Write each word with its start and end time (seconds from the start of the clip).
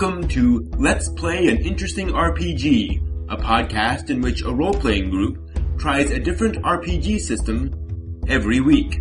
Welcome 0.00 0.28
to 0.28 0.70
Let's 0.78 1.08
Play 1.08 1.48
an 1.48 1.58
Interesting 1.66 2.10
RPG, 2.10 3.02
a 3.30 3.36
podcast 3.36 4.10
in 4.10 4.20
which 4.20 4.42
a 4.42 4.54
role-playing 4.54 5.10
group 5.10 5.40
tries 5.76 6.12
a 6.12 6.20
different 6.20 6.54
RPG 6.58 7.18
system 7.18 7.74
every 8.28 8.60
week. 8.60 8.98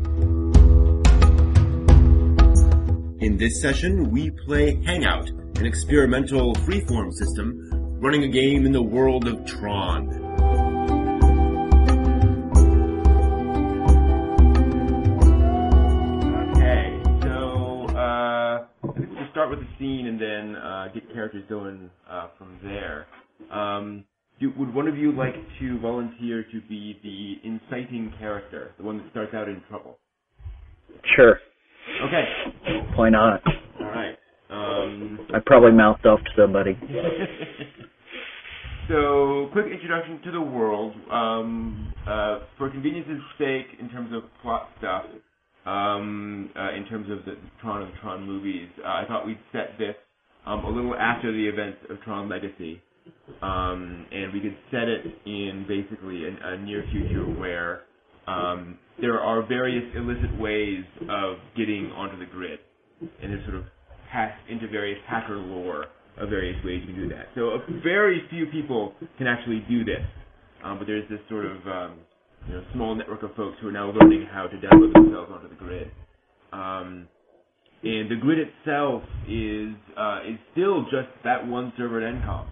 In 3.21 3.37
this 3.37 3.61
session, 3.61 4.09
we 4.09 4.31
play 4.31 4.81
Hangout, 4.85 5.29
an 5.29 5.67
experimental 5.67 6.55
freeform 6.55 7.13
system 7.13 7.69
running 8.01 8.23
a 8.23 8.27
game 8.27 8.65
in 8.65 8.71
the 8.71 8.81
world 8.81 9.27
of 9.27 9.45
Tron. 9.45 10.26
Start 19.47 19.59
with 19.59 19.67
the 19.67 19.73
scene 19.79 20.07
and 20.07 20.21
then 20.21 20.55
uh, 20.55 20.87
get 20.93 21.11
characters 21.13 21.43
going 21.49 21.89
uh, 22.09 22.29
from 22.37 22.59
there. 22.63 23.07
Um, 23.51 24.05
do, 24.39 24.51
would 24.57 24.73
one 24.73 24.87
of 24.87 24.97
you 24.97 25.11
like 25.11 25.35
to 25.59 25.79
volunteer 25.79 26.43
to 26.51 26.61
be 26.67 26.99
the 27.03 27.47
inciting 27.47 28.13
character, 28.19 28.71
the 28.77 28.83
one 28.83 28.97
that 28.97 29.09
starts 29.11 29.33
out 29.33 29.47
in 29.47 29.61
trouble? 29.69 29.97
Sure. 31.15 31.39
Okay, 32.03 32.27
Why 32.95 33.09
not? 33.09 33.41
all 33.79 33.85
right. 33.85 34.17
Um, 34.49 35.19
I 35.33 35.39
probably 35.45 35.71
mouthed 35.71 36.05
off 36.05 36.19
to 36.19 36.41
somebody. 36.41 36.77
so, 38.89 39.49
quick 39.53 39.67
introduction 39.71 40.19
to 40.25 40.31
the 40.31 40.41
world. 40.41 40.93
Um, 41.09 41.93
uh, 42.05 42.39
for 42.57 42.69
convenience's 42.69 43.21
sake, 43.37 43.67
in 43.79 43.89
terms 43.89 44.13
of 44.13 44.23
plot 44.41 44.69
stuff, 44.79 45.05
um, 45.67 46.49
uh, 46.57 46.71
in 46.71 46.85
terms 46.85 47.11
of 47.11 47.25
the 47.25 47.35
Tron 47.61 47.83
and 47.83 47.91
Tron 48.01 48.25
movies, 48.25 48.69
uh, 48.83 48.87
I 48.87 49.03
thought 49.07 49.27
we'd 49.27 49.39
set 49.51 49.77
this 49.77 49.95
um, 50.45 50.63
a 50.63 50.69
little 50.69 50.95
after 50.95 51.31
the 51.31 51.45
events 51.45 51.79
of 51.89 52.01
Tron 52.01 52.29
Legacy, 52.29 52.81
um, 53.41 54.05
and 54.11 54.31
we 54.31 54.39
could 54.39 54.55
set 54.71 54.87
it 54.87 55.05
in 55.25 55.65
basically 55.67 56.23
a, 56.23 56.53
a 56.53 56.57
near 56.59 56.85
future 56.91 57.25
where 57.25 57.81
um, 58.27 58.77
there 59.01 59.19
are 59.19 59.45
various 59.45 59.83
illicit 59.95 60.39
ways 60.39 60.83
of 61.09 61.35
getting 61.57 61.91
onto 61.91 62.17
the 62.17 62.25
grid, 62.31 62.59
and 63.01 63.31
there's 63.31 63.43
sort 63.43 63.57
of 63.57 63.65
hack 64.09 64.37
into 64.49 64.69
various 64.69 64.99
hacker 65.05 65.35
lore 65.35 65.87
of 66.17 66.29
various 66.29 66.63
ways 66.63 66.81
you 66.87 66.93
can 66.93 67.03
do 67.03 67.09
that. 67.09 67.27
So 67.35 67.59
very 67.83 68.21
few 68.29 68.45
people 68.47 68.93
can 69.17 69.27
actually 69.27 69.65
do 69.69 69.83
this, 69.83 70.05
um, 70.63 70.77
but 70.79 70.87
there's 70.87 71.07
this 71.09 71.19
sort 71.29 71.45
of 71.45 71.57
um, 71.67 71.99
you 72.47 72.53
know 72.55 72.63
small 72.73 72.95
network 72.95 73.23
of 73.23 73.35
folks 73.35 73.57
who 73.61 73.67
are 73.67 73.71
now 73.71 73.91
learning 73.91 74.27
how 74.31 74.47
to 74.47 74.55
download 74.57 74.93
themselves 74.93 75.31
onto 75.31 75.49
the 75.49 75.55
grid. 75.55 75.91
Um, 76.53 77.07
and 77.83 78.09
the 78.09 78.15
grid 78.15 78.39
itself 78.39 79.03
is 79.27 79.73
uh, 79.97 80.19
is 80.27 80.39
still 80.51 80.83
just 80.83 81.09
that 81.23 81.45
one 81.45 81.71
server 81.77 82.01
at 82.01 82.13
ENCOM. 82.13 82.47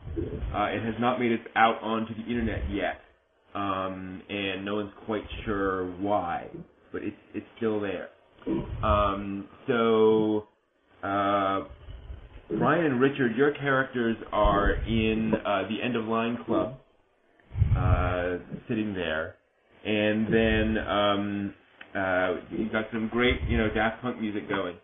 Uh, 0.53 0.75
it 0.75 0.83
has 0.83 0.95
not 0.99 1.19
made 1.19 1.31
it 1.31 1.41
out 1.55 1.81
onto 1.81 2.13
the 2.13 2.21
internet 2.29 2.69
yet, 2.69 3.01
um, 3.55 4.21
and 4.29 4.63
no 4.63 4.75
one's 4.75 4.93
quite 5.05 5.23
sure 5.45 5.87
why, 5.99 6.47
but 6.91 7.03
it's 7.03 7.17
it's 7.33 7.47
still 7.57 7.79
there. 7.79 8.09
Um, 8.83 9.47
so 9.67 10.47
uh, 11.01 11.63
Brian 12.57 12.85
and 12.85 13.01
Richard, 13.01 13.35
your 13.35 13.51
characters 13.51 14.17
are 14.31 14.73
in 14.73 15.33
uh, 15.33 15.63
the 15.67 15.81
End 15.83 15.95
of 15.95 16.05
Line 16.05 16.37
Club, 16.45 16.75
uh, 17.75 18.37
sitting 18.67 18.93
there, 18.93 19.35
and 19.85 20.33
then 20.33 20.77
um, 20.87 21.53
uh, 21.95 22.35
you've 22.51 22.71
got 22.71 22.85
some 22.91 23.09
great, 23.11 23.39
you 23.47 23.57
know, 23.57 23.69
Daft 23.73 24.01
Punk 24.01 24.19
music 24.19 24.49
going, 24.49 24.75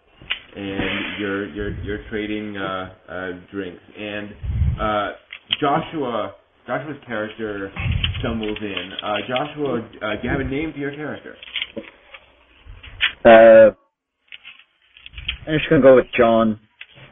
and 0.56 1.20
you're 1.20 1.48
you're 1.50 1.80
you're 1.82 2.10
trading 2.10 2.56
uh, 2.56 2.94
uh, 3.10 3.32
drinks, 3.52 3.82
and 3.98 4.30
uh, 4.80 5.12
Joshua. 5.60 6.36
Joshua's 6.68 6.98
character 7.08 7.72
stumbles 8.20 8.58
in. 8.62 8.92
Uh, 9.04 9.16
Joshua, 9.28 9.90
uh, 10.04 10.12
do 10.12 10.20
you 10.24 10.30
have 10.30 10.40
a 10.40 10.44
name 10.44 10.72
for 10.72 10.78
your 10.78 10.92
character? 10.92 11.36
Uh, 13.26 13.72
I'm 15.48 15.58
just 15.58 15.68
gonna 15.70 15.82
go 15.82 15.96
with 15.96 16.06
John. 16.16 16.60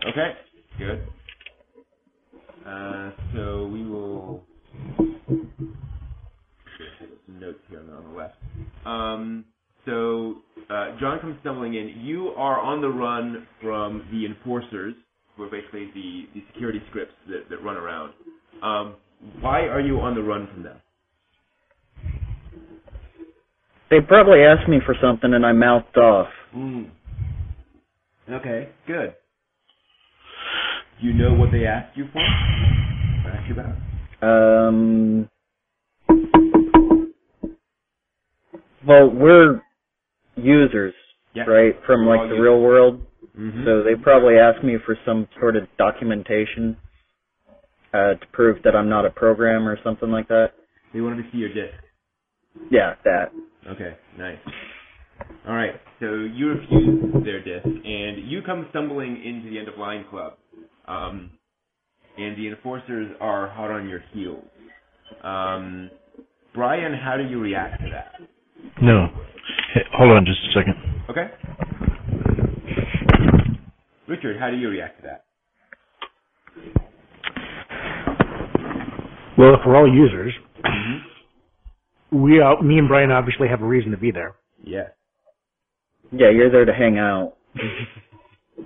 Okay, 0.08 0.34
good. 0.78 1.02
Uh, 2.66 3.12
so 3.34 3.66
we 3.74 3.84
will 3.84 3.99
Um, 8.90 9.46
so 9.86 10.38
uh, 10.70 10.98
John 11.00 11.20
comes 11.20 11.38
stumbling 11.42 11.76
in. 11.76 12.02
You 12.02 12.30
are 12.30 12.60
on 12.60 12.82
the 12.82 12.90
run 12.90 13.48
from 13.62 14.08
the 14.12 14.26
enforcers, 14.26 14.96
who 15.36 15.44
are 15.44 15.50
basically 15.50 15.92
the, 15.94 16.26
the 16.34 16.44
security 16.52 16.82
scripts 16.90 17.14
that, 17.28 17.50
that 17.50 17.64
run 17.64 17.78
around. 17.78 18.14
Um, 18.64 18.96
why 19.42 19.62
are 19.62 19.82
you 19.82 20.00
on 20.00 20.16
the 20.16 20.24
run 20.24 20.48
from 20.54 20.64
them? 20.64 20.78
They 23.90 24.02
probably 24.02 24.44
asked 24.44 24.68
me 24.68 24.80
for 24.86 24.96
something 25.02 25.34
and 25.34 25.46
I 25.46 25.52
mouthed 25.52 25.98
off. 25.98 26.28
Mm. 26.56 26.90
Okay, 28.30 28.70
good. 28.86 29.16
Do 31.02 31.08
you 31.08 31.14
know 31.14 31.34
what 31.34 31.52
they 31.52 31.66
asked 31.66 31.98
you 31.98 32.06
for? 32.12 32.22
What 32.22 33.34
asked 33.34 33.48
you 33.48 33.56
about? 33.56 33.76
Um, 34.22 35.29
well, 38.90 39.08
we're 39.10 39.62
users, 40.36 40.96
Yeah. 41.36 41.44
right, 41.44 41.76
from 41.86 42.08
We're 42.08 42.18
like 42.18 42.30
the 42.30 42.36
users. 42.36 42.42
real 42.44 42.60
world. 42.62 43.02
Mm-hmm. 43.38 43.64
So 43.66 43.84
they 43.84 43.94
probably 43.96 44.40
asked 44.40 44.64
me 44.64 44.78
for 44.86 44.98
some 45.06 45.28
sort 45.40 45.56
of 45.56 45.68
documentation 45.78 46.76
uh, 47.94 48.16
to 48.16 48.28
prove 48.32 48.62
that 48.64 48.76
I'm 48.76 48.90
not 48.90 49.06
a 49.06 49.12
program 49.12 49.68
or 49.68 49.78
something 49.84 50.10
like 50.10 50.28
that. 50.30 50.54
They 50.94 51.02
wanted 51.02 51.24
to 51.24 51.32
see 51.32 51.38
your 51.38 51.54
disc. 51.54 51.76
Yeah, 52.72 52.96
that. 53.06 53.32
Okay, 53.68 53.96
nice. 54.18 54.40
All 55.48 55.54
right, 55.56 55.76
so 56.00 56.06
you 56.16 56.48
refuse 56.50 57.24
their 57.24 57.44
disc, 57.44 57.66
and 57.66 58.30
you 58.30 58.42
come 58.42 58.66
stumbling 58.72 59.22
into 59.24 59.50
the 59.50 59.60
end 59.60 59.68
of 59.68 59.78
line 59.78 60.06
club, 60.10 60.34
um, 60.88 61.32
and 62.18 62.36
the 62.38 62.48
enforcers 62.48 63.16
are 63.22 63.50
hot 63.50 63.70
on 63.70 63.88
your 63.88 64.02
heels. 64.14 64.44
Um, 65.24 65.92
Brian, 66.56 66.94
how 66.94 67.18
do 67.18 67.24
you 67.24 67.40
react 67.40 67.82
to 67.84 67.90
that? 67.92 68.28
No. 68.82 69.08
Hey, 69.74 69.82
hold 69.94 70.12
on 70.12 70.26
just 70.26 70.40
a 70.50 70.52
second. 70.54 70.76
Okay. 71.10 71.28
Richard, 74.08 74.40
how 74.40 74.50
do 74.50 74.58
you 74.58 74.70
react 74.70 75.02
to 75.02 75.08
that? 75.08 75.26
Well, 79.38 79.54
if 79.56 79.62
we're 79.66 79.76
all 79.76 79.92
users, 79.92 80.34
Mm-hmm. 80.66 82.24
we 82.24 82.42
uh, 82.42 82.62
me 82.62 82.78
and 82.78 82.88
Brian 82.90 83.12
obviously 83.12 83.48
have 83.48 83.62
a 83.62 83.66
reason 83.66 83.92
to 83.92 83.98
be 83.98 84.12
there. 84.12 84.36
Yeah. 84.64 84.90
Yeah, 86.12 86.30
you're 86.32 86.52
there 86.52 86.66
to 86.66 86.74
hang 86.74 86.98
out. 86.98 87.36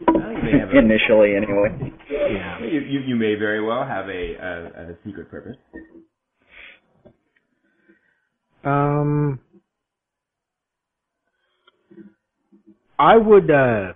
Well, 0.07 0.31
you 0.31 0.59
a, 0.59 0.77
Initially, 0.77 1.35
anyway. 1.35 1.93
Yeah. 2.09 2.59
you, 2.61 2.79
you, 2.81 2.99
you 3.01 3.15
may 3.15 3.35
very 3.35 3.61
well 3.63 3.85
have 3.85 4.09
a, 4.09 4.35
a, 4.35 4.91
a 4.91 4.95
secret 5.05 5.29
purpose. 5.29 5.55
Um, 8.63 9.39
I 13.03 13.17
would. 13.17 13.51
uh 13.51 13.93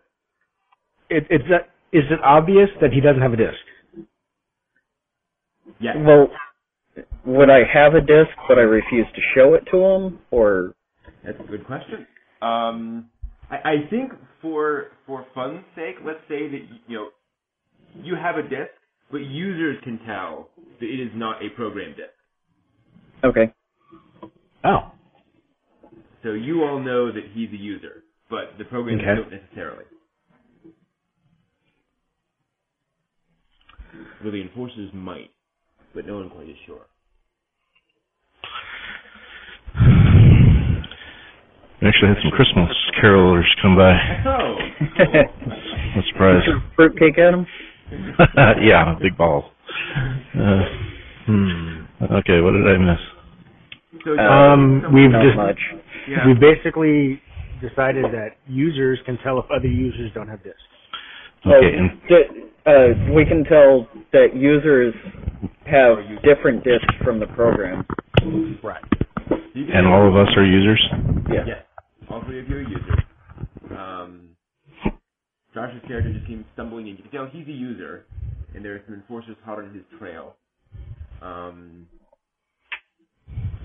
it, 1.09 1.25
it's 1.29 1.45
uh, 1.49 1.63
is 1.93 2.03
it 2.11 2.19
obvious 2.23 2.69
that 2.81 2.91
he 2.91 2.99
doesn't 2.99 3.21
have 3.21 3.33
a 3.33 3.37
disc? 3.37 3.63
Yes. 5.79 5.95
Well, 5.99 6.27
would 7.25 7.49
I 7.49 7.61
have 7.71 7.93
a 7.93 8.01
disc, 8.01 8.31
but 8.47 8.57
I 8.57 8.61
refuse 8.61 9.07
to 9.15 9.21
show 9.35 9.53
it 9.53 9.63
to 9.71 9.77
him, 9.77 10.19
or 10.31 10.73
That's 11.25 11.39
a 11.39 11.43
good 11.43 11.65
question. 11.65 12.05
Um, 12.41 13.09
I, 13.49 13.55
I 13.55 13.75
think 13.89 14.11
for 14.41 14.87
for 15.05 15.25
fun's 15.33 15.63
sake, 15.75 15.95
let's 16.05 16.19
say 16.27 16.49
that 16.49 16.59
you 16.87 16.97
know 16.97 17.09
you 18.03 18.15
have 18.15 18.35
a 18.35 18.43
disk, 18.43 18.73
but 19.11 19.19
users 19.19 19.77
can 19.83 19.99
tell 20.05 20.49
that 20.79 20.85
it 20.85 21.01
is 21.01 21.11
not 21.15 21.41
a 21.43 21.49
program 21.55 21.91
disk. 21.91 22.09
okay? 23.23 23.53
Oh, 24.65 24.91
So 26.23 26.33
you 26.33 26.63
all 26.63 26.79
know 26.79 27.11
that 27.11 27.23
he's 27.33 27.49
a 27.51 27.55
user, 27.55 28.03
but 28.29 28.57
the 28.57 28.65
programs 28.65 29.01
Okay. 29.01 29.15
don't 29.15 29.31
necessarily. 29.31 29.85
Well, 34.23 34.31
the 34.31 34.41
enforcers 34.41 34.91
might, 34.93 35.31
but 35.93 36.05
no 36.05 36.15
one 36.17 36.29
quite 36.29 36.49
is 36.49 36.57
sure. 36.65 36.85
We 41.81 41.87
actually 41.87 42.07
had 42.09 42.17
some 42.23 42.31
Christmas 42.31 42.69
carolers 43.01 43.45
come 43.61 43.75
by. 43.75 43.93
Oh, 44.25 44.57
I'm 45.95 46.03
surprised. 46.11 46.49
Fruitcake 46.75 47.19
at 47.19 47.33
him? 47.35 47.45
yeah, 48.63 48.95
big 48.99 49.15
balls. 49.15 49.45
Uh, 50.35 50.63
hmm. 51.27 51.85
Okay, 52.01 52.41
what 52.41 52.51
did 52.53 52.67
I 52.67 52.77
miss? 52.77 52.99
so 54.03 54.17
Um, 54.17 54.83
we've 54.93 55.11
just 55.11 55.35
much. 55.37 55.59
yeah. 56.09 56.25
we 56.25 56.33
basically 56.33 57.21
decided 57.61 58.05
that 58.05 58.37
users 58.47 58.99
can 59.05 59.17
tell 59.23 59.39
if 59.39 59.45
other 59.51 59.67
users 59.67 60.11
don't 60.13 60.27
have 60.27 60.43
discs. 60.43 60.61
Okay, 61.45 61.75
and 61.75 62.01
d- 62.07 62.43
Uh, 62.65 62.89
we 63.15 63.23
can 63.23 63.45
tell 63.45 63.87
that 64.11 64.35
users 64.35 64.93
have 65.65 65.97
different 66.21 66.63
disks 66.65 66.93
from 67.01 67.17
the 67.17 67.27
program. 67.27 67.85
Right. 68.61 68.83
And 69.55 69.87
all 69.87 70.05
of 70.05 70.15
us 70.17 70.27
are 70.35 70.43
users. 70.43 70.85
Yeah. 71.31 71.45
Yes. 71.47 71.63
All 72.09 72.21
three 72.25 72.41
of 72.41 72.49
you 72.49 72.57
are 72.57 72.61
users. 72.61 72.99
Um, 73.71 74.29
Josh's 75.53 75.81
character 75.87 76.11
just 76.13 76.27
seems 76.27 76.45
stumbling 76.53 76.87
in. 76.87 76.97
You 76.97 77.03
can 77.03 77.11
tell 77.11 77.27
he's 77.31 77.47
a 77.47 77.51
user, 77.51 78.05
and 78.53 78.63
there 78.65 78.75
are 78.75 78.81
some 78.85 78.95
enforcers 78.95 79.37
hot 79.45 79.59
on 79.59 79.73
his 79.73 79.83
trail. 79.97 80.35
Um, 81.21 81.87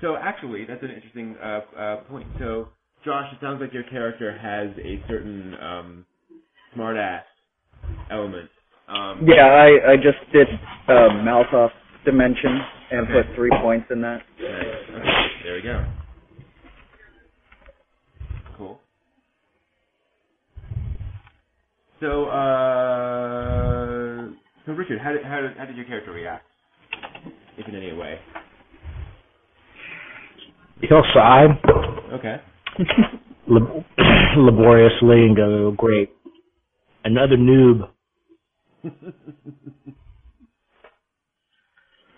so 0.01 0.17
actually, 0.17 0.65
that's 0.65 0.83
an 0.83 0.91
interesting 0.91 1.37
uh, 1.43 1.61
uh, 1.77 1.97
point. 2.05 2.27
So, 2.39 2.69
Josh, 3.05 3.33
it 3.33 3.39
sounds 3.43 3.61
like 3.61 3.73
your 3.73 3.83
character 3.85 4.37
has 4.37 4.69
a 4.85 5.03
certain 5.09 5.55
um, 5.61 6.07
smart-ass 6.75 7.25
element. 8.11 8.49
Um, 8.89 9.25
Yeah, 9.27 9.47
I, 9.47 9.93
I 9.93 9.97
just 9.97 10.19
did 10.33 10.49
uh, 10.89 11.09
mouth 11.25 11.53
off 11.53 11.71
dimension 12.05 12.61
and 12.93 13.09
Okay. 13.09 13.23
put 13.23 13.35
three 13.37 13.51
points 13.63 13.87
in 13.91 14.01
that. 14.03 14.23
Nice. 14.41 14.67
Okay, 14.97 15.27
there 15.45 15.55
we 15.55 15.63
go. 15.63 15.85
Cool. 18.59 18.81
So, 22.01 22.25
uh, 22.27 24.29
so 24.67 24.73
Richard, 24.73 25.01
how 25.01 25.13
did, 25.13 25.25
how 25.25 25.41
did 25.41 25.57
how 25.57 25.65
did 25.67 25.77
your 25.77 25.85
character 25.87 26.13
react, 26.13 26.45
if 27.59 27.69
in 27.69 27.75
any 27.77 27.93
way? 27.93 28.19
He'll 30.83 31.05
sigh 31.15 31.47
Okay. 32.13 32.41
Lab- 33.49 33.85
laboriously 34.37 35.27
and 35.27 35.37
go, 35.37 35.71
"Great, 35.73 36.11
another 37.05 37.37
noob." 37.37 37.89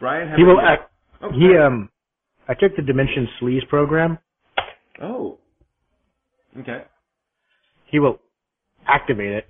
Brian, 0.00 0.30
will 0.42 0.54
you? 0.54 0.60
act. 0.60 0.90
Oh, 1.22 1.30
He 1.32 1.40
sorry. 1.46 1.58
um, 1.58 1.88
I 2.48 2.54
took 2.54 2.76
the 2.76 2.82
Dimension 2.82 3.28
Sleaze 3.40 3.66
program. 3.68 4.18
Oh. 5.00 5.38
Okay. 6.58 6.84
He 7.86 7.98
will 7.98 8.20
activate 8.86 9.32
it, 9.32 9.46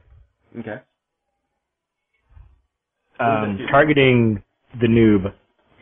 Okay. 0.58 0.80
um, 3.20 3.58
targeting 3.70 4.42
the 4.80 4.86
noob. 4.86 5.32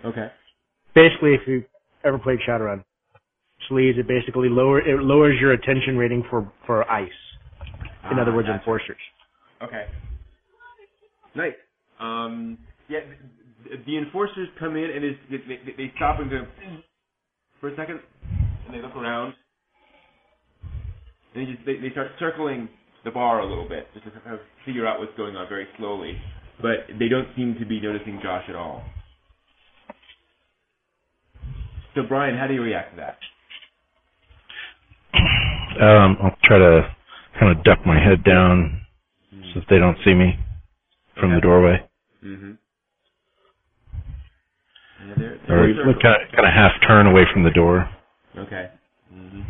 Okay. 0.04 0.30
Basically, 0.94 1.34
if 1.34 1.46
you 1.46 1.64
ever 2.04 2.18
played 2.18 2.38
Shadowrun, 2.46 2.84
Sleaze 3.70 3.98
it 3.98 4.08
basically 4.08 4.48
lower 4.48 4.80
it 4.80 5.02
lowers 5.02 5.38
your 5.40 5.52
attention 5.52 5.96
rating 5.96 6.24
for 6.30 6.50
for 6.66 6.88
ice. 6.90 7.10
In 8.10 8.18
Ah, 8.18 8.22
other 8.22 8.34
words, 8.34 8.48
enforcers. 8.48 8.96
Okay. 9.62 9.86
Nice. 11.34 11.54
Um, 12.00 12.58
yeah, 12.88 13.00
the, 13.64 13.76
the 13.86 13.98
enforcers 13.98 14.48
come 14.58 14.76
in 14.76 14.90
and 14.90 15.04
they, 15.30 15.36
they, 15.36 15.72
they 15.76 15.92
stop 15.96 16.18
and 16.20 16.30
go 16.30 16.44
for 17.60 17.68
a 17.68 17.76
second, 17.76 18.00
and 18.66 18.74
they 18.74 18.82
look 18.82 18.96
around, 18.96 19.34
and 21.34 21.46
they 21.46 21.52
just 21.52 21.64
they, 21.64 21.76
they 21.76 21.90
start 21.90 22.08
circling 22.18 22.68
the 23.04 23.10
bar 23.10 23.40
a 23.40 23.46
little 23.46 23.68
bit 23.68 23.86
just 23.94 24.04
to 24.04 24.10
kind 24.10 24.34
of 24.34 24.40
figure 24.66 24.86
out 24.86 24.98
what's 24.98 25.16
going 25.16 25.36
on 25.36 25.48
very 25.48 25.66
slowly. 25.78 26.16
But 26.60 26.86
they 26.98 27.08
don't 27.08 27.28
seem 27.36 27.56
to 27.60 27.66
be 27.66 27.80
noticing 27.80 28.20
Josh 28.22 28.44
at 28.48 28.56
all. 28.56 28.82
So 31.94 32.02
Brian, 32.08 32.36
how 32.36 32.46
do 32.46 32.54
you 32.54 32.62
react 32.62 32.92
to 32.92 32.96
that? 32.96 33.18
Um, 35.80 36.16
I'll 36.22 36.36
try 36.44 36.58
to 36.58 36.94
kind 37.38 37.56
of 37.56 37.64
duck 37.64 37.84
my 37.86 37.98
head 37.98 38.24
down 38.24 38.80
so 39.54 39.60
that 39.60 39.66
they 39.70 39.78
don't 39.78 39.96
see 40.04 40.14
me 40.14 40.38
from 41.18 41.34
the 41.34 41.40
doorway, 41.40 41.78
Mm-hmm. 42.24 42.52
Yeah, 45.08 45.14
they're, 45.18 45.32
or 45.62 45.66
they're 45.66 45.76
circling. 45.76 46.00
kind 46.02 46.22
of, 46.22 46.32
kind 46.32 46.46
of 46.46 46.52
half 46.54 46.72
turn 46.86 47.06
away 47.06 47.24
from 47.32 47.42
the 47.42 47.50
door. 47.50 47.88
Okay. 48.38 48.70
hmm 49.12 49.42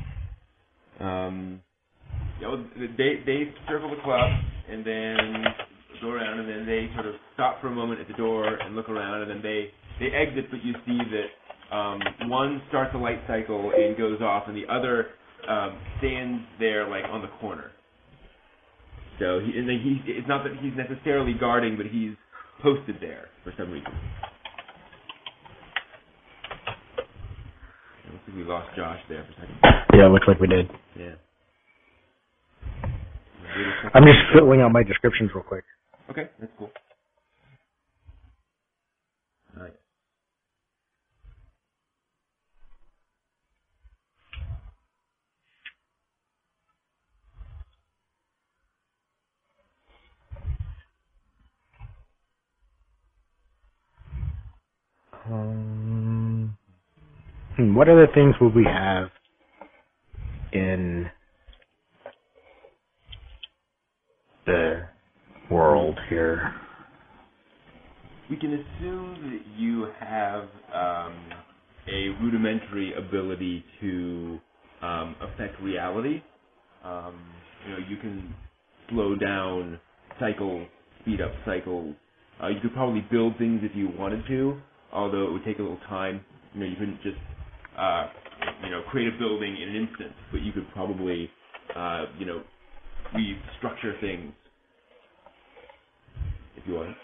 Um, 1.04 1.60
they 2.96 3.22
they 3.26 3.52
circle 3.68 3.90
the 3.90 4.02
club 4.02 4.30
and 4.68 4.84
then 4.84 5.44
go 6.00 6.10
around 6.10 6.40
and 6.40 6.48
then 6.48 6.66
they 6.66 6.90
sort 6.94 7.06
of 7.06 7.14
stop 7.34 7.60
for 7.60 7.68
a 7.68 7.70
moment 7.70 8.00
at 8.00 8.08
the 8.08 8.14
door 8.14 8.44
and 8.46 8.74
look 8.74 8.88
around 8.88 9.22
and 9.22 9.30
then 9.30 9.42
they 9.42 9.70
they 10.00 10.06
exit, 10.14 10.50
but 10.50 10.64
you 10.64 10.74
see 10.86 10.98
that 10.98 11.76
um, 11.76 12.00
one 12.28 12.62
starts 12.68 12.94
a 12.94 12.98
light 12.98 13.20
cycle 13.28 13.72
and 13.76 13.96
goes 13.96 14.20
off, 14.20 14.44
and 14.48 14.56
the 14.56 14.66
other 14.68 15.08
um, 15.48 15.78
stands 15.98 16.42
there 16.58 16.88
like 16.88 17.04
on 17.04 17.22
the 17.22 17.28
corner. 17.40 17.70
So 19.18 19.40
he, 19.40 19.58
and 19.58 19.68
he, 19.68 20.00
it's 20.06 20.28
not 20.28 20.44
that 20.44 20.54
he's 20.60 20.72
necessarily 20.76 21.34
guarding, 21.34 21.76
but 21.76 21.86
he's 21.86 22.12
posted 22.62 22.96
there 23.00 23.26
for 23.44 23.52
some 23.58 23.70
reason. 23.70 23.92
It 28.06 28.12
looks 28.12 28.24
like 28.28 28.36
we 28.36 28.44
lost 28.44 28.76
Josh 28.76 29.00
there 29.08 29.24
for 29.24 29.32
a 29.32 29.46
second. 29.46 29.84
Yeah, 29.94 30.08
looks 30.08 30.26
like 30.26 30.40
we 30.40 30.48
did. 30.48 30.70
Yeah. 30.98 31.14
I'm 33.94 34.04
just 34.04 34.18
filling 34.34 34.60
out 34.60 34.72
my 34.72 34.82
descriptions 34.82 35.30
real 35.34 35.44
quick. 35.44 35.64
Okay, 36.10 36.28
that's 36.40 36.52
cool. 36.58 36.70
Um, 55.26 56.56
what 57.58 57.88
other 57.88 58.08
things 58.14 58.34
would 58.40 58.54
we 58.54 58.64
have 58.64 59.10
in 60.52 61.10
the 64.46 64.82
world 65.50 65.98
here? 66.10 66.54
We 68.30 68.36
can 68.36 68.54
assume 68.54 69.30
that 69.32 69.60
you 69.60 69.88
have 70.00 70.44
um, 70.74 71.14
a 71.88 72.10
rudimentary 72.22 72.94
ability 72.94 73.64
to 73.82 74.40
um, 74.82 75.16
affect 75.22 75.60
reality. 75.62 76.22
Um, 76.84 77.20
you 77.66 77.72
know, 77.72 77.78
you 77.90 77.98
can 77.98 78.34
slow 78.90 79.16
down 79.16 79.80
cycles, 80.20 80.68
speed 81.02 81.20
up 81.22 81.32
cycles. 81.46 81.94
Uh, 82.42 82.48
you 82.48 82.60
could 82.60 82.74
probably 82.74 83.02
build 83.12 83.38
things 83.38 83.60
if 83.64 83.76
you 83.76 83.90
wanted 83.98 84.26
to, 84.28 84.60
although 84.92 85.24
it 85.26 85.32
would 85.32 85.44
take 85.44 85.58
a 85.58 85.62
little 85.62 85.80
time. 85.88 86.24
You 86.54 86.60
know, 86.60 86.66
you 86.66 86.76
couldn't 86.76 87.02
just 87.02 87.18
uh, 87.78 88.08
you 88.64 88.70
know 88.70 88.82
create 88.90 89.14
a 89.14 89.18
building 89.18 89.56
in 89.60 89.68
an 89.70 89.76
instant, 89.76 90.12
but 90.32 90.42
you 90.42 90.52
could 90.52 90.70
probably 90.72 91.30
uh, 91.76 92.06
you 92.18 92.26
know 92.26 92.42
restructure 93.14 94.00
things 94.00 94.32
if 96.56 96.64
you 96.66 96.74
wanted. 96.74 96.96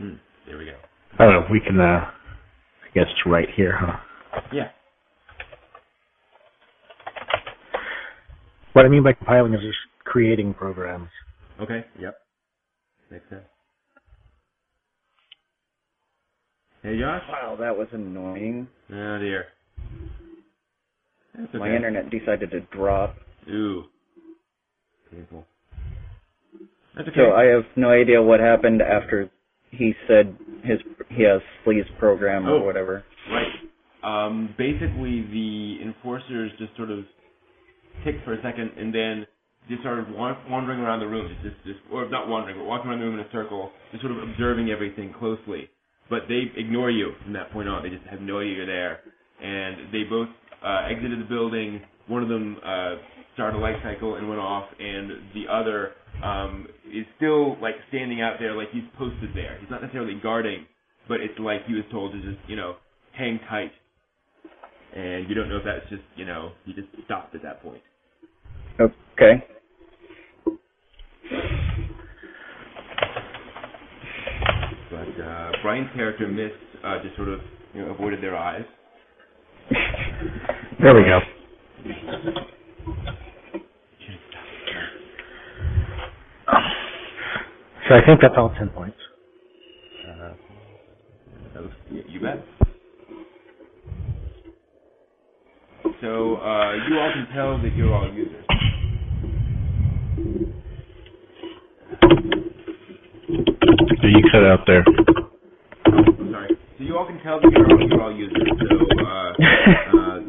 Mm, 0.00 0.18
there 0.46 0.58
we 0.58 0.66
go. 0.66 0.76
I 1.22 1.26
don't 1.26 1.34
know. 1.34 1.46
We 1.52 1.60
can. 1.60 1.78
Uh, 1.78 1.84
I 1.84 2.94
guess 2.94 3.04
it's 3.08 3.26
right 3.26 3.46
here, 3.54 3.78
huh? 3.78 4.40
Yeah. 4.52 4.70
What 8.72 8.84
I 8.84 8.88
mean 8.88 9.04
by 9.04 9.12
compiling 9.12 9.54
is 9.54 9.60
just 9.60 9.78
creating 10.04 10.54
programs. 10.54 11.10
Okay. 11.60 11.84
Yep. 12.00 12.16
Makes 13.12 13.28
sense. 13.30 13.42
Hey, 16.82 16.98
Josh. 16.98 17.22
Wow, 17.28 17.56
that 17.60 17.76
was 17.76 17.86
annoying. 17.92 18.66
Oh 18.90 19.18
dear. 19.20 19.44
That's 21.36 21.50
okay. 21.50 21.58
My 21.58 21.72
internet 21.72 22.10
decided 22.10 22.50
to 22.50 22.62
drop. 22.76 23.14
Ooh. 23.48 23.84
Painful. 25.08 25.44
That's 26.96 27.08
okay. 27.08 27.16
So 27.16 27.32
I 27.32 27.44
have 27.44 27.62
no 27.76 27.90
idea 27.90 28.20
what 28.20 28.40
happened 28.40 28.82
after 28.82 29.30
he 29.70 29.94
said 30.08 30.36
his 30.62 30.78
he 31.10 31.22
has 31.24 31.40
Sleaze 31.64 31.86
program 31.98 32.46
or 32.46 32.52
Oh. 32.56 32.64
whatever. 32.64 33.04
Right. 33.30 33.52
Um, 34.02 34.54
basically, 34.58 35.22
the 35.30 35.78
enforcers 35.82 36.50
just 36.58 36.74
sort 36.76 36.90
of 36.90 37.04
ticked 38.04 38.24
for 38.24 38.32
a 38.32 38.42
second, 38.42 38.72
and 38.76 38.92
then 38.92 39.26
just 39.68 39.80
started 39.82 40.10
wa- 40.12 40.36
wandering 40.50 40.80
around 40.80 41.00
the 41.00 41.06
room, 41.06 41.28
just, 41.28 41.42
just, 41.42 41.64
just, 41.64 41.78
or 41.92 42.08
not 42.08 42.26
wandering, 42.28 42.56
but 42.58 42.64
walking 42.66 42.90
around 42.90 42.98
the 42.98 43.04
room 43.06 43.18
in 43.20 43.24
a 43.24 43.30
circle, 43.30 43.70
just 43.92 44.02
sort 44.02 44.12
of 44.16 44.22
observing 44.28 44.70
everything 44.70 45.12
closely. 45.12 45.68
but 46.10 46.28
they 46.28 46.50
ignore 46.56 46.90
you 46.90 47.12
from 47.22 47.32
that 47.32 47.50
point 47.52 47.68
on. 47.68 47.82
They 47.82 47.88
just 47.88 48.04
have 48.10 48.20
no 48.20 48.40
idea 48.40 48.54
you're 48.56 48.66
there, 48.66 49.00
and 49.40 49.90
they 49.92 50.02
both 50.04 50.28
uh, 50.62 50.82
exited 50.90 51.18
the 51.20 51.24
building. 51.24 51.80
One 52.08 52.22
of 52.22 52.28
them 52.28 52.58
uh, 52.62 52.96
started 53.32 53.56
a 53.56 53.60
light 53.60 53.76
cycle 53.82 54.16
and 54.16 54.28
went 54.28 54.40
off, 54.40 54.66
and 54.78 55.10
the 55.32 55.48
other 55.50 55.92
um, 56.22 56.66
is 56.92 57.06
still 57.16 57.60
like 57.60 57.74
standing 57.88 58.20
out 58.22 58.36
there, 58.38 58.54
like 58.54 58.68
he's 58.72 58.84
posted 58.98 59.30
there. 59.34 59.58
He's 59.60 59.70
not 59.70 59.82
necessarily 59.82 60.18
guarding, 60.22 60.66
but 61.08 61.20
it's 61.20 61.38
like 61.38 61.66
he 61.66 61.74
was 61.74 61.84
told 61.90 62.12
to 62.12 62.18
just 62.22 62.38
you 62.48 62.56
know 62.56 62.76
hang 63.16 63.40
tight. 63.48 63.72
And 64.94 65.28
you 65.28 65.34
don't 65.34 65.48
know 65.48 65.56
if 65.56 65.64
that's 65.64 65.88
just 65.90 66.02
you 66.16 66.24
know 66.24 66.52
he 66.64 66.72
just 66.72 66.88
stopped 67.04 67.34
at 67.34 67.42
that 67.42 67.62
point. 67.62 67.82
Okay. 68.80 69.44
But 74.90 75.22
uh, 75.22 75.52
Brian's 75.62 75.88
character 75.94 76.28
missed, 76.28 76.84
uh, 76.84 77.02
just 77.02 77.16
sort 77.16 77.28
of 77.28 77.40
you 77.74 77.82
know 77.82 77.92
avoided 77.92 78.22
their 78.22 78.36
eyes. 78.36 78.64
There 80.80 80.94
we 80.94 81.02
go. 81.04 81.20
So 87.92 87.98
I 87.98 88.06
think 88.06 88.22
that's 88.22 88.32
all 88.38 88.48
ten 88.58 88.70
points. 88.70 88.96
Uh, 90.08 90.32
that 91.52 91.62
was, 91.62 91.72
you, 91.90 92.02
you 92.08 92.20
bet. 92.20 92.42
So 96.00 96.36
uh, 96.36 96.72
you 96.88 96.98
all 96.98 97.12
can 97.12 97.28
tell 97.34 97.60
that 97.60 97.76
you're 97.76 97.92
all 97.94 98.10
users. 98.10 98.46
So 104.00 104.06
you 104.08 104.22
cut 104.32 104.46
out 104.46 104.60
there. 104.66 104.84
Sorry. 106.30 106.48
So 106.78 106.84
you 106.84 106.96
all 106.96 107.04
can 107.04 107.20
tell 107.22 107.42
that 107.42 107.52
you're 107.52 107.70
all, 107.70 107.88
you're 107.90 108.02
all 108.02 108.16
users. 108.16 108.48
So 108.70 109.04
uh, 109.04 109.32
uh, 109.98 110.20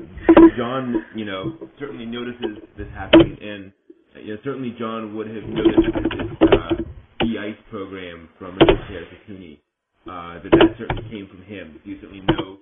John, 0.58 1.06
you 1.16 1.24
know, 1.24 1.58
certainly 1.80 2.08
notices 2.08 2.58
this 2.78 2.88
happening, 2.94 3.38
and 3.42 3.72
uh, 4.18 4.20
you 4.20 4.34
know, 4.36 4.42
certainly 4.44 4.76
John 4.78 5.16
would 5.16 5.28
have 5.28 5.46
noticed 5.46 5.80
that 5.94 6.04
this 6.04 6.50
uh, 6.52 6.83
de-ice 7.24 7.56
program 7.70 8.30
from 8.38 8.56
Repair 8.56 9.06
Takuni, 9.12 9.60
uh, 10.06 10.42
that 10.44 10.52
that 10.52 10.76
certainly 10.78 11.04
came 11.10 11.28
from 11.28 11.44
him. 11.44 11.80
You 11.84 11.96
certainly 12.02 12.22
know 12.22 12.58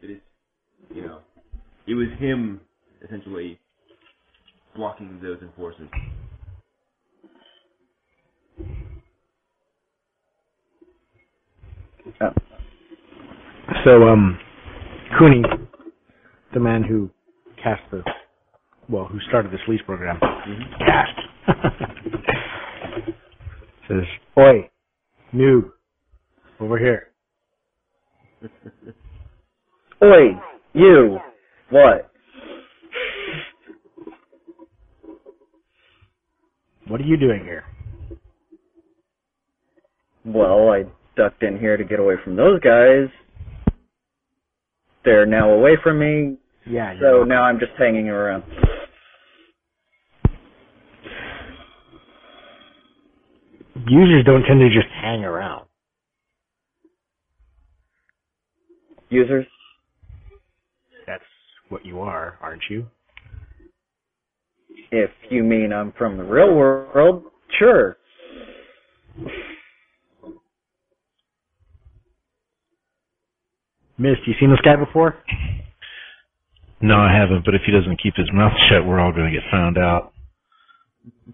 that 0.00 0.10
it's, 0.10 0.22
you 0.94 1.02
know, 1.02 1.18
it 1.86 1.94
was 1.94 2.08
him 2.18 2.60
essentially 3.04 3.58
blocking 4.76 5.20
those 5.22 5.38
enforcers. 5.42 5.88
Oh. 12.20 12.30
So, 13.84 14.08
um, 14.08 14.38
Cooney, 15.18 15.42
the 16.52 16.60
man 16.60 16.82
who 16.82 17.10
cast 17.62 17.82
the, 17.90 18.02
well, 18.88 19.06
who 19.06 19.18
started 19.28 19.50
this 19.52 19.60
Sleaze 19.66 19.84
program, 19.84 20.20
cast, 20.78 21.20
says, 23.88 24.04
"Oi, 24.38 24.70
noob, 25.34 25.70
over 26.60 26.78
here." 26.78 27.08
Oi, 30.02 30.40
you. 30.72 31.18
What? 31.70 32.10
What 36.88 37.00
are 37.00 37.04
you 37.04 37.16
doing 37.16 37.42
here? 37.44 37.64
Well, 40.24 40.70
I 40.70 40.84
ducked 41.16 41.42
in 41.42 41.58
here 41.58 41.76
to 41.76 41.84
get 41.84 41.98
away 42.00 42.14
from 42.22 42.36
those 42.36 42.60
guys. 42.60 43.08
They're 45.04 45.26
now 45.26 45.50
away 45.50 45.76
from 45.82 45.98
me, 45.98 46.36
Yeah, 46.66 46.94
so 47.00 47.24
now 47.24 47.42
I'm 47.42 47.58
just 47.58 47.72
hanging 47.78 48.08
around. 48.08 48.42
Users 53.86 54.24
don't 54.24 54.42
tend 54.42 54.60
to 54.60 54.68
just 54.68 54.92
hang 55.00 55.24
around. 55.24 55.66
Users? 59.10 59.46
That's 61.06 61.22
what 61.68 61.84
you 61.84 62.00
are, 62.00 62.38
aren't 62.40 62.62
you? 62.70 62.86
If 64.90 65.10
you 65.30 65.42
mean 65.42 65.72
I'm 65.72 65.92
from 65.92 66.16
the 66.16 66.24
real 66.24 66.54
world, 66.54 67.24
sure. 67.58 67.96
Mist, 73.96 74.20
you 74.26 74.34
seen 74.40 74.50
this 74.50 74.60
guy 74.64 74.76
before? 74.76 75.14
No, 76.80 76.96
I 76.96 77.12
haven't. 77.16 77.44
But 77.44 77.54
if 77.54 77.62
he 77.64 77.72
doesn't 77.72 78.02
keep 78.02 78.14
his 78.16 78.30
mouth 78.32 78.52
shut, 78.68 78.86
we're 78.86 79.00
all 79.00 79.12
going 79.12 79.32
to 79.32 79.38
get 79.38 79.48
found 79.50 79.78
out. 79.78 80.12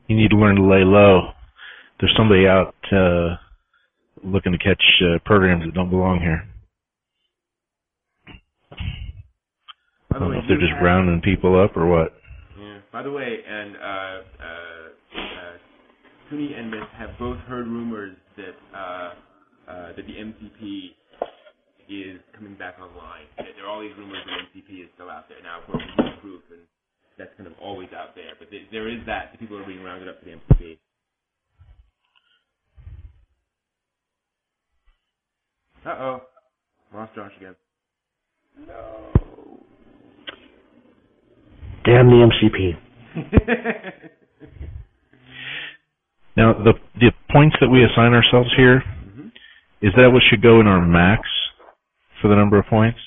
You 0.07 0.17
need 0.17 0.31
to 0.31 0.37
learn 0.37 0.57
to 0.57 0.63
lay 0.63 0.85
low. 0.85 1.33
There's 2.01 2.15
somebody 2.17 2.47
out 2.47 2.75
uh, 2.93 3.37
looking 4.25 4.53
to 4.53 4.59
catch 4.59 4.83
uh, 5.05 5.19
programs 5.27 5.65
that 5.65 5.75
don't 5.75 5.91
belong 5.91 6.19
here. 6.21 6.49
I 8.33 8.75
By 10.09 10.19
the 10.19 10.21
don't 10.21 10.31
way, 10.31 10.37
know 10.37 10.43
if 10.43 10.49
they're 10.49 10.59
just 10.59 10.81
rounding 10.83 11.21
people 11.21 11.61
up 11.61 11.77
or 11.77 11.87
what. 11.87 12.15
Yeah. 12.59 12.79
By 12.91 13.03
the 13.03 13.13
way, 13.13 13.39
and 13.47 13.77
uh, 13.77 13.81
uh, 14.41 14.81
uh, 15.21 16.37
and 16.37 16.71
Mist 16.71 16.89
have 16.97 17.11
both 17.19 17.39
heard 17.51 17.67
rumors 17.67 18.17
that 18.37 18.57
uh, 18.75 19.13
uh, 19.69 19.93
that 19.97 20.07
the 20.07 20.17
MCP 20.17 20.97
is 21.91 22.21
coming 22.35 22.55
back 22.57 22.77
online. 22.81 23.27
There 23.37 23.67
are 23.67 23.69
all 23.69 23.83
these 23.83 23.93
rumors 23.99 24.25
that 24.25 24.49
MCP 24.49 24.85
is 24.85 24.89
still 24.95 25.11
out 25.11 25.29
there 25.29 25.43
now. 25.43 25.61
Of 25.61 25.67
course, 25.67 25.83
proof, 26.23 26.43
and 26.51 26.61
that's 27.19 27.31
kind 27.37 27.47
of 27.47 27.53
always 27.61 27.89
out 27.93 28.15
there. 28.15 28.33
But 28.39 28.49
there, 28.51 28.65
there 28.73 28.89
is 28.89 29.05
that. 29.07 29.33
The 29.33 29.39
people 29.39 29.59
are 29.59 29.67
being 29.67 29.83
rounded 29.83 30.09
up 30.09 30.19
for 30.21 30.25
the 30.25 30.39
MCP. 30.39 30.79
Uh 35.87 35.89
oh, 35.91 36.21
lost 36.95 37.15
Josh 37.15 37.33
again. 37.39 37.55
No. 38.67 39.13
Damn 41.85 42.07
the 42.09 42.29
MCP. 42.31 42.77
Now, 46.37 46.53
the 46.55 46.75
the 46.99 47.11
points 47.33 47.57
that 47.61 47.69
we 47.69 47.85
assign 47.85 48.15
ourselves 48.15 48.49
here, 48.57 48.81
hmm 48.81 49.29
is 49.83 49.93
that 49.97 50.11
what 50.13 50.23
should 50.31 50.43
go 50.43 50.61
in 50.61 50.67
our 50.67 50.81
max 50.85 51.23
for 52.23 52.29
the 52.29 52.37
number 52.37 52.59
of 52.59 52.67
points? 52.67 52.99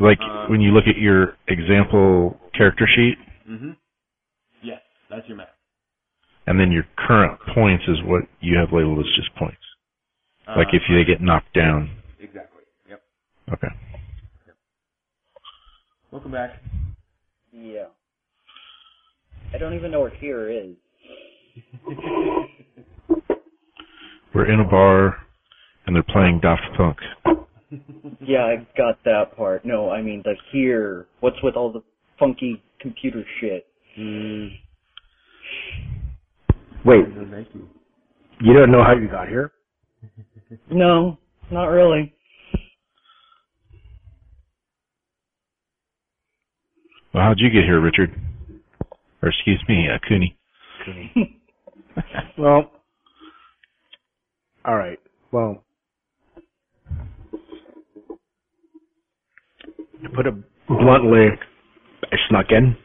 Like 0.00 0.18
Uh, 0.20 0.46
when 0.46 0.60
you 0.60 0.70
look 0.72 0.84
at 0.88 0.96
your 0.96 1.36
example 1.48 2.40
character 2.56 2.86
sheet, 2.96 3.16
hmm 3.46 3.72
Yes, 4.62 4.80
that's 5.10 5.28
your 5.28 5.36
math. 5.36 5.48
and 6.46 6.58
then 6.58 6.72
your 6.72 6.84
current 6.96 7.38
points 7.54 7.84
is 7.88 7.98
what 8.04 8.22
you 8.40 8.56
have 8.56 8.72
labeled 8.72 9.00
as 9.00 9.12
just 9.16 9.34
points. 9.36 9.62
Like 10.54 10.68
if 10.72 10.82
they 10.88 11.04
get 11.04 11.20
knocked 11.20 11.52
down. 11.54 11.90
Exactly. 12.20 12.62
Yep. 12.88 13.02
Okay. 13.54 13.68
Welcome 16.12 16.30
back. 16.32 16.62
Yeah. 17.52 17.86
I 19.52 19.58
don't 19.58 19.74
even 19.74 19.90
know 19.90 20.00
where 20.00 20.10
here 20.10 20.48
is. 20.50 20.76
We're 24.34 24.52
in 24.52 24.60
a 24.60 24.64
bar, 24.64 25.16
and 25.86 25.96
they're 25.96 26.02
playing 26.02 26.40
Daft 26.40 26.62
Punk. 26.76 26.98
Yeah, 28.24 28.44
I 28.44 28.64
got 28.78 29.02
that 29.04 29.36
part. 29.36 29.64
No, 29.66 29.90
I 29.90 30.00
mean 30.00 30.22
the 30.24 30.36
here. 30.52 31.06
What's 31.18 31.36
with 31.42 31.56
all 31.56 31.72
the 31.72 31.82
funky 32.18 32.62
computer 32.80 33.24
shit? 33.40 33.66
Mm, 33.98 34.50
Wait, 36.84 37.04
thank 37.30 37.48
you. 37.52 37.68
you 38.40 38.52
don't 38.54 38.70
know 38.70 38.84
how 38.84 38.94
you 38.94 39.08
got 39.08 39.26
here? 39.28 39.50
No, 40.70 41.18
not 41.50 41.66
really. 41.66 42.14
Well, 47.12 47.24
how'd 47.24 47.38
you 47.40 47.50
get 47.50 47.64
here, 47.64 47.80
Richard? 47.80 48.14
Or 49.22 49.30
excuse 49.30 49.62
me, 49.68 49.88
uh, 49.88 49.98
Cooney. 50.08 50.36
Well, 52.38 52.70
all 54.66 54.76
right. 54.76 54.98
Well, 55.32 55.64
to 60.02 60.08
put 60.14 60.26
it 60.26 60.34
bluntly, 60.68 61.28
I 62.04 62.16
snuck 62.28 62.46
in. 62.50 62.76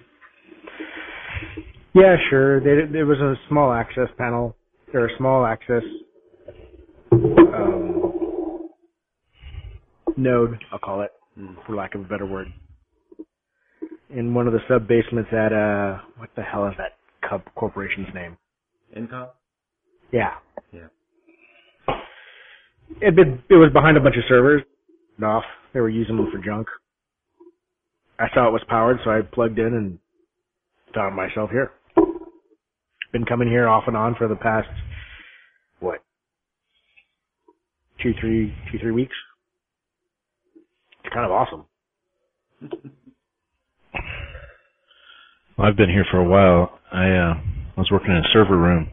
Yeah, 1.93 2.15
sure. 2.29 2.61
There, 2.61 2.87
there 2.87 3.05
was 3.05 3.19
a 3.19 3.35
small 3.49 3.73
access 3.73 4.07
panel. 4.17 4.55
or 4.93 5.07
a 5.07 5.17
small 5.17 5.45
access 5.45 5.83
um, 7.11 8.69
node, 10.21 10.57
I'll 10.71 10.79
call 10.79 11.01
it, 11.01 11.11
for 11.65 11.75
lack 11.75 11.95
of 11.95 12.01
a 12.01 12.05
better 12.05 12.25
word, 12.25 12.47
in 14.09 14.33
one 14.33 14.47
of 14.47 14.53
the 14.53 14.59
sub 14.67 14.87
basements 14.87 15.29
at 15.31 15.53
uh, 15.53 15.99
what 16.17 16.29
the 16.35 16.41
hell 16.41 16.67
is 16.67 16.73
that 16.77 16.97
Cub 17.27 17.41
Corporation's 17.55 18.07
name? 18.13 18.37
ENCOM? 18.95 19.29
Yeah. 20.11 20.31
Yeah. 20.73 20.87
it 23.01 23.15
been, 23.15 23.41
it 23.49 23.55
was 23.55 23.71
behind 23.73 23.97
a 23.97 24.01
bunch 24.01 24.17
of 24.17 24.23
servers. 24.27 24.63
Off. 25.23 25.43
They 25.73 25.79
were 25.79 25.89
using 25.89 26.17
them 26.17 26.29
for 26.31 26.43
junk. 26.43 26.67
I 28.17 28.25
saw 28.33 28.47
it 28.47 28.51
was 28.51 28.63
powered, 28.67 28.97
so 29.03 29.11
I 29.11 29.21
plugged 29.21 29.59
in 29.59 29.67
and 29.67 29.99
found 30.95 31.15
myself 31.15 31.51
here. 31.51 31.71
Been 33.11 33.25
coming 33.25 33.47
here 33.47 33.67
off 33.67 33.83
and 33.87 33.95
on 33.95 34.15
for 34.15 34.27
the 34.27 34.35
past 34.35 34.67
what 35.79 35.99
two, 38.01 38.13
three, 38.19 38.53
two, 38.71 38.79
three 38.79 38.91
weeks. 38.91 39.15
It's 41.11 41.15
kind 41.15 41.25
of 41.25 41.31
awesome. 41.33 41.65
Well, 45.57 45.67
I've 45.67 45.75
been 45.75 45.89
here 45.89 46.05
for 46.09 46.19
a 46.19 46.23
while. 46.23 46.79
I 46.89 47.09
uh, 47.11 47.33
was 47.75 47.91
working 47.91 48.11
in 48.11 48.17
a 48.17 48.29
server 48.31 48.57
room, 48.57 48.91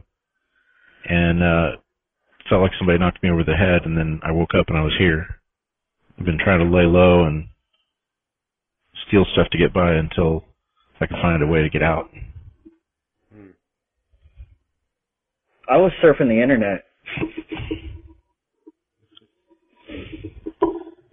and 1.09 1.43
uh, 1.45 1.77
felt 2.49 2.63
like 2.63 2.73
somebody 2.77 2.99
knocked 2.99 3.23
me 3.23 3.31
over 3.31 3.45
the 3.45 3.55
head, 3.55 3.83
and 3.85 3.97
then 3.97 4.19
I 4.25 4.33
woke 4.33 4.51
up 4.59 4.67
and 4.67 4.77
I 4.77 4.83
was 4.83 4.97
here. 4.99 5.27
I've 6.19 6.25
been 6.25 6.41
trying 6.43 6.59
to 6.59 6.65
lay 6.65 6.87
low 6.87 7.25
and 7.25 7.47
steal 9.07 9.25
stuff 9.33 9.47
to 9.53 9.59
get 9.59 9.73
by 9.73 9.93
until 9.93 10.45
I 11.01 11.07
can 11.07 11.23
find 11.23 11.41
a 11.41 11.47
way 11.47 11.63
to 11.63 11.71
get 11.71 11.85
out. 11.85 12.11
I 15.71 15.77
was 15.77 15.93
surfing 16.03 16.27
the 16.27 16.43
internet. 16.43 16.85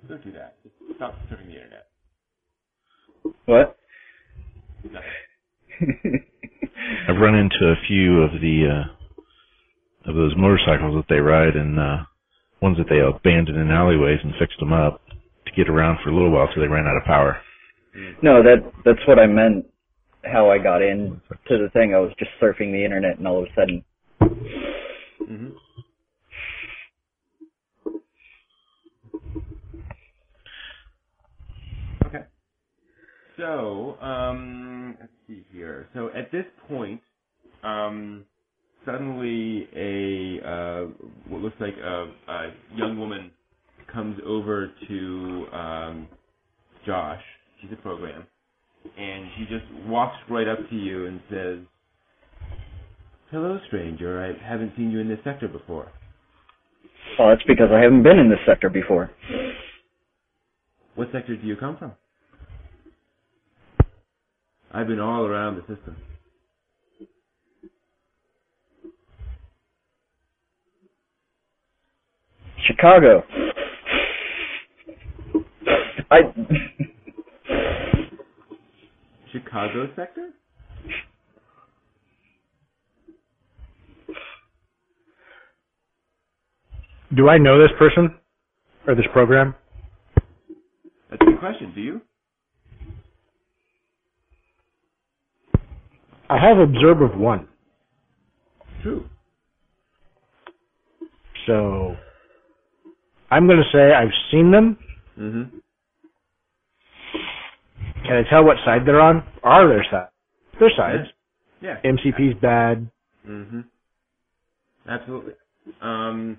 Don't 0.08 0.24
do 0.24 0.32
that. 1.00 1.12
Just 1.12 1.28
stop 1.30 1.40
surfing 1.40 1.48
the 1.48 1.54
internet. 1.54 1.88
What? 3.46 3.78
I've 7.10 7.18
run 7.18 7.36
into 7.36 7.66
a 7.66 7.76
few 7.88 8.22
of 8.22 8.32
the 8.42 8.68
uh, 8.70 10.10
of 10.10 10.16
those 10.16 10.34
motorcycles 10.38 10.96
that 10.96 11.06
they 11.10 11.20
ride, 11.20 11.56
and 11.56 11.80
uh, 11.80 11.98
ones 12.62 12.78
that 12.78 12.88
they 12.90 13.00
abandoned 13.00 13.58
in 13.58 13.72
alleyways 13.72 14.20
and 14.24 14.34
fixed 14.40 14.60
them 14.60 14.74
up 14.74 15.02
to 15.46 15.52
get 15.56 15.70
around 15.70 16.00
for 16.04 16.10
a 16.10 16.14
little 16.14 16.32
while, 16.32 16.48
so 16.54 16.62
they 16.62 16.68
ran 16.68 16.88
out 16.88 16.98
of 16.98 17.04
power. 17.04 17.38
no, 18.22 18.44
that 18.44 18.72
that's 18.84 19.06
what 19.08 19.20
I 19.20 19.28
meant. 19.28 19.66
How 20.24 20.50
I 20.50 20.58
got 20.58 20.82
in 20.82 21.22
to 21.48 21.58
the 21.58 21.70
thing. 21.74 21.94
I 21.94 22.00
was 22.00 22.12
just 22.18 22.32
surfing 22.42 22.72
the 22.72 22.84
internet, 22.84 23.18
and 23.18 23.28
all 23.28 23.44
of 23.44 23.50
a 23.50 23.54
sudden, 23.56 23.84
hmm 25.28 25.50
Okay. 32.06 32.24
So, 33.38 33.98
um, 34.02 34.96
let's 35.00 35.12
see 35.28 35.44
here. 35.52 35.88
So 35.94 36.10
at 36.16 36.32
this 36.32 36.46
point, 36.68 37.02
um, 37.64 38.26
suddenly 38.86 39.68
a 39.76 40.48
uh, 40.48 40.86
what 41.28 41.42
looks 41.42 41.58
like 41.60 41.76
a, 41.78 42.12
a 42.28 42.54
young 42.76 42.98
woman 42.98 43.32
comes 43.92 44.20
over 44.26 44.72
to 44.88 45.46
um, 45.52 46.08
Josh. 46.86 47.22
She's 47.62 47.72
a 47.74 47.82
program, 47.82 48.26
and 48.98 49.26
she 49.38 49.44
just 49.46 49.66
walks 49.88 50.18
right 50.30 50.48
up 50.48 50.60
to 50.70 50.76
you 50.76 51.08
and 51.08 51.20
says, 51.30 51.58
"Hello, 53.32 53.60
stranger. 53.68 54.22
I 54.24 54.48
haven't 54.48 54.74
seen 54.78 54.92
you 54.92 55.00
in 55.00 55.10
this 55.10 55.20
sector 55.24 55.48
before." 55.48 55.92
oh, 57.20 57.30
that's 57.30 57.44
because 57.48 57.70
I 57.72 57.82
haven't 57.82 58.04
been 58.04 58.20
in 58.20 58.30
this 58.30 58.40
sector 58.46 58.70
before. 58.70 59.12
What 60.96 61.10
sector 61.12 61.36
do 61.36 61.46
you 61.46 61.56
come 61.58 61.78
from? 61.78 61.92
I've 64.76 64.88
been 64.88 65.00
all 65.00 65.26
around 65.26 65.56
the 65.56 65.62
system. 65.74 65.96
Chicago. 72.68 73.24
I. 76.12 76.24
Chicago 79.32 79.88
sector? 79.96 80.32
Do 87.16 87.30
I 87.30 87.38
know 87.38 87.62
this 87.62 87.72
person 87.80 88.14
or 88.86 88.96
this 88.96 89.06
program? 89.14 89.56
That's 91.10 91.22
a 91.22 91.26
good 91.26 91.40
question. 91.40 91.72
Do 91.74 91.80
you? 91.80 92.02
I 96.30 96.38
have 96.40 96.58
observed 96.58 97.02
of 97.02 97.20
one. 97.20 97.48
True. 98.82 99.08
So 101.46 101.96
I'm 103.30 103.48
going 103.48 103.60
to 103.60 103.70
say 103.72 103.94
I've 103.94 104.14
seen 104.32 104.52
them. 104.52 104.78
Mm-hmm. 105.20 105.58
Can 108.06 108.24
I 108.26 108.30
tell 108.30 108.44
what 108.44 108.58
side 108.66 108.82
they're 108.86 109.02
on? 109.02 109.24
Are 109.44 109.68
their 109.68 109.86
sides? 109.90 110.12
Their 110.60 110.72
sides. 110.76 111.10
Yeah. 111.62 111.78
MCP's 111.84 112.40
bad. 112.42 112.90
Mm-hmm. 113.28 113.62
Absolutely. 114.88 115.34
Um, 115.82 116.38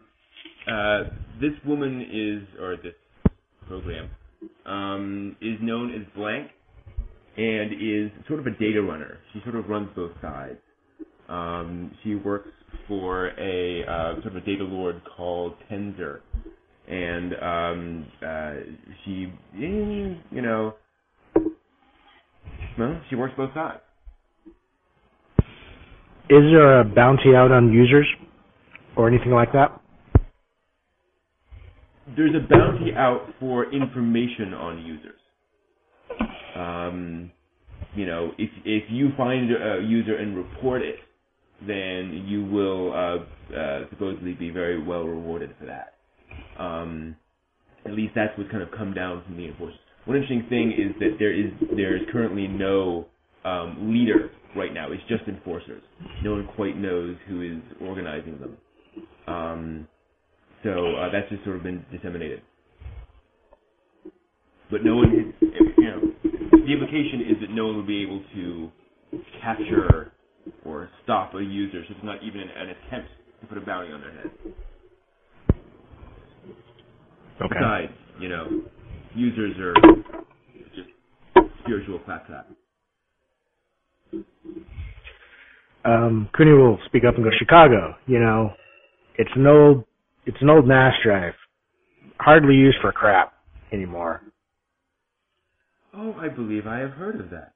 uh, 0.71 1.05
this 1.41 1.53
woman 1.67 2.03
is, 2.03 2.61
or 2.61 2.77
this 2.77 2.95
program, 3.67 4.11
um, 4.65 5.37
is 5.41 5.59
known 5.61 5.93
as 5.95 6.03
Blank 6.15 6.51
and 7.37 7.73
is 7.73 8.11
sort 8.29 8.41
of 8.41 8.47
a 8.47 8.51
data 8.59 8.83
runner. 8.83 9.19
She 9.33 9.41
sort 9.43 9.57
of 9.57 9.69
runs 9.69 9.89
both 9.95 10.13
sides. 10.23 10.59
Um, 11.29 11.93
she 12.03 12.15
works 12.15 12.49
for 12.89 13.29
a 13.39 13.85
uh, 13.85 14.15
sort 14.23 14.37
of 14.37 14.37
a 14.37 14.41
data 14.41 14.65
lord 14.65 15.03
called 15.17 15.55
Tenzer, 15.71 16.21
and 16.89 17.35
um, 17.43 18.07
uh, 18.25 18.55
she, 19.05 19.33
you 19.57 20.17
know, 20.33 20.75
well, 22.79 23.01
she 23.11 23.17
works 23.17 23.35
both 23.37 23.53
sides. 23.55 23.81
Is 26.29 26.43
there 26.53 26.81
a 26.81 26.85
bounty 26.85 27.35
out 27.37 27.53
on 27.53 27.73
users 27.73 28.07
or 28.97 29.09
anything 29.09 29.33
like 29.33 29.53
that? 29.53 29.81
there's 32.15 32.35
a 32.35 32.47
bounty 32.49 32.93
out 32.95 33.27
for 33.41 33.73
information 33.73 34.55
on 34.55 34.85
users. 34.85 35.21
Um, 36.57 37.31
you 37.95 38.07
know, 38.07 38.33
if 38.39 38.51
if 38.65 38.85
you 38.91 39.11
find 39.17 39.51
a 39.51 39.81
user 39.83 40.17
and 40.17 40.37
report 40.37 40.83
it, 40.83 40.97
then 41.67 42.25
you 42.27 42.45
will 42.45 42.93
uh, 42.93 43.55
uh, 43.55 43.89
supposedly 43.91 44.35
be 44.35 44.51
very 44.51 44.83
well 44.83 45.05
rewarded 45.05 45.55
for 45.59 45.67
that. 45.67 45.95
Um, 46.63 47.17
at 47.85 47.93
least 47.93 48.13
that's 48.15 48.37
what's 48.37 48.51
kind 48.51 48.63
of 48.63 48.71
come 48.77 48.95
down 48.95 49.23
from 49.25 49.37
the 49.37 49.47
enforcers. 49.47 49.79
One 50.05 50.17
interesting 50.17 50.47
thing 50.49 50.73
is 50.73 50.95
that 51.01 51.17
there 51.19 51.33
is 51.33 51.53
there 51.77 51.97
is 51.97 52.03
currently 52.13 52.49
no 52.49 53.07
um, 53.45 53.93
leader 53.93 54.31
right 54.55 54.73
now. 54.73 54.93
It's 54.93 55.03
just 55.09 55.25
enforcers. 55.29 55.83
No 56.23 56.33
one 56.33 56.49
quite 56.57 56.77
knows 56.77 57.17
who 57.29 57.43
is 57.43 57.63
organizing 57.81 58.39
them. 58.41 58.57
Um, 59.27 59.89
so 60.63 60.97
uh, 60.97 61.11
that's 61.13 61.29
just 61.31 61.45
sort 61.45 61.57
of 61.57 61.63
been 61.63 61.85
disseminated. 61.93 62.43
But 64.71 64.85
no 64.85 64.97
one, 64.97 65.35
you 65.41 65.85
know, 65.85 66.13
the 66.67 66.73
implication 66.73 67.21
is 67.21 67.41
that 67.41 67.51
no 67.51 67.67
one 67.67 67.77
will 67.77 67.87
be 67.87 68.03
able 68.03 68.23
to 68.35 68.71
capture 69.41 70.13
or 70.65 70.89
stop 71.05 71.35
a 71.35 71.43
user, 71.43 71.83
so 71.89 71.95
it's 71.95 72.05
not 72.05 72.23
even 72.23 72.41
an, 72.41 72.49
an 72.49 72.69
attempt 72.71 73.09
to 73.41 73.47
put 73.47 73.59
a 73.59 73.61
bounty 73.61 73.93
on 73.93 74.01
their 74.01 74.13
head. 74.13 74.31
Besides, 77.39 77.93
you 78.21 78.29
know, 78.29 78.63
users 79.15 79.57
are 79.59 79.75
just 80.75 80.89
spiritual 81.63 81.99
claptrap. 82.01 82.49
Um, 85.85 86.29
Cooney 86.37 86.53
will 86.53 86.79
speak 86.87 87.05
up 87.07 87.15
and 87.15 87.25
go, 87.25 87.31
Chicago, 87.39 87.95
you 88.07 88.19
know, 88.19 88.51
it's 89.17 89.31
an 89.37 89.47
old, 89.47 89.85
it's 90.25 90.39
an 90.41 90.51
old 90.51 90.67
NAS 90.67 90.95
drive. 91.05 91.35
Hardly 92.19 92.55
used 92.55 92.79
for 92.81 92.91
crap 92.91 93.35
anymore. 93.73 94.23
Oh, 95.97 96.15
I 96.19 96.29
believe 96.29 96.67
I 96.67 96.79
have 96.79 96.91
heard 96.91 97.21
of 97.21 97.31
that. 97.31 97.53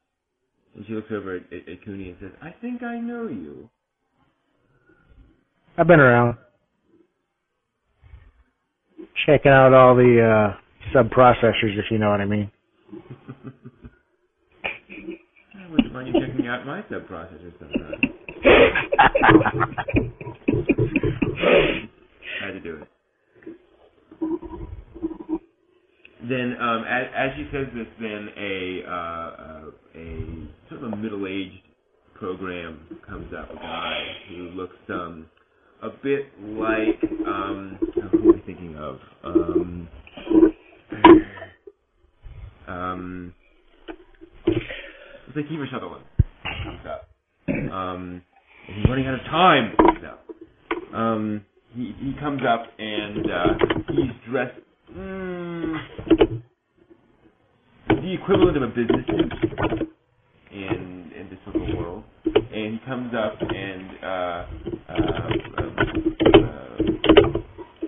And 0.75 0.87
she 0.87 0.95
looks 0.95 1.11
over 1.13 1.37
at, 1.37 1.43
at, 1.53 1.69
at 1.69 1.85
Cooney 1.85 2.09
and 2.11 2.17
says, 2.21 2.31
I 2.41 2.55
think 2.61 2.83
I 2.83 2.99
know 2.99 3.29
you. 3.29 3.69
I've 5.77 5.87
been 5.87 6.01
around. 6.01 6.37
Checking 9.27 9.53
out 9.53 9.75
all 9.75 9.95
the, 9.95 10.55
uh, 10.55 10.59
sub 10.93 11.11
processors, 11.11 11.79
if 11.79 11.91
you 11.91 11.99
know 11.99 12.11
what 12.11 12.21
I 12.21 12.25
mean. 12.25 12.51
I 15.55 15.71
wouldn't 15.71 15.93
mind 15.93 16.09
you 16.09 16.15
checking 16.27 16.47
out 16.49 16.67
my 16.67 16.83
sub-processor 16.89 17.53
sometime. 17.59 18.01
Had 22.41 22.53
to 22.53 22.61
do 22.61 22.83
it. 22.83 22.89
Then, 26.29 26.57
um, 26.61 26.85
as, 26.85 27.07
as 27.15 27.31
she 27.37 27.49
says 27.53 27.67
this, 27.75 27.87
then 28.01 28.29
a 28.37 28.83
uh, 28.85 29.71
a 29.97 30.49
sort 30.71 30.83
of 30.85 30.93
a 30.93 30.97
middle-aged 30.97 31.63
program 32.15 32.81
comes 33.09 33.33
up, 33.37 33.51
a 33.51 33.57
guy 33.57 34.17
who 34.29 34.37
looks 34.51 34.77
um, 34.91 35.27
a 35.83 35.91
bit 36.03 36.27
like 36.43 36.99
um, 37.27 37.79
who 38.01 38.19
am 38.31 38.31
I 38.43 38.47
thinking 38.47 38.77
of? 38.77 38.99
Um, 39.25 39.89
um, 42.69 43.35
it's 45.29 45.37
like 45.37 45.47
Kiefer 45.49 45.71
Sutherland 45.71 46.05
comes 46.65 46.81
up. 46.89 47.09
Um, 47.73 48.23
and 48.69 48.77
he's 48.79 48.87
running 48.89 49.07
out 49.07 49.15
of 49.15 49.21
time. 49.27 49.75
No. 50.03 50.19
Um, 50.99 51.43
he 51.75 51.95
he 52.01 52.15
comes 52.21 52.43
up 52.47 52.67
and 52.79 53.31
uh, 53.31 53.55
he's 53.93 54.11
dressed 54.31 54.59
mm, 54.97 55.89
the 57.89 58.13
equivalent 58.15 58.57
of 58.57 58.63
a 58.63 58.69
business 58.69 59.07
suit 59.07 59.33
in 60.53 61.13
in 61.17 61.29
this 61.31 61.39
little 61.47 61.77
world. 61.77 62.05
And 62.25 62.75
he 62.75 62.81
comes 62.87 63.15
up 63.15 63.37
and 63.41 63.91
uh, 64.03 64.47
uh, 64.89 65.31
uh, 65.59 65.71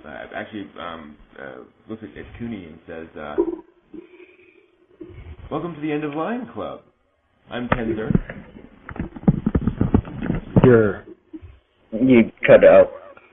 uh, 0.04 0.26
actually 0.34 0.68
um, 0.78 1.16
uh, 1.38 1.62
looks 1.88 2.02
at, 2.02 2.16
at 2.16 2.26
Cooney 2.38 2.66
and 2.66 2.78
says, 2.86 3.06
uh, 3.16 3.36
"Welcome 5.50 5.74
to 5.74 5.80
the 5.80 5.90
End 5.90 6.04
of 6.04 6.14
Line 6.14 6.48
Club. 6.52 6.82
I'm 7.50 7.68
Tenzer." 7.68 8.10
You're 10.64 11.04
You 11.92 12.30
cut 12.46 12.64
out. 12.64 12.90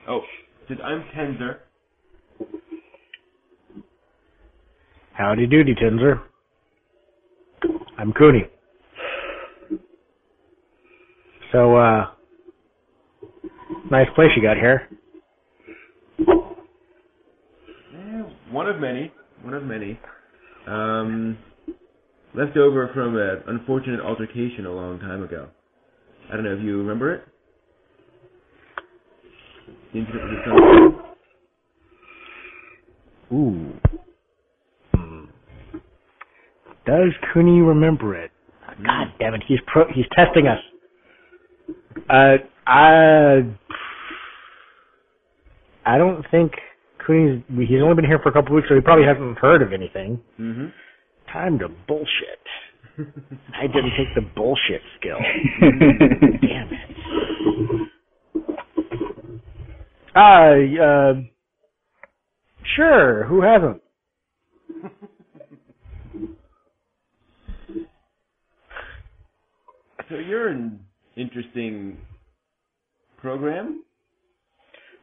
Oh, 0.08 0.22
says 0.68 0.78
I'm 0.84 1.04
Tenzer. 1.16 1.58
Howdy 5.20 5.48
doody, 5.48 5.76
Tenzer. 5.76 6.22
I'm 7.98 8.14
Cooney. 8.14 8.46
So, 11.52 11.76
uh, 11.76 12.12
nice 13.92 14.08
place 14.16 14.30
you 14.38 14.42
got 14.42 14.56
here. 14.56 14.88
One 18.50 18.70
of 18.70 18.80
many. 18.80 19.12
One 19.44 19.54
of 19.56 19.64
many. 19.64 20.00
Um, 20.66 21.38
left 22.34 22.56
over 22.56 22.90
from 22.94 23.18
an 23.18 23.44
unfortunate 23.48 24.00
altercation 24.00 24.68
a 24.68 24.72
long 24.72 25.00
time 25.00 25.22
ago. 25.22 25.50
I 26.32 26.38
don't 26.38 26.46
know 26.46 26.54
if 26.54 26.64
you 26.64 26.78
remember 26.78 27.16
it. 27.16 27.26
The 29.92 30.00
incident 30.00 30.24
with 30.24 30.46
the. 33.30 33.36
Ooh. 33.36 33.74
Does 36.90 37.14
Cooney 37.32 37.62
remember 37.62 38.16
it? 38.16 38.32
God 38.84 39.08
damn 39.20 39.36
it, 39.36 39.44
he's 39.48 39.60
pro- 39.68 39.92
he's 39.94 40.06
testing 40.16 40.48
us. 40.48 40.58
Uh, 42.10 42.38
I, 42.66 43.42
I 45.86 45.98
don't 46.00 46.26
think 46.32 46.54
Cooney's, 47.06 47.44
he's 47.48 47.82
only 47.84 47.94
been 47.96 48.06
here 48.06 48.18
for 48.24 48.30
a 48.30 48.34
couple 48.34 48.56
weeks, 48.56 48.68
so 48.70 48.76
he 48.76 48.82
probably 48.82 49.06
hasn't 49.06 49.38
heard 49.38 49.62
of 49.62 49.72
anything. 49.72 50.20
Mm-hmm. 50.40 50.68
Time 51.32 51.60
to 51.60 51.68
bullshit. 51.88 52.42
I 53.54 53.68
didn't 53.68 53.92
take 53.96 54.16
the 54.16 54.22
bullshit 54.36 54.82
skill. 55.00 55.20
Damn 55.62 56.70
it. 56.74 57.90
Uh, 60.16 60.84
uh, 60.84 61.14
sure, 62.76 63.26
who 63.26 63.42
hasn't? 63.44 63.82
So 70.10 70.16
you're 70.16 70.48
an 70.48 70.80
interesting 71.16 71.98
program. 73.18 73.84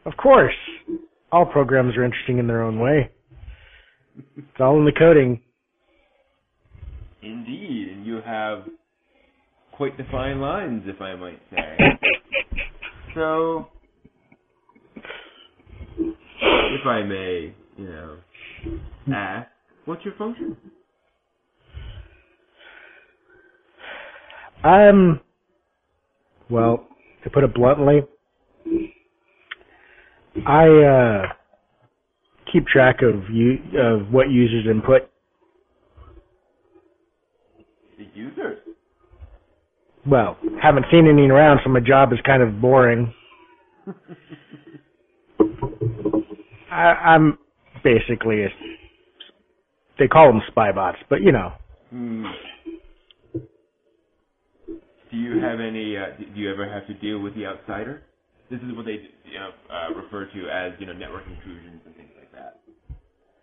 Of 0.05 0.17
course. 0.17 0.55
All 1.31 1.47
programs 1.47 1.97
are 1.97 2.05
interesting 2.05 2.39
in 2.39 2.47
their 2.47 2.63
own 2.63 2.81
way. 2.81 3.11
It's 4.37 4.47
all 4.61 4.79
in 4.79 4.85
the 4.85 4.93
coding. 4.93 5.41
Indeed, 7.23 7.89
and 7.93 8.07
you 8.07 8.21
have 8.25 8.65
quite 9.73 9.97
defined 9.97 10.41
lines, 10.41 10.83
if 10.87 11.01
I 11.01 11.15
might 11.15 11.41
say. 11.51 11.79
So, 13.15 13.69
if 16.43 16.87
I 16.87 17.03
may, 17.03 17.55
you 17.79 17.87
know, 17.87 18.19
ask, 19.11 19.49
what's 19.87 20.05
your 20.05 20.13
function? 20.17 20.55
Um, 24.67 25.21
well, 26.51 26.89
to 27.23 27.31
put 27.31 27.45
it 27.45 27.55
bluntly, 27.55 28.03
I 30.45 30.67
uh, 30.67 31.23
keep 32.53 32.67
track 32.67 32.97
of 33.03 33.31
you 33.33 33.59
of 33.79 34.13
what 34.13 34.29
users 34.29 34.67
input. 34.69 35.09
The 37.97 38.09
users. 38.13 38.59
Well, 40.05 40.37
haven't 40.61 40.87
seen 40.91 41.07
any 41.07 41.29
around, 41.29 41.61
so 41.63 41.71
my 41.71 41.79
job 41.81 42.13
is 42.13 42.19
kind 42.27 42.43
of 42.43 42.61
boring. 42.61 43.15
I, 46.73 46.83
I'm 47.15 47.39
basically 47.85 48.43
a, 48.45 48.49
they 49.99 50.09
call 50.09 50.27
them 50.27 50.43
spy 50.49 50.73
bots, 50.73 50.99
but 51.09 51.23
you 51.23 51.31
know, 51.31 51.53
Hmm. 51.91 52.27
Do 55.17 55.23
you 55.23 55.41
have 55.41 55.61
any? 55.61 55.97
Uh, 55.97 56.09
do 56.19 56.39
you 56.39 56.53
ever 56.53 56.71
have 56.71 56.87
to 56.89 56.95
deal 56.95 57.21
with 57.21 57.35
the 57.37 57.47
outsider? 57.47 58.03
This 58.51 58.61
is 58.61 58.77
what 58.77 58.85
they 58.85 59.01
you 59.25 59.39
know, 59.39 59.51
uh, 59.73 59.95
refer 59.95 60.27
to 60.27 60.49
as 60.51 60.73
you 60.79 60.85
know 60.85 60.93
network 60.93 61.23
intrusions 61.27 61.81
and 61.87 61.97
things 61.97 62.11
like 62.19 62.31
that. 62.33 62.61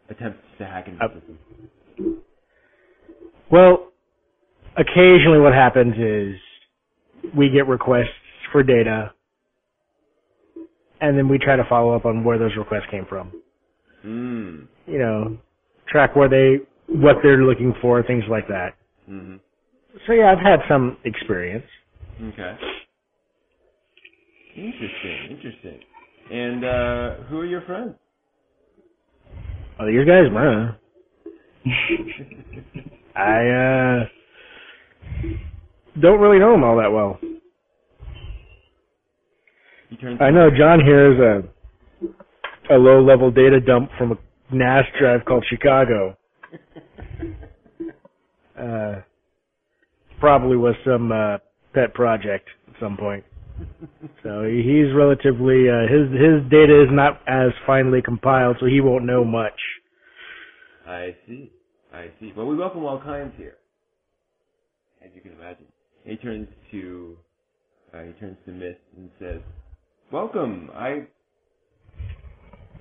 Attempts 0.08 0.40
to 0.60 0.66
hack 0.66 0.88
into 0.88 1.04
Uh, 1.04 1.08
the 1.08 1.20
system. 1.22 2.22
Well, 3.52 3.92
occasionally 4.78 5.40
what 5.40 5.54
happens 5.54 5.96
is 5.98 6.36
we 7.36 7.50
get 7.50 7.68
requests 7.68 8.10
for 8.52 8.62
data, 8.62 9.12
and 11.02 11.18
then 11.18 11.28
we 11.28 11.40
try 11.40 11.56
to 11.56 11.64
follow 11.68 11.96
up 11.96 12.06
on 12.06 12.24
where 12.24 12.38
those 12.38 12.56
requests 12.56 12.86
came 12.92 13.06
from. 13.10 13.32
Hmm. 14.04 14.66
You 14.86 15.00
know, 15.00 15.38
track 15.88 16.16
where 16.16 16.30
they, 16.30 16.60
what 16.88 17.16
they're 17.24 17.44
looking 17.44 17.74
for, 17.82 18.04
things 18.04 18.26
like 18.30 18.48
that. 18.50 18.76
Mm-hmm. 19.10 19.38
So 20.08 20.14
yeah, 20.14 20.32
I've 20.32 20.44
had 20.44 20.60
some 20.68 20.98
experience. 21.06 21.66
Okay. 22.22 22.58
Interesting. 24.56 25.28
Interesting. 25.32 25.80
And 26.32 26.66
uh, 26.66 27.16
who 27.30 27.40
are 27.40 27.46
your 27.46 27.62
friends? 27.62 27.96
Oh, 29.80 29.86
these 29.88 30.06
guys, 30.06 30.32
man. 30.32 30.76
I 33.16 33.48
uh 33.48 34.06
don't 36.02 36.20
really 36.20 36.40
know 36.40 36.52
them 36.52 36.64
all 36.64 36.78
that 36.78 36.92
well. 36.92 37.20
I 40.20 40.32
know 40.32 40.50
John 40.50 40.80
here 40.84 41.14
is 41.14 41.20
a 42.70 42.74
a 42.74 42.78
low 42.78 43.04
level 43.04 43.30
data 43.32 43.60
dump 43.60 43.92
from 43.98 44.14
a 44.14 44.16
NAS 44.52 44.86
drive 45.00 45.26
called 45.26 45.46
Chicago. 45.50 46.18
Uh, 48.56 49.02
probably 50.24 50.56
was 50.56 50.74
some 50.86 51.12
uh, 51.12 51.38
pet 51.74 51.94
project 51.94 52.48
at 52.70 52.80
some 52.80 52.96
point. 52.96 53.26
So 54.24 54.46
he's 54.46 54.88
relatively 54.96 55.68
uh, 55.70 55.82
his 55.92 56.10
his 56.14 56.50
data 56.50 56.82
is 56.82 56.88
not 56.92 57.20
as 57.28 57.52
finely 57.68 58.02
compiled, 58.02 58.56
so 58.62 58.66
he 58.66 58.80
won't 58.80 59.04
know 59.04 59.26
much. 59.26 59.60
I 60.88 61.14
see. 61.28 61.52
I 61.94 62.06
see. 62.22 62.32
Well, 62.38 62.48
we 62.48 62.56
welcome 62.56 62.86
all 62.86 63.02
kinds 63.02 63.34
here, 63.36 63.58
as 65.04 65.12
you 65.14 65.20
can 65.20 65.34
imagine. 65.34 65.66
He 66.06 66.16
turns 66.16 66.48
to 66.72 67.18
uh, 67.94 68.04
he 68.04 68.14
turns 68.14 68.38
to 68.46 68.52
Mist 68.54 68.80
and 68.96 69.10
says, 69.20 69.42
"Welcome. 70.10 70.70
I 70.74 71.04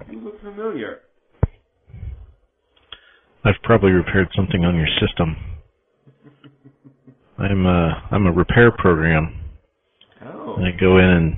you 0.09 0.21
look 0.21 0.41
familiar." 0.41 1.01
I've 3.45 3.61
probably 3.65 3.91
repaired 3.91 4.29
something 4.37 4.65
on 4.65 4.77
your 4.77 4.87
system. 5.05 5.52
I'm 7.43 7.67
uh 7.67 7.91
I'm 8.11 8.27
a 8.27 8.33
repair 8.33 8.71
program. 8.71 9.39
Oh, 10.25 10.55
And 10.57 10.67
I 10.67 10.71
go 10.79 10.99
in 10.99 11.05
and 11.05 11.37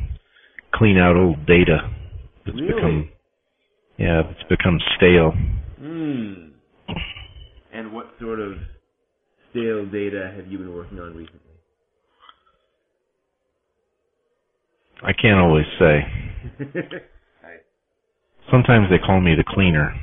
clean 0.74 0.98
out 0.98 1.16
old 1.16 1.46
data 1.46 1.90
that's 2.44 2.58
Really? 2.58 2.72
become 2.74 3.08
yeah, 3.98 4.22
it's 4.28 4.48
become 4.48 4.78
stale. 4.96 5.32
hmm. 5.78 6.34
And 7.72 7.92
what 7.92 8.06
sort 8.20 8.40
of 8.40 8.54
stale 9.50 9.86
data 9.86 10.32
have 10.36 10.46
you 10.48 10.58
been 10.58 10.74
working 10.74 10.98
on 10.98 11.14
recently? 11.14 11.40
I 15.02 15.12
can't 15.12 15.38
always 15.38 15.66
say. 15.78 16.00
Sometimes 18.50 18.88
they 18.90 18.98
call 18.98 19.20
me 19.20 19.34
the 19.34 19.44
cleaner. 19.46 19.94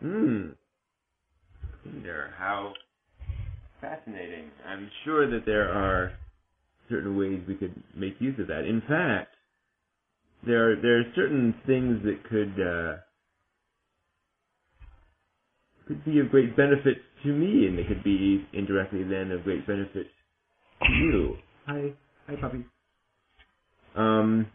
hmm. 0.00 0.48
Cleaner. 1.82 2.34
How 2.36 2.72
fascinating. 3.80 4.50
I'm 4.66 4.90
sure 5.04 5.30
that 5.30 5.46
there 5.46 5.70
are 5.70 6.12
certain 6.88 7.16
ways 7.18 7.42
we 7.48 7.56
could 7.56 7.74
make 7.96 8.14
use 8.20 8.38
of 8.40 8.48
that. 8.48 8.64
In 8.64 8.82
fact, 8.88 9.34
there 10.46 10.72
are, 10.72 10.76
there 10.82 11.00
are 11.00 11.04
certain 11.16 11.54
things 11.66 12.00
that 12.04 12.24
could 12.28 12.60
uh, 12.60 12.96
could 15.88 16.04
be 16.04 16.20
of 16.20 16.30
great 16.30 16.56
benefit 16.56 16.98
to 17.24 17.28
me, 17.30 17.66
and 17.66 17.78
they 17.78 17.84
could 17.84 18.04
be 18.04 18.46
indirectly 18.52 19.02
then 19.04 19.30
of 19.32 19.44
great 19.44 19.66
benefit 19.66 20.06
to 20.82 20.92
you. 20.92 21.36
Hi, 21.66 21.92
hi, 22.26 22.36
puppy. 22.40 22.64
Um. 23.96 24.46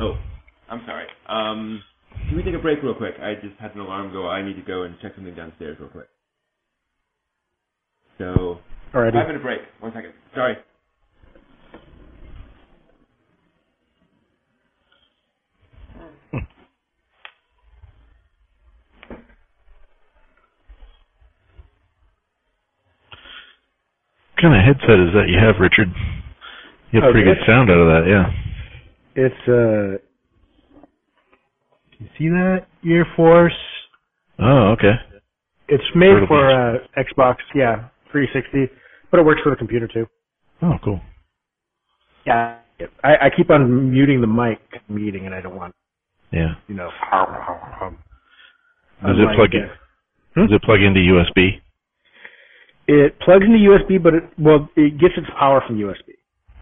Oh, 0.00 0.16
I'm 0.70 0.82
sorry. 0.86 1.06
Um, 1.28 1.82
can 2.28 2.36
we 2.36 2.42
take 2.42 2.54
a 2.54 2.58
break 2.58 2.82
real 2.82 2.94
quick? 2.94 3.14
I 3.20 3.34
just 3.34 3.58
had 3.60 3.74
an 3.74 3.80
alarm 3.80 4.12
go. 4.12 4.28
I 4.28 4.42
need 4.42 4.56
to 4.56 4.62
go 4.62 4.82
and 4.82 4.96
check 5.02 5.12
something 5.16 5.34
downstairs 5.34 5.76
real 5.80 5.90
quick. 5.90 6.08
So, 8.18 8.58
Alrighty. 8.94 9.12
five 9.12 9.26
minute 9.28 9.42
break. 9.42 9.60
One 9.80 9.92
second. 9.92 10.12
Sorry. 10.34 10.56
What 24.34 24.42
kind 24.42 24.54
of 24.54 24.62
headset 24.64 24.98
is 25.00 25.12
that 25.14 25.28
you 25.28 25.38
have, 25.38 25.56
Richard? 25.60 25.88
You 26.90 27.00
have 27.00 27.08
Oh, 27.08 27.12
pretty 27.12 27.28
this? 27.28 27.38
good 27.38 27.46
sound 27.46 27.70
out 27.70 27.78
of 27.78 27.86
that, 27.88 28.08
yeah. 28.08 28.32
It's 29.16 29.48
uh. 29.48 29.98
You 31.98 32.08
see 32.18 32.28
that 32.28 32.66
Ear 32.84 33.06
Force? 33.16 33.54
Oh, 34.38 34.72
okay. 34.72 34.94
It's 35.68 35.84
made 35.94 36.08
Turtle 36.10 36.26
for 36.26 36.50
uh, 36.50 36.78
Xbox, 36.98 37.36
yeah, 37.54 37.84
360, 38.14 38.70
but 39.10 39.18
it 39.18 39.26
works 39.26 39.40
for 39.42 39.50
the 39.50 39.56
computer 39.56 39.88
too. 39.88 40.06
Oh, 40.62 40.78
cool. 40.84 41.00
Yeah. 42.24 42.58
I, 43.02 43.26
I 43.26 43.28
keep 43.36 43.50
on 43.50 43.90
muting 43.90 44.20
the 44.20 44.26
mic 44.26 44.60
meeting, 44.88 45.26
and 45.26 45.34
I 45.34 45.40
don't 45.40 45.56
want 45.56 45.74
Yeah. 46.32 46.54
you 46.68 46.74
know. 46.74 46.90
Does 49.02 49.16
it 49.18 49.36
plug 49.36 49.54
in? 49.54 49.68
Hmm? 50.34 50.40
Does 50.46 50.52
it 50.52 50.62
plug 50.62 50.80
into 50.80 51.00
USB? 51.00 51.60
It 52.86 53.18
plugs 53.20 53.44
into 53.44 53.58
USB, 53.58 54.02
but 54.02 54.14
it 54.14 54.24
well, 54.38 54.68
it 54.76 54.98
gets 54.98 55.14
its 55.16 55.26
power 55.38 55.62
from 55.66 55.76
USB, 55.78 56.14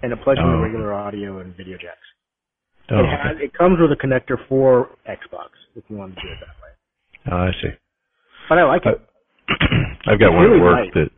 and 0.02 0.12
it 0.12 0.18
plugs 0.22 0.38
Oh. 0.42 0.46
into 0.46 0.58
regular 0.62 0.92
audio 0.94 1.38
and 1.40 1.54
video 1.56 1.76
jacks. 1.76 1.98
Oh, 2.90 3.00
it, 3.00 3.06
has, 3.06 3.36
okay. 3.36 3.44
it 3.44 3.52
comes 3.54 3.78
with 3.80 3.92
a 3.92 3.96
connector 3.96 4.36
for 4.48 4.90
Xbox 5.08 5.50
if 5.76 5.84
you 5.88 5.96
want 5.96 6.14
to 6.14 6.20
do 6.20 6.28
it 6.28 6.38
that 6.40 6.56
way. 6.62 6.72
Oh, 7.32 7.48
I 7.48 7.52
see. 7.62 7.72
But 8.48 8.58
I 8.58 8.64
like 8.64 8.82
it. 8.86 9.00
I've 10.06 10.18
got 10.18 10.28
It's 10.28 10.34
one 10.34 10.44
really 10.44 10.58
at 10.58 10.62
work 10.62 10.76
light. 10.78 10.94
that. 10.94 11.10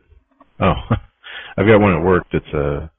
Oh, 0.59 0.73
I've 1.57 1.67
got 1.67 1.79
one 1.79 1.93
at 1.93 2.03
work 2.03 2.25
that's 2.31 2.53
a 2.53 2.91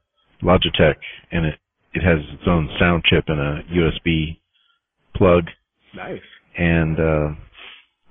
Logitech, 0.43 0.95
and 1.31 1.45
it 1.45 1.55
it 1.93 2.01
has 2.03 2.19
its 2.33 2.43
own 2.47 2.69
sound 2.79 3.03
chip 3.05 3.25
and 3.27 3.39
a 3.39 3.63
USB 3.73 4.37
plug, 5.15 5.45
nice. 5.95 6.21
and 6.57 6.99
uh, 6.99 7.27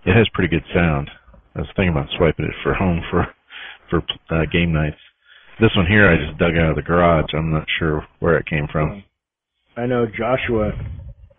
it 0.05 0.17
has 0.17 0.29
pretty 0.35 0.49
good 0.49 0.65
sound. 0.75 1.11
I 1.55 1.61
was 1.61 1.69
thinking 1.77 1.91
about 1.91 2.09
swiping 2.17 2.47
it 2.47 2.55
for 2.63 2.75
home 2.75 3.03
for 3.11 3.27
for 3.91 4.03
uh, 4.31 4.45
game 4.53 4.73
nights. 4.73 4.97
This 5.61 5.71
one 5.77 5.87
here, 5.87 6.09
I 6.09 6.17
just 6.17 6.39
dug 6.39 6.57
out 6.57 6.71
of 6.71 6.77
the 6.77 6.83
garage. 6.83 7.33
I'm 7.33 7.51
not 7.51 7.67
sure 7.79 8.05
where 8.19 8.37
it 8.37 8.47
came 8.47 8.67
from. 8.71 9.05
I 9.77 9.87
know 9.87 10.07
Joshua 10.07 10.73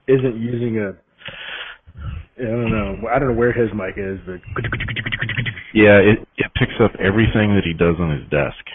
isn't 0.08 0.38
using 0.40 0.80
a. 0.80 0.94
I 2.40 2.44
don't 2.44 2.72
know. 2.72 3.08
I 3.10 3.20
don't 3.20 3.30
know 3.30 3.40
where 3.40 3.52
his 3.52 3.70
mic 3.74 3.96
is, 3.98 4.20
but 4.26 4.40
Yeah, 5.78 6.02
it 6.02 6.28
it 6.38 6.52
picks 6.58 6.74
up 6.82 6.92
everything 7.00 7.54
that 7.54 7.62
he 7.64 7.74
does 7.74 7.98
on 8.00 8.10
his 8.10 8.28
desk. 8.32 8.66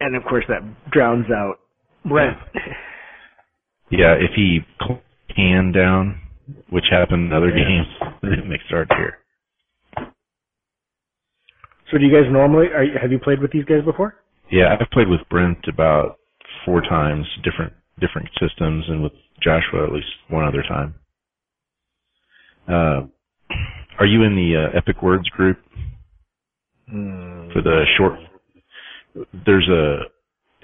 and 0.00 0.14
of 0.14 0.22
course 0.24 0.44
that 0.48 0.60
drowns 0.90 1.26
out 1.30 1.60
Brent. 2.04 2.36
Yeah, 3.92 4.14
if 4.14 4.30
he 4.36 4.60
hand 5.34 5.74
down, 5.74 6.20
which 6.68 6.84
happened 6.92 7.26
in 7.26 7.32
other 7.32 7.50
games, 7.50 7.88
then 8.22 8.48
they 8.48 8.60
start 8.68 8.86
here. 8.96 9.18
So 11.90 11.98
do 11.98 12.04
you 12.06 12.12
guys 12.12 12.30
normally? 12.30 12.66
Are, 12.68 12.86
have 13.02 13.10
you 13.10 13.18
played 13.18 13.40
with 13.40 13.50
these 13.50 13.64
guys 13.64 13.84
before? 13.84 14.14
Yeah, 14.48 14.72
I've 14.72 14.88
played 14.92 15.08
with 15.08 15.22
Brent 15.28 15.58
about 15.66 16.20
four 16.64 16.82
times, 16.82 17.26
different 17.42 17.72
different 17.98 18.28
systems, 18.40 18.84
and 18.86 19.02
with 19.02 19.12
Joshua 19.42 19.86
at 19.88 19.92
least 19.92 20.06
one 20.28 20.46
other 20.46 20.62
time. 20.62 20.94
Uh, 22.68 23.08
are 23.98 24.06
you 24.06 24.22
in 24.22 24.36
the 24.36 24.70
uh, 24.70 24.78
Epic 24.78 25.02
Words 25.02 25.28
group 25.30 25.58
for 27.52 27.62
the 27.62 27.84
short? 27.96 28.18
There's 29.46 29.68
a 29.68 30.04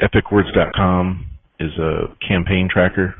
epicwords.com 0.04 1.26
is 1.58 1.72
a 1.78 2.14
campaign 2.26 2.68
tracker, 2.70 3.14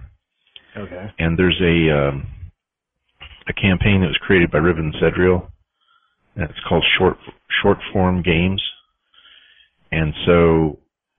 Okay. 0.77 1.11
and 1.19 1.39
there's 1.39 1.61
a 1.63 2.09
um, 2.09 2.27
a 3.49 3.53
campaign 3.53 4.01
that 4.03 4.09
was 4.09 4.19
created 4.21 4.51
by 4.51 4.59
Riven 4.59 4.93
Cedriel, 5.01 5.49
and 6.35 6.45
it's 6.51 6.61
called 6.69 6.85
short 6.99 7.17
short 7.63 7.79
form 7.93 8.23
games, 8.23 8.63
and 9.91 10.13
so 10.27 10.79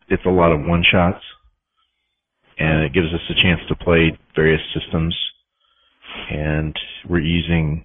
it's 0.09 0.25
a 0.25 0.29
lot 0.29 0.51
of 0.51 0.61
one 0.65 0.83
shots, 0.89 1.23
and 2.59 2.83
it 2.83 2.93
gives 2.93 3.07
us 3.13 3.21
a 3.29 3.41
chance 3.41 3.61
to 3.67 3.75
play 3.75 4.17
various 4.35 4.61
systems, 4.73 5.15
and 6.31 6.77
we're 7.09 7.19
using 7.19 7.83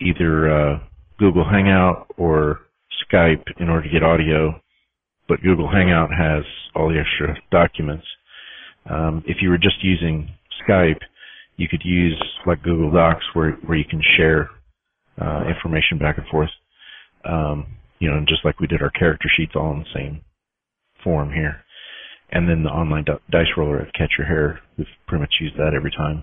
either 0.00 0.50
uh, 0.50 0.78
Google 1.18 1.44
Hangout 1.44 2.06
or 2.16 2.60
Skype 3.06 3.44
in 3.58 3.68
order 3.68 3.86
to 3.86 3.92
get 3.92 4.02
audio, 4.02 4.60
but 5.28 5.42
Google 5.42 5.70
Hangout 5.70 6.10
has 6.16 6.44
all 6.74 6.88
the 6.88 7.00
extra 7.00 7.36
documents. 7.50 8.06
Um, 8.88 9.22
if 9.26 9.38
you 9.40 9.50
were 9.50 9.58
just 9.58 9.82
using 9.82 10.30
Skype, 10.66 11.00
you 11.56 11.68
could 11.68 11.82
use 11.84 12.20
like 12.46 12.62
Google 12.62 12.90
Docs 12.90 13.24
where 13.34 13.52
where 13.66 13.76
you 13.76 13.84
can 13.84 14.02
share 14.16 14.50
uh, 15.20 15.44
information 15.46 15.98
back 15.98 16.18
and 16.18 16.26
forth. 16.28 16.50
Um, 17.24 17.76
you 17.98 18.10
know, 18.10 18.24
just 18.26 18.44
like 18.44 18.60
we 18.60 18.66
did 18.66 18.82
our 18.82 18.90
character 18.90 19.28
sheets 19.36 19.52
all 19.54 19.72
in 19.72 19.80
the 19.80 19.94
same 19.94 20.22
form 21.04 21.32
here. 21.32 21.62
And 22.32 22.48
then 22.48 22.62
the 22.62 22.70
online 22.70 23.04
di- 23.04 23.18
dice 23.30 23.52
roller 23.56 23.80
at 23.80 23.92
Catch 23.92 24.12
Your 24.16 24.26
Hare, 24.26 24.60
we've 24.78 24.86
pretty 25.06 25.20
much 25.20 25.34
used 25.40 25.56
that 25.56 25.74
every 25.76 25.90
time. 25.90 26.22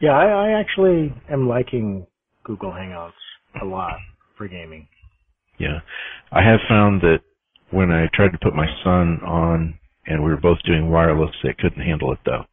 Yeah, 0.00 0.12
I, 0.12 0.48
I 0.48 0.60
actually 0.60 1.12
am 1.30 1.48
liking 1.48 2.06
Google 2.44 2.70
Hangouts 2.70 3.12
a 3.60 3.64
lot 3.66 3.98
for 4.38 4.48
gaming. 4.48 4.88
Yeah. 5.60 5.80
I 6.32 6.42
have 6.42 6.60
found 6.68 7.02
that 7.02 7.20
when 7.70 7.92
I 7.92 8.08
tried 8.14 8.32
to 8.32 8.38
put 8.42 8.54
my 8.54 8.66
son 8.82 9.20
on 9.24 9.78
and 10.06 10.24
we 10.24 10.30
were 10.30 10.40
both 10.40 10.58
doing 10.64 10.90
wireless, 10.90 11.36
it 11.44 11.58
couldn't 11.58 11.82
handle 11.82 12.12
it 12.12 12.18
though. 12.24 12.44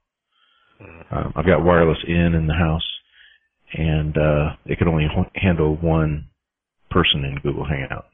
Um, 1.09 1.33
I've 1.35 1.47
got 1.47 1.63
wireless 1.63 1.97
in 2.07 2.35
in 2.35 2.45
the 2.45 2.53
house 2.53 2.85
and 3.73 4.17
uh, 4.17 4.55
it 4.65 4.77
could 4.77 4.87
only 4.87 5.07
handle 5.35 5.75
one 5.75 6.27
person 6.89 7.23
in 7.25 7.39
Google 7.41 7.65
Hangout. 7.65 8.05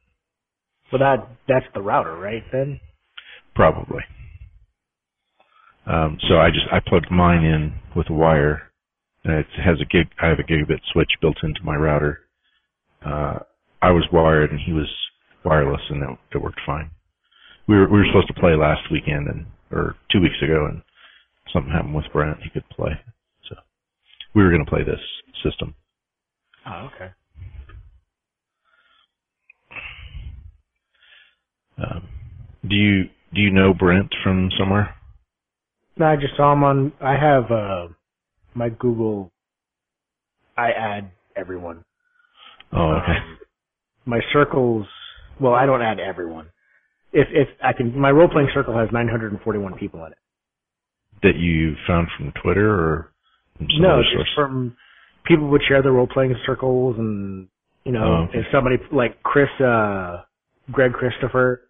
Well, 0.92 1.00
that 1.00 1.28
that's 1.48 1.66
the 1.74 1.82
router, 1.82 2.16
right? 2.16 2.44
Then. 2.52 2.80
Probably. 3.56 4.02
Um, 5.86 6.18
so 6.28 6.38
I 6.38 6.50
just 6.50 6.66
I 6.72 6.80
plugged 6.80 7.12
mine 7.12 7.44
in 7.44 7.74
with 7.96 8.10
a 8.10 8.14
wire, 8.14 8.72
and 9.24 9.34
it 9.34 9.48
has 9.64 9.80
a 9.82 9.86
gig. 9.86 10.08
I 10.22 10.28
have 10.28 10.40
a 10.40 10.44
gigabit 10.44 10.80
switch 10.92 11.12
built 11.22 11.38
into 11.44 11.62
my 11.64 11.76
router. 11.76 12.22
Uh, 13.06 13.40
I 13.84 13.92
was 13.92 14.08
wired 14.14 14.50
and 14.52 14.60
he 14.62 14.72
was 14.72 14.88
wireless, 15.44 15.82
and 15.90 16.02
it, 16.02 16.10
it 16.36 16.42
worked 16.42 16.62
fine. 16.66 16.90
We 17.68 17.76
were 17.76 17.90
we 17.90 18.00
were 18.00 18.06
supposed 18.08 18.28
to 18.28 18.34
play 18.34 18.56
last 18.56 18.90
weekend 18.90 19.28
and 19.28 19.46
or 19.72 19.96
two 20.10 20.22
weeks 20.22 20.42
ago, 20.42 20.68
and 20.70 20.82
something 21.52 21.72
happened 21.72 21.94
with 21.94 22.06
Brent. 22.14 22.38
He 22.42 22.50
could 22.50 22.68
play, 22.70 22.92
so 23.50 23.56
we 24.34 24.42
were 24.42 24.52
going 24.52 24.64
to 24.64 24.70
play 24.70 24.84
this 24.84 25.02
system. 25.44 25.76
Oh, 26.66 26.90
okay. 26.96 27.12
Um, 31.78 32.08
do 32.68 32.76
you 32.76 33.04
do 33.34 33.42
you 33.42 33.52
know 33.52 33.74
Brent 33.74 34.14
from 34.24 34.50
somewhere? 34.58 34.96
No, 35.98 36.06
I 36.06 36.16
just 36.16 36.38
saw 36.38 36.54
him 36.54 36.64
on. 36.64 36.94
I 37.02 37.18
have 37.18 37.52
uh, 37.52 37.88
my 38.54 38.70
Google. 38.70 39.32
I 40.58 40.72
add 40.72 41.12
everyone. 41.36 41.84
Oh, 42.72 42.92
okay. 43.02 43.18
Um, 43.18 43.38
my 44.06 44.20
circles. 44.32 44.86
Well, 45.40 45.54
I 45.54 45.66
don't 45.66 45.82
add 45.82 46.00
everyone. 46.00 46.48
If 47.12 47.28
if 47.32 47.48
I 47.64 47.74
can, 47.74 47.98
my 47.98 48.12
role 48.12 48.28
playing 48.30 48.50
circle 48.54 48.78
has 48.78 48.90
941 48.92 49.76
people 49.76 50.06
in 50.06 50.12
it. 50.12 50.18
that 51.22 51.36
you 51.38 51.76
found 51.88 52.08
from 52.18 52.34
Twitter 52.42 52.70
or 52.70 53.12
from 53.58 53.68
no, 53.80 54.02
just 54.02 54.14
source? 54.14 54.30
from 54.36 54.76
people 55.26 55.48
would 55.50 55.62
share 55.68 55.82
their 55.82 55.94
role 55.94 56.08
playing 56.08 56.36
circles, 56.46 56.98
and 56.98 57.48
you 57.86 57.92
know, 57.92 58.04
Oh, 58.04 58.24
okay. 58.30 58.40
if 58.40 58.46
somebody 58.52 58.78
like 58.92 59.22
Chris, 59.24 59.50
uh, 59.62 60.24
Greg 60.72 60.92
Christopher, 60.94 61.62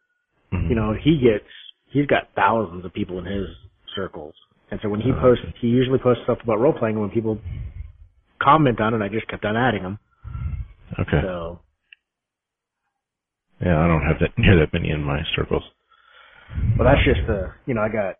Mhm. 0.54 0.70
you 0.70 0.76
know, 0.76 0.94
he 0.94 1.18
gets 1.20 1.46
he's 1.88 2.08
got 2.08 2.30
thousands 2.36 2.84
of 2.86 2.94
people 2.94 3.20
in 3.20 3.26
his 3.26 3.48
circles, 3.96 4.34
and 4.72 4.80
so 4.82 4.90
when 4.90 5.02
he 5.02 5.12
Oh, 5.12 5.20
posts, 5.20 5.44
okay. 5.46 5.54
he 5.60 5.68
usually 5.68 6.00
posts 6.00 6.24
stuff 6.24 6.42
about 6.42 6.60
role 6.60 6.74
playing. 6.74 6.96
And 6.96 7.02
when 7.02 7.12
people 7.12 7.40
comment 8.40 8.80
on 8.82 8.94
it, 8.94 9.02
I 9.04 9.08
just 9.10 9.28
kept 9.28 9.46
on 9.46 9.56
adding 9.56 9.84
them. 9.84 10.00
Okay. 11.00 11.22
So 11.22 11.60
Yeah, 13.64 13.80
I 13.80 13.88
don't 13.88 14.02
have 14.02 14.20
that 14.20 14.32
near 14.38 14.60
that 14.60 14.74
many 14.74 14.90
in 14.90 15.04
my 15.04 15.22
circles. 15.36 15.64
Well, 16.78 16.88
that's 16.88 17.04
just 17.06 17.26
the, 17.28 17.52
you 17.66 17.74
know, 17.74 17.82
I 17.82 17.90
got 17.90 18.16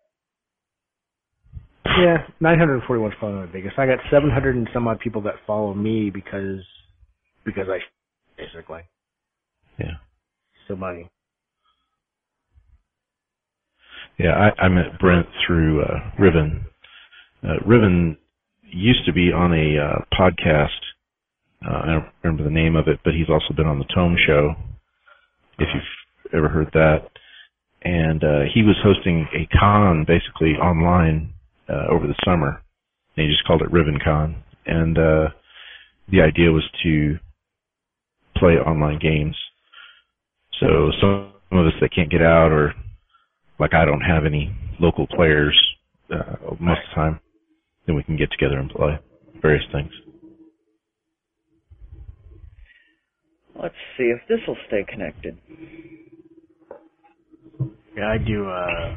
Yeah, 1.86 2.26
941 2.40 3.12
is 3.12 3.16
probably 3.18 3.40
my 3.40 3.46
biggest. 3.46 3.78
I 3.78 3.86
got 3.86 3.98
700 4.10 4.56
and 4.56 4.68
some 4.72 4.88
odd 4.88 5.00
people 5.00 5.22
that 5.22 5.34
follow 5.46 5.74
me 5.74 6.10
because 6.10 6.60
because 7.44 7.66
I 7.68 7.78
basically. 8.36 8.80
Yeah. 9.78 9.98
So 10.66 10.76
money. 10.76 11.10
Yeah, 14.18 14.50
I, 14.58 14.64
I 14.64 14.68
met 14.68 14.98
Brent 14.98 15.26
through 15.46 15.82
uh, 15.82 16.10
Riven. 16.18 16.64
Uh, 17.42 17.58
Riven 17.66 18.16
used 18.62 19.04
to 19.06 19.12
be 19.12 19.32
on 19.32 19.52
a 19.52 19.78
uh, 19.78 20.04
podcast. 20.18 20.68
Uh, 21.66 21.80
I 21.82 21.86
don't 21.86 22.08
remember 22.22 22.44
the 22.44 22.50
name 22.50 22.76
of 22.76 22.88
it, 22.88 23.00
but 23.04 23.14
he's 23.14 23.28
also 23.28 23.54
been 23.54 23.66
on 23.66 23.78
the 23.78 23.86
Tome 23.94 24.16
Show. 24.24 24.54
If 25.58 25.68
you've 25.74 26.34
ever 26.34 26.48
heard 26.48 26.70
that, 26.72 27.08
and 27.82 28.24
uh, 28.24 28.40
he 28.52 28.62
was 28.62 28.76
hosting 28.82 29.26
a 29.34 29.46
con 29.58 30.04
basically 30.06 30.54
online 30.54 31.32
uh, 31.68 31.86
over 31.90 32.06
the 32.06 32.14
summer. 32.24 32.62
And 33.16 33.26
he 33.26 33.32
just 33.32 33.46
called 33.46 33.62
it 33.62 33.70
Riven 33.70 33.98
Con, 34.02 34.42
and 34.66 34.98
uh, 34.98 35.28
the 36.10 36.20
idea 36.20 36.50
was 36.50 36.64
to 36.82 37.16
play 38.36 38.54
online 38.54 38.98
games. 38.98 39.36
So 40.60 40.90
some 41.00 41.32
of 41.52 41.66
us 41.66 41.72
that 41.80 41.94
can't 41.94 42.10
get 42.10 42.22
out 42.22 42.50
or 42.50 42.74
like 43.58 43.74
I 43.74 43.84
don't 43.84 44.00
have 44.00 44.24
any 44.24 44.52
local 44.80 45.06
players 45.06 45.58
uh, 46.10 46.36
most 46.58 46.80
of 46.80 46.90
the 46.90 46.94
time, 46.94 47.20
then 47.86 47.94
we 47.96 48.02
can 48.02 48.16
get 48.16 48.30
together 48.30 48.58
and 48.58 48.70
play 48.70 48.98
various 49.40 49.64
things. 49.72 49.92
Let's 53.60 53.74
see 53.96 54.04
if 54.04 54.20
this 54.28 54.40
will 54.46 54.56
stay 54.68 54.84
connected. 54.88 55.38
Yeah, 57.96 58.08
I 58.10 58.18
do. 58.18 58.48
uh 58.48 58.96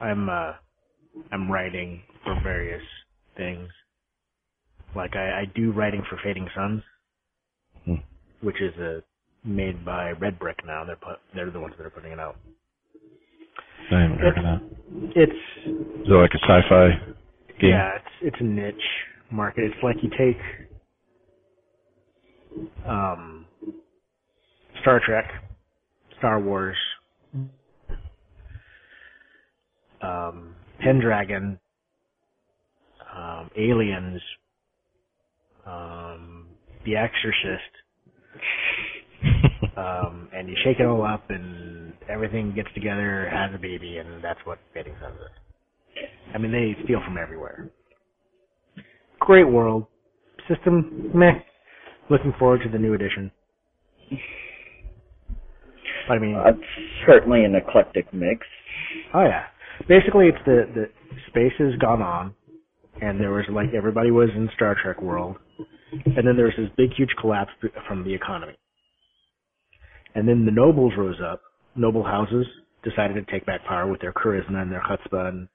I'm 0.00 0.28
uh 0.28 0.52
I'm 1.32 1.50
writing 1.50 2.02
for 2.24 2.38
various 2.42 2.82
things. 3.36 3.68
Like 4.94 5.16
I, 5.16 5.40
I 5.42 5.44
do 5.54 5.72
writing 5.72 6.02
for 6.08 6.18
Fading 6.22 6.48
Suns, 6.54 6.82
Hmm. 7.84 7.94
which 8.40 8.60
is 8.60 8.74
uh, 8.78 9.00
made 9.44 9.84
by 9.84 10.12
Red 10.12 10.38
Brick 10.38 10.58
now. 10.66 10.84
They're 10.84 10.96
put, 10.96 11.16
they're 11.34 11.50
the 11.50 11.60
ones 11.60 11.74
that 11.78 11.86
are 11.86 11.90
putting 11.90 12.12
it 12.12 12.20
out. 12.20 12.36
I 13.90 14.00
haven't 14.00 14.18
heard 14.18 14.38
of 14.38 14.44
that. 14.44 14.60
It's 15.16 15.32
Is 15.66 16.08
it 16.08 16.10
like 16.10 16.30
a 16.34 16.38
sci-fi 16.42 16.88
game? 17.60 17.70
yeah, 17.70 17.96
it's 17.96 18.14
it's 18.22 18.36
a 18.40 18.44
niche 18.44 18.74
market. 19.30 19.64
It's 19.64 19.82
like 19.82 19.96
you 20.02 20.10
take 20.10 20.38
um 22.86 23.46
Star 24.82 25.00
Trek, 25.04 25.24
Star 26.18 26.40
Wars, 26.40 26.76
um 30.02 30.54
Pendragon, 30.80 31.58
um 33.14 33.50
Aliens, 33.56 34.20
um 35.66 36.46
The 36.84 36.96
Exorcist, 36.96 37.72
um, 39.76 40.28
and 40.34 40.48
you 40.48 40.56
shake 40.64 40.80
it 40.80 40.86
all 40.86 41.04
up, 41.04 41.30
and 41.30 41.92
everything 42.08 42.54
gets 42.54 42.68
together, 42.74 43.28
has 43.32 43.54
a 43.54 43.58
baby, 43.58 43.98
and 43.98 44.22
that's 44.22 44.40
what 44.44 44.58
Fading 44.74 44.94
Suns 45.00 45.16
is. 45.16 46.04
I 46.34 46.38
mean, 46.38 46.52
they 46.52 46.76
steal 46.84 47.00
from 47.04 47.16
everywhere. 47.18 47.70
Great 49.20 49.48
world. 49.48 49.86
System, 50.48 51.10
meh. 51.14 51.32
Looking 52.08 52.32
forward 52.38 52.60
to 52.62 52.68
the 52.68 52.78
new 52.78 52.94
edition. 52.94 53.30
I 56.08 56.18
mean, 56.18 56.36
Uh, 56.36 56.50
it's 56.50 57.04
certainly 57.06 57.44
an 57.44 57.54
eclectic 57.54 58.12
mix. 58.12 58.46
oh 59.14 59.24
yeah. 59.24 59.46
Basically, 59.88 60.28
it's 60.28 60.38
the 60.44 60.68
the 60.74 60.88
space 61.28 61.52
has 61.58 61.74
gone 61.76 62.00
on, 62.00 62.34
and 63.02 63.20
there 63.20 63.32
was 63.32 63.44
like 63.48 63.74
everybody 63.74 64.10
was 64.10 64.30
in 64.34 64.48
Star 64.54 64.74
Trek 64.80 65.02
world, 65.02 65.36
and 65.90 66.26
then 66.26 66.36
there 66.36 66.46
was 66.46 66.54
this 66.56 66.70
big, 66.76 66.94
huge 66.94 67.10
collapse 67.20 67.50
from 67.86 68.04
the 68.04 68.14
economy. 68.14 68.56
And 70.14 70.26
then 70.26 70.46
the 70.46 70.52
nobles 70.52 70.94
rose 70.96 71.20
up. 71.20 71.42
Noble 71.74 72.02
houses 72.04 72.46
decided 72.82 73.14
to 73.14 73.30
take 73.30 73.44
back 73.44 73.64
power 73.64 73.86
with 73.90 74.00
their 74.00 74.12
charisma 74.12 74.62
and 74.62 74.72
their 74.72 74.80
chutzpah, 74.80 75.28
and, 75.28 75.48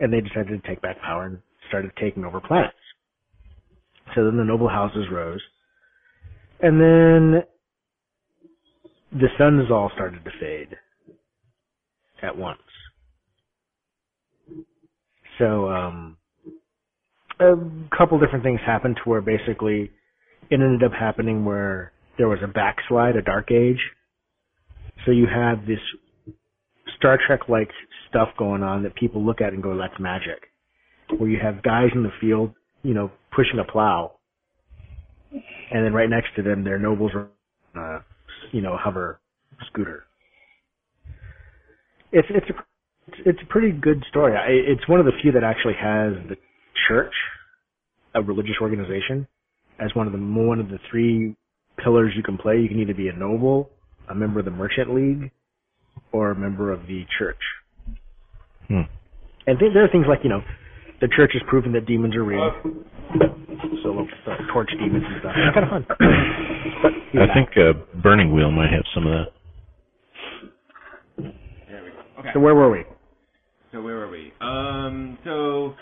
and 0.00 0.12
they 0.12 0.20
decided 0.20 0.60
to 0.62 0.68
take 0.68 0.82
back 0.82 1.00
power 1.00 1.24
and 1.24 1.38
started 1.68 1.92
taking 1.98 2.24
over 2.24 2.40
planets. 2.40 2.74
So 4.14 4.24
then 4.24 4.36
the 4.36 4.44
noble 4.44 4.68
houses 4.68 5.06
rose, 5.10 5.40
and 6.62 6.80
then 6.80 7.42
the 9.12 9.28
suns 9.38 9.70
all 9.70 9.90
started 9.94 10.24
to 10.24 10.30
fade 10.38 10.76
at 12.22 12.36
once. 12.36 12.60
So, 15.38 15.68
um, 15.70 16.16
a 17.40 17.54
couple 17.96 18.20
different 18.20 18.44
things 18.44 18.60
happened 18.64 18.96
to 19.02 19.08
where 19.08 19.22
basically 19.22 19.90
it 20.50 20.60
ended 20.60 20.82
up 20.82 20.92
happening 20.92 21.44
where 21.44 21.92
there 22.18 22.28
was 22.28 22.40
a 22.44 22.48
backslide, 22.48 23.16
a 23.16 23.22
dark 23.22 23.50
age. 23.50 23.80
So 25.06 25.12
you 25.12 25.26
have 25.26 25.66
this 25.66 25.78
Star 26.98 27.18
Trek 27.26 27.48
like 27.48 27.70
stuff 28.08 28.28
going 28.38 28.62
on 28.62 28.82
that 28.82 28.94
people 28.94 29.24
look 29.24 29.40
at 29.40 29.54
and 29.54 29.62
go, 29.62 29.76
that's 29.78 29.98
magic. 29.98 30.38
Where 31.16 31.30
you 31.30 31.38
have 31.42 31.62
guys 31.62 31.88
in 31.94 32.02
the 32.02 32.12
field, 32.20 32.52
you 32.82 32.92
know, 32.92 33.10
pushing 33.34 33.58
a 33.58 33.70
plow. 33.70 34.12
And 35.32 35.84
then 35.84 35.92
right 35.92 36.08
next 36.08 36.28
to 36.36 36.42
them, 36.42 36.64
their 36.64 36.78
nobles 36.78 37.12
are, 37.14 37.28
uh, 37.78 38.00
you 38.52 38.60
know, 38.60 38.76
hover 38.76 39.20
scooter. 39.68 40.04
It's, 42.12 42.28
it's 42.30 42.46
a, 42.50 43.28
it's, 43.28 43.38
a 43.40 43.46
pretty 43.46 43.70
good 43.70 44.04
story. 44.10 44.36
I, 44.36 44.72
it's 44.72 44.88
one 44.88 44.98
of 44.98 45.06
the 45.06 45.12
few 45.22 45.32
that 45.32 45.44
actually 45.44 45.74
has 45.74 46.14
the 46.28 46.36
church, 46.88 47.12
a 48.14 48.22
religious 48.22 48.56
organization, 48.60 49.28
as 49.78 49.94
one 49.94 50.06
of 50.06 50.12
the 50.12 50.18
one 50.18 50.58
of 50.58 50.68
the 50.68 50.78
three 50.90 51.36
pillars 51.82 52.12
you 52.16 52.22
can 52.22 52.36
play. 52.36 52.58
You 52.58 52.68
can 52.68 52.80
either 52.80 52.94
be 52.94 53.08
a 53.08 53.12
noble, 53.12 53.70
a 54.08 54.14
member 54.14 54.40
of 54.40 54.44
the 54.44 54.50
merchant 54.50 54.92
league, 54.92 55.30
or 56.12 56.32
a 56.32 56.34
member 56.34 56.72
of 56.72 56.82
the 56.88 57.04
church. 57.16 57.40
Hmm. 58.66 58.82
And 59.46 59.58
th- 59.58 59.72
there 59.72 59.84
are 59.84 59.88
things 59.88 60.06
like 60.08 60.20
you 60.24 60.30
know, 60.30 60.42
the 61.00 61.08
church 61.16 61.30
has 61.34 61.42
proven 61.48 61.72
that 61.72 61.86
demons 61.86 62.14
are 62.16 62.24
real, 62.24 62.50
so 63.82 64.06
uh, 64.26 64.36
torch 64.52 64.70
demons 64.78 65.04
and 65.06 65.20
stuff. 65.20 65.32
It's 65.36 65.54
kind 65.54 65.64
of 65.64 65.70
fun. 65.70 65.86
But 67.12 67.22
I 67.22 67.26
back. 67.26 67.34
think 67.34 67.48
uh, 67.56 67.72
Burning 68.02 68.32
Wheel 68.34 68.50
might 68.50 68.70
have 68.70 68.84
some 68.94 69.06
of 69.06 69.12
that. 69.12 69.32
There 71.68 71.84
we 71.84 71.90
go. 71.90 71.96
Okay. 72.20 72.30
So 72.34 72.40
where 72.40 72.54
were 72.54 72.70
we? 72.70 72.84
So 73.72 73.82
where 73.82 73.96
were 73.96 74.08
we? 74.10 74.32
Um, 74.40 75.18
so 75.24 75.74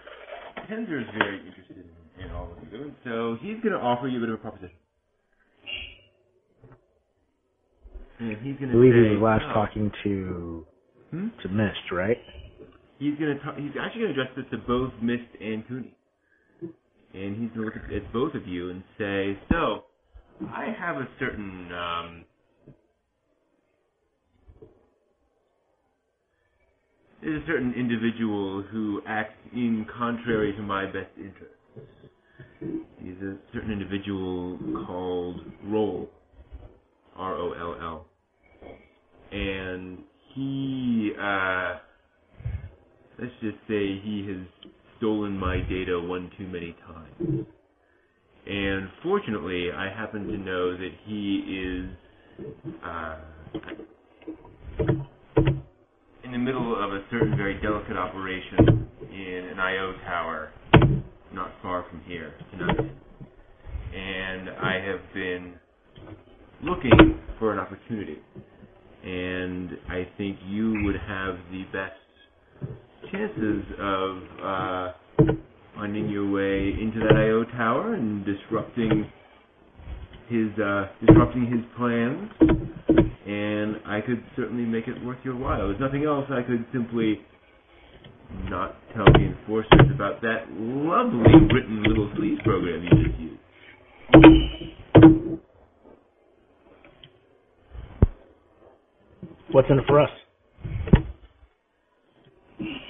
Tenzer 0.71 1.01
is 1.01 1.09
very 1.19 1.39
interested 1.47 1.77
in, 1.77 2.25
in 2.25 2.31
all 2.33 2.53
of 2.53 2.59
you 2.63 2.79
doing. 2.79 2.95
So 3.05 3.37
he's 3.41 3.61
going 3.63 3.73
to 3.73 3.79
offer 3.81 4.09
you 4.09 4.19
a 4.19 4.21
bit 4.21 4.29
of 4.29 4.35
a 4.37 4.39
proposition. 4.39 4.77
And 8.21 8.37
he's 8.39 8.57
going 8.59 8.71
I 8.71 8.73
to 8.73 8.79
believe 8.79 8.93
say, 8.95 9.11
he 9.11 9.17
was 9.17 9.23
last 9.23 9.45
oh, 9.49 9.55
talking 9.55 9.93
to 10.05 10.67
Hmm? 11.11 11.29
to 11.43 11.49
Mist, 11.49 11.91
right? 11.91 12.19
He's 12.99 13.15
talk, 13.45 13.57
he's 13.57 13.73
actually 13.81 14.03
to 14.03 14.11
address 14.11 14.29
this 14.37 14.47
to 14.51 14.59
both 14.59 14.93
Mist 15.03 15.23
and 15.41 15.67
Cooney. 15.69 15.95
And 17.15 17.41
he's 17.41 17.53
to 17.55 17.61
look 17.61 17.75
at, 17.77 17.93
at 17.93 18.13
both 18.13 18.35
of 18.35 18.47
you 18.47 18.71
and 18.71 18.83
say, 18.99 19.39
so 19.51 19.85
I 20.49 20.75
have 20.79 20.97
a 20.97 21.09
certain 21.19 21.73
um, 21.73 22.25
there's 27.23 27.43
a 27.43 27.47
certain 27.47 27.75
individual 27.75 28.63
who 28.63 29.01
acts 29.07 29.35
in 29.53 29.87
contrary 29.97 30.53
to 30.55 30.63
my 30.63 30.87
best 30.87 31.11
interests. 31.17 31.55
He's 33.01 33.17
a 33.23 33.37
certain 33.53 33.73
individual 33.73 34.59
called 34.87 35.41
Roll, 35.65 36.09
R 37.17 37.35
O 37.35 37.53
L 37.53 37.77
L, 37.81 38.07
and 39.33 39.99
he, 40.35 41.13
uh, 41.21 41.79
let's 43.19 43.33
just 43.41 43.57
say 43.67 43.99
he 44.03 44.27
has 44.29 44.71
stolen 44.97 45.37
my 45.37 45.61
data 45.69 46.01
one 46.01 46.31
too 46.39 46.47
many 46.47 46.77
times. 46.87 47.47
And 48.47 48.89
fortunately, 49.03 49.71
I 49.73 49.91
happen 49.91 50.27
to 50.29 50.39
know 50.39 50.77
that 50.77 50.91
he 51.05 51.37
is 51.49 52.67
uh, 52.85 53.17
in 56.25 56.33
the 56.33 56.39
middle 56.39 56.83
of 56.83 56.93
a 56.93 57.05
certain 57.11 57.37
very 57.37 57.61
delicate 57.61 57.97
operation 57.97 58.89
in 59.13 59.49
an 59.53 59.59
IO 59.59 59.93
tower 60.05 60.53
not 61.33 61.53
far 61.63 61.85
from 61.91 62.01
here 62.07 62.33
tonight. 62.53 62.91
And 63.95 64.51
I 64.51 64.81
have 64.87 65.01
been 65.13 65.55
looking 66.63 67.19
for 67.39 67.53
an 67.53 67.59
opportunity. 67.59 68.19
And 69.05 69.71
I 69.89 70.09
think 70.17 70.39
you 70.47 70.85
would 70.85 70.97
have 70.97 71.37
the 71.51 71.65
best 71.73 71.95
chances 73.11 73.65
of 73.81 74.23
uh, 74.43 74.93
finding 75.75 76.09
your 76.09 76.31
way 76.31 76.75
into 76.81 76.99
that 77.01 77.17
IO 77.17 77.45
tower 77.57 77.95
and 77.95 78.25
disrupting 78.25 79.11
his 80.29 80.49
uh, 80.59 80.89
disrupting 81.07 81.47
his 81.47 81.65
plans. 81.77 82.31
And 83.27 83.77
I 83.87 84.01
could 84.01 84.23
certainly 84.37 84.65
make 84.65 84.89
it 84.89 85.05
worth 85.05 85.19
your 85.25 85.37
while. 85.37 85.69
There's 85.69 85.81
nothing 85.81 86.05
else 86.05 86.25
I 86.31 86.43
could 86.43 86.65
simply 86.73 87.21
not 88.51 88.77
tell 88.95 89.05
the 89.07 89.21
enforcers 89.21 89.91
about 89.95 90.21
that 90.23 90.47
lovely 90.51 91.33
written 91.53 91.83
little 91.83 92.09
sleaze 92.17 92.43
program 92.45 92.83
you 92.85 92.91
just 93.07 93.21
used. 93.21 93.39
What's 99.51 99.69
in 99.71 99.79
it 99.79 99.85
for 99.87 100.01
us? 100.01 100.11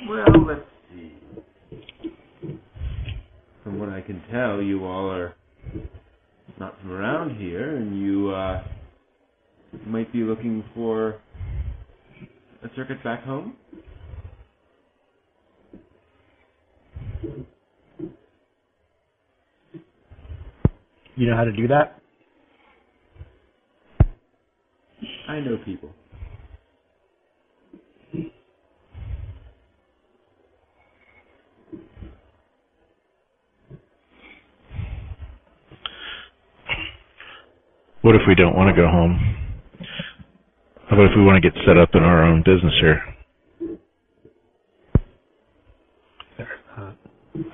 Well, 0.08 0.24
let's 0.46 0.60
see. 0.90 1.12
From 3.62 3.78
what 3.78 3.90
I 3.90 4.00
can 4.00 4.22
tell, 4.32 4.62
you 4.62 4.86
all 4.86 5.10
are 5.10 5.34
not 6.58 6.80
from 6.80 6.92
around 6.92 7.36
here, 7.38 7.76
and 7.76 8.00
you 8.00 8.30
uh, 8.30 8.64
might 9.86 10.10
be 10.10 10.20
looking 10.20 10.64
for 10.74 11.20
a 12.62 12.70
circuit 12.74 13.04
back 13.04 13.22
home. 13.22 13.56
You 21.16 21.28
know 21.28 21.36
how 21.36 21.44
to 21.44 21.52
do 21.52 21.68
that? 21.68 22.00
I 25.28 25.40
know 25.40 25.58
people. 25.66 25.90
What 38.08 38.16
if 38.16 38.22
we 38.26 38.34
don't 38.34 38.56
want 38.56 38.74
to 38.74 38.82
go 38.82 38.88
home? 38.88 39.20
How 40.88 40.96
about 40.96 41.12
if 41.12 41.12
we 41.14 41.22
want 41.22 41.36
to 41.36 41.44
get 41.44 41.52
set 41.66 41.76
up 41.76 41.90
in 41.92 42.02
our 42.02 42.24
own 42.24 42.40
business 42.40 42.72
here? 42.80 43.04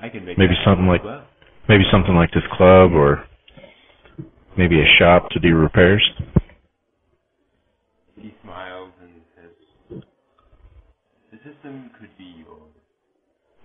I 0.00 0.08
can 0.08 0.24
make 0.24 0.38
Maybe 0.38 0.54
something 0.64 0.86
like- 0.86 1.02
well. 1.02 1.26
Maybe 1.68 1.82
something 1.90 2.14
like 2.14 2.30
this 2.30 2.46
club 2.52 2.92
or 2.92 3.26
maybe 4.54 4.80
a 4.80 4.86
shop 4.96 5.28
to 5.30 5.40
do 5.40 5.56
repairs? 5.56 6.08
He 8.16 8.32
smiles 8.44 8.92
and 9.02 9.10
says, 9.34 10.04
"The 11.32 11.38
system 11.38 11.90
could 11.98 12.16
be 12.16 12.32
yours." 12.46 12.70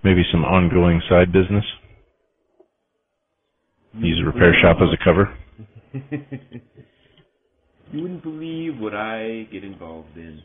Maybe 0.01 0.23
some 0.31 0.43
ongoing 0.43 1.01
side 1.01 1.31
business? 1.31 1.71
Use 3.93 4.19
a 4.21 4.25
repair 4.25 4.55
shop 4.55 4.81
as 4.81 4.91
a 4.91 4.97
cover? 4.97 5.31
you 7.91 8.01
wouldn't 8.01 8.23
believe 8.23 8.77
what 8.77 8.93
I 8.93 9.47
get 9.51 9.63
involved 9.63 10.15
in. 10.15 10.41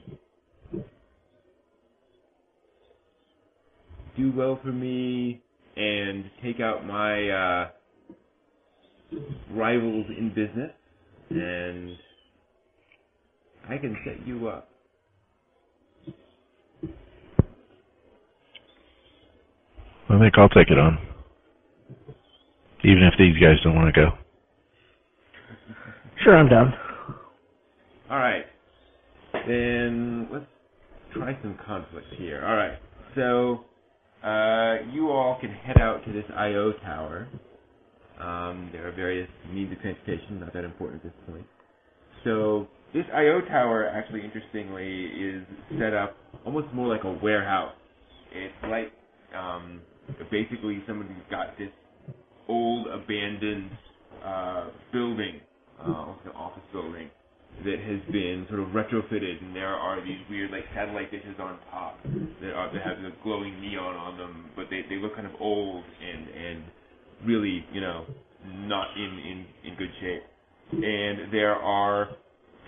Do 4.17 4.33
well 4.35 4.59
for 4.63 4.73
me 4.73 5.43
and 5.77 6.31
take 6.43 6.61
out 6.61 6.87
my 6.87 7.29
uh, 7.29 7.69
rivals 9.51 10.07
in 10.17 10.29
business, 10.29 10.71
and 11.31 11.97
I 13.69 13.77
can 13.79 13.97
set 14.05 14.27
you 14.27 14.49
up. 14.49 14.69
I 20.09 20.19
think 20.19 20.35
I'll 20.39 20.49
take 20.49 20.71
it 20.71 20.79
on. 20.79 20.99
Even 22.85 23.03
if 23.03 23.15
these 23.19 23.37
guys 23.43 23.57
don't 23.65 23.75
want 23.75 23.93
to 23.95 24.01
go. 24.01 24.24
Sure, 26.25 26.39
I'm 26.39 26.49
down. 26.49 26.73
All 28.11 28.17
right. 28.19 28.47
Then 29.47 30.27
let's 30.33 30.47
try 31.13 31.37
some 31.43 31.59
conflict 31.67 32.07
here. 32.17 32.43
All 32.47 32.57
right. 32.57 32.79
So 33.15 33.65
uh, 34.27 34.91
you 34.91 35.11
all 35.11 35.39
can 35.39 35.51
head 35.51 35.79
out 35.83 36.03
to 36.07 36.13
this 36.15 36.25
I/O 36.35 36.73
tower. 36.83 37.29
Um, 38.19 38.71
there 38.73 38.89
are 38.89 38.93
various 38.93 39.29
means 39.53 39.71
of 39.73 39.83
transportation, 39.83 40.41
not 40.41 40.55
that 40.55 40.65
important 40.65 41.05
at 41.05 41.11
this 41.13 41.21
point. 41.29 41.47
So 42.25 42.69
this 42.95 43.05
I/O 43.13 43.43
tower, 43.43 43.87
actually, 43.87 44.25
interestingly, 44.25 45.07
is 45.07 45.45
set 45.79 45.93
up 45.93 46.17
almost 46.47 46.73
more 46.73 46.89
like 46.89 47.05
a 47.05 47.13
warehouse. 47.13 47.75
It's 48.33 48.55
like 48.71 48.93
um, 49.39 49.83
basically 50.31 50.83
somebody's 50.87 51.17
got 51.31 51.59
this 51.59 51.71
old 52.49 52.87
abandoned 52.87 53.71
uh, 54.25 54.69
building, 54.93 55.41
uh, 55.81 56.15
office 56.35 56.63
building, 56.73 57.11
that 57.65 57.79
has 57.79 58.01
been 58.13 58.47
sort 58.49 58.61
of 58.61 58.69
retrofitted, 58.69 59.43
and 59.43 59.55
there 59.55 59.75
are 59.75 60.05
these 60.05 60.19
weird 60.29 60.51
like 60.51 60.65
satellite 60.75 61.11
dishes 61.11 61.37
on 61.39 61.59
top 61.71 61.99
that 62.41 62.53
are 62.53 62.73
that 62.73 62.83
have 62.83 63.03
the 63.03 63.13
glowing 63.23 63.61
neon 63.61 63.95
on 63.95 64.19
them, 64.19 64.51
but 64.57 64.67
they 64.71 64.83
they 64.89 64.97
look 64.97 65.15
kind 65.15 65.27
of 65.27 65.33
old 65.41 65.85
and 65.85 66.29
and 66.29 66.65
really 67.25 67.65
you 67.73 67.81
know 67.81 68.05
not 68.47 68.89
in 68.97 69.19
in 69.19 69.71
in 69.71 69.77
good 69.77 69.91
shape. 70.01 70.23
And 70.73 71.33
there 71.33 71.55
are 71.55 72.09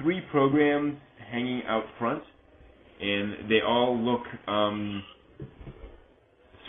three 0.00 0.20
programs 0.30 0.96
hanging 1.30 1.62
out 1.66 1.84
front, 1.98 2.22
and 3.00 3.50
they 3.50 3.60
all 3.66 3.98
look 3.98 4.22
um, 4.46 5.02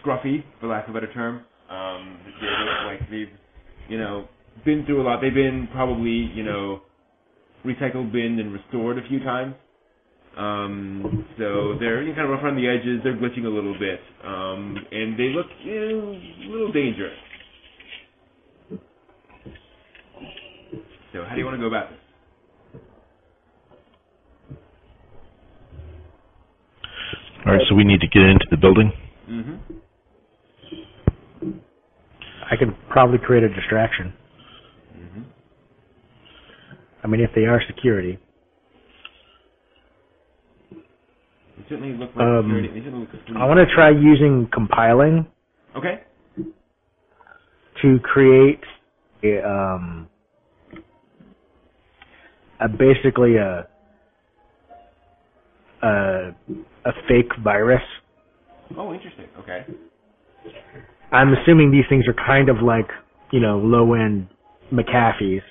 scruffy, 0.03 0.43
for 0.59 0.67
lack 0.67 0.87
of 0.87 0.95
a 0.95 0.99
better 0.99 1.13
term. 1.13 1.43
Um, 1.69 2.19
they 2.41 2.47
look 2.47 2.85
like 2.85 3.09
they've 3.11 3.27
you 3.89 3.97
know 3.97 4.27
been 4.65 4.85
through 4.85 5.01
a 5.01 5.05
lot. 5.05 5.21
They've 5.21 5.33
been 5.33 5.67
probably 5.71 6.31
you 6.33 6.43
know 6.43 6.81
recycled, 7.65 8.11
binned, 8.11 8.39
and 8.39 8.53
restored 8.53 8.97
a 8.97 9.07
few 9.07 9.19
times. 9.19 9.55
Um, 10.37 11.25
so 11.39 11.75
they're 11.79 12.03
you 12.03 12.09
know, 12.09 12.15
kind 12.15 12.25
of 12.25 12.29
rough 12.31 12.43
around 12.43 12.57
the 12.57 12.67
edges. 12.67 13.01
They're 13.03 13.15
glitching 13.17 13.45
a 13.45 13.49
little 13.49 13.77
bit, 13.79 13.99
um, 14.23 14.77
and 14.91 15.17
they 15.19 15.29
look 15.35 15.47
you 15.63 15.73
know, 15.73 16.11
a 16.11 16.49
little 16.51 16.71
dangerous. 16.71 17.17
So 21.13 21.23
how 21.27 21.33
do 21.33 21.39
you 21.39 21.45
want 21.45 21.55
to 21.55 21.61
go 21.61 21.67
about 21.67 21.89
this? 21.89 21.99
Alright, 27.47 27.61
so 27.69 27.75
we 27.75 27.85
need 27.85 28.01
to 28.01 28.07
get 28.07 28.23
into 28.23 28.45
the 28.51 28.57
building. 28.57 28.91
Mm-hmm. 29.29 29.73
I 32.51 32.55
could 32.57 32.75
probably 32.89 33.17
create 33.17 33.43
a 33.43 33.49
distraction. 33.49 34.13
I 37.07 37.09
mean, 37.09 37.21
if 37.21 37.29
they 37.33 37.45
are 37.45 37.61
security. 37.67 38.19
They 41.55 41.63
certainly 41.69 41.97
look 41.97 42.09
like 42.17 42.25
Um, 42.27 42.43
security. 42.43 42.67
They 42.67 42.85
certainly 42.85 43.07
look 43.29 43.37
I 43.41 43.45
want 43.45 43.59
to 43.65 43.73
try 43.73 43.89
using 43.91 44.47
compiling 44.51 45.25
Okay. 45.73 46.01
to 47.81 47.99
create 47.99 48.59
a, 49.23 49.39
um, 49.49 50.09
a 52.59 52.67
basically 52.67 53.37
a, 53.37 53.67
a 55.83 56.35
a 56.85 56.91
fake 57.07 57.31
virus. 57.41 57.83
Oh, 58.75 58.93
interesting. 58.93 59.27
Okay. 59.39 59.65
I'm 61.13 61.33
assuming 61.33 61.71
these 61.71 61.85
things 61.87 62.05
are 62.07 62.13
kind 62.25 62.49
of 62.49 62.61
like 62.61 62.89
you 63.31 63.39
know 63.39 63.59
low 63.59 63.93
end 63.93 64.27
McAfee's 64.73 65.43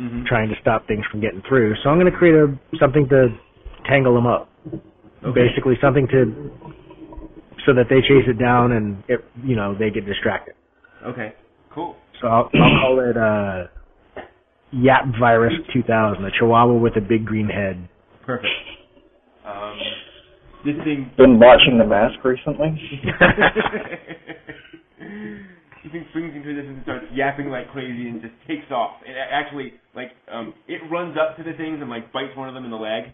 Mm-hmm. 0.00 0.24
trying 0.24 0.48
to 0.48 0.54
stop 0.62 0.86
things 0.88 1.04
from 1.10 1.20
getting 1.20 1.42
through. 1.46 1.74
So 1.82 1.90
I'm 1.90 2.00
going 2.00 2.10
to 2.10 2.16
create 2.16 2.34
a 2.34 2.46
something 2.78 3.06
to 3.10 3.28
tangle 3.86 4.14
them 4.14 4.26
up. 4.26 4.48
Okay. 5.22 5.48
Basically, 5.48 5.74
something 5.82 6.08
to 6.08 6.50
so 7.66 7.74
that 7.74 7.84
they 7.90 8.00
chase 8.00 8.24
it 8.26 8.38
down 8.38 8.72
and 8.72 9.04
it, 9.08 9.22
you 9.44 9.56
know 9.56 9.76
they 9.76 9.90
get 9.90 10.06
distracted. 10.06 10.54
Okay. 11.04 11.34
Cool. 11.74 11.96
So 12.18 12.28
I'll, 12.28 12.48
I'll 12.54 12.80
call 12.80 13.00
it 13.00 13.16
uh, 13.18 13.66
Yap 14.72 15.04
Virus 15.20 15.52
2000, 15.70 16.24
a 16.24 16.30
Chihuahua 16.30 16.72
with 16.78 16.96
a 16.96 17.02
big 17.02 17.26
green 17.26 17.48
head. 17.48 17.86
Perfect. 18.24 18.48
Um, 19.44 19.78
this 20.64 20.76
thing 20.82 21.10
Been 21.18 21.38
watching 21.38 21.76
The 21.76 21.84
Mask 21.84 22.24
recently. 22.24 22.80
he 25.82 25.88
thing 25.88 26.04
springs 26.10 26.34
into 26.34 26.54
this 26.54 26.64
and 26.66 26.82
starts 26.82 27.06
yapping 27.12 27.48
like 27.48 27.70
crazy 27.70 28.08
and 28.08 28.20
just 28.20 28.34
takes 28.46 28.70
off. 28.70 29.00
And 29.06 29.16
actually, 29.16 29.74
like, 29.94 30.10
um, 30.30 30.54
it 30.68 30.80
runs 30.90 31.16
up 31.16 31.36
to 31.38 31.42
the 31.42 31.56
things 31.56 31.78
and 31.80 31.88
like 31.88 32.12
bites 32.12 32.36
one 32.36 32.48
of 32.48 32.54
them 32.54 32.64
in 32.64 32.70
the 32.70 32.76
leg. 32.76 33.04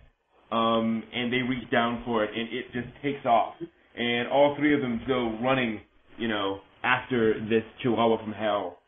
Um, 0.50 1.02
and 1.12 1.32
they 1.32 1.38
reach 1.38 1.68
down 1.72 2.02
for 2.04 2.22
it, 2.22 2.30
and 2.30 2.48
it 2.52 2.66
just 2.72 2.86
takes 3.02 3.26
off. 3.26 3.54
And 3.96 4.28
all 4.28 4.54
three 4.56 4.74
of 4.74 4.80
them 4.80 5.00
go 5.08 5.36
running, 5.42 5.80
you 6.18 6.28
know, 6.28 6.60
after 6.84 7.34
this 7.48 7.64
Chihuahua 7.82 8.22
from 8.22 8.32
hell. 8.32 8.78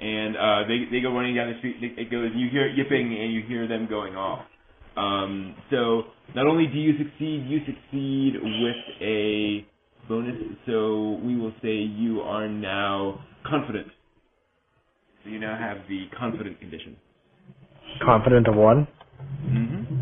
And 0.00 0.36
uh, 0.36 0.66
they 0.66 0.90
they 0.90 1.00
go 1.00 1.14
running 1.14 1.36
down 1.36 1.52
the 1.52 1.58
street. 1.58 1.76
It 1.80 1.98
it 1.98 2.10
goes. 2.10 2.30
You 2.34 2.48
hear 2.50 2.66
it 2.66 2.76
yipping, 2.76 3.16
and 3.16 3.32
you 3.32 3.42
hear 3.46 3.68
them 3.68 3.86
going 3.88 4.16
off. 4.16 4.44
Um, 4.96 5.54
so 5.70 6.02
not 6.34 6.46
only 6.46 6.66
do 6.66 6.78
you 6.78 6.98
succeed, 6.98 7.46
you 7.46 7.60
succeed 7.60 8.34
with 8.42 8.76
a 9.00 9.66
bonus. 10.08 10.36
So 10.66 11.20
we 11.24 11.36
will 11.36 11.52
say 11.62 11.74
you 11.74 12.20
are 12.20 12.48
now 12.48 13.24
confident. 13.46 13.88
So 15.22 15.30
you 15.30 15.38
now 15.38 15.56
have 15.58 15.78
the 15.88 16.06
confident 16.18 16.60
condition. 16.60 16.96
Confident 18.04 18.48
of 18.48 18.54
one. 18.56 18.86
Mm-hmm. 19.46 19.94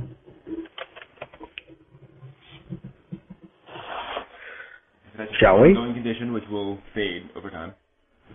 Shall 5.39 5.61
we? 5.61 5.69
ongoing 5.69 5.95
condition, 5.95 6.33
which 6.33 6.45
will 6.51 6.79
fade 6.95 7.23
over 7.37 7.51
time. 7.51 7.75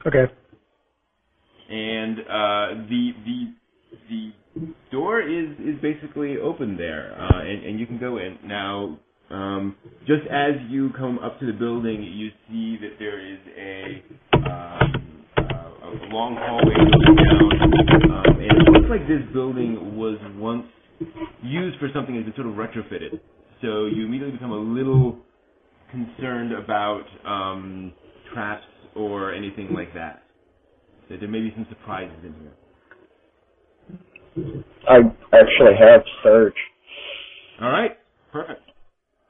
Okay. 0.06 0.26
And 1.70 2.20
uh, 2.20 2.88
the 2.90 3.12
the 3.26 3.54
the 4.10 4.32
door 4.92 5.22
is 5.22 5.50
is 5.60 5.82
basically 5.82 6.38
open 6.38 6.78
there, 6.78 7.16
uh, 7.20 7.42
and, 7.42 7.66
and 7.66 7.80
you 7.80 7.86
can 7.86 8.00
go 8.00 8.18
in 8.18 8.38
now. 8.46 9.00
Um, 9.30 9.76
just 10.06 10.26
as 10.32 10.54
you 10.70 10.92
come 10.98 11.20
up 11.20 11.40
to 11.40 11.46
the 11.46 11.54
building, 11.54 12.02
you 12.04 12.30
see 12.48 12.78
that 12.82 12.98
there 12.98 13.20
is 13.20 13.40
a 13.58 14.04
um, 14.38 15.26
uh, 15.38 15.88
a 15.88 15.90
long 16.14 16.36
hallway 16.40 16.74
going 16.76 17.16
down, 17.18 17.52
um, 18.12 18.40
and 18.40 18.52
it 18.52 18.72
looks 18.72 18.90
like 18.90 19.08
this 19.08 19.22
building 19.34 19.98
was 19.98 20.18
once 20.36 20.66
used 21.44 21.78
for 21.80 21.90
something 21.94 22.16
that's 22.16 22.26
been 22.26 22.36
sort 22.36 22.48
of 22.48 22.54
retrofitted. 22.54 23.20
So 23.62 23.86
you 23.86 24.06
immediately 24.06 24.34
become 24.34 24.52
a 24.52 24.56
little 24.56 25.18
concerned 25.92 26.54
about 26.54 27.04
um, 27.26 27.94
traps 28.34 28.66
or 28.96 29.34
anything 29.34 29.74
like 29.74 29.94
that. 29.94 30.24
That 31.10 31.20
there 31.20 31.30
may 31.30 31.42
be 31.42 31.52
some 31.56 31.66
surprises 31.70 32.18
in 32.24 32.34
here. 32.34 32.52
I 34.90 34.98
actually 35.34 35.76
have 35.80 36.02
search. 36.24 36.56
All 37.62 37.70
right, 37.70 37.98
perfect. 38.32 38.62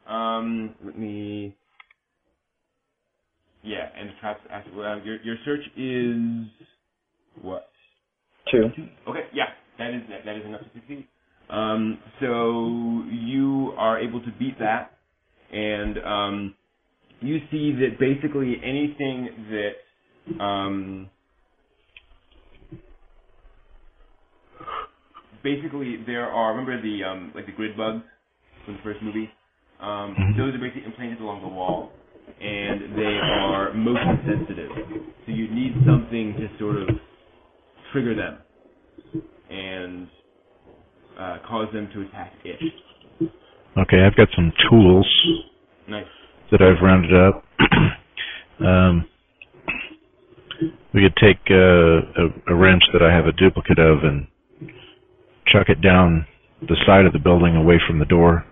Um, 0.07 0.75
let 0.85 0.97
me. 0.99 1.55
Yeah, 3.63 3.89
and 3.97 4.09
the 4.09 4.13
traps. 4.21 4.41
Well, 4.75 5.01
your 5.05 5.21
your 5.23 5.37
search 5.45 5.61
is 5.77 6.47
what? 7.41 7.69
Two. 8.51 8.71
Okay, 9.09 9.25
yeah, 9.33 9.47
that 9.79 9.93
is 9.93 10.03
that, 10.09 10.25
that 10.25 10.37
is 10.37 10.45
enough 10.45 10.61
to 10.61 10.67
succeed. 10.75 11.07
Um, 11.49 11.99
so 12.21 13.03
you 13.11 13.73
are 13.77 13.99
able 13.99 14.21
to 14.21 14.31
beat 14.39 14.59
that, 14.59 14.97
and 15.53 15.97
um, 15.99 16.55
you 17.21 17.39
see 17.51 17.73
that 17.73 17.99
basically 17.99 18.57
anything 18.63 19.29
that 19.51 20.43
um, 20.43 21.09
basically 25.43 25.97
there 26.07 26.27
are 26.29 26.51
remember 26.51 26.81
the 26.81 27.03
um, 27.03 27.31
like 27.35 27.45
the 27.47 27.53
grid 27.53 27.77
bugs 27.77 28.03
from 28.65 28.75
the 28.75 28.81
first 28.83 29.01
movie. 29.03 29.29
Um, 29.79 30.15
Mhm. 30.15 30.37
Those 30.37 30.55
are 30.55 30.57
basically 30.57 30.85
implanted 30.85 31.21
along 31.21 31.41
the 31.41 31.47
wall, 31.47 31.91
and 32.41 32.95
they 32.95 33.19
are 33.19 33.73
motion 33.73 34.19
sensitive. 34.25 34.71
So 35.25 35.31
you 35.31 35.47
need 35.49 35.75
something 35.85 36.33
to 36.35 36.49
sort 36.57 36.77
of 36.77 36.99
trigger 37.91 38.15
them 38.15 38.37
and 39.49 40.07
uh, 41.17 41.37
cause 41.39 41.71
them 41.73 41.89
to 41.93 42.01
attack 42.01 42.33
it. 42.43 42.59
Okay, 43.77 44.01
I've 44.03 44.15
got 44.15 44.29
some 44.35 44.51
tools 44.69 45.07
Nice. 45.87 46.05
that 46.51 46.61
I've 46.61 46.81
rounded 46.81 47.13
up. 47.13 47.43
um, 48.59 49.07
we 50.93 51.01
could 51.01 51.15
take 51.17 51.39
uh, 51.49 51.55
a, 51.55 52.33
a 52.47 52.55
wrench 52.55 52.83
that 52.93 53.01
I 53.03 53.13
have 53.13 53.27
a 53.27 53.31
duplicate 53.31 53.79
of 53.79 54.03
and 54.03 54.27
chuck 55.47 55.69
it 55.69 55.81
down 55.81 56.25
the 56.61 56.75
side 56.85 57.05
of 57.05 57.13
the 57.13 57.19
building 57.19 57.55
away 57.55 57.79
from 57.85 57.99
the 57.99 58.05
door. 58.05 58.45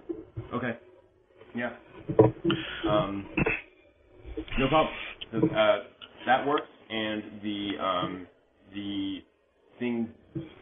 Okay. 0.54 0.78
Yeah. 1.56 1.72
Um, 2.90 3.26
no 4.60 4.68
problem. 4.68 4.94
So, 5.32 5.48
uh, 5.56 5.84
that 6.26 6.46
works, 6.46 6.68
and 6.90 7.24
the 7.44 7.72
um, 7.80 8.28
the 8.74 9.24
things 9.80 10.10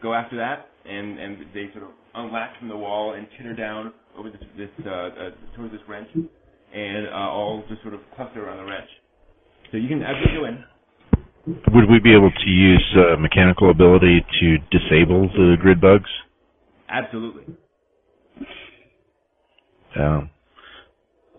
go 0.02 0.14
after 0.14 0.36
that, 0.36 0.68
and 0.88 1.18
and 1.18 1.38
they 1.52 1.70
sort 1.72 1.84
of 1.84 1.90
unlatch 2.14 2.58
from 2.58 2.68
the 2.68 2.76
wall 2.76 3.14
and 3.14 3.26
titter 3.36 3.54
down 3.54 3.92
over 4.16 4.30
this 4.30 4.40
this 4.56 4.70
uh, 4.86 4.90
uh, 4.90 5.30
towards 5.56 5.72
this 5.72 5.82
wrench, 5.88 6.08
and 6.72 7.08
uh, 7.08 7.10
all 7.10 7.64
just 7.68 7.82
sort 7.82 7.94
of 7.94 8.00
cluster 8.16 8.44
around 8.46 8.58
the 8.58 8.64
wrench. 8.64 8.88
So 9.70 9.78
you 9.78 9.88
can 9.88 10.02
absolutely 10.02 10.36
go 10.38 10.44
in. 10.46 10.64
Would 11.74 11.90
we 11.90 12.00
be 12.00 12.14
able 12.14 12.30
to 12.30 12.48
use 12.50 12.96
uh, 12.96 13.16
mechanical 13.16 13.70
ability 13.70 14.24
to 14.40 14.58
disable 14.70 15.28
the 15.28 15.56
grid 15.60 15.80
bugs? 15.80 16.08
Absolutely. 16.88 17.44
Um, 19.98 20.30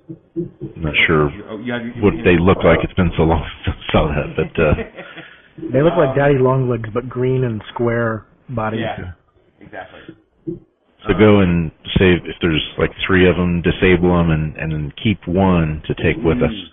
I'm 0.07 0.81
not 0.81 0.93
sure 1.07 1.29
You- 1.31 1.45
oh, 1.49 1.57
you 1.59 1.73
have 1.73 1.85
your- 1.85 1.95
what 2.03 2.13
they 2.23 2.37
look 2.37 2.63
like. 2.63 2.79
It's 2.83 2.93
been 2.93 3.11
so 3.17 3.23
long 3.23 3.43
since 3.65 3.77
I 3.89 3.91
saw 3.91 4.07
that, 4.07 4.35
but 4.35 4.59
uh, 4.61 4.73
They 5.71 5.81
look 5.81 5.95
like 5.95 6.09
Um, 6.09 6.15
daddy 6.17 6.37
long 6.37 6.69
legs, 6.69 6.89
but 6.93 7.07
green 7.07 7.43
and 7.45 7.61
square 7.73 8.25
bodies. 8.49 8.81
Yeah. 8.81 9.13
Exactly. 9.61 10.01
so 11.07 11.13
go 11.17 11.39
and 11.39 11.71
save 11.97 12.25
if 12.25 12.35
there's 12.41 12.63
like 12.77 12.91
three 13.07 13.27
of 13.27 13.37
them, 13.37 13.61
disable 13.61 14.17
them, 14.17 14.31
and 14.31 14.55
and 14.57 14.71
then 14.71 14.91
keep 15.01 15.25
one 15.27 15.81
to 15.87 15.93
take 15.95 16.17
with 16.23 16.43
us. 16.43 16.51
Mm. 16.51 16.67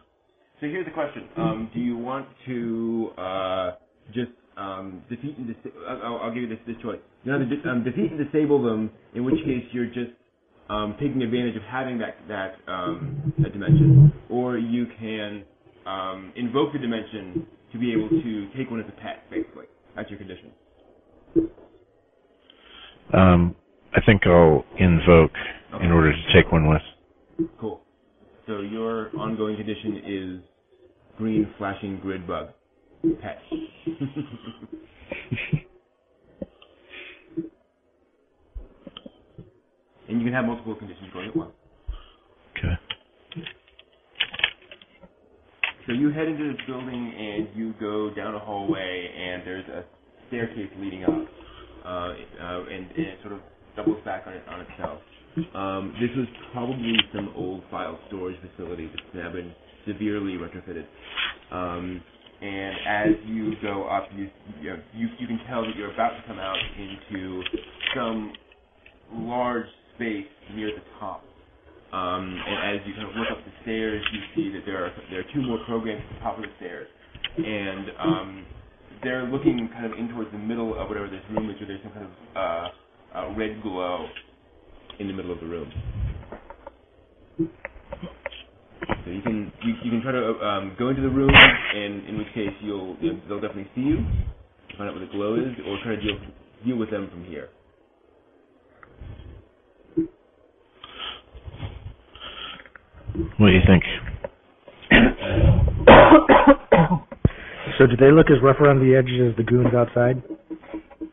So 0.61 0.67
here's 0.67 0.85
the 0.85 0.91
question: 0.91 1.29
um, 1.37 1.71
Do 1.73 1.81
you 1.81 1.97
want 1.97 2.27
to 2.47 3.11
uh, 3.17 3.71
just 4.13 4.33
um, 4.57 5.03
defeat 5.09 5.39
and 5.39 5.47
dis- 5.47 5.73
I'll, 5.89 6.19
I'll 6.19 6.35
give 6.35 6.43
you 6.43 6.49
this, 6.49 6.59
this 6.67 6.77
choice. 6.83 7.01
You 7.25 7.33
know, 7.33 7.39
de- 7.39 7.69
um, 7.71 7.85
defeat 7.85 8.11
and 8.13 8.19
disable 8.19 8.63
them. 8.63 8.91
In 9.15 9.25
which 9.25 9.43
case, 9.45 9.65
you're 9.73 9.87
just 9.87 10.11
um, 10.73 10.97
taking 10.99 11.23
advantage 11.23 11.57
of 11.57 11.63
having 11.65 11.99
that 11.99 12.17
that 12.29 12.57
um, 12.67 13.35
that 13.39 13.53
dimension, 13.53 14.13
or 14.31 14.57
you 14.57 14.87
can 14.99 15.45
um, 15.87 16.33
invoke 16.35 16.73
the 16.73 16.79
dimension 16.79 17.47
to 17.73 17.79
be 17.79 17.93
able 17.93 18.09
to 18.09 18.49
take 18.57 18.71
one 18.71 18.81
as 18.81 18.87
a 18.89 19.01
pet, 19.01 19.29
basically. 19.31 19.67
That's 19.95 20.09
your 20.09 20.19
condition. 20.19 20.51
Um, 23.13 23.55
I 23.95 24.01
think 24.07 24.27
I'll 24.27 24.65
invoke 24.79 25.33
in 25.83 25.91
order 25.91 26.13
to 26.13 26.33
take 26.33 26.51
one 26.51 26.69
with. 26.69 27.49
Cool. 27.61 27.83
So 28.47 28.61
your 28.61 29.15
ongoing 29.17 29.57
condition 29.57 30.03
is 30.07 30.41
green 31.19 31.53
flashing 31.59 31.99
grid 32.01 32.27
bug. 32.27 32.49
Pet. 33.21 33.43
and 40.13 40.21
you 40.21 40.27
can 40.27 40.35
have 40.35 40.45
multiple 40.45 40.75
conditions 40.77 41.09
going 41.13 41.29
at 41.29 41.37
once. 41.37 41.53
Okay. 42.59 42.75
So 45.87 45.93
you 45.95 46.11
head 46.11 46.29
into 46.29 46.53
this 46.53 46.61
building 46.67 47.15
and 47.17 47.49
you 47.57 47.75
go 47.81 48.15
down 48.15 48.35
a 48.35 48.39
hallway 48.39 49.11
and 49.17 49.43
there's 49.47 49.69
a 49.69 49.85
staircase 50.29 50.71
leading 50.79 51.05
up, 51.05 51.11
uh, 51.85 51.89
uh, 51.89 52.65
and, 52.71 52.91
and 52.93 53.07
it 53.07 53.19
sort 53.23 53.35
of 53.35 53.41
doubles 53.77 54.03
back 54.05 54.25
on, 54.27 54.35
it, 54.35 54.43
on 54.49 54.61
itself. 54.61 55.01
Um, 55.55 55.95
this 56.01 56.11
was 56.17 56.27
probably 56.53 56.95
some 57.15 57.33
old 57.37 57.63
file 57.71 57.99
storage 58.09 58.39
facility 58.41 58.87
that's 58.89 59.15
now 59.15 59.33
been 59.33 59.55
severely 59.87 60.35
retrofitted. 60.35 60.87
Um, 61.51 62.03
and 62.43 62.77
as 62.87 63.11
you 63.27 63.55
go 63.63 63.85
up, 63.89 64.09
you, 64.15 64.31
you, 64.61 64.71
know, 64.71 64.77
you 64.95 65.09
you 65.19 65.27
can 65.27 65.41
tell 65.49 65.63
that 65.65 65.77
you're 65.77 65.93
about 65.95 66.11
to 66.11 66.23
come 66.27 66.39
out 66.39 66.59
into 66.79 67.43
some 67.97 68.33
large 69.13 69.67
space 70.03 70.27
near 70.55 70.69
the 70.69 70.83
top. 70.99 71.25
Um, 71.93 72.25
and 72.49 72.81
as 72.81 72.87
you 72.87 72.95
kind 72.95 73.09
of 73.09 73.15
look 73.17 73.31
up 73.31 73.39
the 73.45 73.53
stairs, 73.63 74.03
you 74.13 74.21
see 74.35 74.53
that 74.53 74.65
there 74.67 74.85
are 74.85 74.93
there 75.11 75.21
are 75.21 75.29
two 75.35 75.43
more 75.43 75.59
programs 75.67 76.03
at 76.11 76.17
the 76.17 76.21
top 76.25 76.37
of 76.39 76.43
the 76.43 76.51
stairs, 76.57 76.89
and 77.37 77.87
um, 78.01 78.47
they're 79.05 79.25
looking 79.25 79.69
kind 79.73 79.87
of 79.87 79.93
in 79.99 80.09
towards 80.09 80.33
the 80.33 80.39
middle 80.39 80.79
of 80.79 80.89
whatever 80.89 81.09
this 81.09 81.21
room 81.31 81.51
is, 81.51 81.57
where 81.61 81.69
there's 81.69 81.83
some 81.83 81.93
kind 81.93 82.07
of 82.07 82.13
uh, 82.37 83.19
uh, 83.19 83.35
red 83.37 83.63
glow 83.63 84.09
in 84.99 85.07
the 85.07 85.13
middle 85.13 85.33
of 85.33 85.41
the 85.41 85.47
room. 85.47 85.71
So 89.05 89.11
you 89.11 89.23
can 89.23 89.53
you, 89.63 89.75
you 89.85 89.91
can 89.91 90.03
try 90.03 90.13
to 90.13 90.47
um, 90.47 90.77
go 90.79 90.89
into 90.89 91.03
the 91.03 91.11
room, 91.11 91.31
and 91.31 92.09
in 92.09 92.19
which 92.19 92.33
case 92.35 92.53
you'll 92.63 92.97
you 93.01 93.13
know, 93.13 93.21
they'll 93.29 93.41
definitely 93.41 93.71
see 93.75 93.83
you, 93.83 93.99
find 94.79 94.89
out 94.89 94.97
what 94.97 95.01
the 95.01 95.13
glow 95.13 95.37
is, 95.37 95.53
or 95.67 95.79
try 95.85 95.97
to 95.97 96.01
deal 96.03 96.19
deal 96.67 96.77
with 96.79 96.91
them 96.91 97.11
from 97.11 97.25
here. 97.25 97.51
What 103.39 103.49
do 103.49 103.53
you 103.53 103.61
think? 103.67 103.85
So 107.79 107.87
do 107.87 107.97
they 107.97 108.13
look 108.13 108.27
as 108.31 108.37
rough 108.43 108.61
around 108.61 108.81
the 108.81 108.95
edges 108.95 109.31
as 109.31 109.37
the 109.37 109.43
goons 109.43 109.73
outside? 109.75 110.23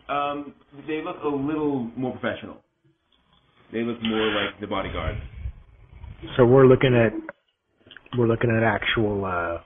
Um, 0.09 0.53
they 0.87 1.01
look 1.01 1.17
a 1.23 1.27
little 1.27 1.89
more 1.95 2.11
professional. 2.17 2.57
They 3.71 3.83
look 3.83 4.01
more 4.03 4.27
like 4.33 4.59
the 4.59 4.67
bodyguard. 4.67 5.17
So 6.35 6.45
we're 6.45 6.67
looking 6.67 6.95
at 6.95 7.13
we're 8.17 8.27
looking 8.27 8.51
at 8.55 8.61
actual 8.63 9.23
uh 9.23 9.59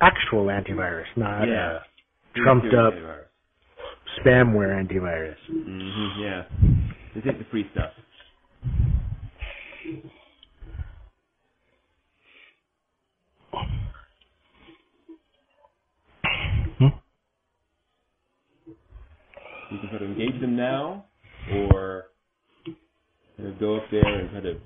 actual 0.00 0.46
antivirus, 0.46 1.06
not 1.16 1.48
Yeah. 1.48 1.72
uh, 1.72 1.80
trumped 2.36 2.72
up 2.72 2.94
Antivirus. 2.94 3.24
spamware 4.24 4.86
antivirus. 4.86 5.36
Mm-hmm, 5.50 6.20
yeah. 6.22 6.44
They 7.14 7.20
take 7.22 7.38
the 7.38 7.44
free 7.50 7.68
stuff. 7.72 7.90
Hmm? 16.78 16.88
You 19.72 19.78
can 19.78 19.88
try 19.88 19.98
to 20.00 20.04
engage 20.04 20.38
them 20.38 20.54
now, 20.54 21.06
or 21.50 22.04
of 23.38 23.58
go 23.58 23.76
up 23.76 23.84
there 23.90 24.04
and 24.04 24.30
try 24.30 24.40
to 24.40 24.60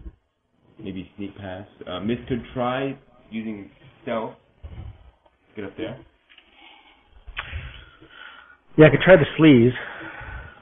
maybe 0.83 1.09
sneak 1.17 1.37
past. 1.37 1.71
Uh, 1.87 2.01
Mist 2.01 2.23
could 2.29 2.43
try 2.53 2.99
using 3.31 3.71
stealth. 4.03 4.35
Get 5.55 5.65
up 5.65 5.77
there. 5.77 5.97
Yeah, 8.77 8.87
I 8.87 8.91
could 8.91 9.01
try 9.05 9.15
the 9.15 9.25
sleaze. 9.39 9.71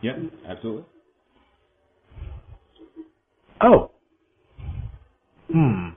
Yep, 0.03 0.17
absolutely. 0.47 0.85
Oh. 3.63 3.91
Hmm. 5.51 5.89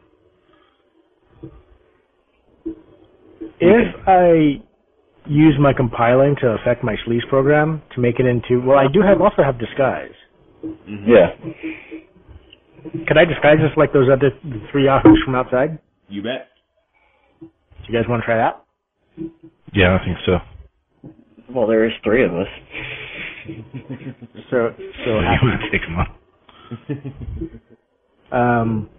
If 3.59 3.95
I 4.07 4.61
use 5.29 5.55
my 5.59 5.73
compiling 5.73 6.35
to 6.41 6.47
affect 6.61 6.83
my 6.83 6.95
sleaze 7.05 7.27
program 7.29 7.81
to 7.95 8.01
make 8.01 8.19
it 8.19 8.25
into 8.25 8.61
well, 8.65 8.77
I 8.77 8.87
do 8.91 9.01
have 9.01 9.21
also 9.21 9.43
have 9.43 9.59
disguise. 9.59 10.11
Mm-hmm. 10.63 11.09
Yeah. 11.09 11.35
Could 13.07 13.17
I 13.17 13.25
disguise 13.25 13.57
this 13.57 13.71
like 13.75 13.93
those 13.93 14.07
other 14.11 14.31
the 14.43 14.61
three 14.71 14.85
yahoos 14.85 15.21
from 15.25 15.35
outside? 15.35 15.79
You 16.09 16.21
bet. 16.23 16.49
Do 17.41 17.47
you 17.93 17.93
guys 17.99 18.07
want 18.09 18.21
to 18.21 18.25
try 18.25 18.37
that? 18.37 18.63
Yeah, 19.73 19.97
I 19.99 20.05
think 20.05 20.17
so. 20.25 20.39
Well, 21.53 21.67
there 21.67 21.85
is 21.85 21.93
three 22.03 22.25
of 22.25 22.33
us. 22.33 22.47
So 24.49 24.73
so 24.77 24.83
So 25.05 25.11
you 25.19 25.39
want 25.41 25.61
to 25.61 25.71
take 25.71 25.81
them 25.81 25.95
on? 25.97 26.07
um 28.31 28.89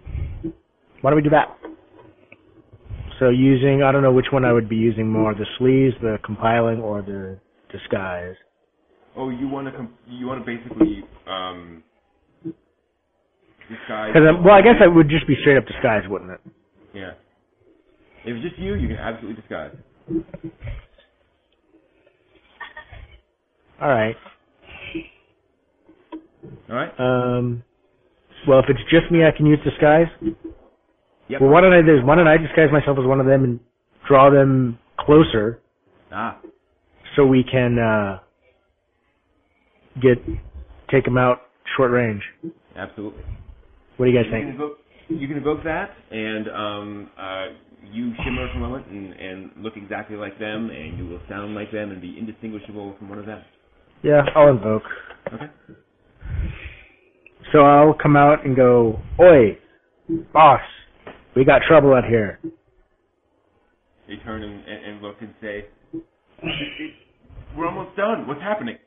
why 1.01 1.11
don't 1.11 1.17
we 1.17 1.21
do 1.21 1.29
that? 1.29 1.55
So 3.19 3.29
using 3.29 3.83
I 3.83 3.91
don't 3.91 4.01
know 4.01 4.13
which 4.13 4.31
one 4.31 4.45
I 4.45 4.53
would 4.53 4.69
be 4.69 4.77
using 4.77 5.11
more, 5.11 5.35
the 5.35 5.45
sleaze, 5.59 5.99
the 6.01 6.17
compiling, 6.23 6.79
or 6.79 7.01
the 7.01 7.37
disguise. 7.71 8.35
oh, 9.15 9.29
you 9.29 9.47
want 9.49 9.67
to 9.67 9.73
com- 9.73 9.93
you 10.07 10.25
want 10.25 10.43
to 10.43 10.57
basically 10.57 11.03
um 11.27 11.83
disguise. 13.69 14.13
Because 14.13 14.35
well, 14.43 14.55
I 14.55 14.61
guess 14.61 14.75
I 14.81 14.87
would 14.87 15.09
just 15.09 15.27
be 15.27 15.35
straight 15.41 15.57
up 15.57 15.65
disguise, 15.67 16.03
wouldn't 16.07 16.31
it? 16.31 16.39
Yeah. 16.93 17.11
If 18.25 18.35
it's 18.37 18.43
just 18.43 18.59
you, 18.59 18.75
you 18.75 18.87
can 18.87 18.97
absolutely 18.97 19.41
disguise. 19.41 19.75
All 23.81 23.89
right. 23.89 24.15
All 26.69 26.75
right. 26.75 26.99
Um, 26.99 27.63
well, 28.47 28.59
if 28.59 28.65
it's 28.69 28.81
just 28.89 29.11
me, 29.11 29.25
I 29.25 29.31
can 29.31 29.45
use 29.45 29.59
disguise. 29.63 30.07
Yep. 31.29 31.41
Well, 31.41 31.49
why 31.51 31.61
don't 31.61 31.73
I 31.73 31.79
is 31.79 32.03
Why 32.03 32.15
don't 32.15 32.27
I 32.27 32.37
disguise 32.37 32.69
myself 32.71 32.97
as 32.99 33.05
one 33.05 33.19
of 33.19 33.25
them 33.27 33.43
and 33.43 33.59
draw 34.07 34.29
them 34.29 34.79
closer 34.99 35.59
Ah. 36.11 36.39
so 37.15 37.25
we 37.25 37.43
can 37.43 37.77
uh, 37.77 38.19
get 40.01 40.17
take 40.91 41.05
them 41.05 41.17
out 41.17 41.41
short 41.77 41.91
range? 41.91 42.23
Absolutely. 42.75 43.23
What 43.97 44.05
do 44.07 44.11
you 44.11 44.17
guys 44.17 44.25
You 44.25 44.31
can 44.31 44.41
think? 44.47 44.55
evoke, 44.55 44.77
you 45.09 45.27
can 45.27 45.37
evoke 45.37 45.63
that, 45.65 45.91
and 46.11 46.47
um, 46.49 47.09
uh, 47.17 47.45
you 47.91 48.13
shimmer 48.23 48.47
for 48.51 48.57
a 48.57 48.61
moment 48.61 48.87
and, 48.87 49.13
and 49.13 49.51
look 49.57 49.73
exactly 49.77 50.15
like 50.15 50.39
them, 50.39 50.69
and 50.71 50.97
you 50.97 51.05
will 51.05 51.21
sound 51.29 51.53
like 51.53 51.71
them 51.71 51.91
and 51.91 52.01
be 52.01 52.15
indistinguishable 52.17 52.95
from 52.97 53.09
one 53.09 53.19
of 53.19 53.25
them. 53.25 53.41
Yeah, 54.01 54.21
I'll 54.35 54.49
invoke. 54.49 54.83
Okay. 55.33 55.45
So 57.51 57.59
I'll 57.59 57.93
come 57.93 58.15
out 58.15 58.45
and 58.45 58.55
go, 58.55 58.99
"Oi, 59.19 59.57
boss, 60.33 60.61
we 61.35 61.45
got 61.45 61.61
trouble 61.67 61.93
out 61.93 62.05
here." 62.05 62.39
They 64.07 64.15
turn 64.25 64.43
and, 64.43 64.63
and, 64.67 65.01
look 65.01 65.17
and 65.21 65.33
say, 65.39 65.65
"We're 67.55 67.67
almost 67.67 67.95
done. 67.95 68.27
What's 68.27 68.41
happening?" 68.41 68.77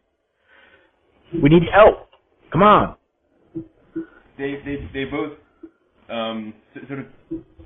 We 1.42 1.48
need 1.48 1.62
help. 1.72 2.08
Come 2.52 2.62
on. 2.62 2.96
They 4.36 4.60
they 4.64 4.88
they 4.92 5.04
both 5.04 5.38
um, 6.08 6.54
sort 6.86 7.00
of 7.00 7.06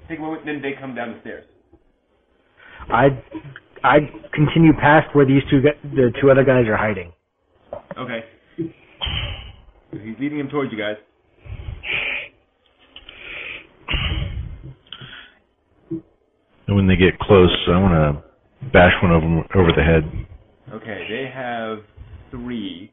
take 0.08 0.18
a 0.18 0.22
moment, 0.22 0.44
then 0.46 0.62
they 0.62 0.72
come 0.78 0.94
down 0.94 1.14
the 1.14 1.20
stairs. 1.20 1.44
I 2.88 3.08
I 3.82 3.98
continue 4.32 4.72
past 4.72 5.14
where 5.14 5.26
these 5.26 5.42
two 5.50 5.60
the 5.62 6.12
two 6.20 6.30
other 6.30 6.44
guys 6.44 6.66
are 6.68 6.76
hiding. 6.76 7.12
Okay. 7.98 8.24
He's 8.56 10.16
leading 10.20 10.38
him 10.38 10.48
towards 10.48 10.70
you 10.72 10.78
guys. 10.78 10.96
And 16.65 16.65
when 16.76 16.86
they 16.86 16.96
get 16.96 17.18
close, 17.18 17.50
I 17.68 17.78
want 17.78 17.94
to 17.94 18.68
bash 18.68 18.92
one 19.02 19.10
of 19.10 19.22
them 19.22 19.42
over 19.54 19.72
the 19.74 19.82
head. 19.82 20.04
Okay, 20.70 21.06
they 21.08 21.30
have 21.34 21.78
three. 22.30 22.92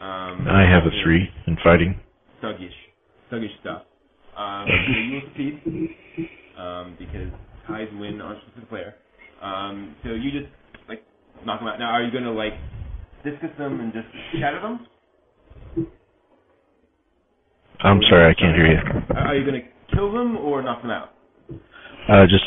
Um, 0.00 0.46
I 0.48 0.62
have 0.62 0.84
a 0.86 0.90
three 1.02 1.28
in 1.48 1.56
fighting. 1.64 1.98
thuggish, 2.40 2.70
thuggish 3.32 3.58
stuff. 3.60 3.82
Um, 4.36 4.68
so 4.68 5.00
you 5.00 5.20
succeed 5.26 6.30
um, 6.56 6.96
because 6.96 7.32
ties 7.66 7.88
win 7.98 8.20
on 8.20 8.40
the 8.54 8.66
player. 8.66 8.94
Um, 9.42 9.96
so 10.04 10.10
you 10.10 10.30
just 10.30 10.52
like 10.88 11.02
knock 11.44 11.58
them 11.58 11.68
out. 11.68 11.80
Now, 11.80 11.90
are 11.90 12.04
you 12.04 12.12
going 12.12 12.24
to 12.24 12.30
like 12.30 12.54
discus 13.24 13.50
them 13.58 13.80
and 13.80 13.92
just 13.92 14.06
shatter 14.40 14.60
them? 14.60 14.86
I'm 17.80 18.00
sorry, 18.08 18.30
I 18.30 18.34
can't 18.34 18.54
hear 18.54 18.70
you. 18.70 18.78
Are 19.16 19.26
are 19.26 19.34
you 19.34 19.44
going 19.44 19.60
to 19.60 19.96
kill 19.96 20.12
them 20.12 20.36
or 20.36 20.62
knock 20.62 20.82
them 20.82 20.92
out? 20.92 21.13
Uh, 22.08 22.26
just 22.26 22.44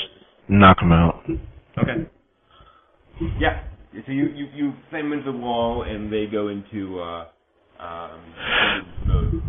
knock 0.49 0.79
them 0.79 0.91
out. 0.91 1.23
Okay. 1.77 2.05
Yeah. 3.39 3.63
So 4.05 4.11
you 4.11 4.27
you 4.27 4.47
you 4.53 4.73
slam 4.89 5.09
them 5.09 5.19
into 5.19 5.31
the 5.31 5.37
wall 5.37 5.83
and 5.83 6.11
they 6.11 6.27
go 6.27 6.49
into 6.49 6.99
uh 6.99 7.27
um 7.79 8.19
mode. 9.07 9.41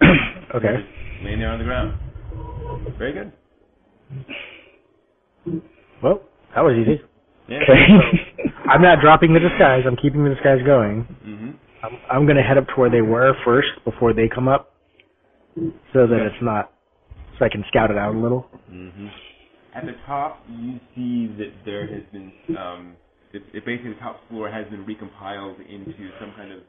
Okay. 0.54 0.76
Just 0.76 1.24
laying 1.24 1.40
there 1.40 1.50
on 1.50 1.58
the 1.58 1.64
ground. 1.64 1.98
Very 2.98 3.12
good. 3.12 3.32
Well, 6.02 6.20
that 6.54 6.62
was 6.62 6.74
easy. 6.76 7.00
Yeah. 7.48 7.58
Okay. 7.62 7.86
I'm 8.70 8.80
not 8.82 9.00
dropping 9.00 9.34
the 9.34 9.40
disguise. 9.40 9.84
I'm 9.86 9.96
keeping 9.96 10.24
the 10.24 10.30
disguise 10.30 10.60
going. 10.64 11.06
Mhm. 11.26 11.54
I'm, 11.82 11.98
I'm 12.10 12.24
going 12.26 12.36
to 12.36 12.42
head 12.42 12.58
up 12.58 12.66
to 12.68 12.74
where 12.76 12.90
they 12.90 13.02
were 13.02 13.34
first 13.44 13.68
before 13.84 14.12
they 14.14 14.28
come 14.34 14.48
up, 14.48 14.72
so 15.92 16.06
that 16.06 16.20
it's 16.26 16.42
not, 16.42 16.72
so 17.38 17.44
I 17.44 17.48
can 17.48 17.64
scout 17.68 17.90
it 17.90 17.98
out 17.98 18.14
a 18.14 18.18
little. 18.18 18.48
Mhm. 18.70 19.10
At 19.74 19.86
the 19.86 19.94
top, 20.06 20.44
you 20.48 20.80
see 20.94 21.26
that 21.38 21.52
there 21.64 21.86
has 21.86 22.02
been 22.12 22.32
um, 22.56 22.96
it, 23.32 23.42
it 23.52 23.64
basically 23.66 23.92
the 23.94 24.00
top 24.00 24.26
floor 24.28 24.50
has 24.50 24.66
been 24.68 24.84
recompiled 24.86 25.58
into 25.68 26.10
some 26.20 26.32
kind 26.34 26.52
of 26.52 26.60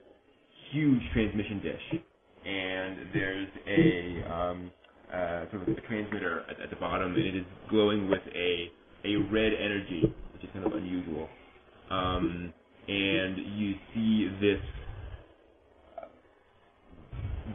huge 0.72 1.02
transmission 1.14 1.62
dish, 1.62 2.02
and 2.46 2.98
there's 3.14 3.48
a 3.68 4.34
um, 4.34 4.72
uh, 5.14 5.50
sort 5.52 5.68
of 5.70 5.78
a 5.78 5.82
transmitter 5.82 6.44
at, 6.50 6.60
at 6.62 6.70
the 6.70 6.76
bottom, 6.78 7.16
and 7.16 7.26
it 7.26 7.36
is 7.36 7.46
glowing 7.70 8.10
with 8.10 8.22
a 8.36 8.72
a 9.06 9.16
red 9.32 9.54
energy, 9.54 10.14
which 10.34 10.44
is 10.44 10.50
kind 10.54 10.66
of 10.66 10.74
unusual. 10.74 11.30
Um, 11.90 12.54
and 12.88 13.38
you 13.58 13.76
see 13.94 14.30
this 14.42 14.60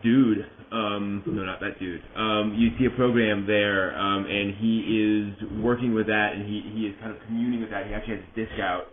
dude, 0.03 0.47
um, 0.71 1.23
no, 1.27 1.45
not 1.45 1.61
that 1.61 1.79
dude. 1.79 2.03
Um, 2.17 2.55
you 2.57 2.71
see 2.79 2.87
a 2.87 2.97
program 2.97 3.47
there, 3.47 3.97
um, 3.99 4.27
and 4.27 4.55
he 4.57 4.81
is 4.81 5.61
working 5.63 5.95
with 5.95 6.07
that, 6.07 6.33
and 6.35 6.47
he, 6.47 6.63
he 6.75 6.87
is 6.87 6.95
kind 7.01 7.13
of 7.13 7.19
communing 7.27 7.61
with 7.61 7.71
that. 7.71 7.87
He 7.87 7.95
actually 7.95 8.17
has 8.17 8.25
his 8.35 8.47
disc 8.47 8.61
out 8.61 8.85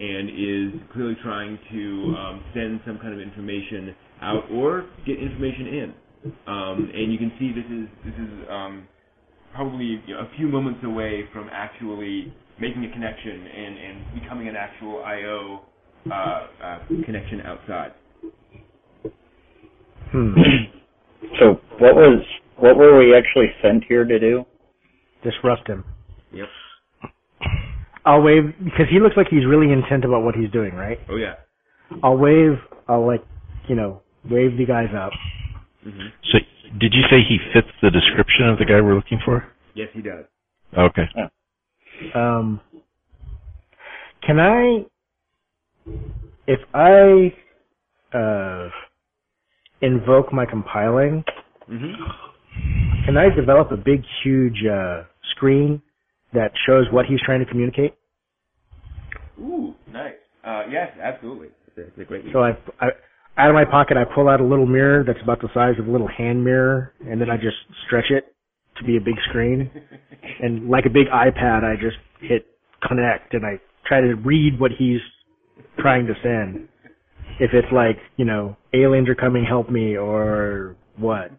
and 0.00 0.28
is 0.30 0.80
clearly 0.92 1.16
trying 1.22 1.58
to 1.72 2.14
um, 2.18 2.44
send 2.54 2.80
some 2.86 2.98
kind 2.98 3.12
of 3.14 3.20
information 3.20 3.94
out 4.22 4.44
or 4.52 4.86
get 5.06 5.18
information 5.18 5.66
in. 5.66 5.94
Um, 6.46 6.90
and 6.94 7.12
you 7.12 7.18
can 7.18 7.32
see 7.38 7.52
this 7.52 7.66
is 7.70 7.88
this 8.04 8.14
is 8.14 8.48
um, 8.50 8.88
probably 9.54 10.02
you 10.06 10.14
know, 10.14 10.20
a 10.20 10.36
few 10.36 10.48
moments 10.48 10.80
away 10.84 11.24
from 11.32 11.48
actually 11.52 12.32
making 12.60 12.84
a 12.84 12.92
connection 12.92 13.46
and, 13.46 13.78
and 13.78 14.20
becoming 14.20 14.48
an 14.48 14.56
actual 14.56 15.02
I/O 15.04 15.60
uh, 16.10 16.14
uh, 16.14 16.78
connection 17.04 17.40
outside. 17.42 17.92
Hmm. 20.12 20.34
so 21.38 21.60
what 21.78 21.94
was 21.94 22.24
what 22.56 22.76
were 22.76 22.98
we 22.98 23.14
actually 23.14 23.52
sent 23.62 23.84
here 23.88 24.04
to 24.04 24.18
do? 24.18 24.44
Disrupt 25.22 25.68
him. 25.68 25.84
Yep. 26.32 26.48
I'll 28.04 28.22
wave 28.22 28.54
because 28.64 28.86
he 28.90 29.00
looks 29.00 29.16
like 29.16 29.28
he's 29.28 29.44
really 29.46 29.72
intent 29.72 30.04
about 30.04 30.22
what 30.22 30.34
he's 30.34 30.50
doing, 30.50 30.74
right? 30.74 30.98
Oh 31.08 31.16
yeah. 31.16 31.34
I'll 32.02 32.16
wave. 32.16 32.58
I'll 32.88 33.06
like, 33.06 33.24
you 33.68 33.74
know, 33.74 34.02
wave 34.30 34.56
the 34.56 34.66
guys 34.66 34.88
up. 34.96 35.12
hmm 35.82 36.08
So, 36.32 36.38
did 36.78 36.94
you 36.94 37.02
say 37.10 37.22
he 37.26 37.38
fits 37.52 37.68
the 37.82 37.90
description 37.90 38.48
of 38.48 38.58
the 38.58 38.64
guy 38.64 38.80
we're 38.80 38.94
looking 38.94 39.20
for? 39.24 39.46
Yes, 39.74 39.88
he 39.92 40.02
does. 40.02 40.24
Okay. 40.76 41.08
Um, 42.14 42.60
can 44.26 44.38
I, 44.38 44.84
if 46.46 46.60
I, 46.74 47.34
uh, 48.16 48.68
invoke 49.80 50.32
my 50.32 50.44
compiling, 50.46 51.24
hmm 51.66 51.92
can 53.08 53.16
I 53.16 53.34
develop 53.34 53.70
a 53.72 53.76
big, 53.78 54.02
huge 54.22 54.62
uh, 54.70 55.04
screen 55.34 55.80
that 56.34 56.50
shows 56.66 56.84
what 56.92 57.06
he's 57.06 57.20
trying 57.24 57.40
to 57.40 57.46
communicate? 57.46 57.94
Ooh, 59.40 59.74
nice. 59.90 60.12
Uh, 60.44 60.64
yes, 60.70 60.90
absolutely. 61.02 61.48
It's 61.68 61.78
a, 61.78 61.80
it's 61.86 61.98
a 61.98 62.04
great. 62.04 62.26
So 62.34 62.40
I, 62.40 62.50
I, 62.82 62.88
out 63.38 63.48
of 63.48 63.54
my 63.54 63.64
pocket, 63.64 63.96
I 63.96 64.04
pull 64.14 64.28
out 64.28 64.42
a 64.42 64.44
little 64.44 64.66
mirror 64.66 65.04
that's 65.06 65.22
about 65.22 65.40
the 65.40 65.48
size 65.54 65.74
of 65.78 65.88
a 65.88 65.90
little 65.90 66.06
hand 66.06 66.44
mirror, 66.44 66.92
and 67.08 67.18
then 67.18 67.30
I 67.30 67.36
just 67.36 67.56
stretch 67.86 68.10
it 68.10 68.34
to 68.76 68.84
be 68.84 68.98
a 68.98 69.00
big 69.00 69.16
screen. 69.30 69.70
And 70.40 70.68
like 70.68 70.84
a 70.84 70.90
big 70.90 71.06
iPad, 71.06 71.64
I 71.64 71.74
just 71.80 71.96
hit 72.20 72.46
connect, 72.86 73.32
and 73.32 73.46
I 73.46 73.58
try 73.86 74.02
to 74.02 74.14
read 74.14 74.60
what 74.60 74.72
he's 74.78 75.00
trying 75.78 76.06
to 76.06 76.12
send. 76.22 76.68
If 77.40 77.54
it's 77.54 77.72
like, 77.72 77.96
you 78.18 78.26
know, 78.26 78.57
aliens 78.72 79.08
are 79.08 79.14
coming, 79.14 79.44
help 79.44 79.70
me, 79.70 79.96
or 79.96 80.76
what? 80.96 81.30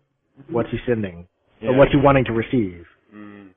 What's 0.49 0.69
he 0.71 0.77
sending? 0.87 1.27
Or 1.61 1.75
what's 1.75 1.91
he 1.91 1.97
wanting 1.97 2.25
to 2.25 2.31
receive? 2.31 2.85
Mm. 3.13 3.49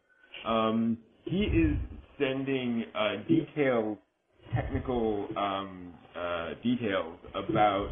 Um, 0.44 0.98
he 1.24 1.44
is 1.44 1.76
sending 2.18 2.84
uh, 2.94 3.16
detailed 3.28 3.98
technical 4.54 5.28
um, 5.36 5.94
uh, 6.16 6.50
details 6.62 7.16
about 7.34 7.88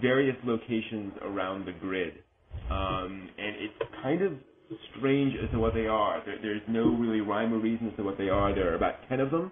various 0.00 0.36
locations 0.44 1.12
around 1.22 1.66
the 1.66 1.72
grid, 1.72 2.14
um, 2.70 3.28
and 3.38 3.56
it's 3.56 3.92
kind 4.02 4.22
of 4.22 4.32
strange 4.96 5.34
as 5.42 5.50
to 5.50 5.58
what 5.58 5.74
they 5.74 5.86
are. 5.86 6.22
There, 6.24 6.36
there's 6.40 6.62
no 6.68 6.84
really 6.84 7.20
rhyme 7.20 7.52
or 7.52 7.58
reason 7.58 7.88
as 7.88 7.96
to 7.96 8.02
what 8.02 8.18
they 8.18 8.28
are. 8.28 8.54
There 8.54 8.72
are 8.72 8.76
about 8.76 8.96
ten 9.08 9.20
of 9.20 9.30
them, 9.30 9.50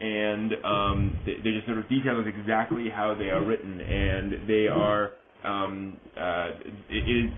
and 0.00 0.52
um, 0.64 1.18
they, 1.26 1.34
they're 1.42 1.54
just 1.54 1.66
sort 1.66 1.78
of 1.78 1.88
detailed 1.88 2.26
as 2.26 2.34
exactly 2.38 2.88
how 2.94 3.14
they 3.14 3.30
are 3.30 3.44
written, 3.44 3.80
and 3.80 4.48
they 4.48 4.68
are 4.68 5.12
um, 5.44 5.98
uh, 6.18 6.50
it 6.88 7.08
is 7.08 7.30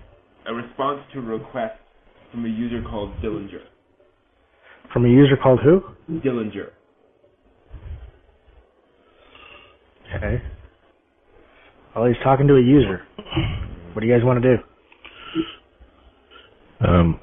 a 0.47 0.53
response 0.53 1.01
to 1.13 1.19
a 1.19 1.21
request 1.21 1.75
from 2.31 2.45
a 2.45 2.49
user 2.49 2.81
called 2.89 3.11
Dillinger. 3.21 3.63
From 4.93 5.05
a 5.05 5.09
user 5.09 5.35
called 5.41 5.59
who? 5.63 5.81
Dillinger. 6.09 6.69
Okay. 10.15 10.41
Well, 11.95 12.05
he's 12.05 12.15
talking 12.23 12.47
to 12.47 12.55
a 12.55 12.61
user. 12.61 13.01
What 13.93 14.01
do 14.01 14.07
you 14.07 14.13
guys 14.13 14.23
want 14.23 14.41
to 14.41 14.57
do? 14.57 14.63
Um, 16.87 17.19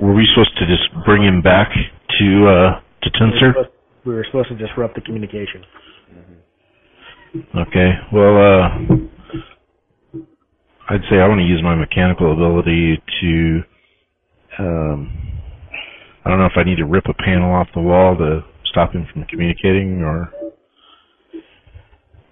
were 0.00 0.14
we 0.14 0.26
supposed 0.32 0.56
to 0.58 0.66
just 0.66 0.88
bring 1.04 1.22
him 1.22 1.42
back 1.42 1.70
to 1.72 2.46
uh, 2.48 2.80
to 3.02 3.10
We 3.20 3.26
were 3.26 3.36
Tenzer? 3.36 3.77
Supposed- 4.08 4.08
We 4.08 4.14
were 4.14 4.24
supposed 4.24 4.48
to 4.48 4.66
disrupt 4.66 4.94
the 4.94 5.00
communication. 5.02 5.64
Okay. 7.54 7.92
Well, 8.12 8.36
uh, 8.38 8.68
I'd 10.90 11.02
say 11.10 11.16
I 11.20 11.28
want 11.28 11.40
to 11.40 11.46
use 11.46 11.62
my 11.62 11.74
mechanical 11.74 12.32
ability 12.32 13.02
to. 13.20 13.62
Um, 14.58 15.18
I 16.24 16.30
don't 16.30 16.38
know 16.38 16.46
if 16.46 16.56
I 16.56 16.64
need 16.64 16.78
to 16.78 16.86
rip 16.86 17.04
a 17.08 17.14
panel 17.14 17.52
off 17.52 17.68
the 17.74 17.80
wall 17.80 18.16
to 18.16 18.44
stop 18.64 18.92
him 18.92 19.06
from 19.12 19.24
communicating, 19.24 20.02
or 20.02 20.30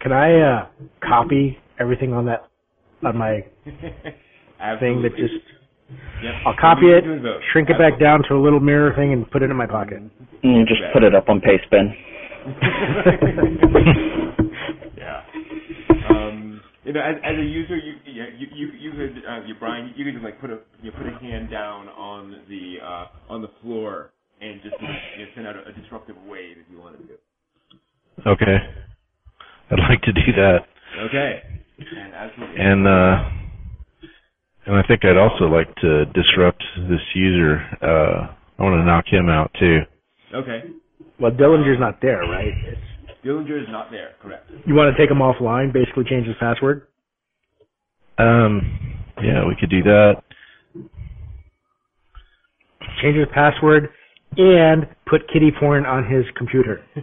Can 0.00 0.12
I 0.12 0.40
uh, 0.40 0.66
copy 1.00 1.58
everything 1.78 2.12
on 2.12 2.26
that 2.26 2.48
on 3.04 3.16
my 3.16 3.44
thing 4.80 5.02
that 5.02 5.16
just 5.16 5.34
Yep. 6.22 6.34
I'll 6.46 6.56
copy 6.56 6.90
it, 6.90 7.02
can 7.04 7.18
do 7.18 7.22
both. 7.22 7.42
shrink 7.52 7.70
it 7.70 7.78
back 7.78 8.00
down 8.00 8.22
to 8.28 8.34
a 8.34 8.40
little 8.42 8.60
mirror 8.60 8.92
thing, 8.96 9.12
and 9.12 9.30
put 9.30 9.42
it 9.42 9.50
in 9.50 9.56
my 9.56 9.66
pocket. 9.66 10.02
Mm, 10.44 10.66
just 10.66 10.80
put 10.92 11.04
it 11.04 11.14
up 11.14 11.28
on 11.28 11.40
Pastebin. 11.40 11.94
yeah. 14.96 15.22
Um, 16.08 16.60
you 16.84 16.92
know, 16.92 17.00
as, 17.00 17.16
as 17.24 17.38
a 17.38 17.42
user, 17.42 17.76
you 17.76 17.94
yeah, 18.06 18.26
you 18.36 18.46
you, 18.54 18.68
you 18.78 18.90
could 18.92 19.22
uh, 19.28 19.40
you 19.46 19.54
Brian, 19.58 19.92
you 19.96 20.04
could 20.04 20.14
just 20.14 20.24
like 20.24 20.40
put 20.40 20.50
a 20.50 20.58
you 20.82 20.92
put 20.92 21.06
a 21.06 21.18
hand 21.18 21.50
down 21.50 21.88
on 21.88 22.42
the 22.48 22.76
uh, 22.82 23.06
on 23.28 23.42
the 23.42 23.50
floor 23.62 24.12
and 24.40 24.60
just 24.62 24.76
you 24.80 24.88
know, 25.24 25.30
send 25.34 25.46
out 25.46 25.56
a, 25.56 25.68
a 25.68 25.72
disruptive 25.72 26.16
wave 26.28 26.56
if 26.58 26.66
you 26.70 26.78
wanted 26.80 27.00
to. 27.08 28.30
okay. 28.30 28.56
I'd 29.70 29.78
like 29.90 30.00
to 30.02 30.12
do 30.12 30.32
that, 30.36 30.60
Okay. 30.98 31.42
And 31.96 32.14
absolutely. 32.14 32.60
and 32.60 32.86
uh, 32.86 33.28
and 34.66 34.76
I 34.76 34.82
think 34.86 35.04
I'd 35.04 35.16
also 35.16 35.44
like 35.44 35.74
to 35.76 36.04
disrupt 36.06 36.62
this 36.88 37.00
user. 37.14 37.60
Uh, 37.80 38.34
I 38.58 38.62
want 38.62 38.80
to 38.80 38.84
knock 38.84 39.04
him 39.06 39.28
out 39.28 39.50
too. 39.58 39.80
okay. 40.34 40.64
Well, 41.18 41.32
Dillinger's 41.32 41.80
not 41.80 42.00
there, 42.02 42.20
right? 42.20 42.52
It's, 42.66 42.80
Dillinger 43.24 43.60
is 43.62 43.68
not 43.70 43.90
there. 43.90 44.10
Correct. 44.22 44.50
you 44.66 44.74
want 44.74 44.94
to 44.94 45.02
take 45.02 45.10
him 45.10 45.18
offline, 45.18 45.72
basically 45.72 46.04
change 46.08 46.26
his 46.26 46.36
password. 46.38 46.86
Um, 48.18 49.02
yeah, 49.22 49.46
we 49.46 49.56
could 49.58 49.70
do 49.70 49.82
that. 49.82 50.22
Change 53.02 53.16
his 53.16 53.26
password, 53.34 53.90
and 54.36 54.86
put 55.08 55.22
kitty 55.32 55.50
porn 55.58 55.86
on 55.86 56.04
his 56.10 56.24
computer. 56.36 56.84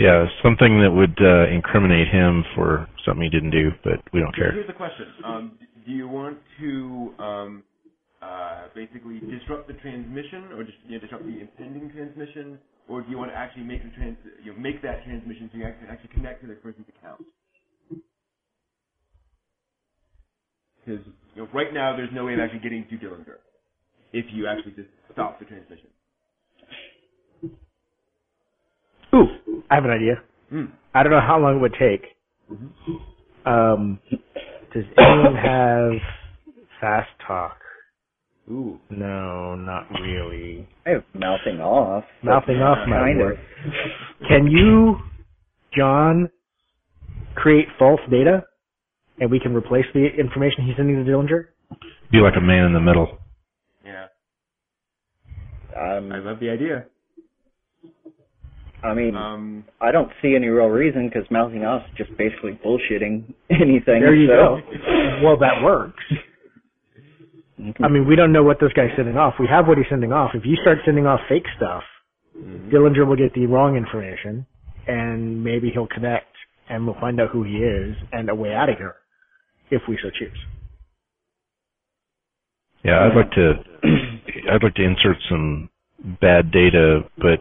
Yeah, 0.00 0.24
something 0.42 0.80
that 0.80 0.90
would 0.90 1.14
uh, 1.20 1.52
incriminate 1.52 2.08
him 2.08 2.42
for 2.56 2.88
something 3.04 3.22
he 3.22 3.28
didn't 3.28 3.50
do, 3.50 3.70
but 3.84 4.00
we 4.12 4.20
don't 4.20 4.34
care. 4.34 4.50
Here's 4.50 4.66
the 4.66 4.72
question: 4.72 5.06
um, 5.22 5.58
Do 5.86 5.92
you 5.92 6.08
want 6.08 6.38
to 6.58 7.14
um, 7.22 7.62
uh, 8.22 8.68
basically 8.74 9.20
disrupt 9.20 9.68
the 9.68 9.74
transmission, 9.74 10.50
or 10.56 10.64
just 10.64 10.78
you 10.88 10.96
know, 10.96 10.98
disrupt 10.98 11.24
the 11.26 11.38
impending 11.40 11.92
transmission, 11.92 12.58
or 12.88 13.02
do 13.02 13.10
you 13.10 13.18
want 13.18 13.30
to 13.30 13.36
actually 13.36 13.64
make 13.64 13.84
the 13.84 13.90
trans 13.90 14.16
you 14.42 14.52
know, 14.52 14.58
make 14.58 14.82
that 14.82 15.04
transmission 15.04 15.50
so 15.52 15.58
you 15.58 15.64
can 15.64 15.88
actually 15.90 16.10
connect 16.14 16.40
to 16.40 16.48
the 16.48 16.54
person's 16.54 16.86
account? 16.98 17.22
Because 20.80 21.04
you 21.36 21.42
know, 21.42 21.48
right 21.52 21.72
now 21.72 21.94
there's 21.94 22.10
no 22.12 22.24
way 22.24 22.34
of 22.34 22.40
actually 22.40 22.60
getting 22.60 22.86
to 22.88 22.96
Dillinger 22.96 23.38
if 24.12 24.24
you 24.32 24.46
actually 24.46 24.72
just 24.72 24.88
stop 25.12 25.38
the 25.38 25.44
transmission. 25.44 25.88
Ooh, 29.14 29.26
I 29.70 29.74
have 29.74 29.84
an 29.84 29.90
idea. 29.90 30.22
Hmm. 30.50 30.64
I 30.94 31.02
don't 31.02 31.12
know 31.12 31.20
how 31.20 31.38
long 31.38 31.56
it 31.56 31.60
would 31.60 31.74
take. 31.78 32.04
Um, 33.44 33.98
does 34.74 34.84
anyone 34.98 35.34
have 35.36 35.92
fast 36.80 37.10
talk? 37.26 37.58
Ooh. 38.50 38.78
No, 38.90 39.54
not 39.54 39.86
really. 40.00 40.68
I 40.86 40.90
have 40.90 41.04
mouthing 41.14 41.60
off. 41.60 42.04
Mouthing 42.22 42.56
off 42.56 42.88
might 42.88 42.98
kind 42.98 43.18
work. 43.18 43.36
Can 44.28 44.46
you, 44.48 44.96
John, 45.76 46.28
create 47.34 47.68
false 47.78 48.00
data, 48.10 48.44
and 49.20 49.30
we 49.30 49.40
can 49.40 49.54
replace 49.54 49.86
the 49.94 50.06
information 50.18 50.66
he's 50.66 50.76
sending 50.76 51.02
to 51.04 51.10
Dillinger? 51.10 51.46
Be 52.10 52.18
like 52.18 52.34
a 52.36 52.40
man 52.40 52.66
in 52.66 52.72
the 52.72 52.80
middle. 52.80 53.18
Yeah. 53.84 54.06
Um, 55.74 56.12
I 56.12 56.18
love 56.18 56.40
the 56.40 56.50
idea. 56.50 56.86
I 58.82 58.94
mean, 58.94 59.14
Um. 59.16 59.64
I 59.80 59.92
don't 59.92 60.10
see 60.20 60.34
any 60.34 60.48
real 60.48 60.66
reason 60.66 61.08
because 61.08 61.28
mouthing 61.30 61.64
off 61.64 61.82
is 61.90 61.96
just 62.06 62.16
basically 62.18 62.58
bullshitting 62.64 63.32
anything. 63.50 64.00
There 64.02 64.14
you 64.14 64.28
so. 64.28 64.60
go. 64.60 65.20
Well, 65.24 65.36
that 65.38 65.62
works. 65.62 66.02
I 67.82 67.88
mean, 67.88 68.08
we 68.08 68.16
don't 68.16 68.32
know 68.32 68.42
what 68.42 68.58
this 68.60 68.72
guy's 68.74 68.90
sending 68.96 69.16
off. 69.16 69.34
We 69.38 69.46
have 69.46 69.68
what 69.68 69.78
he's 69.78 69.86
sending 69.88 70.12
off. 70.12 70.32
If 70.34 70.44
you 70.44 70.56
start 70.62 70.78
sending 70.84 71.06
off 71.06 71.20
fake 71.28 71.46
stuff, 71.56 71.84
mhm. 72.36 72.70
Dillinger 72.72 73.06
will 73.06 73.16
get 73.16 73.32
the 73.34 73.46
wrong 73.46 73.76
information, 73.76 74.46
and 74.88 75.44
maybe 75.44 75.70
he'll 75.70 75.86
connect, 75.86 76.34
and 76.68 76.84
we'll 76.86 76.98
find 77.00 77.20
out 77.20 77.30
who 77.30 77.44
he 77.44 77.58
is 77.58 77.94
and 78.12 78.28
a 78.30 78.34
way 78.34 78.52
out 78.52 78.68
of 78.68 78.78
here, 78.78 78.96
if 79.70 79.82
we 79.88 79.96
so 80.02 80.10
choose. 80.10 80.38
Yeah, 82.84 83.06
I'd 83.06 83.14
like 83.14 83.30
to. 83.32 83.52
I'd 84.50 84.62
like 84.64 84.74
to 84.74 84.82
insert 84.82 85.16
some 85.28 85.70
bad 86.20 86.50
data, 86.50 87.02
but 87.18 87.38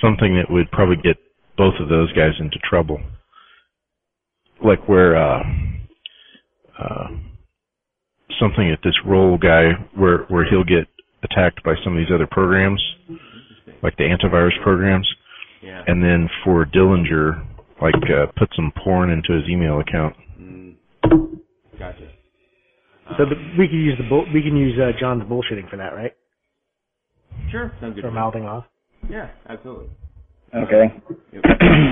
something 0.00 0.34
that 0.36 0.50
would 0.50 0.70
probably 0.70 0.96
get 0.96 1.16
both 1.56 1.74
of 1.80 1.88
those 1.88 2.12
guys 2.12 2.32
into 2.40 2.58
trouble. 2.68 3.00
Like 4.64 4.88
where 4.88 5.16
uh, 5.16 5.42
uh, 6.78 7.08
something 8.40 8.70
at 8.70 8.78
this 8.84 8.94
Roll 9.06 9.36
guy 9.38 9.72
where 9.94 10.18
where 10.28 10.48
he'll 10.48 10.64
get 10.64 10.86
attacked 11.24 11.62
by 11.64 11.74
some 11.84 11.94
of 11.94 11.98
these 11.98 12.12
other 12.14 12.28
programs, 12.30 12.82
like 13.82 13.96
the 13.96 14.04
antivirus 14.04 14.60
programs, 14.62 15.08
Yeah. 15.62 15.82
and 15.86 16.02
then 16.02 16.28
for 16.44 16.64
Dillinger, 16.66 17.44
like 17.80 17.94
uh, 18.10 18.26
put 18.36 18.48
some 18.56 18.72
porn 18.82 19.10
into 19.10 19.32
his 19.32 19.48
email 19.48 19.80
account. 19.80 20.16
Mm. 20.40 20.74
Gotcha. 21.78 22.08
So 23.18 23.24
the, 23.24 23.34
we 23.58 23.68
can 23.68 23.78
use 23.78 23.98
the 23.98 24.08
bull, 24.08 24.24
we 24.32 24.42
can 24.42 24.56
use 24.56 24.78
uh, 24.78 24.98
John's 24.98 25.24
bullshitting 25.24 25.68
for 25.68 25.76
that, 25.76 25.94
right? 25.94 26.12
Sure, 27.50 27.72
sounds 27.80 27.94
good. 27.94 28.02
For 28.02 28.10
mouthing 28.10 28.44
off. 28.44 28.64
Yeah, 29.10 29.30
absolutely. 29.48 29.88
Okay. 30.54 30.84
You 31.32 31.40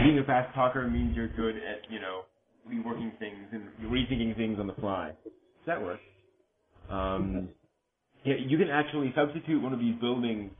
being 0.05 0.19
a 0.19 0.25
fast 0.25 0.55
talker 0.55 0.89
means 0.89 1.17
you're 1.17 1.29
good 1.29 1.57
at, 1.57 1.91
you 1.91 2.01
know, 2.01 2.23
reworking 2.69 3.19
things 3.19 3.49
and 3.53 3.65
rethinking 3.91 4.37
things 4.37 4.59
on 4.59 4.67
the 4.67 4.75
fly. 4.75 5.13
Does 5.25 5.33
That 5.67 5.83
works. 5.83 6.01
Um, 6.91 7.49
yeah, 8.25 8.35
you 8.39 8.59
can 8.59 8.69
actually 8.69 9.13
substitute 9.17 9.63
one 9.63 9.73
of 9.73 9.79
these 9.81 9.95
buildings 10.01 10.51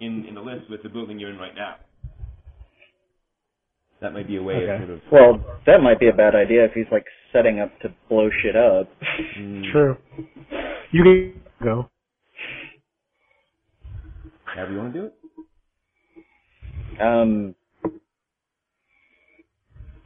in, 0.00 0.24
in 0.26 0.34
the 0.34 0.40
list 0.40 0.70
with 0.70 0.82
the 0.82 0.88
building 0.88 1.18
you're 1.18 1.30
in 1.30 1.36
right 1.38 1.54
now. 1.54 1.76
That 4.00 4.14
might 4.14 4.26
be 4.26 4.36
a 4.38 4.42
way 4.42 4.54
Okay. 4.54 4.72
of 4.72 4.78
sort 4.78 4.90
of. 4.90 5.00
Well, 5.12 5.58
that 5.66 5.82
might 5.82 6.00
be 6.00 6.08
a 6.08 6.12
bad 6.14 6.34
idea 6.34 6.64
if 6.64 6.72
he's 6.72 6.86
like 6.90 7.04
setting 7.32 7.60
up 7.60 7.78
to 7.80 7.92
blow 8.08 8.30
shit 8.42 8.56
up. 8.56 8.88
Mm, 9.38 9.70
True. 9.70 9.96
You 10.92 11.02
can 11.04 11.40
go. 11.62 11.90
However 14.44 14.72
you 14.72 14.78
want 14.78 14.94
to 14.94 15.00
do 15.00 15.06
it. 15.06 15.14
Um. 17.00 17.54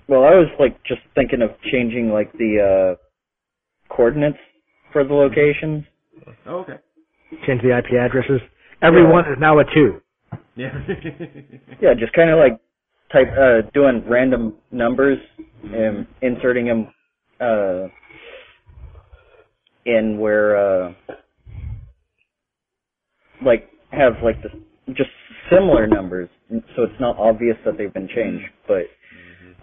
Well, 0.06 0.24
I 0.24 0.34
was 0.34 0.48
like 0.60 0.82
just 0.84 1.00
thinking 1.14 1.40
of 1.42 1.50
changing 1.72 2.10
like 2.10 2.30
the 2.34 2.96
uh 2.98 3.94
coordinates 3.94 4.38
for 4.92 5.04
the 5.04 5.14
locations. 5.14 5.84
Oh, 6.46 6.58
okay. 6.60 6.76
Change 7.46 7.62
the 7.62 7.76
IP 7.76 7.94
addresses. 7.98 8.40
Every 8.82 9.02
Yeah. 9.02 9.12
one 9.12 9.24
is 9.24 9.38
now 9.38 9.58
a 9.58 9.64
two. 9.74 10.00
Yeah. 10.56 10.72
Yeah, 11.80 11.94
just 11.98 12.12
kind 12.12 12.30
of 12.30 12.38
like 12.38 12.58
type 13.12 13.28
uh, 13.36 13.68
doing 13.72 14.04
random 14.08 14.54
numbers 14.70 15.18
and 15.64 16.06
inserting 16.22 16.66
them 16.66 16.92
uh, 17.40 17.88
in 19.86 20.18
where 20.18 20.56
uh, 20.56 20.92
like 23.44 23.68
have 23.90 24.14
like 24.22 24.36
the 24.42 24.48
just 24.94 25.10
similar 25.50 25.86
numbers, 25.86 26.28
so 26.76 26.82
it's 26.84 27.00
not 27.00 27.16
obvious 27.18 27.56
that 27.64 27.76
they've 27.78 27.92
been 27.92 28.08
changed, 28.08 28.46
but 28.68 28.84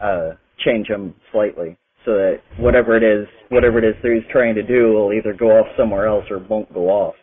uh, 0.01 0.31
change 0.59 0.87
them 0.87 1.15
slightly 1.31 1.77
so 2.05 2.13
that 2.13 2.41
whatever 2.57 2.95
it 2.97 3.03
is, 3.03 3.27
whatever 3.49 3.77
it 3.77 3.83
is 3.83 3.95
that 4.01 4.11
he's 4.11 4.31
trying 4.31 4.55
to 4.55 4.63
do 4.63 4.93
will 4.93 5.13
either 5.13 5.33
go 5.33 5.47
off 5.59 5.67
somewhere 5.77 6.07
else 6.07 6.25
or 6.31 6.39
won't 6.39 6.71
go 6.73 6.89
off. 6.89 7.15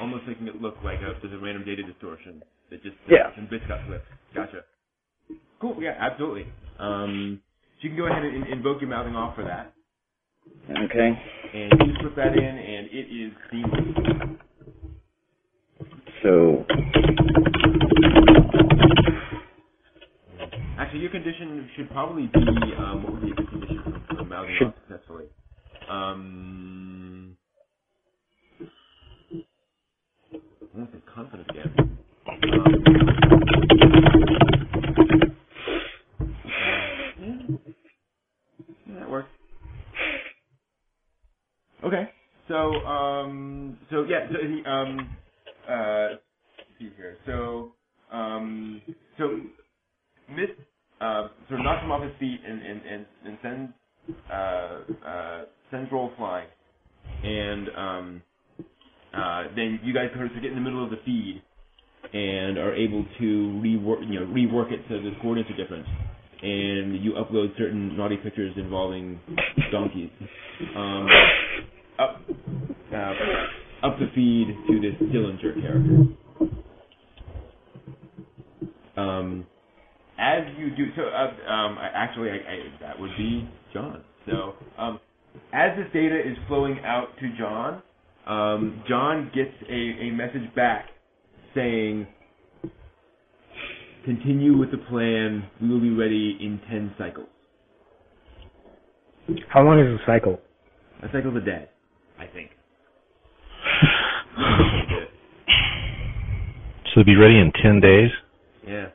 Almost 0.00 0.26
making 0.26 0.48
it 0.48 0.60
look 0.60 0.76
like 0.84 0.98
a, 1.00 1.14
there's 1.22 1.32
a 1.32 1.38
random 1.38 1.64
data 1.64 1.82
distortion 1.82 2.42
that 2.70 2.82
just 2.82 2.96
Yeah. 3.08 3.34
some 3.36 3.46
bits 3.46 3.64
got 3.68 3.86
flipped. 3.86 4.06
Gotcha. 4.34 4.64
Cool. 5.60 5.76
Yeah, 5.80 5.96
absolutely. 5.98 6.46
Um, 6.78 7.40
so 7.78 7.84
you 7.84 7.90
can 7.90 7.96
go 7.96 8.06
ahead 8.06 8.24
and 8.24 8.46
invoke 8.48 8.80
your 8.80 8.90
mouthing 8.90 9.14
off 9.14 9.36
for 9.36 9.44
that, 9.44 9.72
Okay. 10.70 11.18
and 11.54 11.72
you 11.80 11.86
just 11.92 12.02
put 12.02 12.16
that 12.16 12.34
in, 12.36 12.44
and 12.58 12.88
it 12.90 13.06
is 13.10 13.32
seamless. 13.50 13.84
So 16.22 16.64
Actually, 20.82 21.00
your 21.02 21.10
condition 21.12 21.70
should 21.76 21.90
probably 21.90 22.28
be 22.28 22.74
um, 22.76 23.04
what 23.04 23.14
would 23.14 23.22
be 23.22 23.30
a 23.32 23.34
good 23.34 23.48
condition 23.50 23.82
for, 23.84 24.16
for 24.16 24.24
mouthing 24.24 24.56
Should- 24.58 24.68
off 24.68 24.74
successfully? 24.88 25.26
Um, 25.88 27.36
to 30.60 30.88
say 30.92 30.98
confident 31.14 31.50
again. 31.50 31.98
Um, 32.52 32.84
yeah. 37.20 37.38
Yeah, 38.88 39.00
that 39.00 39.10
works. 39.10 39.30
Okay. 41.84 42.10
So, 42.48 42.84
um, 42.86 43.78
so 43.90 44.04
yeah, 44.04 44.28
so 44.32 44.38
he, 44.48 44.64
um, 44.64 45.16
uh, 45.68 46.08
let's 46.10 46.22
see 46.80 46.90
here. 46.96 47.18
So, 47.26 47.72
um, 48.12 48.82
so 49.18 49.40
Mist 50.30 50.52
uh, 51.00 51.28
sort 51.48 51.60
of 51.60 51.64
knocks 51.66 51.82
him 51.84 51.92
off 51.92 52.02
his 52.02 52.12
feet 52.20 52.40
and 52.46 52.62
and 52.62 52.82
and, 52.86 53.06
and 53.26 53.38
sends 53.42 53.72
uh, 54.30 54.80
uh, 55.06 55.44
sends 55.70 55.92
roll 55.92 56.12
flying, 56.16 56.48
and 57.24 57.68
um, 57.76 58.22
uh, 59.14 59.44
then 59.56 59.80
you 59.84 59.94
guys 59.94 60.10
sort 60.14 60.26
of 60.28 60.34
get 60.34 60.46
in 60.46 60.54
the 60.56 60.60
middle 60.62 60.84
of 60.84 60.90
the 60.90 60.98
feed 61.04 61.42
and 62.14 62.58
are 62.58 62.74
able 62.74 63.04
to 63.20 63.60
rework 63.64 64.02
you 64.12 64.20
know 64.20 64.26
rework 64.26 64.72
it 64.72 64.80
so 64.88 65.00
the 65.00 65.12
coordinates 65.22 65.50
are 65.50 65.56
different, 65.56 65.86
and 66.42 67.04
you 67.04 67.12
upload 67.12 67.56
certain 67.58 67.96
naughty 67.96 68.18
involving 68.56 69.20
donkeys 69.70 70.10
um, 70.76 71.08
up 71.98 72.20
uh, 72.94 73.12
up 73.82 73.98
the 73.98 74.06
feed 74.14 74.48
to 74.68 74.80
this 74.80 74.94
Dillinger 75.10 75.60
character. 75.60 76.04
Um, 78.96 79.46
as 80.18 80.42
you 80.58 80.70
do 80.76 80.86
so, 80.94 81.02
uh, 81.02 81.50
um, 81.50 81.78
actually, 81.80 82.30
I, 82.30 82.34
I, 82.34 82.58
that 82.80 83.00
would 83.00 83.10
be 83.16 83.48
John. 83.72 84.04
So, 84.26 84.54
um, 84.78 85.00
as 85.52 85.76
this 85.76 85.86
data 85.92 86.18
is 86.18 86.36
flowing 86.46 86.78
out 86.84 87.08
to 87.20 87.36
John, 87.38 87.82
um, 88.26 88.84
John 88.88 89.30
gets 89.34 89.50
a, 89.68 89.72
a 89.72 90.10
message 90.12 90.54
back 90.54 90.86
saying, 91.54 92.06
"Continue 94.04 94.56
with 94.56 94.70
the 94.70 94.78
plan. 94.78 95.44
We 95.60 95.68
will 95.68 95.80
be 95.80 95.90
ready 95.90 96.38
in 96.40 96.60
ten 96.70 96.94
cycles. 96.98 97.31
How 99.48 99.62
long 99.62 99.78
is 99.78 99.86
the 99.86 99.98
cycle? 100.06 100.40
A 101.02 101.08
cycle's 101.12 101.36
a 101.36 101.40
day, 101.40 101.68
I 102.18 102.26
think." 102.26 102.50
So 106.94 107.02
be 107.02 107.16
ready 107.16 107.38
in 107.38 107.50
10 107.62 107.80
days? 107.80 108.10
yeah. 108.68 108.88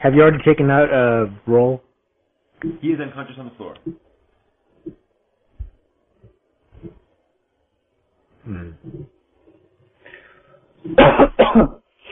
Have 0.00 0.14
you 0.14 0.22
already 0.22 0.38
taken 0.44 0.70
out 0.70 0.92
a 0.92 1.26
roll? 1.44 1.82
He 2.80 2.88
is 2.88 3.00
unconscious 3.00 3.34
on 3.36 3.46
the 3.46 3.54
floor. 3.56 3.74
Hmm. 8.44 8.70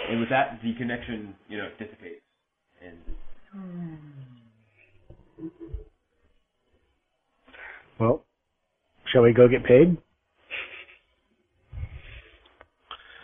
And 0.09 0.21
with 0.21 0.29
that, 0.31 0.61
the 0.65 0.75
connection, 0.75 1.35
you 1.49 1.59
know, 1.59 1.69
dissipates. 1.79 2.23
And 2.85 2.99
Well, 7.99 8.25
shall 9.13 9.23
we 9.23 9.33
go 9.33 9.49
get 9.49 9.65
paid? 9.65 9.97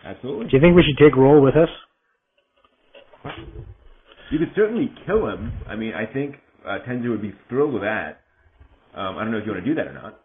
absolutely. 0.04 0.46
Do 0.46 0.56
you 0.56 0.60
think 0.60 0.76
we 0.76 0.82
should 0.82 1.02
take 1.02 1.16
roll 1.16 1.40
with 1.42 1.54
us? 1.56 1.68
You 4.30 4.38
could 4.38 4.52
certainly 4.56 4.90
kill 5.06 5.28
him. 5.28 5.52
I 5.68 5.76
mean, 5.76 5.92
I 5.94 6.10
think 6.12 6.36
uh, 6.66 6.78
Tenzer 6.88 7.10
would 7.10 7.22
be 7.22 7.34
thrilled 7.48 7.72
with 7.72 7.82
that. 7.82 8.22
Um, 8.94 9.16
I 9.16 9.24
don't 9.24 9.32
know 9.32 9.38
if 9.38 9.46
you 9.46 9.52
want 9.52 9.64
to 9.64 9.70
do 9.70 9.74
that 9.76 9.86
or 9.86 9.92
not. 9.92 10.20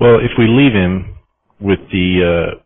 Well, 0.00 0.16
if 0.16 0.32
we 0.38 0.46
leave 0.46 0.72
him 0.72 1.16
with 1.60 1.78
the 1.90 2.52
uh, 2.54 2.60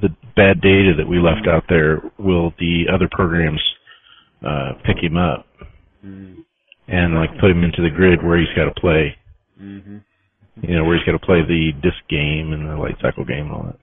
the 0.00 0.08
bad 0.36 0.60
data 0.60 0.92
that 0.98 1.08
we 1.08 1.18
left 1.18 1.48
out 1.48 1.64
there, 1.68 2.00
will 2.18 2.52
the 2.58 2.84
other 2.92 3.08
programs 3.10 3.60
uh, 4.46 4.72
pick 4.84 5.02
him 5.02 5.16
up 5.16 5.46
Mm. 6.04 6.36
and 6.88 7.14
like 7.14 7.38
put 7.38 7.50
him 7.50 7.62
into 7.62 7.82
the 7.82 7.90
grid 7.90 8.22
where 8.24 8.38
he's 8.38 8.48
got 8.56 8.64
to 8.72 8.80
play? 8.80 9.16
Mm-hmm. 9.60 9.98
You 10.62 10.76
know, 10.76 10.84
where 10.84 10.96
he's 10.96 11.04
got 11.04 11.12
to 11.12 11.18
play 11.18 11.42
the 11.42 11.72
disc 11.82 11.98
game 12.08 12.52
and 12.52 12.68
the 12.68 12.76
light 12.76 12.96
cycle 13.02 13.24
game 13.24 13.46
and 13.46 13.52
all 13.52 13.62
that. 13.64 13.76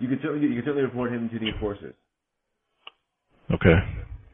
You 0.00 0.08
can 0.08 0.18
certainly 0.22 0.48
you 0.48 0.54
can 0.54 0.62
certainly 0.64 0.82
report 0.82 1.12
him 1.12 1.28
to 1.30 1.38
the 1.38 1.48
enforcers 1.48 1.94
Okay. 3.52 3.74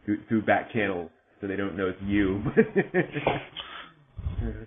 through, 0.05 0.19
through 0.29 0.43
back 0.43 0.73
channels, 0.73 1.11
so 1.41 1.47
they 1.47 1.57
don't 1.57 1.77
know 1.77 1.89
it's 1.89 1.99
you. 2.03 2.43
So 2.55 2.63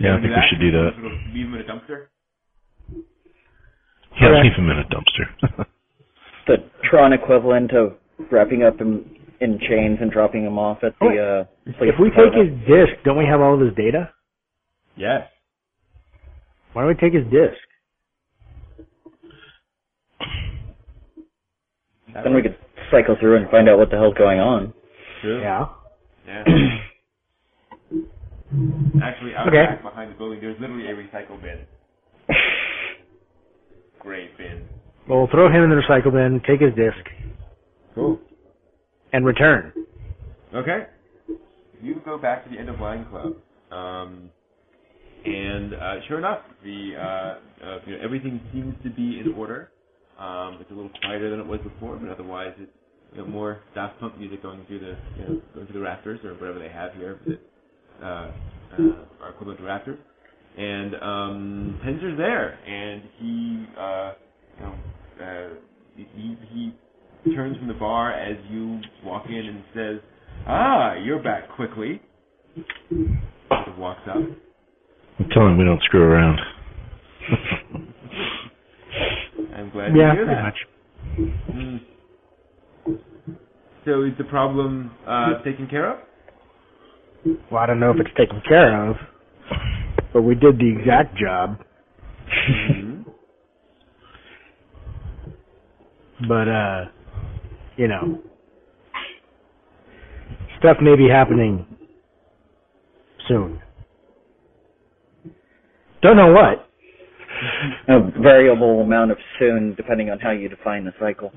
Yeah, 0.00 0.16
I 0.16 0.20
think 0.20 0.34
we 0.34 0.42
should 0.50 0.60
do 0.60 0.70
that. 0.72 0.90
Sort 1.00 1.06
of 1.06 1.12
leave 1.32 1.46
him 1.46 1.54
in 1.54 1.60
a 1.60 1.64
dumpster. 1.64 2.06
Yeah, 4.20 4.28
Okay. 4.28 4.42
leave 4.42 4.52
him 4.58 4.70
in 4.70 4.78
a 4.78 4.84
dumpster. 4.84 5.66
the 6.48 6.56
Tron 6.90 7.12
equivalent 7.12 7.72
of 7.72 7.92
wrapping 8.32 8.62
up 8.64 8.80
in, 8.80 9.04
in 9.40 9.58
chains 9.60 9.98
and 10.00 10.10
dropping 10.10 10.44
him 10.44 10.58
off 10.58 10.78
at 10.82 10.94
the 11.00 11.46
uh, 11.46 11.70
If 11.80 11.94
we 12.00 12.10
take 12.10 12.34
his 12.34 12.50
disc, 12.66 12.92
don't 13.04 13.16
we 13.18 13.24
have 13.26 13.40
all 13.40 13.54
of 13.54 13.60
his 13.60 13.74
data? 13.76 14.10
Yes. 14.96 15.28
Why 16.72 16.82
don't 16.82 16.88
we 16.88 16.94
take 16.96 17.14
his 17.14 17.24
disc? 17.30 17.58
That 22.14 22.24
then 22.24 22.34
we 22.34 22.42
could 22.42 22.56
cycle 22.90 23.16
through 23.20 23.36
and 23.36 23.50
find 23.50 23.68
out 23.68 23.78
what 23.78 23.90
the 23.90 23.96
hell's 23.96 24.14
going 24.14 24.40
on. 24.40 24.72
True. 25.22 25.40
Yeah. 25.40 25.66
Yeah. 26.26 26.44
Actually, 29.02 29.34
out 29.36 29.48
Okay. 29.48 29.64
back 29.66 29.82
behind 29.82 30.12
the 30.12 30.16
building, 30.16 30.40
there's 30.40 30.58
literally 30.60 30.86
a 30.90 30.94
recycle 30.94 31.40
bin. 31.40 31.58
Great 34.00 34.36
bin. 34.38 34.64
Well, 35.08 35.20
we'll 35.20 35.30
throw 35.30 35.48
him 35.48 35.64
in 35.64 35.70
the 35.70 35.76
recycle 35.76 36.12
bin, 36.12 36.42
take 36.46 36.60
his 36.60 36.74
disc, 36.74 36.98
Cool. 37.94 38.20
and 39.14 39.24
return. 39.24 39.72
Okay. 40.54 40.86
You 41.82 42.02
go 42.04 42.18
back 42.18 42.44
to 42.44 42.50
the 42.50 42.58
end 42.58 42.68
of 42.68 42.78
line 42.78 43.06
club, 43.06 43.36
um, 43.70 44.28
and 45.24 45.74
uh, 45.74 45.94
sure 46.08 46.18
enough, 46.18 46.40
the 46.62 46.92
uh, 46.98 47.64
uh, 47.64 47.78
you 47.86 47.96
know, 47.96 48.02
everything 48.02 48.40
seems 48.52 48.74
to 48.82 48.90
be 48.90 49.20
in 49.20 49.32
order. 49.34 49.70
Um, 50.18 50.58
it's 50.60 50.70
a 50.70 50.74
little 50.74 50.90
quieter 51.00 51.30
than 51.30 51.40
it 51.40 51.46
was 51.46 51.60
before, 51.60 51.96
but 51.96 52.10
otherwise 52.10 52.52
it's 52.58 52.70
you 53.12 53.22
know, 53.22 53.26
more 53.26 53.60
Daft 53.74 53.98
Punk 54.00 54.18
music 54.18 54.42
going 54.42 54.66
through 54.66 54.80
the 54.80 54.96
you 55.16 55.22
know, 55.22 55.42
going 55.54 55.66
through 55.66 55.80
the 55.80 55.80
rafters 55.80 56.20
or 56.24 56.34
whatever 56.34 56.58
they 56.58 56.68
have 56.68 56.92
here 56.94 57.18
that 57.26 57.40
uh, 58.04 58.30
uh, 58.78 59.22
are 59.22 59.30
equivalent 59.30 59.60
to 59.60 59.64
rafters. 59.64 59.98
And 60.58 60.94
um, 60.96 61.80
Tenzer's 61.84 62.18
there, 62.18 62.58
and 62.66 63.02
he 63.18 63.66
uh, 63.78 64.12
know 64.60 64.74
uh, 65.22 65.48
he 65.96 66.36
he 67.24 67.34
turns 67.34 67.56
from 67.58 67.68
the 67.68 67.74
bar 67.74 68.12
as 68.12 68.36
you 68.50 68.80
walk 69.04 69.26
in 69.28 69.34
and 69.34 69.64
says, 69.74 70.00
"Ah, 70.46 70.94
you're 70.94 71.22
back 71.22 71.48
quickly." 71.50 72.00
Sort 73.48 73.68
of 73.68 73.78
walks 73.78 74.02
up. 74.08 74.16
Tell 75.32 75.46
him 75.46 75.58
we 75.58 75.64
don't 75.64 75.82
screw 75.82 76.02
around. 76.02 76.40
I'm 79.54 79.70
glad 79.70 79.96
Yeah, 79.96 80.08
to 80.10 80.14
hear 80.14 80.26
that. 80.26 80.42
much. 80.42 80.56
Mm. 81.50 81.80
so 83.84 84.02
is 84.04 84.12
the 84.18 84.24
problem 84.24 84.90
uh, 85.06 85.42
taken 85.42 85.66
care 85.66 85.90
of? 85.92 85.98
Well, 87.50 87.60
I 87.60 87.66
don't 87.66 87.80
know 87.80 87.90
if 87.90 87.96
it's 87.98 88.14
taken 88.16 88.40
care 88.48 88.88
of, 88.90 88.96
but 90.12 90.22
we 90.22 90.34
did 90.34 90.58
the 90.58 90.68
exact 90.78 91.16
job. 91.16 91.58
But 96.26 96.48
uh, 96.48 96.84
you 97.76 97.86
know, 97.86 98.20
stuff 100.58 100.78
may 100.80 100.96
be 100.96 101.08
happening 101.08 101.66
soon. 103.28 103.60
Don't 106.02 106.16
know 106.16 106.32
what. 106.32 106.64
A 107.88 108.00
variable 108.20 108.80
amount 108.80 109.12
of 109.12 109.18
soon, 109.38 109.74
depending 109.76 110.10
on 110.10 110.18
how 110.18 110.32
you 110.32 110.48
define 110.48 110.84
the 110.84 110.92
cycle. 110.98 111.30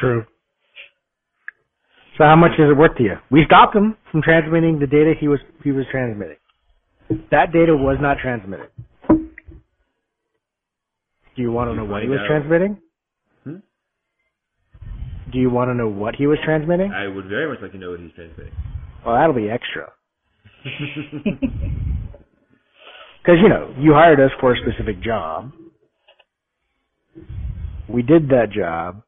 True. 0.00 0.24
So 2.18 2.24
how 2.24 2.34
much 2.34 2.52
is 2.52 2.68
it 2.70 2.76
worth 2.76 2.96
to 2.96 3.02
you? 3.04 3.14
We 3.30 3.44
stopped 3.46 3.76
him 3.76 3.96
from 4.10 4.22
transmitting 4.22 4.80
the 4.80 4.86
data 4.86 5.14
he 5.18 5.28
was 5.28 5.38
he 5.62 5.70
was 5.70 5.86
transmitting. 5.90 6.36
That 7.30 7.52
data 7.52 7.76
was 7.76 7.98
not 8.00 8.18
transmitted. 8.18 8.68
Do 11.36 11.42
you 11.42 11.52
want 11.52 11.70
to 11.70 11.74
know 11.74 11.84
what 11.84 12.02
he 12.02 12.08
was 12.08 12.20
out. 12.20 12.26
transmitting? 12.26 12.78
Hmm? 13.44 13.56
Do 15.32 15.38
you 15.38 15.50
want 15.50 15.70
to 15.70 15.74
know 15.74 15.88
what 15.88 16.16
he 16.16 16.26
was 16.26 16.38
transmitting? 16.44 16.92
I 16.92 17.06
would 17.08 17.26
very 17.28 17.48
much 17.48 17.62
like 17.62 17.72
to 17.72 17.78
know 17.78 17.90
what 17.90 18.00
he's 18.00 18.12
transmitting. 18.14 18.52
Well, 19.04 19.16
that'll 19.16 19.34
be 19.34 19.48
extra. 19.50 19.92
Because, 23.22 23.38
you 23.40 23.48
know, 23.48 23.72
you 23.78 23.92
hired 23.92 24.18
us 24.18 24.32
for 24.40 24.52
a 24.52 24.56
specific 24.56 25.00
job. 25.00 25.52
We 27.88 28.02
did 28.02 28.28
that 28.30 28.50
job. 28.50 29.02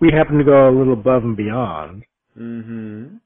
We 0.00 0.12
happened 0.12 0.38
to 0.38 0.44
go 0.44 0.68
a 0.68 0.70
little 0.76 0.92
above 0.92 1.24
and 1.24 1.36
beyond. 1.36 2.04
mm-hmm. 2.38 3.16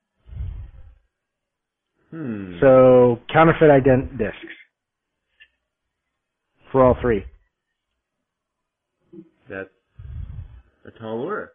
Hmm. 2.12 2.58
So, 2.60 3.18
counterfeit 3.32 3.68
ident 3.68 4.16
discs. 4.16 4.54
For 6.72 6.84
all 6.84 6.96
three. 7.00 7.24
That's 9.48 9.68
a 10.84 10.90
tall 10.98 11.20
order. 11.20 11.52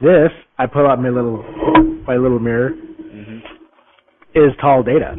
This, 0.00 0.30
I 0.58 0.66
pull 0.66 0.86
out 0.86 1.00
my 1.00 1.08
little, 1.08 1.42
my 2.06 2.16
little 2.16 2.38
mirror, 2.38 2.70
Mm-hmm. 2.70 3.38
is 4.34 4.52
tall 4.60 4.82
data. 4.82 5.14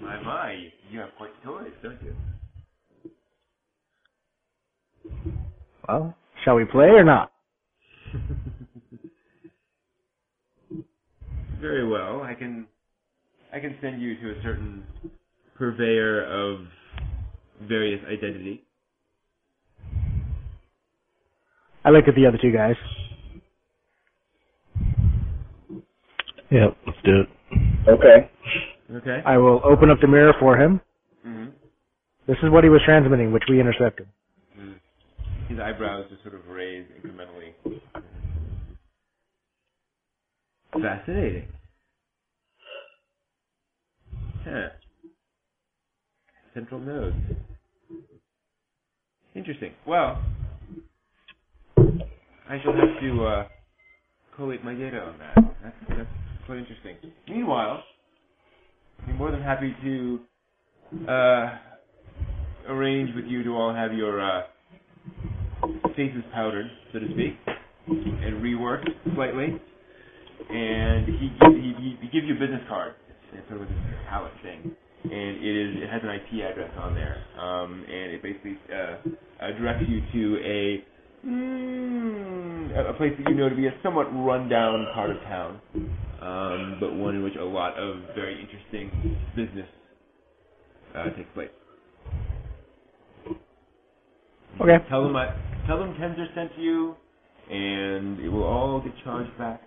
My, 0.00 0.20
my, 0.22 0.56
you 0.90 0.98
have 0.98 1.10
quite 1.16 1.30
toys, 1.44 1.70
don't 1.82 2.02
you? 2.02 2.14
Well, 5.88 6.16
shall 6.44 6.56
we 6.56 6.64
play 6.64 6.86
or 6.88 7.04
not? 7.04 7.30
Very 11.60 11.86
well. 11.88 12.22
I 12.22 12.34
can, 12.34 12.66
I 13.52 13.60
can 13.60 13.76
send 13.80 14.02
you 14.02 14.16
to 14.20 14.30
a 14.38 14.42
certain 14.42 14.84
purveyor 15.58 16.24
of 16.24 16.66
various 17.62 18.00
identity. 18.06 18.64
I 21.84 21.90
look 21.90 22.08
at 22.08 22.14
the 22.14 22.26
other 22.26 22.38
two 22.40 22.52
guys. 22.52 22.74
Yep, 26.50 26.76
let's 26.86 26.98
do 27.04 27.20
it. 27.20 27.88
Okay. 27.88 28.30
Okay. 28.92 29.22
I 29.24 29.36
will 29.36 29.60
open 29.64 29.90
up 29.90 29.98
the 30.00 30.06
mirror 30.06 30.34
for 30.38 30.56
him. 30.56 30.80
Mm-hmm. 31.26 31.50
This 32.26 32.36
is 32.42 32.50
what 32.50 32.64
he 32.64 32.70
was 32.70 32.80
transmitting, 32.84 33.32
which 33.32 33.44
we 33.48 33.60
intercepted. 33.60 34.06
His 35.48 35.60
eyebrows 35.60 36.06
just 36.10 36.22
sort 36.22 36.34
of 36.34 36.46
raise 36.48 36.86
incrementally. 36.98 37.52
Fascinating. 40.72 41.48
Huh. 44.44 44.68
Central 46.56 46.80
node. 46.80 47.14
Interesting. 49.34 49.72
Well, 49.86 50.22
I 52.48 52.58
shall 52.62 52.72
have 52.72 52.98
to 53.02 53.24
uh, 53.26 53.46
collate 54.34 54.64
my 54.64 54.72
data 54.72 55.00
on 55.00 55.18
that. 55.18 55.34
That's, 55.62 55.76
that's 55.90 56.08
quite 56.46 56.56
interesting. 56.56 56.96
Meanwhile, 57.28 57.82
I'd 59.00 59.06
be 59.06 59.12
more 59.12 59.30
than 59.30 59.42
happy 59.42 59.76
to 59.84 60.20
uh, 61.06 61.58
arrange 62.68 63.14
with 63.14 63.26
you 63.26 63.42
to 63.42 63.50
all 63.50 63.74
have 63.74 63.92
your 63.92 64.22
uh, 64.22 64.44
faces 65.94 66.22
powdered, 66.32 66.70
so 66.90 67.00
to 67.00 67.06
speak, 67.12 67.34
and 67.86 68.42
reworked 68.42 68.88
slightly. 69.14 69.60
And 70.48 71.06
he 71.06 71.30
he, 71.38 71.74
he, 71.78 71.98
he 72.00 72.08
gives 72.08 72.26
you 72.26 72.34
a 72.34 72.38
business 72.38 72.62
card. 72.66 72.94
It's 73.34 73.46
sort 73.50 73.60
of 73.60 73.68
a 73.68 74.08
palette 74.08 74.32
thing, 74.42 74.74
and 75.12 75.44
it 75.44 75.56
is 75.56 75.82
it 75.82 75.90
has 75.90 76.02
an 76.02 76.10
IP 76.10 76.44
address 76.44 76.70
on 76.78 76.94
there, 76.94 77.18
um, 77.40 77.84
and 77.88 78.12
it 78.12 78.22
basically 78.22 78.58
uh, 78.72 78.96
directs 79.58 79.84
you 79.88 80.02
to 80.12 80.44
a 80.44 80.84
mm, 81.26 82.78
a- 82.78 82.94
place 82.94 83.12
that 83.18 83.28
you 83.30 83.34
know 83.36 83.48
to 83.48 83.54
be 83.56 83.66
a 83.66 83.74
somewhat 83.82 84.06
rundown 84.14 84.86
part 84.94 85.10
of 85.10 85.16
town, 85.22 85.60
um, 86.20 86.78
but 86.80 86.94
one 86.94 87.16
in 87.16 87.22
which 87.22 87.36
a 87.36 87.44
lot 87.44 87.78
of 87.78 87.98
very 88.14 88.40
interesting 88.40 89.16
business 89.36 89.68
uh, 90.94 91.04
takes 91.16 91.28
place. 91.34 91.50
Okay. 94.60 94.78
Tell 94.88 95.02
them 95.02 95.16
I, 95.16 95.34
tell 95.66 95.78
them 95.78 95.94
Tenzer 96.00 96.26
sent 96.34 96.54
to 96.56 96.62
you, 96.62 96.96
and 97.50 98.20
it 98.20 98.28
will 98.28 98.44
all 98.44 98.80
get 98.80 98.92
charged 99.04 99.36
back. 99.38 99.62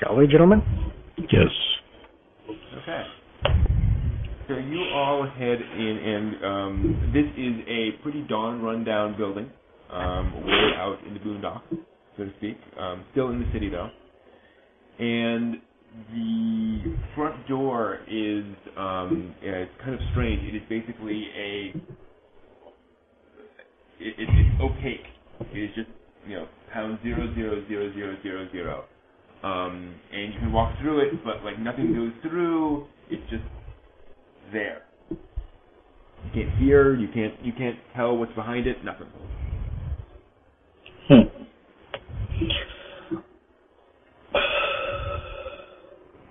Shall 0.00 0.16
we, 0.16 0.26
gentlemen? 0.26 0.62
Yes. 1.18 1.48
Okay. 2.82 3.04
So 4.48 4.56
you 4.56 4.82
all 4.94 5.26
head 5.38 5.58
in, 5.60 5.98
and 5.98 6.44
um, 6.44 7.10
this 7.14 7.26
is 7.38 7.54
a 7.68 8.02
pretty 8.02 8.22
darn 8.28 8.60
rundown 8.60 9.16
building, 9.16 9.50
um, 9.90 10.44
way 10.46 10.72
out 10.76 10.98
in 11.06 11.14
the 11.14 11.20
boondocks, 11.20 11.62
so 12.16 12.24
to 12.24 12.32
speak. 12.38 12.58
Um, 12.78 13.04
still 13.12 13.30
in 13.30 13.38
the 13.40 13.46
city 13.52 13.68
though, 13.70 13.88
and 14.98 15.56
the 16.12 16.96
front 17.14 17.46
door 17.48 18.00
is 18.10 18.44
um, 18.76 19.34
yeah, 19.42 19.52
it's 19.52 19.72
kind 19.80 19.94
of 19.94 20.00
strange. 20.12 20.42
It 20.52 20.56
is 20.56 20.62
basically 20.68 21.28
a 21.36 21.68
it, 24.00 24.14
it, 24.18 24.28
it's 24.28 24.60
opaque. 24.60 25.06
It 25.52 25.58
is 25.58 25.70
just 25.76 25.88
you 26.26 26.36
know 26.36 26.48
pound 26.72 26.98
zero 27.02 27.32
zero 27.34 27.64
zero 27.68 27.92
zero 27.94 28.16
zero 28.22 28.48
zero. 28.52 28.84
Um, 29.42 29.94
and 30.12 30.32
you 30.32 30.38
can 30.38 30.52
walk 30.52 30.78
through 30.80 31.00
it, 31.00 31.24
but 31.24 31.44
like 31.44 31.58
nothing 31.58 31.92
goes 31.94 32.12
through. 32.22 32.86
It's 33.10 33.28
just 33.28 33.42
there. 34.52 34.82
You 35.10 36.30
can't 36.32 36.58
hear. 36.58 36.94
You 36.94 37.08
can't. 37.12 37.34
You 37.44 37.52
can't 37.52 37.76
tell 37.96 38.16
what's 38.16 38.32
behind 38.34 38.66
it. 38.66 38.84
Nothing. 38.84 39.08
Hmm. 41.08 41.22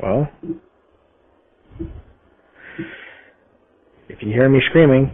Well, 0.02 0.32
if 4.10 4.22
you 4.22 4.30
hear 4.30 4.50
me 4.50 4.60
screaming, 4.70 5.12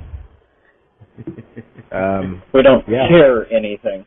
um, 1.92 2.42
We 2.54 2.62
don't 2.62 2.88
Yeah. 2.88 3.08
hear 3.10 3.48
anything. 3.52 4.06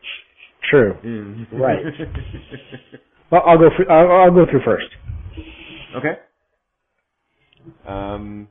true. 0.71 0.97
Mm. 1.05 1.47
Right. 1.53 1.85
Well, 3.31 3.43
I'll 3.47 3.59
go. 3.59 3.69
Through, 3.77 3.89
I'll, 3.89 4.13
I'll 4.25 4.31
go 4.31 4.47
through 4.51 4.63
first. 4.65 4.87
okay. 5.97 6.15
Um, 7.87 8.49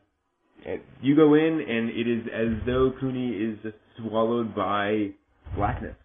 you 1.02 1.16
go 1.16 1.34
in, 1.36 1.62
and 1.62 1.90
it 1.90 2.08
is 2.08 2.28
as 2.34 2.66
though 2.66 2.92
Cooney 3.00 3.30
is 3.32 3.60
just 3.64 3.76
swallowed 3.98 4.56
by 4.56 5.10
blackness. 5.56 5.96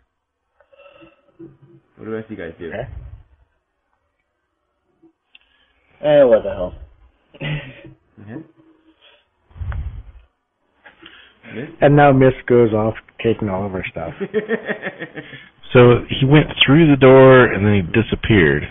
What 1.97 2.05
do 2.07 2.11
the 2.11 2.17
rest 2.17 2.31
of 2.31 2.39
you 2.39 2.45
guys 2.45 2.55
do? 2.59 2.69
Okay. 2.69 2.89
Eh, 6.03 6.25
what 6.25 6.43
the 6.43 6.51
hell. 6.51 6.75
Mhm. 8.21 8.45
And 11.81 11.97
now 11.97 12.13
Mist 12.13 12.37
goes 12.49 12.73
off 12.73 12.95
taking 13.23 13.49
all 13.49 13.67
of 13.67 13.75
our 13.75 13.85
stuff. 13.91 14.13
So 15.75 16.07
he 16.09 16.25
went 16.25 16.47
through 16.65 16.89
the 16.89 16.97
door 16.97 17.47
and 17.53 17.67
then 17.67 17.75
he 17.75 17.83
disappeared. 18.01 18.63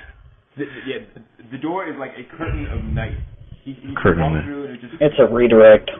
The, 0.58 0.64
yeah, 0.88 1.22
the 1.52 1.58
door 1.58 1.86
is 1.88 1.96
like 2.00 2.12
a 2.18 2.24
curtain 2.38 2.66
of 2.72 2.82
night. 2.84 3.18
He, 3.64 3.74
he 3.74 3.94
Curtain 4.02 4.24
of 4.24 4.32
night. 4.32 4.48
it 4.48 4.82
just. 4.82 4.94
It's 5.02 5.16
a 5.20 5.32
redirect. 5.32 5.92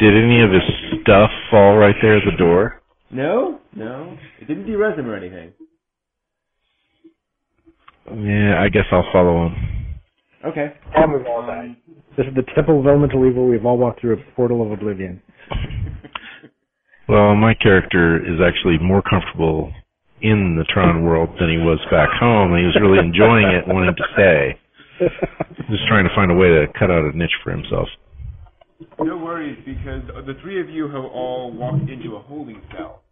Did 0.00 0.14
any 0.14 0.42
of 0.42 0.50
his 0.50 0.62
stuff 1.02 1.30
fall 1.50 1.76
right 1.76 1.94
there 2.00 2.16
at 2.18 2.22
the 2.24 2.36
door? 2.38 2.80
No, 3.10 3.60
no, 3.74 4.16
it 4.40 4.46
didn't 4.46 4.66
derez 4.66 4.96
him 4.96 5.10
or 5.10 5.16
anything. 5.16 5.52
Yeah, 8.06 8.62
I 8.62 8.68
guess 8.68 8.84
I'll 8.90 9.04
follow 9.12 9.46
him. 9.46 9.54
Okay. 10.46 10.72
And 10.94 11.12
we've 11.12 11.26
all 11.26 11.46
died. 11.46 11.76
This 12.16 12.26
is 12.26 12.34
the 12.34 12.42
temple 12.54 12.80
of 12.80 12.86
elemental 12.86 13.26
evil. 13.28 13.46
We've 13.48 13.64
all 13.66 13.78
walked 13.78 14.00
through 14.00 14.14
a 14.14 14.34
portal 14.36 14.62
of 14.62 14.70
oblivion. 14.70 15.20
Well, 17.08 17.34
my 17.34 17.52
character 17.52 18.16
is 18.16 18.40
actually 18.40 18.78
more 18.80 19.02
comfortable 19.02 19.72
in 20.22 20.56
the 20.56 20.64
Tron 20.72 21.04
world 21.04 21.30
than 21.38 21.50
he 21.50 21.58
was 21.58 21.78
back 21.90 22.08
home. 22.18 22.52
And 22.52 22.60
he 22.60 22.66
was 22.66 22.76
really 22.80 22.98
enjoying 22.98 23.48
it, 23.48 23.66
wanting 23.66 23.94
to 23.94 24.04
stay. 24.14 24.58
Just 25.70 25.86
trying 25.88 26.04
to 26.04 26.14
find 26.14 26.30
a 26.30 26.34
way 26.34 26.48
to 26.48 26.66
cut 26.78 26.90
out 26.90 27.04
a 27.04 27.16
niche 27.16 27.34
for 27.42 27.50
himself. 27.50 27.88
No 29.00 29.16
worries, 29.16 29.58
because 29.64 30.02
the 30.26 30.34
three 30.42 30.60
of 30.60 30.68
you 30.68 30.86
have 30.86 31.04
all 31.04 31.52
walked 31.52 31.88
into 31.88 32.16
a 32.16 32.20
holding 32.20 32.60
cell. 32.76 33.02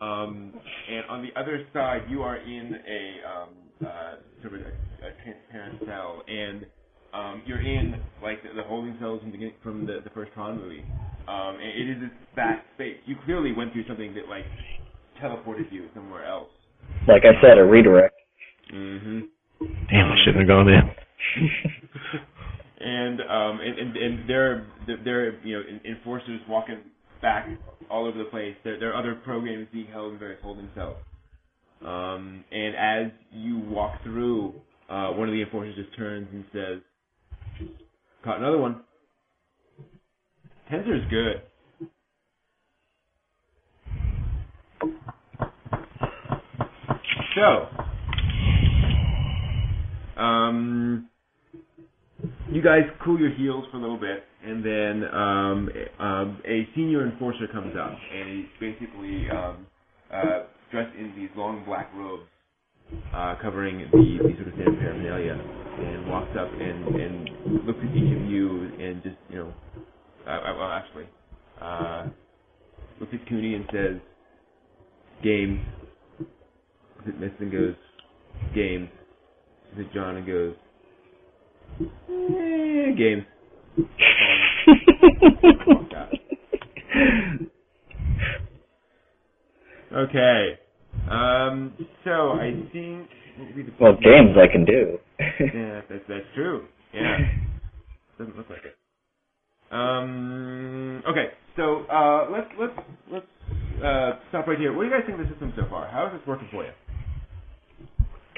Um, 0.00 0.54
and 0.90 1.04
on 1.10 1.22
the 1.22 1.38
other 1.38 1.66
side, 1.72 2.02
you 2.08 2.22
are 2.22 2.36
in 2.36 2.74
a 2.74 3.20
um, 3.28 3.48
uh, 3.86 4.14
sort 4.40 4.54
of 4.54 4.60
a, 4.60 5.06
a 5.06 5.12
transparent 5.22 5.80
cell, 5.86 6.22
and 6.26 6.64
um, 7.12 7.42
you're 7.46 7.60
in 7.60 7.96
like 8.22 8.42
the, 8.42 8.48
the 8.56 8.62
holding 8.66 8.96
cells 8.98 9.20
from 9.20 9.32
the, 9.32 9.52
from 9.62 9.86
the, 9.86 10.00
the 10.02 10.10
first 10.10 10.32
Tron 10.32 10.60
movie. 10.60 10.84
Um, 11.28 11.58
it 11.60 11.88
is 11.88 12.00
this 12.00 12.10
vast 12.34 12.64
space. 12.74 12.96
You 13.06 13.16
clearly 13.24 13.52
went 13.52 13.72
through 13.72 13.86
something 13.86 14.14
that 14.14 14.28
like 14.28 14.44
teleported 15.22 15.70
you 15.70 15.88
somewhere 15.94 16.26
else. 16.26 16.48
Like 17.06 17.22
I 17.24 17.40
said, 17.42 17.58
a 17.58 17.64
redirect. 17.64 18.14
Mm-hmm. 18.72 19.20
Damn, 19.90 20.12
I 20.12 20.16
shouldn't 20.24 20.40
have 20.40 20.48
gone 20.48 20.68
in. 20.68 20.80
and 22.80 23.20
um 23.20 23.60
and 23.60 23.78
and, 23.78 23.96
and 23.96 24.30
there 24.30 24.66
there 25.04 25.26
are 25.26 25.40
you 25.44 25.58
know 25.58 25.62
enforcers 25.84 26.40
walking 26.48 26.78
back 27.20 27.46
all 27.90 28.06
over 28.06 28.18
the 28.18 28.24
place. 28.24 28.56
There 28.64 28.78
there 28.78 28.92
are 28.92 28.98
other 28.98 29.14
programs 29.14 29.68
being 29.72 29.86
held 29.86 30.14
in 30.14 30.18
various 30.18 30.40
holding 30.42 30.68
cells. 30.74 30.96
Um, 31.84 32.44
and 32.52 32.76
as 32.76 33.12
you 33.32 33.58
walk 33.58 34.02
through, 34.02 34.54
uh, 34.90 35.12
one 35.12 35.28
of 35.28 35.32
the 35.32 35.42
enforcers 35.42 35.74
just 35.76 35.96
turns 35.96 36.28
and 36.32 36.44
says, 36.52 37.68
"Caught 38.22 38.38
another 38.38 38.58
one." 38.58 38.82
Tenzer's 40.70 41.08
good. 41.10 41.42
So, 47.40 47.68
um, 50.20 51.08
you 52.50 52.60
guys 52.60 52.82
cool 53.02 53.18
your 53.18 53.30
heels 53.34 53.64
for 53.70 53.78
a 53.78 53.80
little 53.80 53.96
bit, 53.96 54.24
and 54.44 54.62
then 54.62 55.04
um, 55.10 55.70
um, 55.98 56.42
a 56.46 56.68
senior 56.74 57.06
enforcer 57.06 57.48
comes 57.50 57.74
up, 57.80 57.96
and 58.14 58.28
he's 58.28 58.46
basically 58.60 59.30
um, 59.30 59.66
uh, 60.12 60.40
dressed 60.70 60.94
in 60.98 61.14
these 61.16 61.30
long 61.34 61.64
black 61.64 61.90
robes 61.96 62.24
uh, 63.14 63.36
covering 63.40 63.88
the, 63.90 64.18
the 64.22 64.34
sort 64.36 64.48
of 64.48 64.54
standard 64.54 64.78
paraphernalia, 64.78 65.32
and 65.78 66.10
walks 66.10 66.36
up 66.38 66.52
and, 66.52 66.94
and 66.94 67.64
looks 67.66 67.78
at 67.82 67.96
each 67.96 68.16
of 68.18 68.30
you 68.30 68.70
and 68.78 69.02
just, 69.02 69.16
you 69.30 69.36
know, 69.36 69.54
uh, 70.26 70.30
uh 70.30 70.54
well, 70.58 70.70
actually, 70.72 71.06
uh, 71.58 72.06
looks 73.00 73.14
at 73.14 73.26
Cooney 73.30 73.54
and 73.54 73.64
says, 73.72 73.96
"Games." 75.24 75.60
Looks 77.00 77.14
at 77.14 77.20
Mist 77.20 77.34
and 77.40 77.50
goes, 77.50 77.74
"Games." 78.54 78.90
Looks 79.74 79.88
at 79.88 79.94
John 79.94 80.16
and 80.16 80.26
goes, 80.26 80.54
eh, 81.80 82.92
"Games." 82.96 83.24
Okay. 89.92 90.56
Um, 91.10 91.74
so 92.04 92.30
I 92.30 92.52
think 92.72 93.08
what 93.36 93.48
would 93.48 93.56
be 93.56 93.62
the 93.64 93.72
well, 93.80 93.96
games 93.96 94.36
I 94.38 94.46
can 94.46 94.64
do. 94.64 94.98
yeah, 95.18 95.80
that's 95.88 96.04
that's 96.08 96.24
true. 96.36 96.68
Yeah, 96.94 97.18
doesn't 98.16 98.36
look 98.36 98.48
like 98.48 98.64
it. 98.64 98.76
Um. 99.72 101.02
Okay. 101.08 101.30
So 101.56 101.82
uh, 101.90 102.28
let's 102.30 102.46
let's 102.58 102.72
let's 103.10 103.26
uh, 103.84 104.12
stop 104.28 104.46
right 104.46 104.58
here. 104.58 104.72
What 104.72 104.84
do 104.84 104.88
you 104.88 104.94
guys 104.94 105.02
think 105.06 105.18
of 105.18 105.26
the 105.26 105.32
system 105.32 105.52
so 105.56 105.64
far? 105.68 105.88
How 105.88 106.06
is 106.06 106.12
this 106.12 106.22
working 106.26 106.48
for 106.52 106.64
you? 106.64 106.70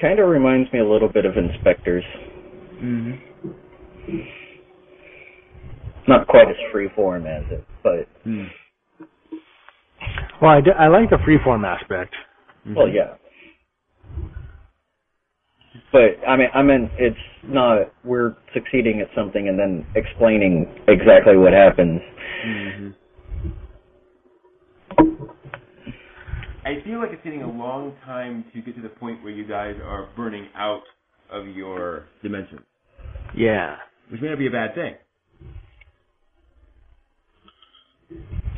Kind 0.03 0.19
of 0.19 0.27
reminds 0.27 0.69
me 0.73 0.79
a 0.79 0.85
little 0.85 1.07
bit 1.07 1.23
of 1.23 1.35
InSpectres. 1.35 2.03
Mm-hmm. 2.75 3.13
Not 6.09 6.27
quite 6.27 6.49
as 6.49 6.57
freeform 6.75 7.25
as 7.25 7.49
it, 7.49 7.65
but 7.81 8.09
Hmm. 8.25 8.43
Well, 10.41 10.51
I, 10.51 10.59
do, 10.59 10.71
I 10.71 10.89
like 10.89 11.09
the 11.09 11.15
freeform 11.25 11.65
aspect. 11.65 12.13
well, 12.75 12.89
yeah. 12.89 13.13
But 15.93 16.19
I 16.27 16.35
mean, 16.35 16.49
I 16.53 16.61
mean, 16.63 16.89
it's 16.97 17.15
not 17.45 17.93
we're 18.03 18.35
succeeding 18.53 18.99
at 18.99 19.07
something 19.15 19.47
and 19.47 19.57
then 19.57 19.85
explaining 19.95 20.65
exactly 20.89 21.37
what 21.37 21.53
happens. 21.53 22.01
Mm-hmm. 22.45 22.89
I 26.65 26.81
feel 26.85 26.99
like 26.99 27.09
it's 27.11 27.23
taking 27.23 27.41
a 27.41 27.51
long 27.51 27.93
time 28.05 28.45
to 28.53 28.61
get 28.61 28.75
to 28.75 28.81
the 28.81 28.89
point 28.89 29.21
where 29.23 29.33
you 29.33 29.45
guys 29.45 29.75
are 29.83 30.09
burning 30.15 30.47
out 30.55 30.83
of 31.31 31.47
your 31.47 32.05
dimension, 32.21 32.59
Yeah. 33.35 33.77
which 34.09 34.21
may 34.21 34.29
not 34.29 34.37
be 34.37 34.47
a 34.47 34.51
bad 34.51 34.73
thing. 34.75 34.95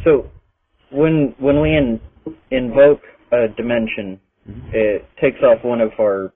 So 0.03 0.29
when 0.91 1.33
when 1.39 1.61
we 1.61 1.75
in, 1.75 1.99
invoke 2.51 3.01
a 3.31 3.47
dimension, 3.57 4.19
mm-hmm. 4.47 4.69
it 4.73 5.05
takes 5.19 5.39
off 5.41 5.63
one 5.63 5.81
of 5.81 5.91
our 5.99 6.31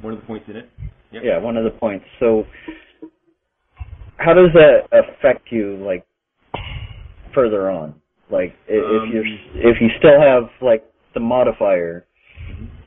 One 0.00 0.12
of 0.14 0.20
the 0.20 0.26
points 0.26 0.46
in 0.48 0.56
it. 0.56 0.70
Yep. 1.12 1.22
yeah 1.24 1.38
one 1.38 1.56
of 1.56 1.64
the 1.64 1.70
points. 1.70 2.04
So 2.20 2.44
how 4.18 4.32
does 4.34 4.50
that 4.54 4.82
affect 4.92 5.50
you 5.50 5.76
like 5.84 6.06
further 7.34 7.70
on? 7.70 7.94
Like 8.30 8.54
i 8.68 8.74
Um, 8.74 9.12
if 9.14 9.24
you 9.24 9.38
if 9.70 9.76
you 9.80 9.88
still 9.98 10.20
have 10.20 10.50
like 10.60 10.84
the 11.14 11.20
modifier 11.20 12.06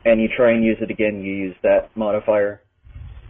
and 0.05 0.21
you 0.21 0.27
try 0.35 0.51
and 0.51 0.63
use 0.63 0.77
it 0.81 0.91
again, 0.91 1.21
you 1.21 1.33
use 1.33 1.55
that 1.63 1.89
modifier. 1.95 2.61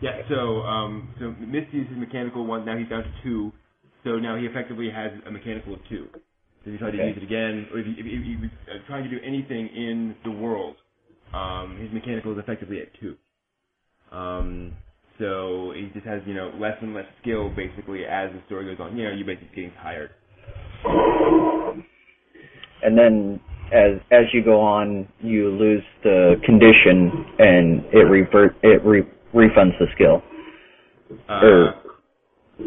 Yeah, 0.01 0.21
so 0.29 0.61
um, 0.61 1.13
so 1.19 1.35
Misty's 1.39 1.87
his 1.87 1.97
mechanical 1.97 2.45
one. 2.45 2.65
Now 2.65 2.77
he's 2.77 2.89
down 2.89 3.03
to 3.03 3.11
two. 3.23 3.51
So 4.03 4.17
now 4.17 4.37
he 4.37 4.45
effectively 4.45 4.89
has 4.89 5.11
a 5.27 5.31
mechanical 5.31 5.73
of 5.73 5.79
two. 5.89 6.07
So 6.13 6.19
if 6.65 6.73
you 6.73 6.77
try 6.77 6.91
to 6.91 6.97
use 6.97 7.17
it 7.17 7.23
again, 7.23 7.67
or 7.71 7.79
if 7.79 7.87
you, 7.87 7.93
if 7.97 8.05
you, 8.05 8.19
if 8.19 8.25
you 8.25 8.49
uh, 8.71 8.87
trying 8.87 9.03
to 9.03 9.09
do 9.09 9.17
anything 9.25 9.67
in 9.67 10.15
the 10.23 10.31
world, 10.31 10.75
um, 11.33 11.77
his 11.81 11.91
mechanical 11.91 12.31
is 12.33 12.39
effectively 12.39 12.81
at 12.81 12.87
two. 12.99 13.15
Um, 14.11 14.73
so 15.19 15.73
he 15.75 15.89
just 15.93 16.05
has 16.05 16.21
you 16.25 16.33
know 16.33 16.51
less 16.59 16.77
and 16.81 16.93
less 16.95 17.05
skill 17.21 17.49
basically 17.49 18.05
as 18.05 18.31
the 18.31 18.41
story 18.47 18.65
goes 18.65 18.83
on. 18.83 18.97
You 18.97 19.05
know, 19.05 19.11
you're 19.11 19.27
basically 19.27 19.55
getting 19.55 19.73
tired. 19.83 20.11
And 22.83 22.97
then 22.97 23.39
as 23.73 23.99
as 24.11 24.25
you 24.33 24.43
go 24.43 24.59
on, 24.61 25.07
you 25.21 25.49
lose 25.49 25.83
the 26.03 26.35
condition 26.45 27.25
and 27.39 27.83
it 27.93 28.05
revert 28.09 28.55
it 28.63 28.83
re, 28.85 29.03
refunds 29.33 29.77
the 29.79 29.87
skill. 29.95 30.23
Uh, 31.27 31.33
Or- 31.45 31.75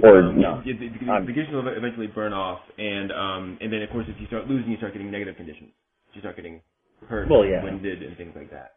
Or 0.03 0.19
um, 0.25 0.41
no. 0.41 0.63
The, 0.65 0.73
the, 0.73 0.89
the 1.05 1.11
I'm- 1.13 1.27
conditions 1.27 1.53
will 1.55 1.69
eventually 1.69 2.07
burn 2.07 2.33
off, 2.33 2.61
and 2.79 3.13
um, 3.13 3.59
and 3.61 3.73
then 3.73 3.83
of 3.83 3.91
course 3.91 4.07
if 4.09 4.19
you 4.21 4.27
start 4.27 4.49
losing, 4.49 4.71
you 4.71 4.77
start 4.79 4.93
getting 4.95 5.11
negative 5.11 5.37
conditions. 5.37 5.71
You 6.15 6.21
start 6.21 6.37
getting 6.37 6.61
hurt, 7.09 7.29
Well, 7.29 7.45
yeah. 7.45 7.63
winded, 7.65 8.03
and 8.03 8.17
things 8.17 8.33
like 8.37 8.51
that. 8.51 8.73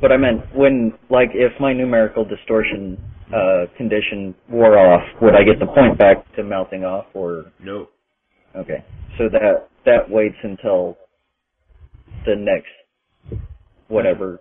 But 0.00 0.12
I 0.12 0.16
meant 0.16 0.40
when, 0.56 0.94
like, 1.10 1.28
if 1.34 1.52
my 1.60 1.72
numerical 1.74 2.24
distortion 2.24 2.96
uh, 3.34 3.66
condition 3.76 4.34
wore 4.48 4.78
off, 4.78 5.02
would 5.20 5.34
I 5.34 5.42
get 5.44 5.58
the 5.60 5.66
point 5.66 5.98
back 5.98 6.24
to 6.36 6.42
melting 6.42 6.84
off, 6.84 7.06
or 7.12 7.52
No. 7.62 7.88
Okay? 8.56 8.84
So 9.18 9.28
that 9.30 9.68
that 9.84 10.10
waits 10.10 10.36
until 10.42 10.96
the 12.26 12.34
next 12.36 12.68
whatever. 13.88 14.40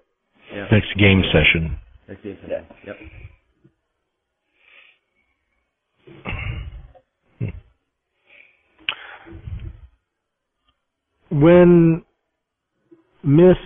Yeah. 0.54 0.68
Next 0.72 0.96
game 0.98 1.24
session. 1.32 1.78
That's 2.08 2.22
the 2.24 2.38
Yeah. 2.48 2.62
Yep. 2.86 2.98
When 11.30 12.04
Mist 13.24 13.60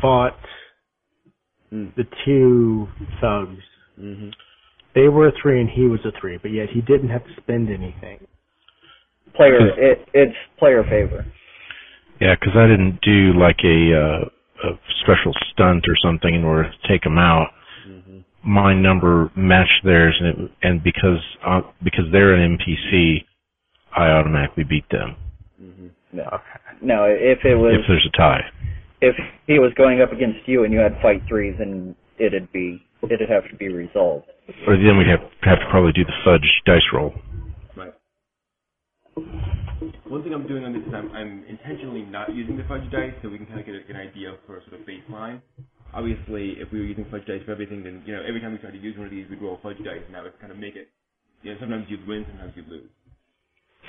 fought 0.00 0.38
Mm. 1.72 1.94
the 1.96 2.04
two 2.24 2.88
thugs, 3.20 3.62
Mm-hmm. 4.00 4.30
they 4.94 5.08
were 5.08 5.26
a 5.28 5.32
three 5.32 5.60
and 5.60 5.68
he 5.68 5.86
was 5.86 6.04
a 6.04 6.12
three, 6.12 6.38
but 6.38 6.52
yet 6.52 6.70
he 6.70 6.80
didn't 6.80 7.08
have 7.08 7.24
to 7.24 7.34
spend 7.36 7.68
anything. 7.70 8.26
Player, 9.36 9.68
it, 9.78 10.08
it's 10.14 10.36
player 10.58 10.82
favor. 10.84 11.24
Yeah, 12.20 12.34
because 12.38 12.54
I 12.56 12.66
didn't 12.66 13.00
do 13.02 13.38
like 13.38 13.58
a, 13.64 13.92
uh, 13.92 14.68
a 14.68 14.78
special 15.02 15.32
stunt 15.52 15.84
or 15.88 15.96
something 16.02 16.34
in 16.34 16.44
order 16.44 16.70
to 16.70 16.88
take 16.88 17.02
them 17.02 17.18
out. 17.18 17.48
Mm-hmm. 17.86 18.18
My 18.42 18.74
number 18.74 19.30
matched 19.36 19.84
theirs, 19.84 20.16
and 20.20 20.28
it, 20.28 20.50
and 20.62 20.82
because 20.82 21.20
uh, 21.46 21.60
because 21.82 22.04
they're 22.12 22.34
an 22.34 22.56
NPC, 22.56 23.24
I 23.94 24.08
automatically 24.08 24.64
beat 24.64 24.88
them 24.90 25.16
Mm-hmm. 25.62 25.86
No, 26.12 26.22
Okay. 26.24 26.60
no. 26.82 27.04
If 27.04 27.44
it 27.44 27.54
was 27.56 27.74
if 27.80 27.86
there's 27.88 28.06
a 28.06 28.16
tie. 28.16 28.44
if 29.00 29.14
he 29.46 29.58
was 29.58 29.72
going 29.76 30.00
up 30.02 30.12
against 30.12 30.46
you 30.46 30.64
and 30.64 30.72
you 30.72 30.78
had 30.78 30.92
fight 31.02 31.22
three, 31.28 31.50
then 31.56 31.96
it'd 32.18 32.52
be 32.52 32.82
it'd 33.02 33.28
have 33.28 33.48
to 33.50 33.56
be 33.56 33.68
resolved. 33.68 34.26
or 34.66 34.76
then 34.76 34.96
we'd 34.98 35.08
have 35.08 35.20
have 35.42 35.58
to 35.60 35.66
probably 35.70 35.92
do 35.92 36.04
the 36.04 36.12
fudge 36.24 36.46
dice 36.66 36.84
roll. 36.92 37.14
One 39.16 40.22
thing 40.22 40.34
I'm 40.34 40.46
doing 40.46 40.64
on 40.64 40.72
this 40.72 40.82
is 40.82 40.94
I'm, 40.94 41.10
I'm 41.12 41.44
intentionally 41.48 42.02
not 42.02 42.34
using 42.34 42.56
the 42.56 42.64
fudge 42.64 42.90
dice 42.90 43.12
so 43.22 43.28
we 43.28 43.38
can 43.38 43.46
kind 43.46 43.60
of 43.60 43.66
get 43.66 43.74
a, 43.74 43.80
an 43.90 43.96
idea 43.96 44.36
for 44.46 44.58
a 44.58 44.60
sort 44.68 44.80
of 44.80 44.86
baseline. 44.86 45.40
Obviously, 45.94 46.56
if 46.60 46.70
we 46.72 46.80
were 46.80 46.84
using 46.84 47.06
fudge 47.10 47.26
dice 47.26 47.40
for 47.44 47.52
everything, 47.52 47.82
then 47.82 48.02
you 48.06 48.14
know 48.14 48.22
every 48.26 48.40
time 48.40 48.52
we 48.52 48.58
tried 48.58 48.72
to 48.72 48.78
use 48.78 48.96
one 48.96 49.06
of 49.06 49.10
these, 49.12 49.26
we'd 49.30 49.40
roll 49.40 49.58
fudge 49.62 49.78
dice, 49.78 50.02
and 50.06 50.14
that 50.14 50.22
would 50.22 50.38
kind 50.40 50.52
of 50.52 50.58
make 50.58 50.76
it. 50.76 50.88
You 51.42 51.52
know, 51.54 51.60
sometimes 51.60 51.86
you'd 51.88 52.06
win, 52.06 52.24
sometimes 52.28 52.52
you'd 52.56 52.68
lose. 52.68 52.88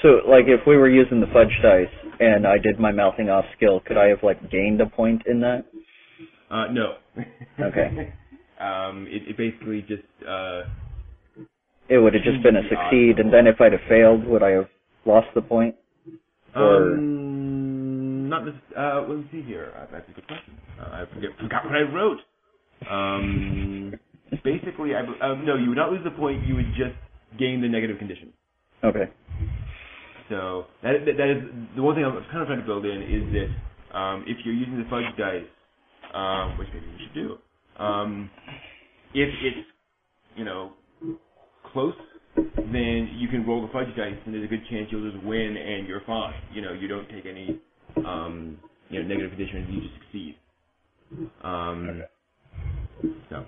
So, 0.02 0.22
like, 0.30 0.46
if 0.48 0.62
we 0.68 0.78
were 0.78 0.90
using 0.90 1.20
the 1.20 1.28
fudge 1.34 1.54
dice 1.64 1.88
and 2.20 2.46
I 2.46 2.58
did 2.58 2.80
my 2.80 2.92
mouthing 2.92 3.30
off 3.30 3.46
skill, 3.56 3.82
could 3.86 3.98
I 3.98 4.08
have 4.08 4.20
like 4.24 4.52
gained 4.52 4.80
a 4.82 4.86
point 4.86 5.24
in 5.28 5.40
that? 5.42 5.66
Uh, 6.52 6.68
no. 6.72 6.98
Okay. 7.60 8.14
um, 8.60 9.08
it, 9.10 9.24
it 9.30 9.38
basically 9.38 9.82
just 9.82 10.04
uh, 10.28 10.64
It 11.90 11.98
would 11.98 12.14
have 12.14 12.24
just 12.24 12.44
been 12.44 12.56
a 12.56 12.64
succeed, 12.70 13.20
and 13.20 13.34
then 13.34 13.48
if 13.48 13.60
I'd 13.60 13.72
have 13.74 13.82
failed, 13.90 14.26
would 14.26 14.44
I 14.44 14.52
have 14.52 14.68
lost 15.08 15.28
the 15.36 15.42
point? 15.42 15.76
Or- 16.56 16.94
Um, 16.96 18.30
not 18.30 18.46
this. 18.46 18.56
Uh, 18.78 19.06
let 19.08 19.18
me 19.18 19.28
see 19.32 19.42
here. 19.42 19.74
Uh, 19.78 19.86
that's 19.92 20.10
a 20.10 20.14
good 20.14 20.28
question. 20.28 20.58
Uh, 20.80 20.90
I 20.92 21.06
forget, 21.14 21.32
forgot 21.40 21.66
what 21.66 21.76
I 21.76 21.82
wrote. 21.84 22.20
Um, 22.90 23.94
basically, 24.44 24.96
I 24.96 25.02
um, 25.02 25.46
no, 25.46 25.56
you 25.56 25.70
would 25.70 25.78
not 25.78 25.92
lose 25.92 26.04
the 26.04 26.12
point. 26.12 26.46
You 26.46 26.56
would 26.56 26.74
just 26.76 26.96
gain 27.40 27.62
the 27.62 27.68
negative 27.70 27.98
condition. 28.00 28.34
Okay. 28.84 29.10
So 30.30 30.66
that, 30.84 31.06
that 31.06 31.30
is 31.30 31.44
the 31.76 31.82
one 31.82 31.96
thing 31.96 32.06
I'm 32.06 32.14
kind 32.32 32.42
of 32.42 32.48
trying 32.48 32.60
to 32.60 32.66
build 32.66 32.86
in 32.86 33.02
is 33.04 33.34
that 33.34 33.98
um, 33.98 34.26
if 34.28 34.38
you're 34.46 34.54
using 34.56 34.78
the 34.78 34.90
fudge 34.90 35.06
dice, 35.18 35.46
um, 36.14 36.58
which 36.58 36.68
maybe 36.74 36.86
we 36.88 37.04
should 37.06 37.14
do, 37.14 37.38
um, 37.84 38.30
if 39.14 39.30
it's 39.42 39.68
you 40.36 40.46
know 40.46 40.74
close, 41.74 41.96
then 42.38 43.10
you 43.18 43.28
can 43.28 43.46
roll 43.46 43.62
the 43.66 43.72
fudge 43.74 43.88
dice, 43.96 44.16
and 44.26 44.34
there's 44.34 44.46
a 44.46 44.48
good 44.48 44.64
chance 44.70 44.88
you'll 44.92 45.10
just 45.12 45.24
win 45.24 45.58
and 45.58 45.88
you're 45.88 46.02
fine. 46.06 46.36
You 46.54 46.62
know, 46.62 46.74
you 46.74 46.88
don't 46.88 47.10
take 47.10 47.26
any 47.26 47.60
um, 48.06 48.58
you 48.90 49.02
know 49.02 49.08
negative 49.08 49.32
conditions, 49.32 49.68
you 49.70 49.82
just 49.82 49.94
succeed. 50.04 50.36
Um, 51.44 52.04
so 53.30 53.46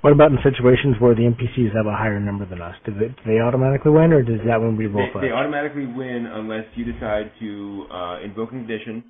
What 0.00 0.12
about 0.12 0.30
in 0.30 0.38
situations 0.42 0.96
where 0.98 1.14
the 1.14 1.22
NPCs 1.22 1.76
have 1.76 1.86
a 1.86 1.92
higher 1.92 2.20
number 2.20 2.46
than 2.46 2.62
us? 2.62 2.74
Do 2.86 2.94
they, 2.94 3.08
do 3.08 3.22
they 3.26 3.40
automatically 3.40 3.90
win, 3.90 4.12
or 4.12 4.22
does 4.22 4.40
that 4.46 4.60
when 4.60 4.76
we 4.76 4.86
roll 4.86 5.06
they, 5.06 5.12
fudge? 5.12 5.22
they 5.22 5.30
automatically 5.32 5.86
win 5.86 6.26
unless 6.26 6.64
you 6.74 6.90
decide 6.90 7.30
to 7.40 7.86
uh, 7.92 8.20
invoke 8.24 8.52
an 8.52 8.60
condition, 8.66 9.04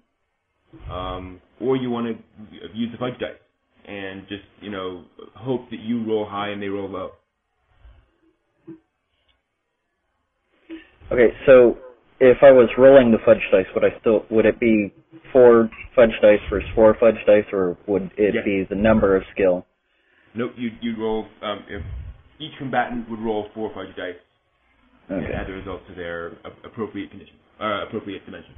um, 0.91 1.41
or 1.61 1.77
you 1.77 1.91
want 1.91 2.07
to 2.09 2.69
use 2.75 2.91
the 2.91 2.99
fudge 2.99 3.19
dice 3.21 3.39
and 3.87 4.23
just 4.29 4.43
you 4.61 4.71
know 4.71 5.05
hope 5.37 5.71
that 5.71 5.81
you 5.81 6.05
roll 6.07 6.27
high 6.29 6.51
and 6.51 6.63
they 6.63 6.69
roll 6.69 6.89
low. 6.89 7.11
Okay, 11.12 11.35
so 11.47 11.77
if 12.20 12.39
I 12.43 12.53
was 12.53 12.69
rolling 12.78 13.11
the 13.11 13.19
fudge 13.24 13.43
dice, 13.51 13.66
would 13.74 13.85
I 13.85 13.99
still 14.01 14.24
would 14.31 14.47
it 14.47 14.61
be 14.61 14.93
four 15.32 15.69
fudge 15.97 16.12
dice 16.23 16.39
versus 16.49 16.69
four 16.74 16.97
fudge 17.01 17.16
dice, 17.27 17.45
or 17.53 17.77
would 17.87 18.11
it 18.16 18.35
Yes. 18.35 18.45
be 18.45 18.65
the 18.69 18.77
number 18.77 19.16
of 19.16 19.24
skill? 19.32 19.66
Nope, 20.35 20.53
you'd, 20.57 20.74
you'd 20.81 20.99
roll 20.99 21.27
um, 21.43 21.65
if 21.69 21.82
each 22.39 22.57
combatant 22.59 23.09
would 23.11 23.19
roll 23.19 23.49
four 23.55 23.73
fudge 23.74 23.95
dice 23.97 24.15
and 25.09 25.24
Okay. 25.24 25.35
add 25.35 25.49
the 25.49 25.53
results 25.53 25.85
to 25.89 25.95
their 25.95 26.28
appropriate 26.65 27.11
condition, 27.11 27.35
uh, 27.61 27.85
appropriate 27.89 28.24
dimension. 28.24 28.55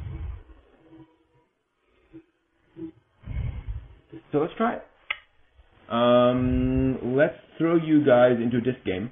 So 4.30 4.38
let's 4.40 4.52
try 4.58 4.74
it. 4.74 4.82
Um, 5.88 7.16
let's 7.16 7.36
throw 7.58 7.76
you 7.76 8.04
guys 8.04 8.36
into 8.42 8.58
a 8.58 8.60
disc 8.60 8.84
game, 8.84 9.10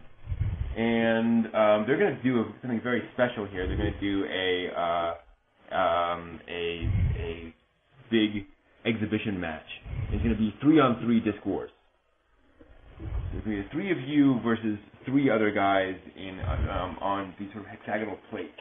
and 0.77 1.47
um, 1.47 1.85
they're 1.87 1.99
going 1.99 2.17
to 2.17 2.23
do 2.23 2.45
something 2.63 2.81
very 2.83 3.03
special 3.15 3.47
here. 3.47 3.67
They're 3.67 3.77
going 3.77 3.93
to 3.93 4.01
do 4.01 4.25
a 4.25 4.71
uh, 4.81 5.15
um, 5.75 6.41
a 6.49 6.89
a 7.19 7.55
big 8.11 8.47
exhibition 8.85 9.39
match. 9.41 9.67
It's 10.13 10.23
going 10.23 10.35
to 10.35 10.41
be 10.41 10.55
three 10.61 10.81
on 10.81 11.01
three 11.05 11.21
disc 11.21 11.45
wars. 11.45 11.71
There's 13.33 13.45
going 13.45 13.57
to 13.57 13.63
be 13.63 13.69
three 13.71 13.91
of 13.93 13.99
you 14.01 14.41
versus 14.43 14.79
three 15.07 15.31
other 15.31 15.51
guys 15.51 15.95
in 16.17 16.39
um, 16.41 16.97
on 17.01 17.35
these 17.39 17.49
sort 17.53 17.65
of 17.65 17.71
hexagonal 17.71 18.19
plates. 18.31 18.59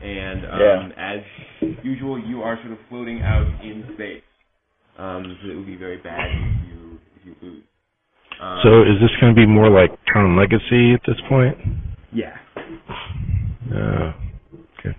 And 0.00 0.44
um, 0.46 0.92
as 0.96 1.20
usual, 1.82 2.18
you 2.24 2.42
are 2.42 2.56
sort 2.62 2.72
of 2.72 2.78
floating 2.88 3.20
out 3.22 3.46
in 3.64 3.84
space. 3.94 4.22
Um, 4.96 5.38
so 5.42 5.50
it 5.50 5.56
would 5.56 5.66
be 5.66 5.76
very 5.76 5.98
bad 5.98 6.26
if 6.30 6.68
you 6.68 6.98
if 7.16 7.26
you 7.26 7.34
lose. 7.42 7.64
Um, 8.40 8.60
So 8.62 8.82
is 8.82 9.00
this 9.00 9.10
going 9.20 9.34
to 9.34 9.40
be 9.40 9.46
more 9.46 9.68
like 9.70 9.90
Tron 10.06 10.36
Legacy 10.36 10.92
at 10.92 11.00
this 11.06 11.20
point? 11.28 11.56
yeah. 12.12 12.36
Uh, 13.74 14.12
okay. 14.78 14.96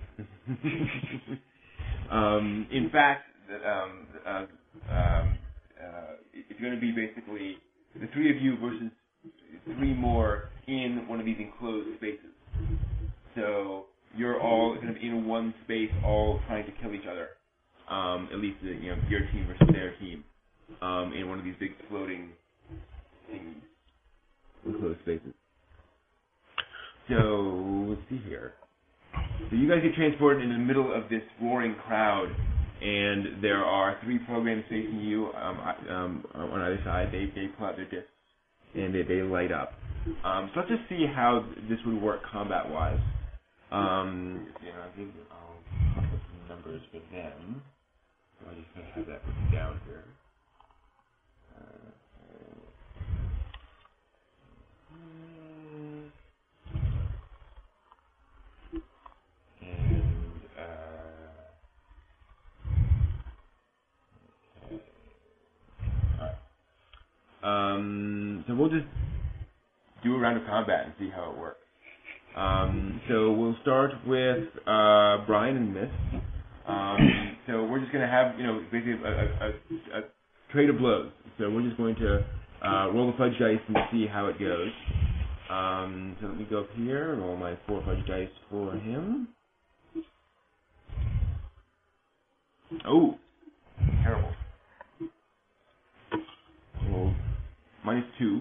um, 2.10 2.66
in 2.70 2.90
fact, 2.90 3.24
um, 3.66 4.06
uh, 4.26 4.30
um, 4.30 4.46
uh, 4.90 6.12
it's 6.32 6.60
going 6.60 6.74
to 6.74 6.80
be 6.80 6.92
basically 6.92 7.56
the 8.00 8.06
three 8.12 8.30
of 8.30 8.40
you 8.40 8.56
versus 8.58 8.90
three 9.76 9.94
more 9.94 10.44
in 10.66 11.06
one 11.08 11.18
of 11.20 11.26
these 11.26 11.38
enclosed 11.40 11.96
spaces. 11.96 12.30
So 13.34 13.86
you're 14.16 14.40
all 14.40 14.76
kind 14.76 14.90
of 14.90 14.96
in 14.96 15.26
one 15.26 15.54
space, 15.64 15.90
all 16.04 16.40
trying 16.46 16.66
to 16.66 16.72
kill 16.80 16.94
each 16.94 17.06
other. 17.10 17.28
Um, 17.88 18.28
at 18.32 18.38
least 18.38 18.58
the, 18.62 18.68
you 18.70 18.94
know 18.94 19.02
your 19.08 19.20
team 19.32 19.46
versus 19.48 19.74
their 19.74 19.96
team 19.98 20.22
um, 20.80 21.12
in 21.12 21.28
one 21.28 21.40
of 21.40 21.44
these 21.44 21.56
big 21.58 21.72
floating 21.88 22.30
thingies, 23.32 23.62
enclosed 24.66 25.00
spaces. 25.00 25.34
So 27.08 27.86
let's 27.88 28.02
see 28.08 28.20
here. 28.28 28.54
So 29.50 29.56
you 29.56 29.68
guys 29.68 29.82
get 29.82 29.94
transported 29.94 30.42
in 30.42 30.50
the 30.50 30.58
middle 30.58 30.92
of 30.94 31.08
this 31.08 31.22
roaring 31.42 31.74
crowd, 31.86 32.28
and 32.80 33.42
there 33.42 33.64
are 33.64 33.98
three 34.04 34.18
programs 34.18 34.64
facing 34.68 35.00
you 35.00 35.32
um, 35.32 35.58
um, 35.88 36.24
on 36.34 36.60
either 36.60 36.80
side. 36.84 37.08
They 37.12 37.26
they 37.34 37.48
pull 37.48 37.66
out 37.66 37.76
their 37.76 37.86
discs 37.86 38.08
and 38.74 38.94
they, 38.94 39.02
they 39.02 39.22
light 39.22 39.52
up. 39.52 39.72
Um, 40.24 40.50
so 40.54 40.60
let's 40.60 40.70
just 40.70 40.88
see 40.88 41.06
how 41.06 41.44
this 41.68 41.78
would 41.84 42.00
work 42.00 42.20
combat 42.30 42.70
wise. 42.70 42.98
Um, 43.70 44.48
you 44.62 44.68
know, 44.68 44.80
I'll 44.82 44.96
give 44.96 45.08
I'll 45.30 46.02
with 46.10 46.20
some 46.20 46.48
numbers 46.48 46.82
for 46.90 47.00
them. 47.14 47.62
So 48.40 48.46
I 48.50 48.54
just 48.54 48.66
of 48.76 48.84
have 48.94 49.06
that 49.06 49.22
written 49.26 49.52
down 49.52 49.80
here. 49.86 50.04
Uh, 51.56 51.90
and 59.62 60.40
uh, 60.58 61.44
okay. 64.66 64.82
Alright. 66.18 66.38
Um, 67.42 68.44
so 68.46 68.54
we'll 68.54 68.70
just 68.70 68.86
do 70.04 70.14
a 70.14 70.18
round 70.18 70.38
of 70.38 70.46
combat 70.46 70.84
and 70.86 70.94
see 70.98 71.10
how 71.10 71.32
it 71.32 71.38
works. 71.38 71.58
Um, 72.36 73.00
so 73.08 73.32
we'll 73.32 73.56
start 73.62 73.92
with 74.06 74.44
uh, 74.66 75.18
Brian 75.26 75.56
and 75.56 75.74
Mist. 75.74 75.92
Um, 76.66 77.36
so 77.46 77.64
we're 77.64 77.80
just 77.80 77.92
going 77.92 78.04
to 78.04 78.10
have, 78.10 78.38
you 78.38 78.46
know, 78.46 78.62
basically 78.70 78.92
a, 78.92 79.08
a, 79.08 79.48
a, 79.48 79.98
a 79.98 80.02
trade 80.52 80.70
of 80.70 80.78
blows. 80.78 81.10
So 81.38 81.50
we're 81.50 81.62
just 81.64 81.76
going 81.76 81.96
to 81.96 82.24
uh, 82.64 82.90
roll 82.92 83.10
the 83.10 83.18
fudge 83.18 83.38
dice 83.38 83.58
and 83.68 83.76
see 83.90 84.06
how 84.06 84.26
it 84.26 84.38
goes. 84.38 84.70
Um, 85.50 86.16
so 86.20 86.28
let 86.28 86.38
me 86.38 86.46
go 86.48 86.60
up 86.60 86.68
here, 86.76 87.12
and 87.12 87.22
roll 87.22 87.36
my 87.36 87.58
four 87.66 87.82
fudge 87.84 88.06
dice 88.06 88.28
for 88.48 88.72
him. 88.74 89.28
Oh, 92.86 93.18
terrible. 94.04 94.30
Roll 96.88 97.12
minus 97.84 98.04
two. 98.18 98.40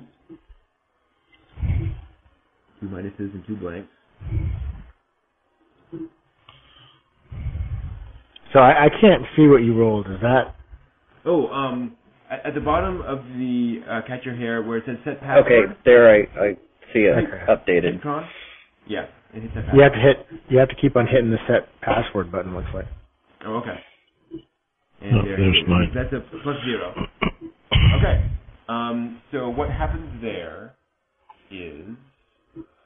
Two 2.80 2.88
minuses 2.88 3.34
and 3.34 3.44
two 3.48 3.56
blanks. 3.56 3.90
So 8.54 8.60
I, 8.60 8.86
I 8.86 8.90
can't 8.90 9.24
see 9.36 9.48
what 9.48 9.58
you 9.64 9.78
rolled. 9.78 10.08
Is 10.08 10.20
that 10.22 10.56
Oh, 11.26 11.48
um, 11.50 11.96
at, 12.32 12.46
at 12.46 12.54
the 12.56 12.62
bottom 12.62 13.02
of 13.02 13.20
the 13.38 13.82
uh, 13.88 14.02
Catch 14.08 14.26
Your 14.26 14.36
Hare 14.36 14.62
where 14.64 14.78
it 14.78 14.86
says 14.88 14.96
set 15.04 15.20
password. 15.20 15.46
Okay, 15.52 15.74
there 15.86 16.10
I 16.10 16.20
I 16.40 16.54
see 16.94 17.00
it 17.02 17.16
Okay. 17.18 17.46
updated. 17.48 18.02
Tron? 18.02 18.28
Yeah, 18.88 19.06
it 19.34 19.44
hits 19.44 19.54
you 19.74 19.82
have 19.82 19.94
to 19.94 20.00
hit? 20.00 20.26
You 20.50 20.58
have 20.58 20.70
to 20.70 20.76
keep 20.76 20.96
on 20.96 21.06
hitting 21.06 21.30
the 21.30 21.38
set 21.48 21.68
password 21.82 22.32
button. 22.32 22.56
Looks 22.56 22.70
like. 22.74 22.86
Oh, 23.46 23.58
okay. 23.58 23.76
And 25.02 25.20
Oh, 25.20 25.24
there 25.24 25.38
there's 25.38 25.64
mine. 25.68 25.92
That's 25.94 26.12
a 26.14 26.22
plus 26.44 26.58
zero. 26.66 26.94
Okay. 27.98 28.32
Um, 28.70 29.22
so 29.34 29.50
what 29.50 29.72
happens 29.72 30.22
there 30.22 30.76
is 31.52 31.86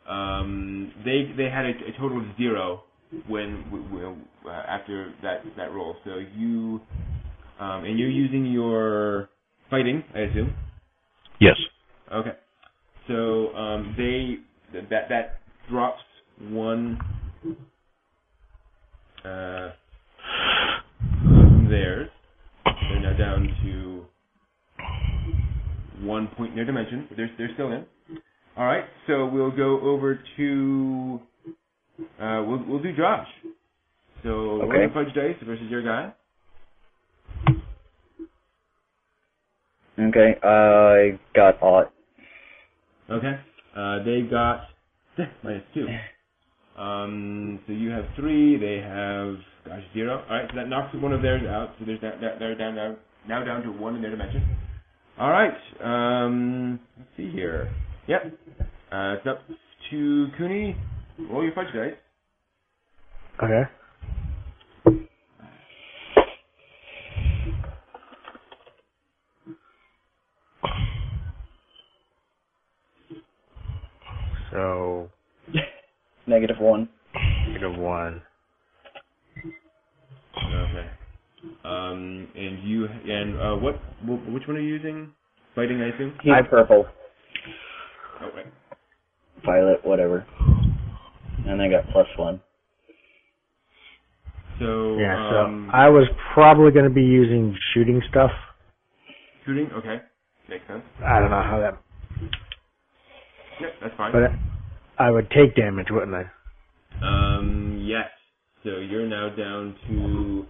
um, 0.09 0.91
they 1.05 1.31
they 1.37 1.49
had 1.49 1.65
a, 1.65 1.69
a 1.71 1.91
total 1.99 2.19
of 2.19 2.25
zero 2.37 2.83
when 3.27 3.63
w- 3.65 3.85
w- 3.89 4.17
uh, 4.47 4.49
after 4.51 5.13
that 5.23 5.43
that 5.57 5.73
roll. 5.73 5.95
So 6.05 6.19
you 6.37 6.81
um, 7.59 7.85
and 7.85 7.99
you're 7.99 8.09
using 8.09 8.45
your 8.47 9.29
fighting, 9.69 10.03
I 10.15 10.19
assume. 10.21 10.55
Yes. 11.41 11.57
Okay. 12.13 12.33
So 13.07 13.55
um, 13.55 13.95
they 13.97 14.39
that 14.89 15.09
that 15.09 15.41
drops 15.69 16.03
one 16.39 16.99
uh, 19.25 19.71
theirs. 21.69 22.09
They're 22.65 23.01
now 23.01 23.17
down 23.17 23.49
to 23.63 24.05
one 26.01 26.27
point 26.27 26.51
in 26.51 26.55
their 26.55 26.65
dimension. 26.65 27.07
They're 27.15 27.31
they're 27.37 27.53
still 27.53 27.71
in. 27.71 27.85
All 28.57 28.65
right. 28.65 28.85
So 29.07 29.25
we'll 29.27 29.51
go 29.51 29.79
over 29.81 30.19
to 30.37 31.19
uh, 32.19 32.43
we'll 32.47 32.63
we'll 32.67 32.81
do 32.81 32.95
Josh. 32.95 33.27
So 34.23 34.29
roll 34.29 34.63
Okay. 34.69 34.79
your 34.81 34.91
fudge 34.93 35.13
dice 35.13 35.35
versus 35.45 35.65
your 35.69 35.83
guy. 35.83 36.13
Okay, 39.99 40.35
I 40.41 41.19
got 41.35 41.61
aught. 41.61 41.91
Okay. 43.09 43.39
Uh, 43.75 44.03
they 44.03 44.21
got 44.21 44.61
minus 45.43 45.63
two. 45.73 45.87
Um, 46.77 47.59
so 47.67 47.73
you 47.73 47.89
have 47.91 48.05
three. 48.15 48.57
They 48.57 48.77
have 48.77 49.35
gosh 49.65 49.83
zero. 49.93 50.23
All 50.27 50.35
right. 50.35 50.49
So 50.49 50.55
that 50.55 50.67
knocks 50.67 50.95
one 50.95 51.13
of 51.13 51.21
theirs 51.21 51.43
out. 51.47 51.75
So 51.79 51.85
there's 51.85 52.01
that, 52.01 52.19
that 52.21 52.39
they're 52.39 52.55
down 52.55 52.75
now 52.75 52.95
now 53.27 53.43
down 53.43 53.61
to 53.63 53.71
one 53.71 53.95
in 53.95 54.01
their 54.01 54.11
dimension. 54.11 54.43
All 55.19 55.29
right. 55.29 55.53
Um, 55.83 56.79
let's 56.97 57.09
see 57.17 57.29
here. 57.31 57.69
Yep. 58.07 58.33
Uh, 58.91 59.15
it's 59.17 59.27
up 59.27 59.41
to 59.91 60.27
Cooney. 60.37 60.75
Roll 61.29 61.43
your 61.43 61.53
fudge 61.53 61.67
dice. 61.73 61.93
Okay. 63.43 63.63
So 74.51 75.09
Negative 76.27 76.57
one. 76.59 76.89
negative 77.47 77.77
one. 77.77 78.21
Okay. 80.37 80.89
Um, 81.63 82.27
and 82.35 82.63
you 82.63 82.85
and 82.87 83.39
uh, 83.39 83.55
what? 83.55 83.75
wh- 84.03 84.33
Which 84.33 84.43
one 84.47 84.57
are 84.57 84.61
you 84.61 84.75
using? 84.75 85.13
Fighting, 85.55 85.81
I 85.81 85.87
assume. 85.87 86.17
He's 86.23 86.33
purple, 86.49 86.85
Oh 88.21 88.29
wait. 88.35 88.45
violet, 89.45 89.85
whatever. 89.85 90.25
And 91.45 91.61
I 91.61 91.69
got 91.69 91.83
plus 91.91 92.07
one. 92.17 92.41
So 94.59 94.97
Yeah. 94.99 95.29
So 95.29 95.37
um, 95.45 95.69
I 95.73 95.89
was 95.89 96.07
probably 96.33 96.71
going 96.71 96.85
to 96.87 96.93
be 96.93 97.01
using 97.03 97.55
shooting 97.73 98.01
stuff. 98.09 98.31
shooting. 99.45 99.69
Okay, 99.73 100.01
makes 100.49 100.65
sense. 100.67 100.83
I 101.05 101.19
don't 101.19 101.29
know 101.29 101.41
how 101.43 101.59
that, 101.59 101.81
Yep, 103.61 103.73
that's 103.81 103.95
fine. 103.97 104.11
but 104.13 104.31
I 104.97 105.11
would 105.11 105.29
take 105.31 105.55
damage, 105.55 105.87
wouldn't 105.91 106.15
I? 106.15 106.25
Um, 107.01 107.81
yes. 107.85 108.09
So 108.63 108.77
you're 108.77 109.07
now 109.07 109.29
down 109.35 109.75
to 109.87 110.45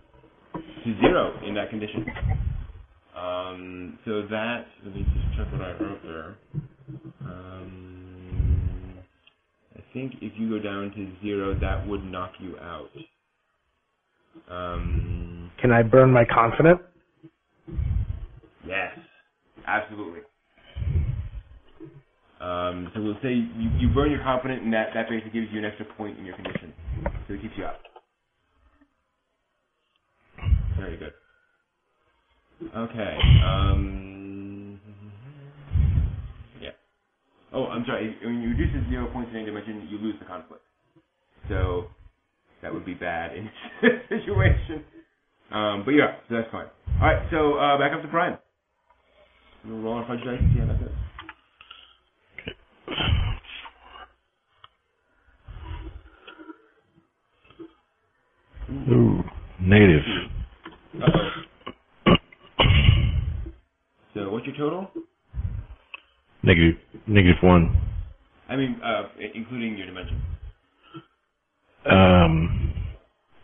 to 0.86 1.02
zero 1.02 1.40
in 1.46 1.54
that 1.56 1.70
condition. 1.70 2.06
Um, 3.18 4.00
so 4.06 4.24
that 4.32 4.68
let 4.86 4.96
me 4.96 5.06
just 5.16 5.38
check 5.38 5.52
what 5.52 5.62
I 5.62 5.74
wrote 5.74 6.02
there. 6.04 6.36
Um, 7.26 8.94
I 9.78 9.82
think 9.94 10.16
if 10.22 10.34
you 10.38 10.50
go 10.50 10.60
down 10.60 10.92
to 10.92 11.12
zero, 11.26 11.58
that 11.62 11.88
would 11.88 12.04
knock 12.06 12.34
you 12.40 12.58
out. 12.60 12.90
Um, 14.50 15.52
Can 15.62 15.72
I 15.72 15.84
burn 15.84 16.12
my 16.12 16.26
confident? 16.26 16.82
yes, 18.68 18.98
absolutely. 19.68 20.22
Um, 22.42 22.92
so 22.96 23.02
we'll 23.02 23.18
say 23.24 23.34
you, 23.34 23.72
you 23.80 23.90
burn 23.90 24.12
your 24.12 24.24
confident, 24.24 24.64
and 24.64 24.74
that, 24.74 24.90
that 24.96 25.10
basically 25.10 25.42
gives 25.42 25.54
you 25.54 25.60
an 25.60 25.66
extra 25.66 25.86
point 25.98 26.20
in 26.20 26.26
your 26.26 26.36
condition. 26.36 26.74
So 27.28 27.36
it 27.36 27.42
keeps 27.42 27.56
you 27.58 27.66
up. 27.66 27.80
Very 30.78 30.98
good. 30.98 31.14
Okay. 32.76 33.18
Um, 33.46 34.80
yeah. 36.62 36.72
Oh, 37.54 37.66
I'm 37.68 37.86
sorry. 37.86 38.16
When 38.24 38.42
you 38.42 38.50
reduce 38.50 38.76
it 38.76 38.84
to 38.86 38.90
zero 38.90 39.08
points 39.14 39.32
in 39.32 39.38
any 39.38 39.46
dimension, 39.48 39.88
you 39.92 39.98
lose 40.00 40.16
the 40.20 40.26
conflict. 40.26 40.64
So 41.50 41.88
that 42.62 42.74
would 42.74 42.86
be 42.86 42.94
bad 42.96 43.36
in 43.38 43.50
this 43.82 43.92
situation. 44.10 44.84
Um, 45.52 45.84
but 45.86 45.92
yeah, 45.94 46.18
so 46.30 46.36
that's 46.36 46.52
fine. 46.52 46.68
All 47.02 47.08
right. 47.08 47.28
So 47.32 47.56
uh, 47.56 47.78
back 47.78 47.94
up 47.94 48.02
to 48.04 48.08
Prime. 48.10 48.38
We'll 49.66 49.80
roll 49.80 49.96
our 49.96 50.08
fudge 50.08 50.20
dice 50.26 50.40
and 50.40 50.54
see 50.54 50.60
how 50.62 50.68
that 50.68 50.80
goes. 50.80 50.92
Ooh, 58.90 59.24
negative. 59.62 60.04
What's 64.44 64.58
your 64.58 64.70
total? 64.70 64.92
Negative, 66.44 66.76
negative 67.08 67.38
one. 67.42 67.80
I 68.50 68.56
mean, 68.58 68.80
uh, 68.84 69.04
including 69.34 69.78
your 69.78 69.88
dimension. 69.88 70.22
Um, 71.90 72.74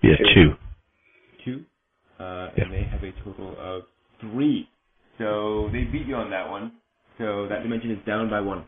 yeah, 0.03 0.15
two. 0.33 0.53
Two. 1.45 1.63
Uh, 2.19 2.49
Yeah. 2.57 2.63
and 2.65 2.73
they 2.73 2.83
have 2.83 3.03
a 3.03 3.11
total 3.23 3.55
of 3.57 3.83
three. 4.19 4.67
So 5.17 5.69
they 5.71 5.85
beat 5.85 6.05
you 6.05 6.15
on 6.15 6.29
that 6.31 6.49
one. 6.49 6.73
So 7.17 7.47
that 7.47 7.63
dimension 7.63 7.91
is 7.91 8.05
down 8.05 8.29
by 8.29 8.41
one. 8.41 8.63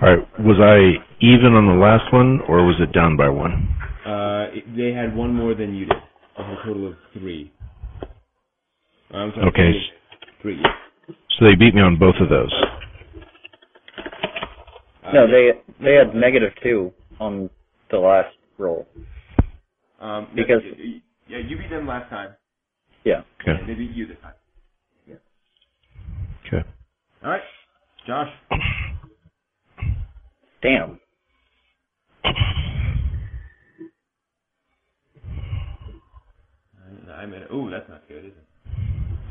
All 0.00 0.08
right, 0.16 0.40
was 0.40 0.58
I 0.60 1.02
even 1.20 1.54
on 1.54 1.66
the 1.66 1.74
last 1.74 2.12
one, 2.12 2.40
or 2.48 2.64
was 2.64 2.76
it 2.80 2.92
down 2.92 3.16
by 3.16 3.28
one? 3.28 3.68
Uh, 4.06 4.46
it, 4.52 4.76
they 4.76 4.92
had 4.92 5.14
one 5.16 5.34
more 5.34 5.54
than 5.54 5.74
you 5.74 5.86
did. 5.86 5.96
A 6.38 6.56
total 6.64 6.88
of 6.88 6.94
three. 7.12 7.52
I'm 9.10 9.32
sorry. 9.34 9.48
Okay. 9.48 9.97
Three. 10.42 10.60
Three. 10.62 11.14
So 11.38 11.44
they 11.44 11.54
beat 11.54 11.74
me 11.74 11.80
on 11.82 11.96
both 11.98 12.16
of 12.20 12.28
those. 12.28 12.52
Uh, 15.04 15.12
No, 15.12 15.26
they 15.26 15.52
they 15.80 15.94
had 15.94 16.14
negative 16.14 16.52
two 16.62 16.92
on 17.20 17.48
the 17.90 17.98
last 17.98 18.34
roll. 18.58 18.86
um, 20.00 20.28
because- 20.34 20.62
y- 20.62 20.74
y- 20.78 21.02
yeah, 21.28 21.38
you 21.38 21.56
beat 21.58 21.70
them 21.70 21.86
last 21.86 22.08
time, 22.10 22.34
Yeah. 23.04 23.22
Okay. 23.40 23.52
and 23.58 23.68
they 23.68 23.74
beat 23.74 23.90
you 23.92 24.06
this 24.06 24.18
time. 24.20 24.34
Yeah. 25.06 25.16
Okay. 26.46 26.62
All 27.24 27.30
right, 27.30 27.42
Josh. 28.06 28.32
Damn. 30.62 31.00
I- 32.24 32.34
I'm 37.22 37.34
at. 37.34 37.46
Oh, 37.50 37.68
that's 37.70 37.88
not 37.88 38.06
good, 38.08 38.24
is 38.24 38.32
it? 38.36 38.47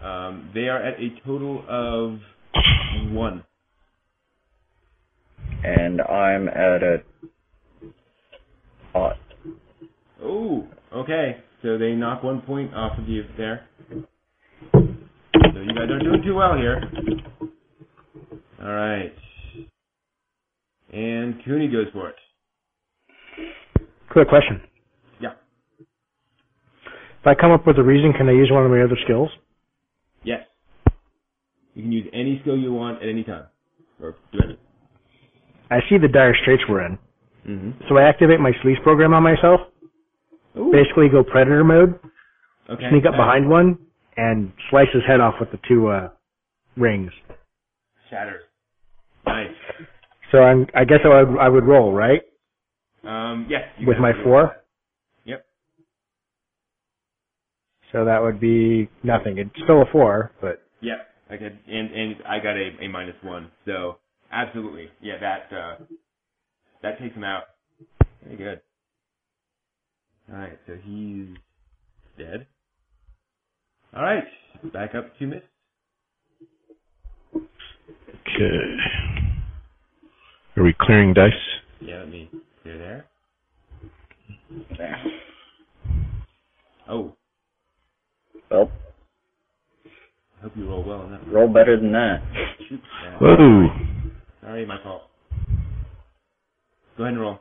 Um, 0.08 0.52
they 0.54 0.70
are 0.70 0.82
at 0.82 1.00
a 1.02 1.10
total 1.26 1.66
of 1.68 2.20
one. 3.12 3.44
And 5.66 6.02
I'm 6.02 6.48
at 6.48 6.82
a 6.82 7.04
aught. 8.94 9.18
Oh, 10.24 10.66
okay. 10.96 11.38
So 11.62 11.78
they 11.78 11.92
knock 11.92 12.24
one 12.24 12.42
point 12.42 12.74
off 12.74 12.98
of 12.98 13.10
you 13.10 13.26
there. 13.38 13.68
So 14.72 14.80
you 15.60 15.74
guys 15.76 15.88
aren't 15.90 16.04
doing 16.04 16.22
too 16.24 16.36
well 16.36 16.56
here. 16.56 16.82
All 18.62 18.72
right. 18.72 19.14
And 20.94 21.44
Cooney 21.44 21.68
goes 21.68 21.88
for 21.92 22.10
it. 22.10 22.16
Quick 24.10 24.30
question. 24.30 24.62
Yeah. 25.20 25.34
If 27.20 27.28
I 27.28 27.36
come 27.36 27.52
up 27.52 27.68
with 27.68 27.78
a 27.78 27.84
reason, 27.84 28.14
can 28.14 28.30
I 28.30 28.32
use 28.32 28.50
one 28.50 28.64
of 28.64 28.72
my 28.72 28.82
other 28.82 28.98
skills? 29.04 29.30
You 31.78 31.84
can 31.84 31.91
use 31.91 32.10
any 32.12 32.40
skill 32.41 32.58
you 32.58 32.74
want 32.74 33.04
at 33.04 33.08
any 33.08 33.24
time, 33.24 33.45
or 34.02 34.16
do 34.32 34.40
any. 34.44 34.58
I 35.70 35.78
see 35.88 35.99
the 35.99 36.08
dire 36.08 36.34
straits 36.41 36.64
we're 36.68 36.84
in. 36.84 36.98
Mm-hmm. 37.48 37.72
So 37.88 37.98
I 37.99 38.10
activate 38.10 38.40
my 38.40 38.52
sleaze 38.64 38.82
program 38.82 39.14
on 39.14 39.22
myself, 39.22 39.62
Ooh. 40.58 40.72
basically 40.72 41.08
go 41.08 41.24
predator 41.24 41.64
mode, 41.64 41.99
Okay. 42.68 42.90
sneak 42.90 43.06
up 43.06 43.12
behind 43.12 43.48
one, 43.48 43.78
and 44.18 44.52
slice 44.72 44.88
his 44.91 45.04
head 45.08 45.20
off 45.20 45.36
with 45.40 45.52
the 45.52 45.60
two 45.68 45.88
uh, 45.88 46.10
rings. 46.78 47.12
Shatters. 48.10 48.41
Nice. 49.28 49.52
So 50.32 50.40
I'm, 50.40 50.66
I 50.74 50.84
guess 50.84 51.02
I 51.06 51.22
would, 51.22 51.38
I 51.40 51.48
would 51.48 51.64
roll, 51.66 51.94
right? 51.94 52.22
Um. 53.04 53.45
Yes. 53.48 53.62
With 53.86 53.99
my 53.99 54.14
four? 54.24 54.58
Yep. 55.26 55.45
So 57.91 58.04
that 58.06 58.20
would 58.20 58.40
be 58.40 58.90
nothing. 59.04 59.38
It's 59.38 59.52
still 59.64 59.84
a 59.84 59.86
four, 59.91 60.32
but 60.41 60.64
Yep. 60.82 61.07
I 61.38 61.39
could, 61.39 61.59
and 61.68 61.91
and 61.91 62.15
I 62.27 62.39
got 62.39 62.57
a, 62.57 62.72
a 62.81 62.88
minus 62.88 63.15
one. 63.22 63.51
So 63.65 63.97
absolutely, 64.31 64.89
yeah. 65.01 65.18
That 65.19 65.55
uh, 65.55 65.76
that 66.81 66.99
takes 66.99 67.15
him 67.15 67.23
out. 67.23 67.43
Very 68.23 68.38
good. 68.38 68.61
All 70.31 70.39
right. 70.39 70.57
So 70.65 70.73
he's 70.84 71.27
dead. 72.18 72.47
All 73.95 74.01
right. 74.03 74.23
Back 74.73 74.95
up 74.95 75.18
to 75.19 75.27
Mist. 75.27 75.43
Okay. 77.35 78.77
Are 80.57 80.64
we 80.64 80.73
clearing 80.81 81.14
dice? 81.14 81.31
Yeah, 81.80 81.99
let 81.99 82.09
me 82.09 82.30
clear 82.64 82.77
there. 82.80 83.05
There. 84.77 85.03
Oh, 86.89 87.15
Well, 88.49 88.72
I 90.39 90.43
hope 90.43 90.51
you 90.55 90.69
roll 90.69 90.84
well 90.84 91.01
on 91.01 91.11
that. 91.11 91.27
roll 91.27 91.47
better 91.51 91.80
than 91.80 91.91
that. 91.93 92.22
Shoot. 92.69 92.80
Yeah. 93.03 93.18
Whoa! 93.19 93.68
Sorry, 94.41 94.65
my 94.65 94.81
fault. 94.84 95.03
Go 96.97 97.03
ahead 97.03 97.14
and 97.14 97.22
roll. 97.22 97.39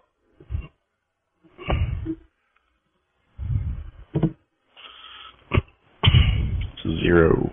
So 6.82 6.90
zero 7.02 7.52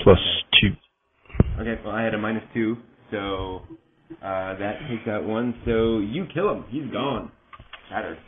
plus 0.00 0.18
two. 0.60 0.70
Okay, 1.60 1.80
well 1.84 1.94
I 1.94 2.02
had 2.02 2.14
a 2.14 2.18
minus 2.18 2.42
two, 2.52 2.76
so 3.10 3.62
uh, 4.22 4.56
that 4.58 4.78
takes 4.88 5.08
out 5.08 5.24
one. 5.24 5.54
So 5.64 5.98
you 5.98 6.26
kill 6.32 6.50
him. 6.52 6.64
He's 6.70 6.90
gone. 6.92 7.30
Shattered. 7.88 8.18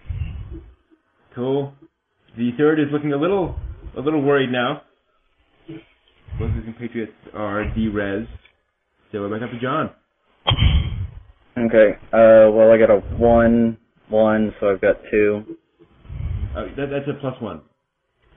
Cool. 1.34 1.74
The 2.36 2.50
third 2.56 2.80
is 2.80 2.86
looking 2.92 3.12
a 3.12 3.16
little, 3.16 3.56
a 3.96 4.00
little 4.00 4.22
worried 4.22 4.50
now. 4.50 4.82
Both 6.38 6.52
his 6.54 6.64
compatriots 6.64 7.12
are 7.34 7.64
de-res. 7.74 8.26
So 9.12 9.20
we're 9.20 9.38
back 9.38 9.42
up 9.46 9.50
to 9.50 9.60
John. 9.60 9.90
Okay. 11.58 11.96
Uh, 12.12 12.50
well, 12.52 12.70
I 12.72 12.78
got 12.78 12.90
a 12.90 13.00
one, 13.16 13.76
one, 14.08 14.54
so 14.60 14.70
I've 14.70 14.80
got 14.80 14.96
two. 15.10 15.56
Uh, 16.56 16.64
that, 16.76 16.86
that's 16.90 17.08
a 17.08 17.20
plus 17.20 17.40
one. 17.40 17.60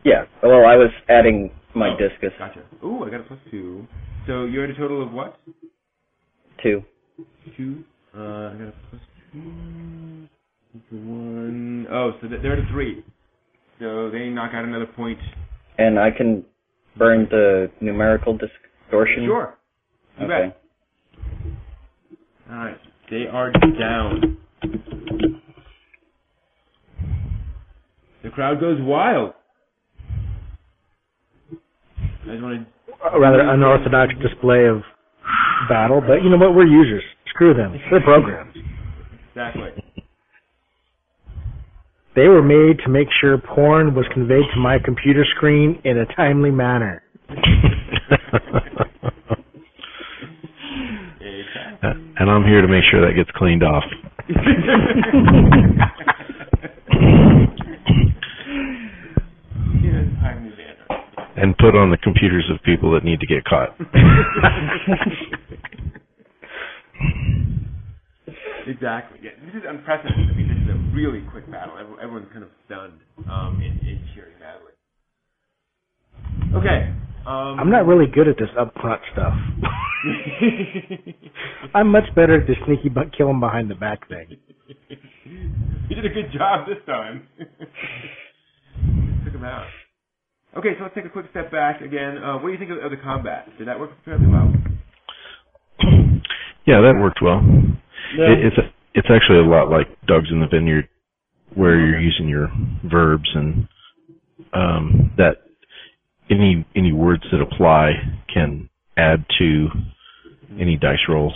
Yeah. 0.04 0.26
Well, 0.42 0.66
I 0.66 0.76
was 0.76 0.90
adding 1.10 1.52
my 1.76 1.90
Oh, 1.90 1.98
discus. 1.98 2.32
Gotcha. 2.38 2.62
Ooh, 2.84 3.04
I 3.06 3.10
got 3.10 3.22
a 3.22 3.24
plus 3.24 3.40
two. 3.50 3.88
So 4.28 4.46
you're 4.46 4.66
at 4.66 4.70
a 4.72 4.76
total 4.76 5.02
of 5.02 5.12
what? 5.12 5.40
Two. 6.62 6.84
Two. 7.56 7.84
Uh, 8.16 8.20
I 8.20 8.54
got 8.54 8.68
a 8.68 8.74
plus 8.90 9.02
two. 9.32 10.28
One. 10.92 11.88
Oh, 11.92 12.12
so 12.22 12.28
they're 12.28 12.54
at 12.54 12.60
a 12.60 12.72
three. 12.72 13.04
So 13.80 14.10
they 14.10 14.30
knock 14.30 14.52
out 14.54 14.66
another 14.66 14.86
point. 14.88 15.20
And 15.78 16.00
I 16.00 16.10
can 16.12 16.46
burn 16.98 17.28
the 17.30 17.72
numerical 17.82 18.38
distortion. 18.38 19.26
Sure. 19.26 19.58
You 20.20 20.26
Okay. 20.26 20.48
bet. 20.50 20.62
All 22.52 22.58
right. 22.58 22.78
They 23.10 23.28
are 23.28 23.52
down. 23.52 24.38
The 28.24 28.30
crowd 28.30 28.60
goes 28.60 28.80
wild. 28.82 29.34
I 31.52 32.32
just 32.32 32.42
want 32.42 32.68
A 33.14 33.20
rather 33.20 33.42
unorthodox 33.42 34.14
display 34.22 34.66
of 34.68 34.82
battle, 35.68 36.00
but 36.00 36.24
you 36.24 36.30
know 36.30 36.38
what? 36.38 36.56
We're 36.56 36.66
users. 36.66 37.04
Screw 37.28 37.54
them. 37.54 37.74
They're 37.92 38.00
programs. 38.02 38.56
exactly. 39.30 39.83
They 42.16 42.28
were 42.28 42.44
made 42.44 42.78
to 42.84 42.90
make 42.90 43.08
sure 43.20 43.40
porn 43.40 43.96
was 43.96 44.06
conveyed 44.14 44.46
to 44.54 44.60
my 44.60 44.78
computer 44.84 45.26
screen 45.36 45.82
in 45.84 45.98
a 45.98 46.06
timely 46.16 46.52
manner. 46.52 47.02
and 47.30 47.40
I'm 52.30 52.46
here 52.46 52.62
to 52.62 52.68
make 52.68 52.84
sure 52.92 53.02
that 53.02 53.16
gets 53.16 53.32
cleaned 53.36 53.64
off. 53.64 53.84
In 54.30 54.36
a 59.96 60.06
timely 60.22 60.52
manner. 60.52 60.86
And 61.36 61.58
put 61.58 61.76
on 61.76 61.90
the 61.90 61.98
computers 61.98 62.48
of 62.54 62.62
people 62.62 62.92
that 62.92 63.04
need 63.04 63.20
to 63.22 63.26
get 63.26 63.44
caught. 63.44 63.76
Exactly. 68.68 69.20
Yeah, 69.22 69.32
this 69.46 69.56
is 69.56 69.64
unprecedented. 69.68 70.30
I 70.30 70.34
mean, 70.36 70.48
this 70.48 70.52
is 70.52 70.52
a 70.52 70.53
really 70.94 71.22
quick 71.32 71.50
battle. 71.50 71.76
Everyone's 72.02 72.28
kind 72.32 72.44
of 72.44 72.50
stunned 72.66 73.00
um, 73.30 73.62
in, 73.62 73.72
in 73.88 74.02
cheering 74.14 74.34
madly. 74.40 74.72
Okay. 76.56 76.94
Um, 77.26 77.60
I'm 77.60 77.72
not 77.72 77.88
really 77.88 78.06
good 78.06 78.28
at 78.28 78.36
this 78.38 78.50
upfront 78.60 79.00
stuff. 79.14 79.34
I'm 81.74 81.88
much 81.88 82.14
better 82.16 82.42
at 82.42 82.48
the 82.48 82.56
sneaky 82.66 82.90
but 82.90 83.16
kill 83.16 83.30
'em 83.30 83.40
behind 83.40 83.72
the 83.72 83.76
back 83.76 84.08
thing. 84.10 84.36
you 85.90 85.96
did 85.96 86.06
a 86.06 86.10
good 86.10 86.32
job 86.34 86.68
this 86.68 86.78
time. 86.86 87.28
Took 89.24 89.34
him 89.34 89.46
out. 89.46 89.68
Okay, 90.58 90.74
so 90.78 90.84
let's 90.84 90.96
take 90.96 91.06
a 91.06 91.10
quick 91.10 91.28
step 91.32 91.50
back 91.52 91.82
again. 91.82 92.18
Uh, 92.18 92.34
what 92.36 92.48
do 92.48 92.52
you 92.52 92.58
think 92.60 92.72
of, 92.72 92.78
of 92.80 92.92
the 92.92 92.98
combat? 92.98 93.48
Did 93.58 93.68
that 93.68 93.80
work 93.80 93.92
fairly 94.06 94.28
well? 94.28 94.54
Yeah, 96.66 96.80
that 96.80 96.96
worked 96.98 97.20
well. 97.22 97.42
It, 98.16 98.46
it's 98.46 98.58
a, 98.58 98.72
it's 98.94 99.08
actually 99.10 99.40
a 99.40 99.50
lot 99.50 99.70
like 99.70 99.88
Dogs 100.08 100.30
in 100.32 100.40
the 100.40 100.48
Vineyard, 100.48 100.88
where 101.56 101.80
you're 101.80 102.00
using 102.00 102.28
your 102.28 102.50
verbs 102.84 103.30
and 103.34 103.68
um, 104.54 105.12
that 105.18 105.38
any 106.30 106.66
any 106.76 106.92
words 106.92 107.24
that 107.32 107.42
apply 107.42 107.94
can 108.34 108.70
add 108.98 109.26
to 109.40 109.68
any 110.60 110.78
dice 110.78 110.98
rolls 111.10 111.34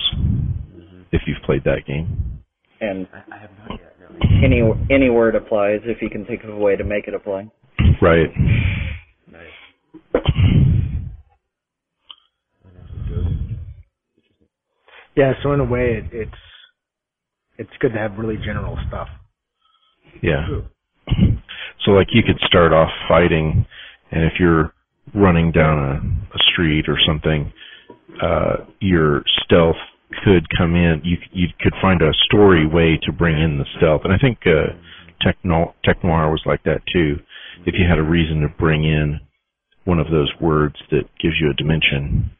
if 1.12 1.22
you've 1.26 1.42
played 1.46 1.64
that 1.64 1.86
game. 1.86 2.42
And 2.80 3.08
I, 3.14 3.36
I 3.36 3.40
have 3.40 3.50
not 3.60 3.80
yet. 3.80 3.94
No. 4.00 4.18
any 4.44 4.62
any 4.90 5.10
word 5.10 5.36
applies 5.36 5.80
if 5.84 6.02
you 6.02 6.10
can 6.10 6.26
think 6.26 6.44
of 6.44 6.50
a 6.52 6.58
way 6.58 6.76
to 6.76 6.84
make 6.84 7.08
it 7.08 7.14
apply. 7.14 7.50
Right. 8.02 8.30
Nice. 9.32 10.24
Yeah, 15.16 15.34
so 15.42 15.52
in 15.54 15.60
a 15.60 15.66
way, 15.66 15.98
it, 15.98 16.06
it's 16.12 16.32
it's 17.58 17.70
good 17.80 17.94
to 17.94 18.00
have 18.00 18.18
really 18.18 18.38
general 18.38 18.78
stuff. 18.88 19.08
Yeah. 20.22 20.48
So 21.86 21.92
like 21.92 22.08
you 22.12 22.24
could 22.24 22.40
start 22.46 22.74
off 22.74 22.90
fighting, 23.08 23.66
and 24.12 24.24
if 24.24 24.34
you're 24.40 24.74
running 25.14 25.52
down 25.52 25.78
a, 25.80 26.36
a 26.36 26.40
street 26.52 26.86
or 26.88 26.98
something, 27.06 27.52
uh, 28.22 28.58
your 28.80 29.24
stealth 29.44 29.78
could 30.24 30.46
come 30.58 30.76
in. 30.76 31.02
You 31.04 31.18
you 31.32 31.48
could 31.60 31.74
find 31.82 32.02
a 32.02 32.12
story 32.26 32.68
way 32.68 33.00
to 33.04 33.12
bring 33.12 33.40
in 33.40 33.58
the 33.58 33.66
stealth, 33.78 34.02
and 34.04 34.14
I 34.14 34.18
think 34.18 34.40
uh, 34.46 34.74
Techno 35.22 35.76
Tech 35.84 36.04
Noir 36.04 36.30
was 36.30 36.42
like 36.46 36.64
that 36.64 36.82
too. 36.92 37.18
If 37.66 37.76
you 37.78 37.88
had 37.88 38.00
a 38.00 38.04
reason 38.04 38.42
to 38.42 38.50
bring 38.50 38.84
in 38.84 39.20
one 39.86 40.00
of 40.00 40.08
those 40.12 40.32
words 40.42 40.76
that 40.92 41.04
gives 41.22 41.36
you 41.40 41.50
a 41.50 41.54
dimension, 41.54 42.32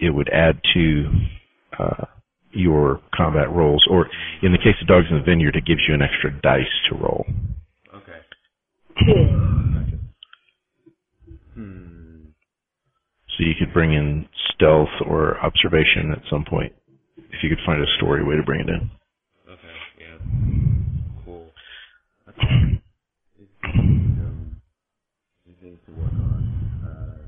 it 0.00 0.10
would 0.10 0.28
add 0.30 0.60
to 0.74 1.04
uh, 1.78 2.04
your 2.54 3.00
combat 3.14 3.50
rolls. 3.50 3.86
Or 3.90 4.08
in 4.42 4.52
the 4.52 4.58
case 4.58 4.76
of 4.80 4.86
Dogs 4.86 5.06
in 5.10 5.16
the 5.18 5.22
Vineyard, 5.22 5.56
it 5.56 5.64
gives 5.66 5.82
you 5.88 5.94
an 5.94 6.02
extra 6.02 6.30
dice 6.40 6.64
to 6.88 6.96
roll. 6.96 7.26
Okay. 7.94 8.20
Gotcha. 8.96 9.98
Hmm. 11.54 12.24
So 13.36 13.44
you 13.44 13.54
could 13.58 13.72
bring 13.72 13.92
in 13.92 14.28
stealth 14.54 15.00
or 15.06 15.38
observation 15.40 16.12
at 16.12 16.22
some 16.30 16.44
point 16.44 16.72
if 17.16 17.42
you 17.42 17.48
could 17.48 17.64
find 17.66 17.82
a 17.82 17.86
story 17.96 18.22
way 18.24 18.36
to 18.36 18.42
bring 18.42 18.60
it 18.60 18.68
in. 18.68 18.90
Okay. 19.48 19.74
Yeah. 19.98 20.18
Cool. 21.24 21.46
That's 22.26 22.38
awesome. 22.38 22.82
It's, 23.40 23.50
um, 23.64 24.60
it's 25.46 25.60
things 25.60 25.78
to 25.86 25.92
work 25.92 26.12
on. 26.12 26.42
Uh, 26.84 27.18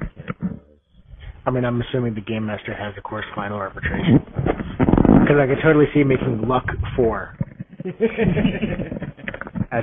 mechanical-wise. 0.00 0.84
I 1.48 1.50
mean, 1.50 1.64
I'm 1.64 1.80
assuming 1.80 2.14
the 2.14 2.20
game 2.20 2.44
master 2.44 2.74
has, 2.74 2.94
of 2.98 3.04
course, 3.04 3.24
final 3.34 3.56
arbitration. 3.56 4.18
Because 4.18 5.38
I 5.40 5.46
could 5.46 5.62
totally 5.62 5.86
see 5.94 6.04
making 6.04 6.42
luck 6.46 6.66
four 6.94 7.38
as 7.86 7.94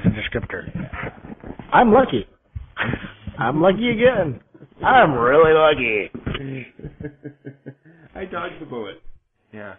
a 0.05 0.09
descriptor. 0.09 0.69
I'm 1.73 1.91
lucky. 1.91 2.27
I'm 3.39 3.63
lucky 3.63 3.89
again. 3.89 4.41
I'm 4.85 5.13
really 5.13 5.53
lucky. 5.53 6.11
I 8.15 8.25
dodged 8.25 8.61
the 8.61 8.67
bullet. 8.67 9.01
Yeah. 9.51 9.77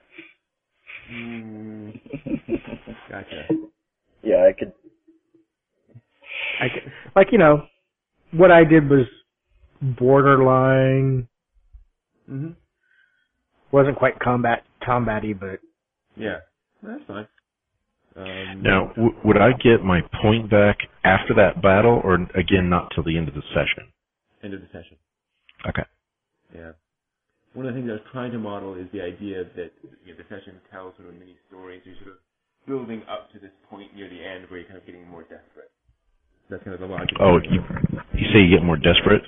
Mm, 1.12 2.00
gotcha. 3.08 3.46
Yeah, 4.24 4.44
I 4.48 4.52
could. 4.58 4.72
I 6.60 6.68
could, 6.68 6.92
like 7.14 7.28
you 7.30 7.38
know, 7.38 7.62
what 8.32 8.50
I 8.50 8.64
did 8.64 8.90
was 8.90 9.06
borderline. 9.80 11.28
Hmm 12.26 12.50
wasn't 13.72 13.96
quite 13.96 14.18
combat 14.20 14.64
combat-y, 14.84 15.32
but 15.32 15.60
Yeah. 16.16 16.38
That's 16.82 17.02
fine. 17.06 17.26
Um, 18.16 18.62
Now, 18.62 18.86
w- 18.96 19.14
would 19.24 19.36
I 19.36 19.52
get 19.52 19.82
my 19.84 20.00
point 20.22 20.48
back 20.50 20.78
after 21.04 21.34
that 21.34 21.60
battle, 21.60 22.00
or 22.04 22.14
again 22.34 22.70
not 22.70 22.90
till 22.94 23.04
the 23.04 23.16
end 23.16 23.28
of 23.28 23.34
the 23.34 23.42
session? 23.52 23.92
End 24.42 24.54
of 24.54 24.60
the 24.60 24.68
session. 24.68 24.96
Okay. 25.68 25.84
Yeah. 26.54 26.72
One 27.54 27.66
of 27.66 27.74
the 27.74 27.80
things 27.80 27.90
I 27.90 27.94
was 27.94 28.02
trying 28.12 28.32
to 28.32 28.38
model 28.38 28.74
is 28.74 28.86
the 28.92 29.00
idea 29.02 29.44
that 29.44 29.72
you 30.04 30.12
know, 30.12 30.18
the 30.18 30.28
session 30.28 30.60
tells 30.70 30.96
sort 30.96 31.08
of 31.08 31.14
mini 31.18 31.36
stories. 31.48 31.82
You're 31.84 31.96
sort 31.96 32.08
of 32.08 32.18
building 32.66 33.02
up 33.08 33.32
to 33.32 33.38
this 33.38 33.52
point 33.68 33.94
near 33.94 34.08
the 34.08 34.22
end 34.24 34.48
where 34.48 34.60
you're 34.60 34.68
kind 34.68 34.78
of 34.78 34.86
getting 34.86 35.08
more 35.08 35.22
desperate. 35.22 35.70
That's 36.48 36.62
kind 36.64 36.74
of 36.74 36.80
the 36.80 36.86
logic. 36.86 37.16
Oh, 37.20 37.38
you, 37.38 37.60
you 38.14 38.26
say 38.32 38.40
you 38.40 38.50
get 38.50 38.62
more 38.64 38.76
desperate? 38.76 39.22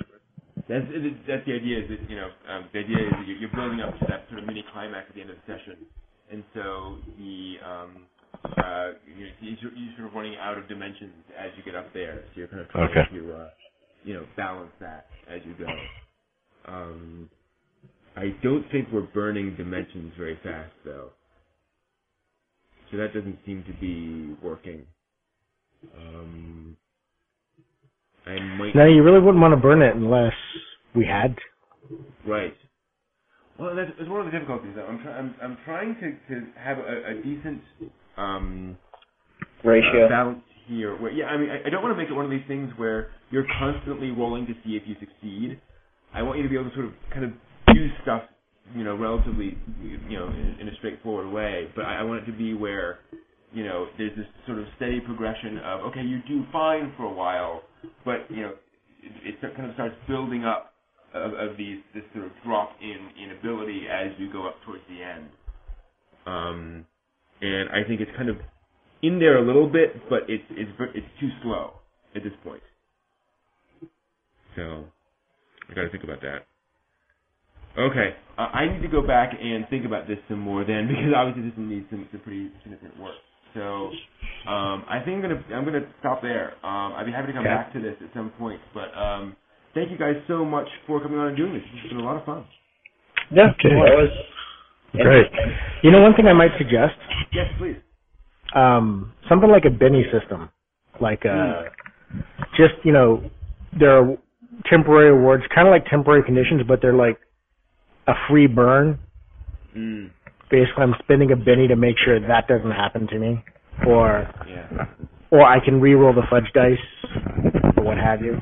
That's 0.69 0.87
that's 1.27 1.45
the 1.47 1.55
idea. 1.55 1.79
Is 1.83 1.89
that 1.89 2.09
you 2.11 2.17
know 2.17 2.29
um, 2.49 2.69
the 2.73 2.79
idea 2.79 3.07
is 3.07 3.11
that 3.11 3.27
you're 3.27 3.37
you're 3.37 3.55
building 3.55 3.81
up 3.81 3.99
to 3.99 4.05
that 4.07 4.27
sort 4.29 4.41
of 4.41 4.47
mini 4.47 4.65
climax 4.73 5.07
at 5.09 5.15
the 5.15 5.21
end 5.21 5.31
of 5.31 5.37
the 5.45 5.53
session, 5.53 5.77
and 6.31 6.45
so 6.55 6.97
the 7.19 7.57
um, 7.67 7.91
uh, 8.63 8.91
you're, 9.17 9.29
you're 9.41 9.93
sort 9.97 10.09
of 10.09 10.15
running 10.15 10.37
out 10.37 10.57
of 10.57 10.69
dimensions 10.69 11.13
as 11.37 11.51
you 11.57 11.63
get 11.65 11.75
up 11.75 11.93
there. 11.93 12.23
So 12.27 12.31
you're 12.39 12.47
kind 12.49 12.61
of 12.61 12.69
trying 12.69 12.91
Okay. 12.91 13.09
to 13.11 13.33
uh, 13.35 13.49
you 14.05 14.15
know 14.15 14.27
balance 14.37 14.71
that 14.81 15.07
as 15.29 15.41
you 15.45 15.55
go. 15.59 15.89
Um, 16.67 17.29
I 18.17 18.35
don't 18.43 18.65
think 18.71 18.89
we're 18.93 19.07
burning 19.13 19.55
dimensions 19.57 20.13
very 20.17 20.39
fast 20.43 20.73
though, 20.85 21.11
so 22.91 22.97
that 22.97 23.13
doesn't 23.13 23.39
seem 23.45 23.63
to 23.65 23.73
be 23.81 24.35
working. 24.45 24.85
Um, 25.97 26.77
I 28.29 28.39
might 28.39 28.75
No, 28.75 28.85
you 28.85 29.03
really 29.03 29.19
wouldn't 29.19 29.41
want 29.41 29.53
to 29.53 29.57
burn 29.57 29.81
it 29.81 29.95
unless 29.95 30.33
we 30.95 31.05
had. 31.05 31.35
Right. 32.25 32.53
Well, 33.59 33.75
that's, 33.75 33.91
that's 33.97 34.09
one 34.09 34.21
of 34.21 34.25
the 34.25 34.31
difficulties. 34.31 34.71
Though. 34.75 34.85
I'm, 34.85 34.99
try- 35.01 35.17
I'm 35.17 35.35
I'm 35.41 35.57
trying 35.65 35.95
to 35.95 36.33
to 36.33 36.47
have 36.57 36.77
a, 36.77 37.11
a 37.11 37.13
decent 37.23 37.61
um, 38.17 38.77
Ratio. 39.63 40.05
uh, 40.05 40.09
balance 40.09 40.43
here. 40.67 40.95
Where, 40.99 41.11
yeah, 41.11 41.25
I 41.25 41.37
mean, 41.37 41.49
I, 41.49 41.67
I 41.67 41.69
don't 41.69 41.83
want 41.83 41.93
to 41.93 42.01
make 42.01 42.09
it 42.09 42.13
one 42.13 42.25
of 42.25 42.31
these 42.31 42.47
things 42.47 42.71
where 42.77 43.09
you're 43.31 43.45
constantly 43.59 44.11
rolling 44.11 44.45
to 44.47 44.53
see 44.63 44.75
if 44.75 44.83
you 44.85 44.95
succeed. 44.99 45.59
I 46.13 46.21
want 46.21 46.37
you 46.37 46.43
to 46.43 46.49
be 46.49 46.55
able 46.55 46.69
to 46.69 46.75
sort 46.75 46.85
of 46.87 46.93
kind 47.11 47.25
of 47.25 47.31
do 47.73 47.87
stuff, 48.03 48.23
you 48.75 48.83
know, 48.83 48.95
relatively, 48.95 49.57
you 49.81 50.17
know, 50.17 50.27
in, 50.27 50.57
in 50.61 50.67
a 50.69 50.75
straightforward 50.77 51.31
way. 51.31 51.67
But 51.75 51.85
I, 51.85 51.99
I 51.99 52.03
want 52.03 52.23
it 52.23 52.31
to 52.31 52.37
be 52.37 52.53
where, 52.53 52.99
you 53.53 53.63
know, 53.63 53.87
there's 53.97 54.15
this 54.15 54.25
sort 54.47 54.59
of 54.59 54.65
steady 54.77 55.01
progression 55.01 55.57
of 55.59 55.81
okay, 55.91 56.01
you 56.01 56.19
do 56.27 56.45
fine 56.51 56.93
for 56.95 57.03
a 57.03 57.13
while, 57.13 57.63
but 58.05 58.29
you 58.29 58.41
know, 58.41 58.53
it, 59.03 59.35
it 59.41 59.55
kind 59.55 59.69
of 59.69 59.73
starts 59.75 59.95
building 60.07 60.45
up 60.45 60.73
of, 61.13 61.33
of 61.33 61.57
these 61.57 61.79
this 61.93 62.03
sort 62.13 62.25
of 62.25 62.31
drop 62.45 62.71
in 62.81 63.31
ability 63.39 63.83
as 63.91 64.11
you 64.17 64.31
go 64.31 64.47
up 64.47 64.55
towards 64.65 64.83
the 64.89 65.03
end. 65.03 65.29
Um, 66.25 66.85
and 67.41 67.69
I 67.69 67.87
think 67.87 68.01
it's 68.01 68.11
kind 68.17 68.29
of 68.29 68.37
in 69.01 69.19
there 69.19 69.37
a 69.37 69.45
little 69.45 69.67
bit, 69.69 70.09
but 70.09 70.23
it's 70.27 70.43
it's 70.51 70.71
it's 70.95 71.07
too 71.19 71.29
slow 71.43 71.73
at 72.15 72.23
this 72.23 72.33
point. 72.43 72.61
So 74.55 74.85
I 75.69 75.73
got 75.73 75.83
to 75.83 75.89
think 75.89 76.03
about 76.03 76.21
that. 76.21 76.45
Okay, 77.77 78.15
uh, 78.37 78.41
I 78.41 78.67
need 78.67 78.81
to 78.81 78.87
go 78.89 79.05
back 79.05 79.31
and 79.39 79.65
think 79.69 79.85
about 79.85 80.07
this 80.07 80.17
some 80.27 80.39
more 80.39 80.65
then, 80.65 80.87
because 80.89 81.13
obviously 81.15 81.49
this 81.49 81.57
needs 81.57 81.85
some, 81.89 82.07
some 82.11 82.21
pretty 82.21 82.49
significant 82.63 82.99
work. 82.99 83.15
So 83.53 83.91
um, 84.49 84.85
I 84.89 85.01
think 85.05 85.23
I'm 85.23 85.29
gonna 85.29 85.43
I'm 85.53 85.65
gonna 85.65 85.87
stop 85.99 86.21
there. 86.21 86.53
Um, 86.65 86.93
I'd 86.93 87.05
be 87.05 87.11
happy 87.11 87.27
to 87.27 87.33
come 87.33 87.45
Okay. 87.45 87.53
back 87.55 87.73
to 87.73 87.79
this 87.81 87.95
at 88.01 88.13
some 88.13 88.31
point, 88.31 88.61
but 88.73 88.95
um, 88.97 89.35
thank 89.73 89.91
you 89.91 89.97
guys 89.97 90.15
so 90.27 90.45
much 90.45 90.67
for 90.87 91.01
coming 91.01 91.19
on 91.19 91.27
and 91.29 91.37
doing 91.37 91.53
this. 91.53 91.63
It's 91.83 91.89
been 91.93 92.01
a 92.01 92.05
lot 92.05 92.17
of 92.17 92.25
fun. 92.25 92.45
Yeah, 93.31 93.51
Okay. 93.51 93.69
that 93.69 93.95
was 93.95 94.09
Great. 94.93 95.27
You 95.83 95.91
know, 95.91 96.01
one 96.01 96.13
thing 96.15 96.27
I 96.27 96.33
might 96.33 96.51
suggest, 96.57 96.95
Yes, 97.33 97.45
please. 97.57 97.77
um, 98.55 99.13
something 99.29 99.49
like 99.49 99.65
a 99.65 99.69
Benny 99.69 100.03
system, 100.11 100.49
like 100.99 101.25
uh, 101.25 101.63
just 102.57 102.73
you 102.83 102.91
know, 102.91 103.29
there 103.77 103.97
are 103.97 104.17
temporary 104.65 105.09
awards, 105.09 105.43
kind 105.53 105.67
of 105.67 105.71
like 105.71 105.85
temporary 105.85 106.23
conditions, 106.23 106.63
but 106.67 106.81
they're 106.81 106.93
like 106.95 107.19
a 108.07 108.13
free 108.29 108.47
burn. 108.47 108.99
Mm, 109.77 110.09
Basically, 110.49 110.83
I'm 110.83 110.95
spending 111.03 111.31
a 111.31 111.35
Benny 111.35 111.67
to 111.67 111.75
make 111.75 111.95
sure 112.03 112.19
that 112.19 112.47
doesn't 112.47 112.71
happen 112.71 113.07
to 113.07 113.19
me, 113.19 113.43
or 113.87 114.27
yeah. 114.47 114.85
or 115.31 115.43
I 115.43 115.63
can 115.63 115.79
re-roll 115.79 116.13
the 116.13 116.23
fudge 116.29 116.49
dice, 116.53 116.77
or 117.77 117.83
what 117.83 117.97
have 117.97 118.21
you. 118.21 118.41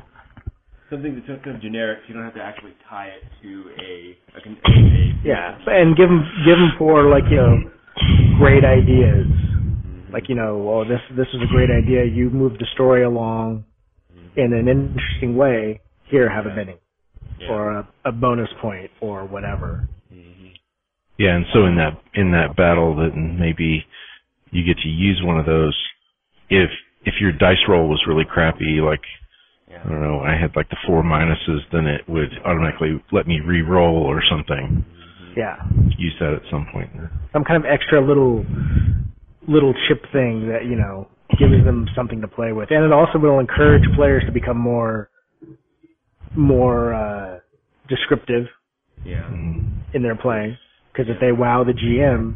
Something 0.90 1.14
that's 1.14 1.44
kind 1.44 1.56
of 1.56 1.60
generic. 1.62 1.98
So 2.02 2.08
you 2.08 2.14
don't 2.14 2.24
have 2.24 2.34
to 2.34 2.42
actually 2.42 2.72
tie 2.88 3.08
it 3.08 3.22
to 3.42 3.64
a 3.78 4.16
a, 4.34 4.40
a, 4.40 4.52
a 4.52 5.14
Yeah, 5.24 5.58
and 5.66 5.96
give 5.96 6.08
them 6.08 6.24
give 6.46 6.56
them 6.56 6.72
for 6.78 7.10
like 7.10 7.24
you 7.30 7.36
know 7.36 7.56
great 8.38 8.64
ideas. 8.64 9.26
Like 10.10 10.28
you 10.28 10.34
know, 10.34 10.66
oh 10.70 10.84
this 10.88 11.00
this 11.16 11.26
is 11.34 11.42
a 11.42 11.52
great 11.52 11.68
idea. 11.70 12.04
You 12.04 12.30
moved 12.30 12.58
the 12.58 12.66
story 12.72 13.04
along 13.04 13.64
in 14.36 14.52
an 14.54 14.68
interesting 14.68 15.36
way. 15.36 15.80
Here, 16.04 16.30
have 16.30 16.46
a 16.46 16.54
Benny 16.54 16.76
Yeah. 17.38 17.48
or 17.50 17.70
a, 17.80 17.88
a 18.06 18.12
bonus 18.12 18.48
point 18.62 18.90
or 19.02 19.26
whatever. 19.26 19.86
Yeah, 21.18 21.34
and 21.34 21.46
so 21.52 21.66
in 21.66 21.76
that 21.76 21.98
in 22.14 22.30
that 22.32 22.56
battle, 22.56 22.94
then 22.96 23.38
maybe 23.40 23.84
you 24.50 24.64
get 24.64 24.78
to 24.82 24.88
use 24.88 25.20
one 25.22 25.38
of 25.38 25.46
those. 25.46 25.76
If 26.48 26.70
if 27.04 27.14
your 27.20 27.32
dice 27.32 27.58
roll 27.68 27.88
was 27.88 28.02
really 28.06 28.24
crappy, 28.24 28.80
like 28.80 29.02
Yeah. 29.70 29.82
I 29.84 29.88
don't 29.88 30.00
know, 30.00 30.20
I 30.20 30.32
had 30.40 30.54
like 30.56 30.68
the 30.70 30.76
four 30.86 31.02
minuses, 31.02 31.60
then 31.72 31.86
it 31.86 32.08
would 32.08 32.30
automatically 32.44 33.02
let 33.12 33.26
me 33.26 33.40
re-roll 33.40 33.96
or 33.96 34.22
something. 34.30 34.84
Yeah, 35.36 35.56
Use 35.98 36.14
that 36.20 36.32
at 36.34 36.42
some 36.50 36.66
point. 36.72 36.90
some 37.32 37.44
kind 37.44 37.62
of 37.64 37.70
extra 37.70 38.00
little 38.04 38.44
little 39.46 39.74
chip 39.86 40.02
thing 40.12 40.48
that 40.48 40.64
you 40.66 40.76
know 40.76 41.08
gives 41.38 41.64
them 41.64 41.86
something 41.94 42.20
to 42.22 42.28
play 42.28 42.52
with, 42.52 42.70
and 42.70 42.84
it 42.84 42.92
also 42.92 43.18
will 43.18 43.38
encourage 43.38 43.84
players 43.96 44.22
to 44.26 44.32
become 44.32 44.56
more 44.58 45.10
more 46.36 46.94
uh, 46.94 47.38
descriptive 47.88 48.46
Yeah. 49.04 49.28
In 49.94 50.02
their 50.02 50.16
playing. 50.16 50.56
Because 50.98 51.14
if 51.14 51.20
they 51.20 51.30
wow 51.30 51.62
the 51.62 51.72
GM, 51.72 52.34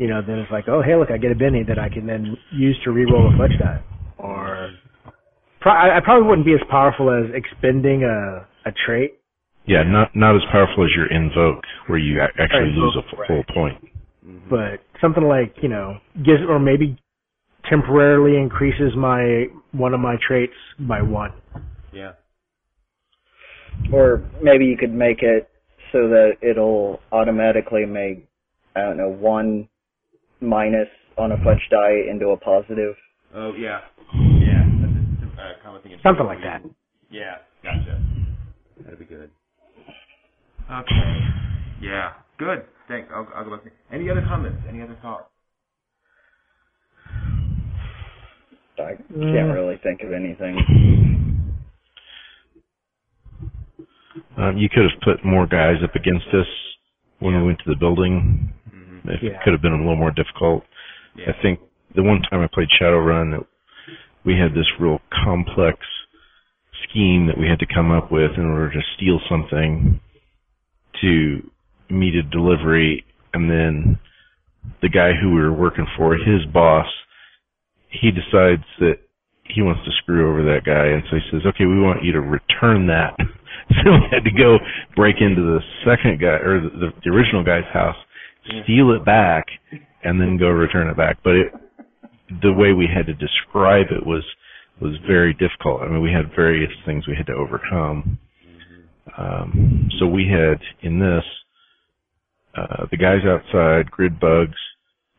you 0.00 0.08
know, 0.08 0.20
then 0.26 0.40
it's 0.40 0.50
like, 0.50 0.64
oh, 0.66 0.82
hey, 0.82 0.96
look, 0.96 1.12
I 1.12 1.18
get 1.18 1.30
a 1.30 1.36
Benny 1.36 1.62
that 1.68 1.78
I 1.78 1.88
can 1.88 2.04
then 2.04 2.36
use 2.52 2.76
to 2.82 2.90
re-roll 2.90 3.30
a 3.32 3.38
fudge 3.38 3.56
die. 3.60 3.80
Or 4.18 4.70
pro- 5.60 5.72
I, 5.72 5.98
I 5.98 6.00
probably 6.02 6.28
wouldn't 6.28 6.44
be 6.46 6.54
as 6.54 6.60
powerful 6.68 7.10
as 7.10 7.30
expending 7.32 8.02
a 8.02 8.46
a 8.68 8.72
trait. 8.84 9.20
Yeah, 9.66 9.84
not 9.84 10.16
not 10.16 10.34
as 10.34 10.42
powerful 10.50 10.82
as 10.84 10.90
your 10.96 11.06
invoke, 11.12 11.62
where 11.86 11.98
you 11.98 12.20
actually 12.20 12.70
Right, 12.70 12.74
lose 12.74 12.98
a 12.98 13.16
right. 13.16 13.28
full 13.28 13.44
point. 13.54 13.78
But 14.50 14.82
something 15.00 15.22
like 15.22 15.54
you 15.62 15.68
know 15.68 15.98
gives 16.16 16.40
or 16.48 16.58
maybe 16.58 16.98
temporarily 17.68 18.36
increases 18.36 18.96
my 18.96 19.46
one 19.70 19.94
of 19.94 20.00
my 20.00 20.16
traits 20.26 20.54
by 20.80 21.02
one. 21.02 21.30
yeah. 21.92 22.12
Or 23.92 24.24
maybe 24.42 24.64
you 24.66 24.76
could 24.76 24.92
make 24.92 25.22
it 25.22 25.48
so 25.92 26.08
that 26.08 26.32
it'll 26.42 27.00
automatically 27.12 27.84
make, 27.86 28.26
I 28.76 28.80
don't 28.82 28.96
know, 28.96 29.10
one 29.10 29.68
minus 30.40 30.88
on 31.18 31.32
a 31.32 31.36
fudge 31.44 31.60
die 31.70 32.10
into 32.10 32.28
a 32.28 32.36
positive. 32.36 32.94
Oh 33.34 33.52
yeah. 33.54 33.80
Yeah. 34.14 34.64
That's 34.80 35.38
a 35.38 35.42
uh, 35.42 35.52
common 35.62 35.82
thing. 35.82 35.96
Something 36.02 36.26
like 36.26 36.40
that. 36.42 36.62
Yeah. 37.10 37.36
Gotcha. 37.62 38.00
That'd 38.84 38.98
be 38.98 39.04
good. 39.04 39.30
Okay. 40.70 41.18
Yeah. 41.82 42.12
Good. 42.38 42.64
Thanks. 42.88 43.08
I'll, 43.14 43.28
I'll 43.34 43.44
go 43.44 43.56
back. 43.56 43.72
Any 43.92 44.08
other 44.10 44.24
comments? 44.26 44.62
Any 44.68 44.82
other 44.82 44.96
thoughts? 45.02 45.24
I 48.78 48.96
can't 48.96 49.52
really 49.52 49.76
think 49.82 50.00
of 50.02 50.12
anything. 50.12 51.36
Um, 54.36 54.56
you 54.56 54.68
could 54.68 54.82
have 54.82 55.00
put 55.02 55.24
more 55.24 55.46
guys 55.46 55.76
up 55.84 55.94
against 55.94 56.26
us 56.28 56.46
when 57.20 57.36
we 57.36 57.42
went 57.46 57.58
to 57.60 57.70
the 57.70 57.76
building. 57.76 58.52
Mm-hmm. 58.74 59.08
If 59.10 59.22
Yeah. 59.22 59.30
it 59.30 59.36
could 59.44 59.52
have 59.52 59.62
been 59.62 59.72
a 59.72 59.78
little 59.78 59.96
more 59.96 60.10
difficult. 60.10 60.64
Yeah. 61.16 61.30
I 61.30 61.42
think 61.42 61.60
the 61.94 62.02
one 62.02 62.22
time 62.22 62.40
I 62.40 62.48
played 62.52 62.68
Shadowrun, 62.80 63.40
it, 63.40 63.46
we 64.24 64.36
had 64.38 64.52
this 64.54 64.66
real 64.78 65.00
complex 65.24 65.78
scheme 66.88 67.26
that 67.26 67.38
we 67.38 67.46
had 67.46 67.58
to 67.60 67.66
come 67.66 67.90
up 67.90 68.10
with 68.10 68.32
in 68.36 68.44
order 68.44 68.72
to 68.72 68.80
steal 68.96 69.20
something 69.28 70.00
to 71.00 71.50
meet 71.88 72.14
a 72.14 72.22
delivery, 72.22 73.04
and 73.32 73.50
then 73.50 73.98
the 74.82 74.88
guy 74.88 75.12
who 75.14 75.34
we 75.34 75.40
were 75.40 75.52
working 75.52 75.86
for, 75.96 76.14
his 76.14 76.44
boss, 76.52 76.86
he 77.88 78.10
decides 78.10 78.64
that 78.78 78.98
he 79.54 79.62
wants 79.62 79.84
to 79.84 79.92
screw 80.02 80.30
over 80.30 80.42
that 80.42 80.64
guy, 80.64 80.86
and 80.86 81.02
so 81.10 81.16
he 81.16 81.22
says, 81.30 81.46
"Okay, 81.46 81.64
we 81.64 81.80
want 81.80 82.04
you 82.04 82.12
to 82.12 82.20
return 82.20 82.86
that." 82.88 83.16
so 83.84 83.92
we 83.92 84.06
had 84.10 84.24
to 84.24 84.30
go 84.30 84.58
break 84.96 85.16
into 85.20 85.42
the 85.42 85.60
second 85.84 86.20
guy 86.20 86.38
or 86.42 86.60
the, 86.60 86.70
the, 86.70 86.88
the 87.04 87.10
original 87.10 87.44
guy's 87.44 87.68
house, 87.72 87.96
steal 88.64 88.92
it 88.92 89.04
back, 89.04 89.46
and 90.02 90.20
then 90.20 90.36
go 90.36 90.48
return 90.48 90.88
it 90.88 90.96
back. 90.96 91.18
But 91.22 91.34
it, 91.34 91.52
the 92.42 92.52
way 92.52 92.72
we 92.72 92.86
had 92.86 93.06
to 93.06 93.14
describe 93.14 93.86
it 93.90 94.06
was 94.06 94.24
was 94.80 94.96
very 95.06 95.34
difficult. 95.34 95.82
I 95.82 95.88
mean, 95.88 96.00
we 96.00 96.12
had 96.12 96.34
various 96.34 96.72
things 96.86 97.06
we 97.06 97.16
had 97.16 97.26
to 97.26 97.34
overcome. 97.34 98.18
Um, 99.18 99.90
so 99.98 100.06
we 100.06 100.26
had 100.28 100.58
in 100.82 100.98
this 100.98 101.24
uh, 102.56 102.86
the 102.90 102.96
guys 102.96 103.20
outside, 103.26 103.90
grid 103.90 104.18
bugs, 104.18 104.58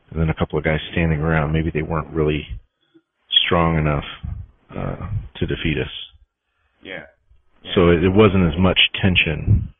and 0.09 0.19
then 0.19 0.29
a 0.29 0.33
couple 0.33 0.57
of 0.57 0.65
guys 0.65 0.79
standing 0.91 1.19
around. 1.19 1.53
Maybe 1.53 1.71
they 1.73 1.81
weren't 1.81 2.11
really 2.13 2.45
strong 3.51 3.77
enough 3.77 4.05
uh, 4.71 5.09
to 5.35 5.45
defeat 5.45 5.77
us. 5.77 5.91
Yeah. 6.81 7.03
yeah. 7.63 7.71
So 7.75 7.89
it, 7.89 8.01
it 8.01 8.09
wasn't 8.09 8.47
as 8.47 8.57
much 8.57 8.79
tension 9.01 9.73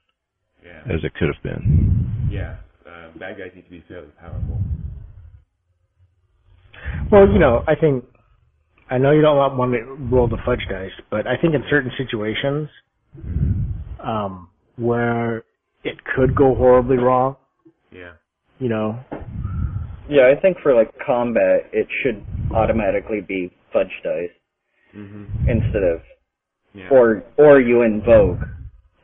Yeah. 0.62 0.94
as 0.94 1.00
it 1.06 1.14
could 1.16 1.30
have 1.34 1.42
been. 1.42 2.28
Yeah. 2.30 2.58
Uh, 2.86 3.18
bad 3.18 3.38
guys 3.38 3.52
need 3.56 3.64
to 3.64 3.70
be 3.70 3.82
fairly 3.88 4.10
powerful. 4.20 4.60
Well, 7.10 7.30
you 7.30 7.40
know, 7.40 7.64
I 7.66 7.76
think 7.76 8.04
I 8.90 8.98
know 8.98 9.12
you 9.12 9.22
don't 9.22 9.38
want 9.38 9.72
to 9.72 9.82
roll 10.14 10.28
the 10.28 10.38
fudge 10.46 10.66
dice, 10.70 10.92
but 11.10 11.26
I 11.26 11.38
think 11.42 11.56
in 11.56 11.64
certain 11.70 11.92
situations 11.98 12.68
um, 14.04 14.50
where 14.76 15.46
it 15.86 15.96
could 16.14 16.36
go 16.36 16.56
horribly 16.56 16.98
wrong, 16.98 17.38
Yeah. 17.90 18.14
you 18.60 18.68
know, 18.68 19.00
Yeah, 20.10 20.28
I 20.28 20.40
think 20.42 20.58
for 20.62 20.76
like 20.76 20.92
combat, 21.06 21.70
it 21.72 21.88
should 22.04 22.26
automatically 22.54 23.22
be 23.22 23.54
fudge 23.74 23.92
dice 24.04 24.30
hmm 24.94 25.26
instead 25.48 25.84
of, 25.84 26.02
Yeah. 26.74 26.90
or 26.92 27.24
or 27.38 27.60
you 27.62 27.82
invoke 27.84 28.40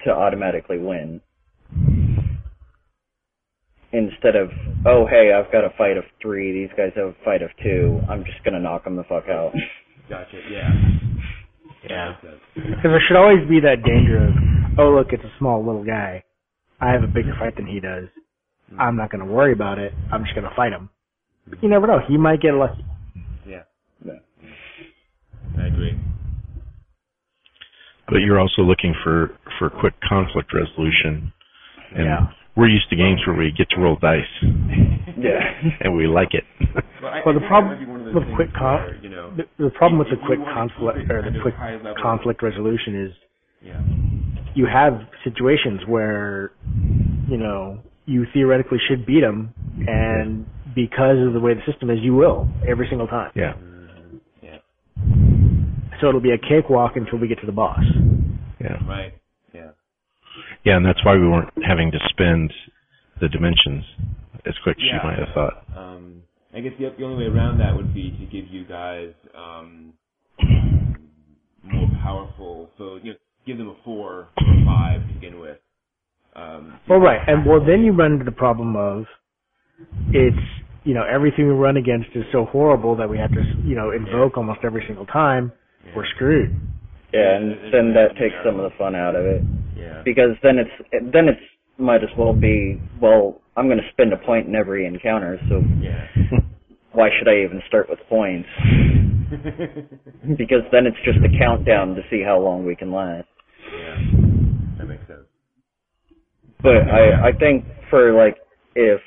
to 0.03 0.11
automatically 0.11 0.77
win. 0.77 1.21
Instead 3.93 4.35
of, 4.35 4.49
oh 4.85 5.07
hey, 5.07 5.31
I've 5.31 5.51
got 5.51 5.63
a 5.63 5.69
fight 5.77 5.97
of 5.97 6.03
three, 6.21 6.51
these 6.51 6.69
guys 6.75 6.91
have 6.95 7.07
a 7.07 7.15
fight 7.23 7.41
of 7.41 7.49
two, 7.63 8.01
I'm 8.09 8.25
just 8.25 8.43
gonna 8.43 8.59
knock 8.59 8.83
them 8.83 8.95
the 8.97 9.03
fuck 9.05 9.29
out. 9.29 9.53
Gotcha. 10.09 10.39
Yeah. 10.51 10.69
Yeah. 11.89 12.15
Makes. 12.21 12.37
Because 12.55 12.83
there 12.83 13.01
should 13.07 13.17
always 13.17 13.47
be 13.47 13.59
that 13.61 13.83
danger 13.83 14.27
of, 14.27 14.33
oh 14.77 14.91
look, 14.91 15.07
it's 15.11 15.23
a 15.23 15.31
small 15.39 15.65
little 15.65 15.83
guy. 15.85 16.23
I 16.79 16.91
have 16.91 17.03
a 17.03 17.07
bigger 17.07 17.33
fight 17.39 17.55
than 17.55 17.65
he 17.65 17.79
does. 17.79 18.05
I'm 18.77 18.95
not 18.97 19.09
going 19.09 19.25
to 19.25 19.31
worry 19.31 19.53
about 19.53 19.79
it. 19.79 19.93
I'm 20.11 20.23
just 20.23 20.35
going 20.35 20.47
to 20.47 20.55
fight 20.55 20.73
him. 20.73 20.89
But 21.47 21.63
you 21.63 21.69
never 21.69 21.87
know. 21.87 21.99
He 22.07 22.17
might 22.17 22.41
get 22.41 22.53
lucky. 22.53 22.83
Yeah. 25.57 25.63
Yeah. 25.63 25.69
I 25.69 25.73
agree. 25.73 25.99
But 28.07 28.17
you're 28.17 28.39
also 28.39 28.61
looking 28.61 28.93
for 29.03 29.31
for 29.59 29.69
quick 29.69 29.93
conflict 30.07 30.53
resolution. 30.53 31.33
And 31.95 32.05
Yeah. 32.05 32.27
we're 32.55 32.69
used 32.69 32.89
to 32.89 32.95
games 32.95 33.21
where 33.25 33.35
we 33.35 33.51
get 33.51 33.69
to 33.71 33.79
roll 33.79 33.95
dice, 33.95 34.25
Yeah. 35.17 35.61
and 35.81 35.95
we 35.95 36.07
like 36.07 36.33
it. 36.33 36.43
Well, 37.01 37.13
I, 37.13 37.21
Well, 37.25 37.33
the 37.33 37.41
problem 37.47 37.71
that 37.71 37.79
might 37.79 37.85
be 37.85 37.91
one 37.91 37.99
of 37.99 38.05
those 38.05 38.15
with 38.15 38.23
things 38.25 38.35
quick 38.35 38.53
con- 38.53 38.81
where, 38.81 38.95
you 38.95 39.09
know, 39.09 39.31
The, 39.35 39.45
the 39.57 39.69
problem 39.71 39.99
with 39.99 40.07
If 40.11 40.19
the 40.19 40.25
quick 40.25 40.39
conflict 40.43 40.99
keep 40.99 41.11
or 41.11 41.21
the 41.21 41.39
quick 41.41 41.55
conflict 42.01 42.43
resolution 42.43 43.07
is 43.07 43.11
yeah. 43.61 43.81
you 44.55 44.65
have 44.65 45.01
situations 45.23 45.81
where 45.87 46.51
you 47.27 47.37
know 47.37 47.79
you 48.05 48.25
theoretically 48.33 48.79
should 48.87 49.05
beat 49.05 49.21
them, 49.21 49.53
and 49.87 50.45
because 50.75 51.17
of 51.25 51.33
the 51.33 51.39
way 51.39 51.53
the 51.53 51.61
system 51.69 51.89
is, 51.89 51.99
you 52.01 52.13
will 52.15 52.47
every 52.67 52.87
single 52.89 53.07
time. 53.07 53.31
Yeah. 53.35 53.53
Yeah. 55.97 56.01
So 56.01 56.09
it'll 56.09 56.21
be 56.21 56.31
a 56.31 56.37
cakewalk 56.37 56.93
until 56.95 57.19
we 57.19 57.27
get 57.27 57.39
to 57.39 57.45
the 57.45 57.51
boss. 57.51 57.83
Yeah. 58.61 58.77
Right. 58.87 59.13
Yeah. 59.53 59.71
Yeah, 60.63 60.77
and 60.77 60.85
that's 60.85 61.03
why 61.05 61.15
we 61.15 61.27
weren't 61.27 61.49
having 61.65 61.91
to 61.91 61.99
spend 62.09 62.53
the 63.21 63.29
dimensions 63.29 63.83
as 64.45 64.53
quick 64.63 64.77
as 64.77 64.83
Yeah. 64.85 64.97
you 64.97 65.09
might 65.09 65.19
have 65.19 65.33
thought. 65.33 65.63
Um, 65.75 66.23
I 66.53 66.61
guess 66.61 66.73
the, 66.79 66.93
the 66.97 67.03
only 67.03 67.25
way 67.25 67.33
around 67.33 67.59
that 67.59 67.75
would 67.75 67.93
be 67.93 68.11
to 68.11 68.25
give 68.25 68.47
you 68.47 68.65
guys 68.65 69.13
um, 69.35 69.93
more 71.63 71.89
powerful. 72.01 72.69
So 72.77 72.95
you 73.01 73.11
know, 73.11 73.17
give 73.45 73.57
them 73.57 73.69
a 73.69 73.75
four 73.83 74.27
or 74.37 74.61
a 74.61 74.65
five 74.65 75.07
to 75.07 75.13
begin 75.13 75.39
with. 75.39 75.57
Um, 76.35 76.79
Well, 76.87 76.99
right, 76.99 77.19
and 77.27 77.45
well, 77.45 77.63
then 77.65 77.83
you 77.83 77.91
run 77.93 78.13
into 78.13 78.25
the 78.25 78.31
problem 78.31 78.75
of 78.75 79.05
it's 80.09 80.37
you 80.83 80.93
know 80.93 81.03
everything 81.03 81.47
we 81.47 81.53
run 81.53 81.77
against 81.77 82.09
is 82.15 82.23
so 82.31 82.45
horrible 82.45 82.95
that 82.95 83.09
we 83.09 83.17
have 83.17 83.31
to 83.31 83.43
you 83.65 83.75
know 83.75 83.91
invoke 83.91 84.37
almost 84.37 84.59
every 84.63 84.83
single 84.87 85.05
time. 85.05 85.51
Yeah. 85.87 85.93
We're 85.95 86.05
screwed. 86.15 86.55
Yeah, 87.13 87.35
and 87.37 87.73
then 87.73 87.93
that 87.93 88.17
takes 88.19 88.35
some 88.45 88.59
of 88.59 88.69
the 88.69 88.77
fun 88.77 88.93
out 88.95 89.15
of 89.15 89.25
it. 89.25 89.41
Yeah. 89.77 90.01
Because 90.03 90.35
then 90.43 90.57
it's, 90.59 90.89
then 91.13 91.27
it's, 91.29 91.39
might 91.79 92.03
as 92.03 92.09
well 92.17 92.33
be, 92.33 92.81
well, 93.01 93.39
I'm 93.55 93.69
gonna 93.69 93.87
spend 93.91 94.11
a 94.11 94.17
point 94.17 94.47
in 94.47 94.55
every 94.55 94.85
encounter, 94.85 95.39
so 95.47 95.61
Yeah. 95.79 96.05
why 96.91 97.09
should 97.17 97.27
I 97.29 97.43
even 97.43 97.61
start 97.67 97.89
with 97.89 97.99
points? 98.09 98.49
Because 100.37 100.63
then 100.71 100.85
it's 100.87 100.97
just 101.03 101.17
a 101.19 101.37
countdown 101.37 101.95
to 101.95 102.01
see 102.09 102.23
how 102.25 102.39
long 102.39 102.65
we 102.65 102.75
can 102.77 102.91
last. 102.93 103.27
yeah. 103.77 103.97
That 104.77 104.87
makes 104.87 105.05
sense. 105.07 105.27
But 106.63 106.87
I, 106.89 107.29
I 107.29 107.31
think 107.37 107.65
for 107.89 108.13
like, 108.13 108.37
if, 108.75 109.01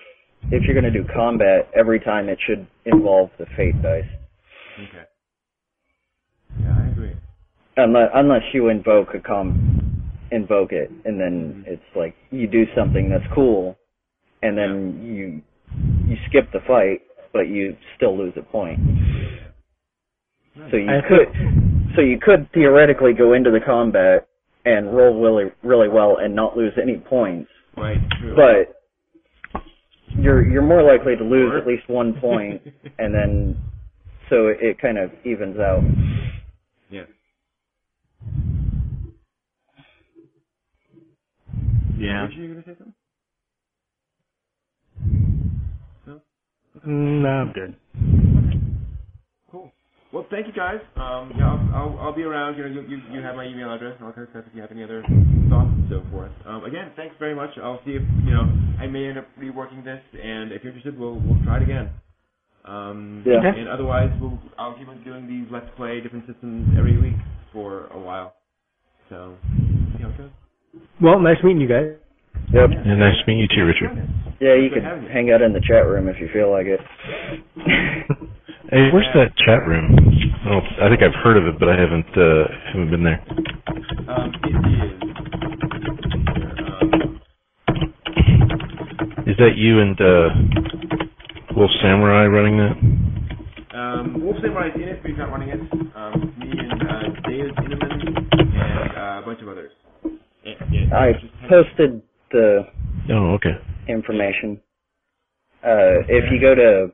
if 0.51 0.63
you're 0.65 0.75
gonna 0.75 0.91
do 0.93 1.05
combat, 1.15 1.71
every 1.79 2.01
time 2.01 2.29
it 2.29 2.39
should 2.47 2.67
involve 2.85 3.31
the 3.39 3.47
fate 3.57 3.81
dice. 3.83 4.05
Okay. 4.79 5.05
Yeah, 7.81 7.87
I 7.87 7.89
agree. 7.89 8.01
Unless, 8.03 8.11
unless 8.15 8.43
you 8.53 8.69
invoke 8.69 9.09
a 9.15 9.21
com, 9.21 10.11
invoke 10.31 10.73
it, 10.73 10.91
and 11.05 11.21
then 11.21 11.65
mm-hmm. 11.65 11.73
it's 11.73 11.97
like, 11.97 12.15
you 12.31 12.47
do 12.47 12.65
something 12.77 13.09
that's 13.11 13.25
cool, 13.35 13.77
and 14.43 14.57
then 14.57 15.01
you, 15.03 15.43
you 16.09 16.17
skip 16.29 16.51
the 16.53 16.61
fight, 16.67 17.03
but 17.33 17.49
you 17.49 17.77
still 17.97 18.17
lose 18.17 18.33
a 18.37 18.43
point. 18.43 18.79
So 20.71 20.77
you 20.77 20.89
I 20.91 21.01
could, 21.09 21.95
so 21.97 22.03
you 22.03 22.19
could 22.21 22.49
theoretically 22.53 23.13
go 23.15 23.33
into 23.33 23.51
the 23.51 23.61
combat 23.65 24.29
and 24.65 24.95
roll 24.95 25.21
really, 25.21 25.51
really 25.63 25.89
well 25.89 26.19
and 26.21 26.35
not 26.35 26.57
lose 26.57 26.73
any 26.81 26.99
points, 26.99 27.51
Right. 27.77 27.99
True. 28.21 28.37
but 28.37 28.77
you're 30.19 30.47
you're 30.47 30.63
more 30.63 30.83
likely 30.83 31.17
to 31.17 31.25
lose 31.25 31.53
at 31.59 31.67
least 31.67 31.89
one 31.89 32.15
point, 32.21 32.63
and 32.99 33.15
then 33.15 33.57
so 34.29 34.49
it, 34.49 34.59
it 34.61 34.81
kind 34.81 34.99
of 34.99 35.11
evens 35.25 35.59
out. 35.59 35.83
Yeah. 41.99 42.29
Yeah. 42.29 42.29
You 42.37 42.49
gonna 42.49 42.63
say 42.67 42.77
something? 42.79 42.95
No. 46.07 46.21
Mm, 46.87 47.23
No, 47.23 47.29
I'm 47.29 47.53
good. 47.53 47.75
Cool. 49.51 49.73
Well, 50.13 50.27
thank 50.31 50.47
you 50.47 50.53
guys. 50.55 50.81
Um, 50.97 51.33
yeah, 51.39 51.47
I'll, 51.49 51.71
I'll, 51.75 51.99
I'll 52.01 52.15
be 52.17 52.23
around. 52.23 52.57
You 52.59 52.65
know, 52.65 52.83
you, 52.83 52.83
you, 52.89 53.03
you 53.13 53.23
have 53.23 53.37
my 53.37 53.47
email 53.47 53.73
address 53.73 53.95
and 53.99 54.07
all 54.07 54.13
kinds 54.13 54.29
of 54.29 54.33
stuff 54.35 54.45
if 54.49 54.55
you 54.57 54.63
have 54.63 54.71
any 54.73 54.85
other 54.85 55.03
thoughts 55.51 55.71
and 55.73 55.91
so 55.91 56.03
forth. 56.11 56.33
Um, 56.47 56.65
again, 56.65 56.93
thanks 56.97 57.15
very 57.19 57.35
much. 57.35 57.51
I'll 57.63 57.81
see 57.87 57.93
if, 57.93 58.03
you 58.25 58.33
know, 58.33 58.53
I 58.81 58.87
may 58.89 59.07
end 59.09 59.19
up 59.19 59.27
reworking 59.41 59.85
this, 59.85 60.01
and 60.23 60.53
if 60.53 60.65
you're 60.65 60.73
interested, 60.75 60.99
we'll, 60.99 61.21
we'll 61.21 61.43
try 61.45 61.59
it 61.59 61.63
again. 61.65 61.91
Um, 62.67 63.25
Yeah. 63.27 63.41
And 63.55 63.69
otherwise, 63.69 64.11
we'll, 64.21 64.39
I'll 64.59 64.75
keep 64.79 64.89
on 64.89 65.03
doing 65.05 65.29
these 65.29 65.47
Let's 65.53 65.67
Play 65.77 66.01
different 66.01 66.27
systems 66.27 66.69
every 66.79 66.99
week 66.99 67.17
for 67.53 67.87
a 67.89 67.99
while. 67.99 68.35
So, 69.09 69.37
see 69.97 70.03
how 70.03 70.11
it 70.11 70.19
goes. 70.19 70.31
Well, 71.01 71.19
nice 71.21 71.37
meeting 71.43 71.61
you 71.61 71.69
guys. 71.69 71.97
Yep. 72.53 72.71
And 72.85 73.01
nice 73.01 73.17
to 73.19 73.27
meet 73.27 73.39
you 73.41 73.49
too, 73.49 73.65
Richard. 73.65 73.91
Yeah, 74.41 74.55
you 74.55 74.71
Good 74.71 74.83
can 74.83 75.07
hang 75.07 75.31
out 75.31 75.43
in 75.43 75.53
the 75.53 75.61
chat 75.61 75.87
room 75.87 76.09
if 76.09 76.17
you 76.21 76.29
feel 76.33 76.51
like 76.51 76.67
it. 76.67 76.81
Hey, 78.71 78.87
where's 78.93 79.09
that 79.15 79.35
chat 79.37 79.67
room? 79.67 79.99
I, 80.47 80.87
I 80.87 80.89
think 80.89 81.03
I've 81.03 81.25
heard 81.25 81.37
of 81.37 81.45
it, 81.53 81.59
but 81.59 81.69
I 81.69 81.75
haven't 81.75 82.07
uh, 82.17 82.47
haven't 82.71 82.91
been 82.91 83.03
there. 83.03 83.19
Um, 84.07 84.31
it 84.45 84.55
is. 84.79 84.95
Um, 86.71 87.21
Is 89.27 89.37
that 89.39 89.57
you 89.57 89.81
and 89.81 90.01
uh, 90.01 90.29
Wolf 91.57 91.71
Samurai 91.83 92.27
running 92.27 92.59
that? 92.59 93.77
Um, 93.77 94.23
Wolf 94.23 94.37
Samurai 94.41 94.69
is 94.69 94.75
in 94.77 94.83
it, 94.83 95.03
but 95.03 95.11
he's 95.11 95.19
not 95.19 95.33
running 95.33 95.49
it. 95.49 95.61
And- 100.73 100.93
and- 100.93 100.95
I 100.95 101.13
posted 101.49 102.03
the 102.31 102.67
Oh, 103.11 103.33
okay. 103.35 103.57
information. 103.89 104.61
Uh, 105.65 106.01
if 106.09 106.31
you 106.31 106.39
go 106.41 106.55
to 106.55 106.93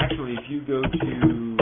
Actually, 0.00 0.34
if 0.34 0.48
you 0.48 0.60
go 0.60 0.80
to 0.82 1.56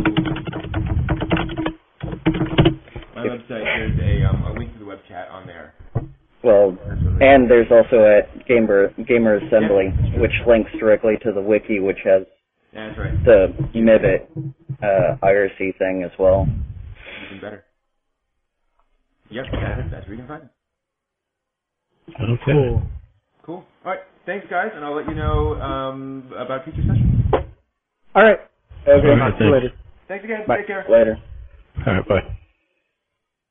my 3.15 3.27
website, 3.27 3.49
there's 3.49 3.99
a, 3.99 4.25
um, 4.29 4.43
a 4.45 4.53
link 4.59 4.73
to 4.75 4.79
the 4.79 4.85
web 4.85 5.01
chat 5.09 5.29
on 5.31 5.47
there. 5.47 5.75
well, 6.43 6.73
That's 6.73 7.01
what 7.03 7.13
it 7.13 7.17
is. 7.17 7.19
and 7.23 7.51
there's 7.51 7.71
also 7.71 8.05
at 8.05 8.47
Gamer 8.47 8.89
Gamer 9.07 9.37
Assembly, 9.37 9.89
which 10.19 10.33
links 10.47 10.71
directly 10.79 11.17
to 11.23 11.33
the 11.33 11.41
wiki, 11.41 11.81
which 11.81 11.99
has 12.05 12.27
Yeah, 12.73 12.89
that's 12.89 12.99
right. 12.99 13.25
the 13.25 13.55
Mibbit 13.75 14.27
uh, 14.83 15.17
IRC 15.23 15.73
thing 15.79 16.03
as 16.05 16.11
well. 16.19 16.47
Even 17.27 17.41
better. 17.41 17.65
Yep, 19.33 19.47
that's, 19.53 19.91
that's 19.91 20.07
where 20.07 20.15
you 20.15 20.23
can 20.23 20.29
find 20.29 20.43
it. 20.45 20.51
Okay. 22.21 22.53
Cool. 22.53 22.83
Cool. 23.45 23.65
All 23.85 23.93
right, 23.93 24.01
thanks 24.27 24.47
guys, 24.51 24.71
and 24.75 24.85
I'll 24.85 24.95
let 24.95 25.09
you 25.09 25.15
know 25.15 25.61
um, 25.61 26.33
about 26.37 26.65
future 26.65 26.83
sessions. 26.87 27.25
All 28.15 28.23
right. 28.23 28.39
Okay. 28.87 29.09
All 29.09 29.17
right, 29.17 29.31
Talk 29.31 29.39
to 29.39 29.45
you 29.45 29.51
thanks. 29.51 29.65
later. 29.65 29.75
Thanks 30.09 30.25
again. 30.25 30.41
Bye. 30.47 30.57
Take 30.59 30.67
care. 30.67 30.85
Later. 30.89 31.17
All 31.87 31.95
right, 31.95 32.09
bye. 32.09 32.37